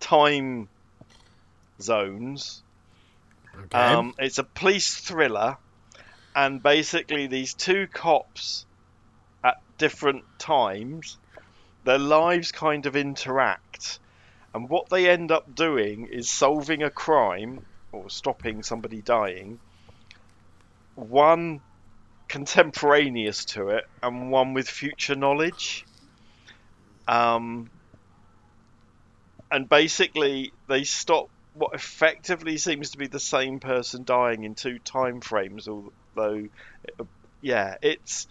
[0.00, 0.68] time
[1.80, 2.62] zones.
[3.58, 3.78] Okay.
[3.78, 5.56] Um, it's a police thriller,
[6.34, 8.66] and basically these two cops
[9.78, 11.16] different times,
[11.84, 13.98] their lives kind of interact,
[14.54, 19.58] and what they end up doing is solving a crime or stopping somebody dying.
[20.94, 21.60] One
[22.28, 25.84] contemporaneous to it, and one with future knowledge.
[27.06, 27.68] Um,
[29.50, 34.78] and basically they stop what effectively seems to be the same person dying in two
[34.80, 36.46] time frames although
[37.40, 38.26] yeah it's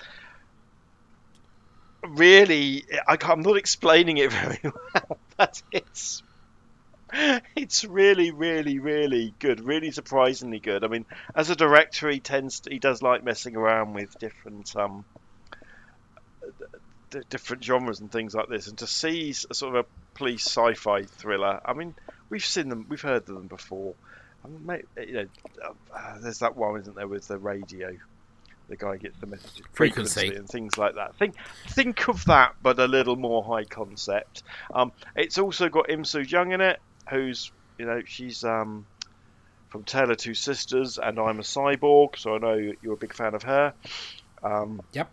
[2.09, 6.23] really I, am not explaining it very well but it's
[7.55, 10.83] it's really really really good really surprisingly good.
[10.83, 14.75] I mean as a director he tends to, he does like messing around with different
[14.75, 15.05] um
[17.11, 21.03] d- different genres and things like this and to see sort of a police sci-fi
[21.03, 21.93] thriller i mean
[22.29, 23.95] we've seen them we've heard them before.
[24.43, 25.27] I mean, you know
[25.95, 27.95] uh, there's that one isn't there with the radio
[28.69, 30.35] the guy gets the message Frequency.
[30.35, 31.35] and things like that think
[31.69, 36.21] think of that but a little more high concept um, it's also got Im Soo
[36.21, 36.79] Jung in it
[37.09, 38.85] who's you know she's um,
[39.69, 43.13] from Tale of Two Sisters and I'm a Cyborg so I know you're a big
[43.13, 43.73] fan of her
[44.43, 45.09] um, Yep.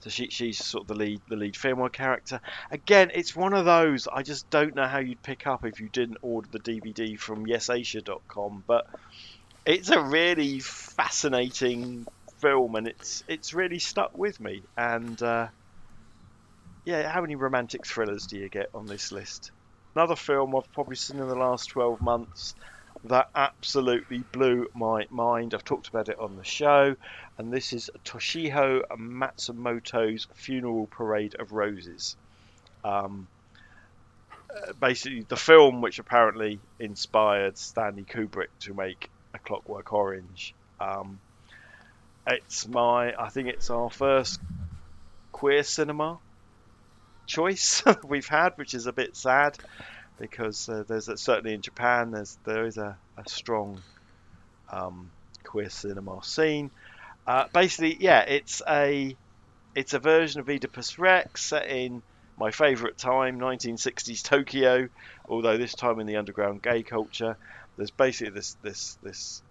[0.00, 2.40] so she, she's sort of the lead, the lead female character.
[2.70, 5.88] Again, it's one of those I just don't know how you'd pick up if you
[5.88, 8.64] didn't order the DVD from YesAsia.com.
[8.66, 8.86] But
[9.64, 12.06] it's a really fascinating
[12.40, 14.62] film, and it's it's really stuck with me.
[14.76, 15.48] And uh,
[16.84, 19.50] yeah, how many romantic thrillers do you get on this list?
[19.94, 22.54] Another film I've probably seen in the last 12 months
[23.04, 25.54] that absolutely blew my mind.
[25.54, 26.96] I've talked about it on the show,
[27.38, 32.16] and this is Toshio Matsumoto's Funeral Parade of Roses.
[32.84, 33.26] Um,
[34.54, 40.54] uh, basically, the film which apparently inspired Stanley Kubrick to make A Clockwork Orange.
[40.80, 41.20] Um,
[42.26, 44.40] it's my, I think it's our first
[45.32, 46.18] queer cinema
[47.26, 49.58] choice we've had, which is a bit sad
[50.18, 53.80] because uh, there's a, certainly in Japan there's there is a, a strong
[54.70, 55.10] um,
[55.44, 56.70] queer cinema scene.
[57.26, 59.16] Uh, basically, yeah, it's a
[59.74, 62.02] it's a version of Oedipus Rex set in
[62.36, 64.88] my favourite time, 1960s Tokyo.
[65.28, 67.36] Although this time in the underground gay culture,
[67.76, 69.42] there's basically this this this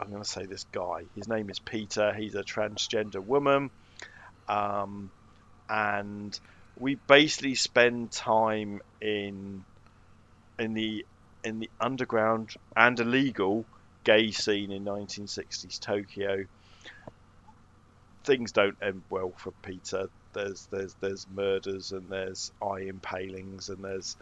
[0.00, 1.04] I'm going to say this guy.
[1.14, 2.14] His name is Peter.
[2.14, 3.70] He's a transgender woman,
[4.48, 5.10] um,
[5.68, 6.38] and
[6.78, 9.62] we basically spend time in
[10.58, 11.04] in the
[11.44, 13.64] in the underground and illegal
[14.04, 16.44] gay scene in 1960s Tokyo.
[18.24, 20.08] Things don't end well for Peter.
[20.32, 24.16] There's there's there's murders and there's eye impalings and there's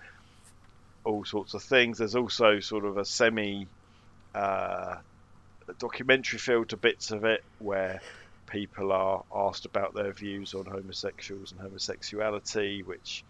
[1.04, 1.98] all sorts of things.
[1.98, 3.68] There's also sort of a semi
[4.34, 4.96] uh,
[5.74, 8.00] documentary feel to bits of it where
[8.46, 13.24] people are asked about their views on homosexuals and homosexuality, which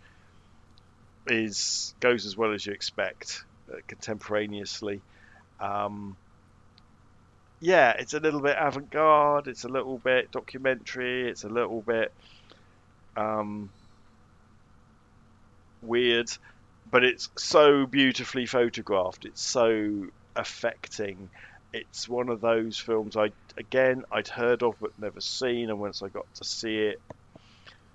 [1.27, 5.01] is goes as well as you expect uh, contemporaneously.
[5.61, 6.17] Um,
[7.61, 9.49] yeah, it's a little bit avant-garde.
[9.49, 11.29] It's a little bit documentary.
[11.29, 12.13] It's a little bit
[13.17, 13.71] um,
[15.83, 16.31] weird,
[16.91, 19.25] but it's so beautifully photographed.
[19.25, 21.31] It's so affecting.
[21.73, 26.03] It's one of those films I again I'd heard of but never seen, and once
[26.03, 26.99] I got to see it,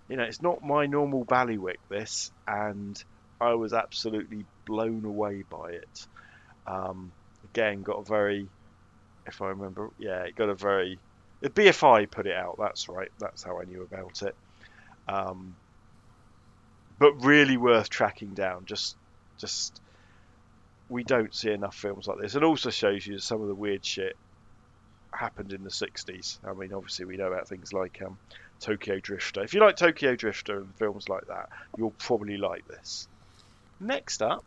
[0.08, 2.96] you know, it's not my normal Ballywick this, and
[3.42, 6.08] I was absolutely blown away by it.
[6.68, 7.12] Um,
[7.44, 8.48] again, got a very,
[9.26, 11.00] if I remember, yeah, it got a very.
[11.42, 12.56] The BFI put it out.
[12.60, 13.10] That's right.
[13.20, 14.36] That's how I knew about it.
[15.08, 15.56] Um,
[17.00, 18.64] but really worth tracking down.
[18.66, 18.96] Just,
[19.42, 19.82] just
[20.94, 22.36] we don't see enough films like this.
[22.36, 24.16] It also shows you some of the weird shit
[25.12, 26.38] happened in the 60s.
[26.46, 28.18] I mean, obviously, we know about things like um,
[28.60, 29.42] Tokyo Drifter.
[29.44, 33.08] If you like Tokyo Drifter and films like that, you'll probably like this.
[33.80, 34.46] Next up,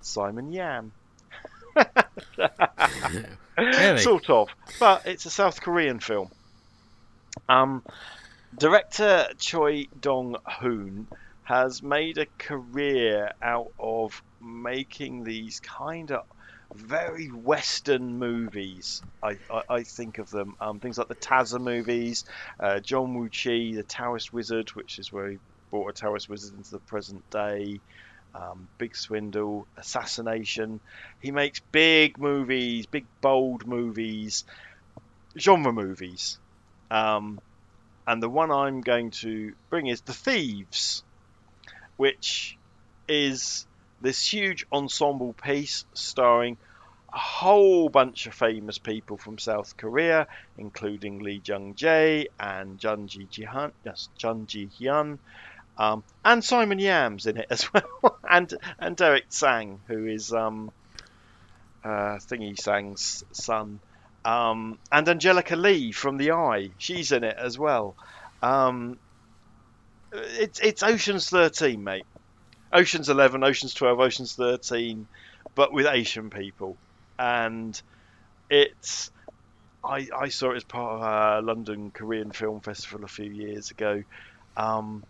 [0.00, 0.92] Simon Yam.
[3.58, 3.98] Really?
[3.98, 4.48] Sort of,
[4.80, 6.30] but it's a South Korean film.
[7.46, 7.82] Um,
[8.56, 11.08] director Choi Dong Hoon
[11.44, 16.22] has made a career out of making these kind of
[16.74, 19.02] very Western movies.
[19.22, 20.54] I, I, I think of them.
[20.60, 22.24] Um, things like the Tazza movies,
[22.60, 25.38] uh, Jeon Woo Chi, The Taoist Wizard, which is where he
[25.70, 27.80] brought a Taoist Wizard into the present day.
[28.34, 30.80] um, Big Swindle, Assassination.
[31.20, 34.44] He makes big movies, big bold movies,
[35.38, 36.38] genre movies.
[36.90, 37.40] Um,
[38.06, 41.03] and the one I'm going to bring is The Thieves,
[41.96, 42.56] which
[43.08, 43.66] is
[44.00, 46.56] this huge ensemble piece starring
[47.12, 50.26] a whole bunch of famous people from South Korea,
[50.58, 55.18] including Lee Jung Jae and Junji Jihan, yes, Jun Ji Hyun,
[55.78, 57.68] um, and Simon Yam's in it as
[58.02, 60.72] well, and and Derek Tsang, who is um,
[61.84, 63.78] uh, Thingy Sang's son,
[64.24, 67.94] um, and Angelica Lee from The Eye, she's in it as well.
[68.42, 68.98] Um,
[70.14, 72.06] it's it's Ocean's Thirteen, mate.
[72.72, 75.06] Ocean's Eleven, Ocean's Twelve, Ocean's Thirteen,
[75.54, 76.76] but with Asian people,
[77.18, 77.80] and
[78.50, 79.10] it's.
[79.86, 83.70] I, I saw it as part of a London Korean Film Festival a few years
[83.70, 84.02] ago.
[84.56, 85.04] Um,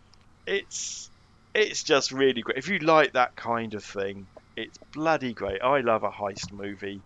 [0.49, 1.09] it's
[1.55, 2.59] it's just really great.
[2.59, 4.27] If you like that kind of thing,
[4.57, 5.63] it's bloody great.
[5.63, 7.01] I love a heist movie.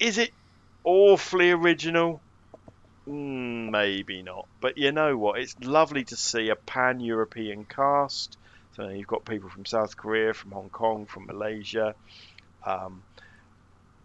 [0.00, 0.30] Is it
[0.82, 2.20] awfully original?
[3.08, 4.48] Mm, maybe not.
[4.60, 5.38] But you know what?
[5.40, 8.38] It's lovely to see a pan European cast.
[8.72, 11.94] So you've got people from South Korea, from Hong Kong, from Malaysia.
[12.66, 13.02] Um,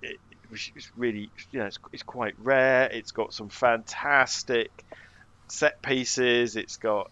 [0.01, 0.17] it,
[0.51, 2.89] it's really, you know, it's, it's quite rare.
[2.91, 4.71] It's got some fantastic
[5.49, 6.55] set pieces.
[6.55, 7.09] It's got,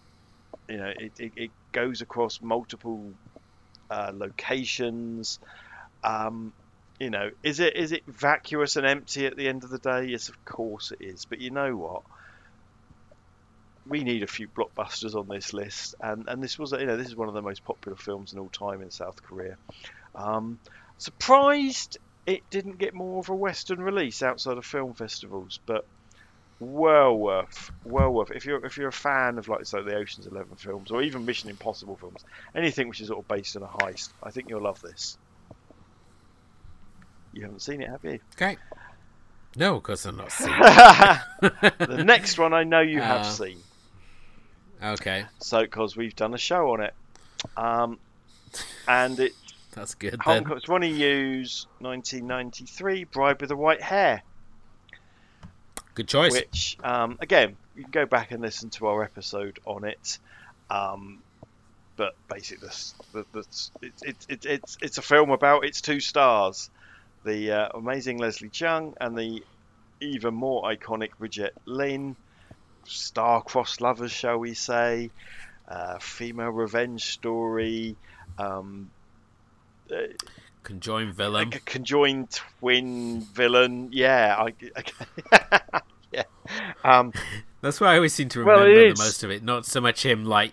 [0.68, 3.14] you know, it, it, it goes across multiple
[3.90, 5.38] uh, locations.
[6.04, 6.52] Um,
[7.00, 10.06] you know, is it is it vacuous and empty at the end of the day?
[10.06, 11.24] Yes, of course it is.
[11.26, 12.02] But you know what?
[13.84, 17.08] We need a few blockbusters on this list, and, and this was you know this
[17.08, 19.56] is one of the most popular films in all time in South Korea.
[20.14, 20.60] Um,
[20.98, 25.84] surprised it didn't get more of a Western release outside of film festivals, but
[26.60, 28.30] well worth, well worth.
[28.32, 31.24] If you're if you're a fan of like say the Ocean's Eleven films or even
[31.26, 34.64] Mission Impossible films, anything which is sort of based on a heist, I think you'll
[34.64, 35.18] love this.
[37.32, 38.18] You haven't seen it, have you?
[38.34, 38.56] Okay.
[39.56, 40.50] No, because I'm not seeing.
[40.52, 41.78] it.
[41.78, 43.58] the next one I know you have Uh, seen,
[44.82, 46.94] Okay, so because we've done a show on it,
[47.56, 47.98] um,
[48.86, 49.32] and it
[49.72, 50.44] that's good Hong then.
[50.44, 54.22] Kong, it's Ronnie Yu's 1993 Bride with the White Hair,
[55.94, 56.32] Good choice.
[56.32, 60.18] which um, again you can go back and listen to our episode on it.
[60.70, 61.22] Um,
[61.96, 65.98] but basically, this, the, the, it's, it's, it's, it's, it's a film about its two
[65.98, 66.70] stars,
[67.24, 69.42] the uh, amazing Leslie Cheung and the
[70.00, 72.16] even more iconic Brigitte Lin,
[72.84, 75.10] star-crossed lovers, shall we say,
[75.68, 77.96] uh, female revenge story,
[78.38, 78.90] um,
[79.92, 80.02] uh,
[80.62, 81.50] Conjoined villain.
[81.50, 83.88] like a conjoined twin villain.
[83.90, 84.54] Yeah, I,
[85.72, 85.80] I
[86.12, 86.24] yeah.
[86.84, 87.12] Um,
[87.62, 89.42] That's why I always seem to remember it the most of it.
[89.42, 90.52] Not so much him like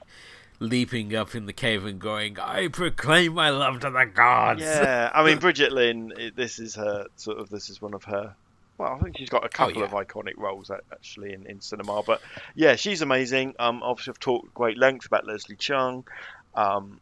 [0.59, 5.11] leaping up in the cave and going, "I proclaim my love to the gods." yeah,
[5.13, 6.13] I mean Brigitte Lin.
[6.17, 7.49] It, this is her sort of.
[7.49, 8.35] This is one of her.
[8.77, 9.85] Well, I think she's got a couple yeah.
[9.85, 12.03] of iconic roles actually in, in cinema.
[12.05, 12.21] But
[12.55, 13.55] yeah, she's amazing.
[13.57, 16.03] Um, obviously I've talked great length about Leslie Cheung.
[16.55, 16.99] Um,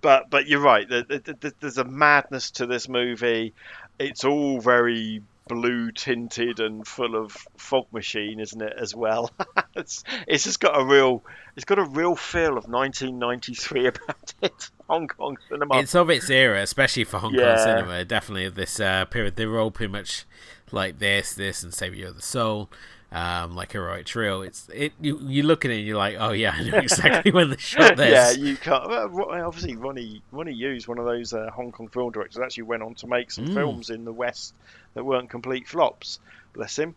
[0.00, 0.88] but but you're right.
[0.88, 3.54] there- there- there- There's a madness to this movie.
[3.98, 5.22] It's all very
[5.54, 8.72] blue tinted and full of fog machine, isn't it?
[8.78, 9.30] As well,
[9.74, 11.24] it's it's just got a real
[11.56, 14.70] it's got a real feel of 1993 about it.
[14.88, 15.78] Hong Kong cinema.
[15.78, 17.56] It's of its era, especially for Hong Yeah.
[17.56, 18.04] Kong cinema.
[18.04, 19.36] Definitely of this uh, period.
[19.36, 20.24] They were all pretty much
[20.72, 22.70] like this, this, and Savior of the Soul,
[23.12, 24.42] um, like Heroic Trio.
[24.42, 24.92] It's it.
[25.00, 27.56] You, you look at it and you're like, oh yeah, I know exactly when they
[27.56, 28.10] shot this.
[28.10, 28.88] yeah, you can't.
[28.88, 32.38] Well, obviously, Ronnie Ronnie Yu's one of those uh, Hong Kong film directors.
[32.42, 33.54] Actually, went on to make some Mm.
[33.54, 34.54] films in the West
[34.94, 36.20] that weren't complete flops.
[36.52, 36.94] Bless him.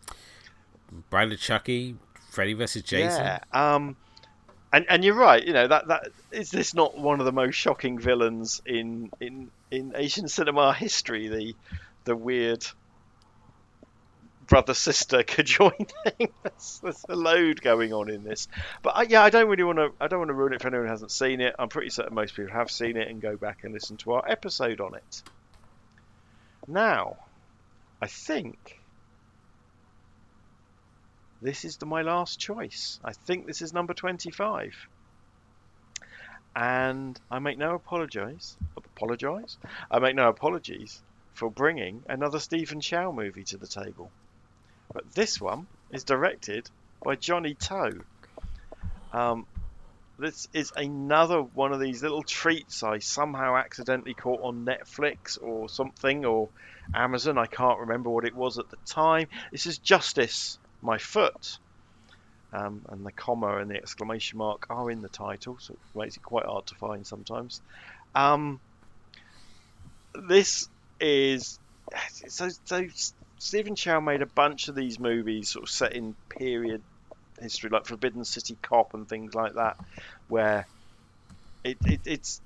[1.12, 1.96] Of Chucky,
[2.30, 2.82] Freddy vs.
[2.82, 3.22] Jason.
[3.24, 3.38] Yeah.
[3.52, 3.96] Um,
[4.72, 5.44] and and you're right.
[5.44, 9.50] You know that that is this not one of the most shocking villains in in
[9.70, 11.28] in Asian cinema history?
[11.28, 11.54] The
[12.04, 12.64] the weird
[14.46, 16.28] brother sister conjoined thing.
[16.42, 18.48] There's, there's a load going on in this.
[18.82, 19.92] But I, yeah, I don't really want to.
[20.00, 21.54] I don't want to ruin it for anyone who hasn't seen it.
[21.58, 24.24] I'm pretty certain most people have seen it and go back and listen to our
[24.28, 25.22] episode on it.
[26.66, 27.16] Now,
[28.00, 28.80] I think
[31.42, 32.98] this is the, my last choice.
[33.04, 34.74] I think this is number 25.
[36.56, 38.56] And I make no apologize.
[38.76, 39.58] Apologize?
[39.90, 41.02] I make no apologies
[41.34, 44.10] for bringing another Stephen Chow movie to the table.
[44.94, 46.70] But this one is directed
[47.02, 48.02] by Johnnie To.
[49.12, 49.46] Um,
[50.18, 55.68] this is another one of these little treats I somehow accidentally caught on Netflix or
[55.68, 56.48] something or
[56.94, 57.36] Amazon.
[57.36, 59.26] I can't remember what it was at the time.
[59.50, 61.58] This is Justice, My Foot.
[62.52, 66.16] Um, and the comma and the exclamation mark are in the title, so it makes
[66.16, 67.60] it quite hard to find sometimes.
[68.14, 68.60] Um,
[70.28, 70.68] this
[71.00, 71.58] is
[72.28, 72.86] so so.
[73.44, 76.82] Stephen Chow made a bunch of these movies, sort of set in period
[77.38, 79.76] history, like Forbidden City Cop and things like that,
[80.28, 80.66] where
[81.62, 82.40] it, it it's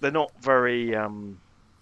[0.00, 1.38] they're not very um,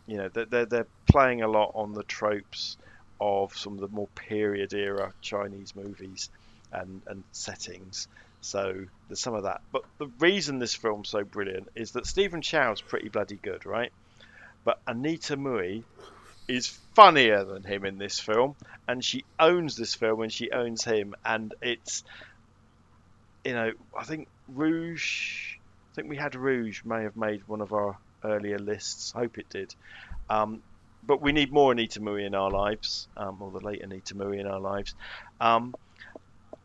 [0.07, 2.77] you know they're, they're playing a lot on the tropes
[3.19, 6.29] of some of the more period era Chinese movies
[6.73, 8.07] and and settings.
[8.43, 8.75] So
[9.09, 9.63] there's some of that.
[9.73, 13.93] But the reason this film's so brilliant is that Stephen Chow's pretty bloody good, right?
[14.63, 15.85] But Anita Mui
[16.49, 18.57] is funnier than him in this film,
[18.89, 22.05] and she owns this film and she owns him, and it's
[23.45, 25.57] you know I think Rouge,
[25.93, 29.13] I think we had Rouge may have made one of our earlier lists.
[29.13, 29.75] Hope it did.
[30.29, 30.63] Um,
[31.05, 34.39] but we need more Anita Mui in our lives, um, or the late Anita Mui
[34.39, 34.95] in our lives.
[35.41, 35.75] Um,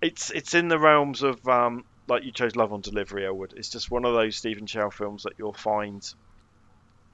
[0.01, 3.30] it's it's in the realms of um, like you chose Love on Delivery.
[3.30, 3.53] Would.
[3.57, 6.03] It's just one of those Stephen Chow films that you'll find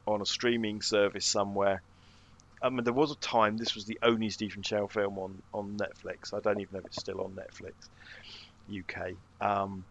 [0.06, 1.82] on a streaming service somewhere.
[2.64, 5.78] I mean, there was a time this was the only Stephen Chow film on on
[5.78, 6.34] Netflix.
[6.34, 7.74] I don't even know if it's still on Netflix
[8.74, 9.12] UK.
[9.42, 9.84] Um,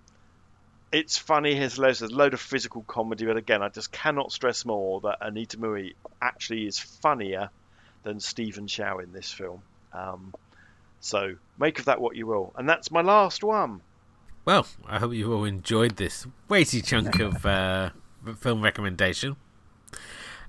[0.90, 1.58] it's funny.
[1.58, 5.18] Loads, there's a load of physical comedy, but again, I just cannot stress more that
[5.20, 7.50] Anita Mui actually is funnier
[8.02, 9.62] than Stephen Chow in this film.
[9.92, 10.34] Um,
[11.00, 12.52] so make of that what you will.
[12.56, 13.80] And that's my last one.
[14.44, 17.90] Well, I hope you all enjoyed this weighty chunk of uh,
[18.38, 19.36] film recommendation.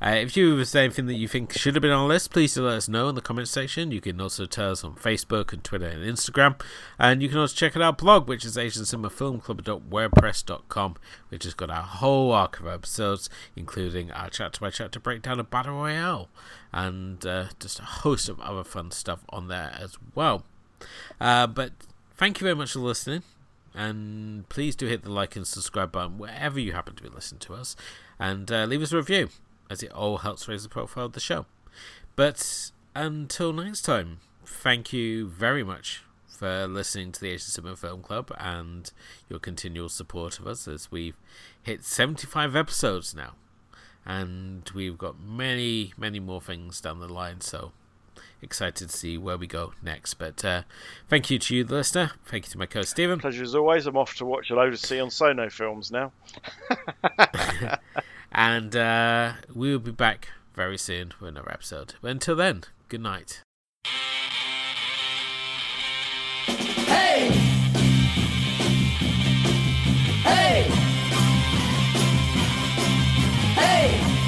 [0.03, 2.53] Uh, if you have anything that you think should have been on the list, please
[2.53, 3.89] do let us know in the comments section.
[3.89, 6.59] You can also tell us on Facebook and Twitter and Instagram.
[6.99, 10.95] And you can also check out our blog, which is asiancinemafilmclub.wordpress.com,
[11.29, 15.49] which has got our whole arc of episodes, including our chapter by chapter breakdown of
[15.49, 16.27] Battle Royale,
[16.73, 20.43] and uh, just a host of other fun stuff on there as well.
[21.21, 21.71] Uh, but
[22.17, 23.23] thank you very much for listening.
[23.73, 27.39] And please do hit the like and subscribe button wherever you happen to be listening
[27.39, 27.77] to us.
[28.19, 29.29] And uh, leave us a review
[29.73, 31.47] as it all helps raise the profile of the show.
[32.15, 38.03] But until next time, thank you very much for listening to the Asian Cinema Film
[38.03, 38.91] Club and
[39.27, 41.17] your continual support of us as we've
[41.63, 43.33] hit 75 episodes now.
[44.05, 47.71] And we've got many, many more things down the line, so
[48.43, 50.15] excited to see where we go next.
[50.15, 50.63] But uh,
[51.09, 52.11] thank you to you, the listener.
[52.25, 53.19] Thank you to my co Stephen.
[53.19, 53.87] Pleasure as always.
[53.87, 56.11] I'm off to watch a load of Sion Sono films now.
[58.32, 61.94] and uh, we will be back very soon with another episode.
[62.00, 63.42] But until then, good night.
[66.86, 67.30] Hey!
[70.22, 70.62] Hey!
[73.54, 74.18] Hey!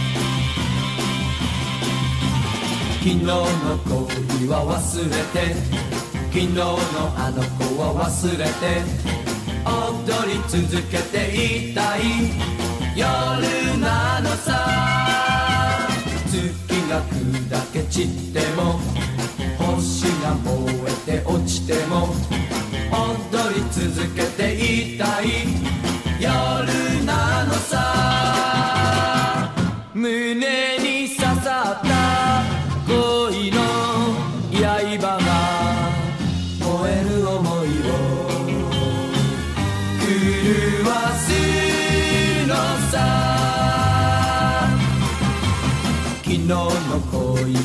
[3.01, 3.35] 昨日の
[3.89, 5.55] 恋は忘れて
[6.31, 6.69] 昨日の
[7.17, 9.11] あの子を忘れて
[9.65, 12.01] 踊り続けていたい
[12.96, 13.06] 夜
[13.78, 14.56] なのさ。
[16.28, 16.40] 月
[16.90, 18.80] が砕け散っても
[19.58, 20.54] 星が燃
[20.88, 22.08] えて落ちても
[22.90, 25.26] 踊り続けていたい。
[26.22, 26.26] 夜
[27.04, 27.76] なのさ。
[29.94, 30.75] 胸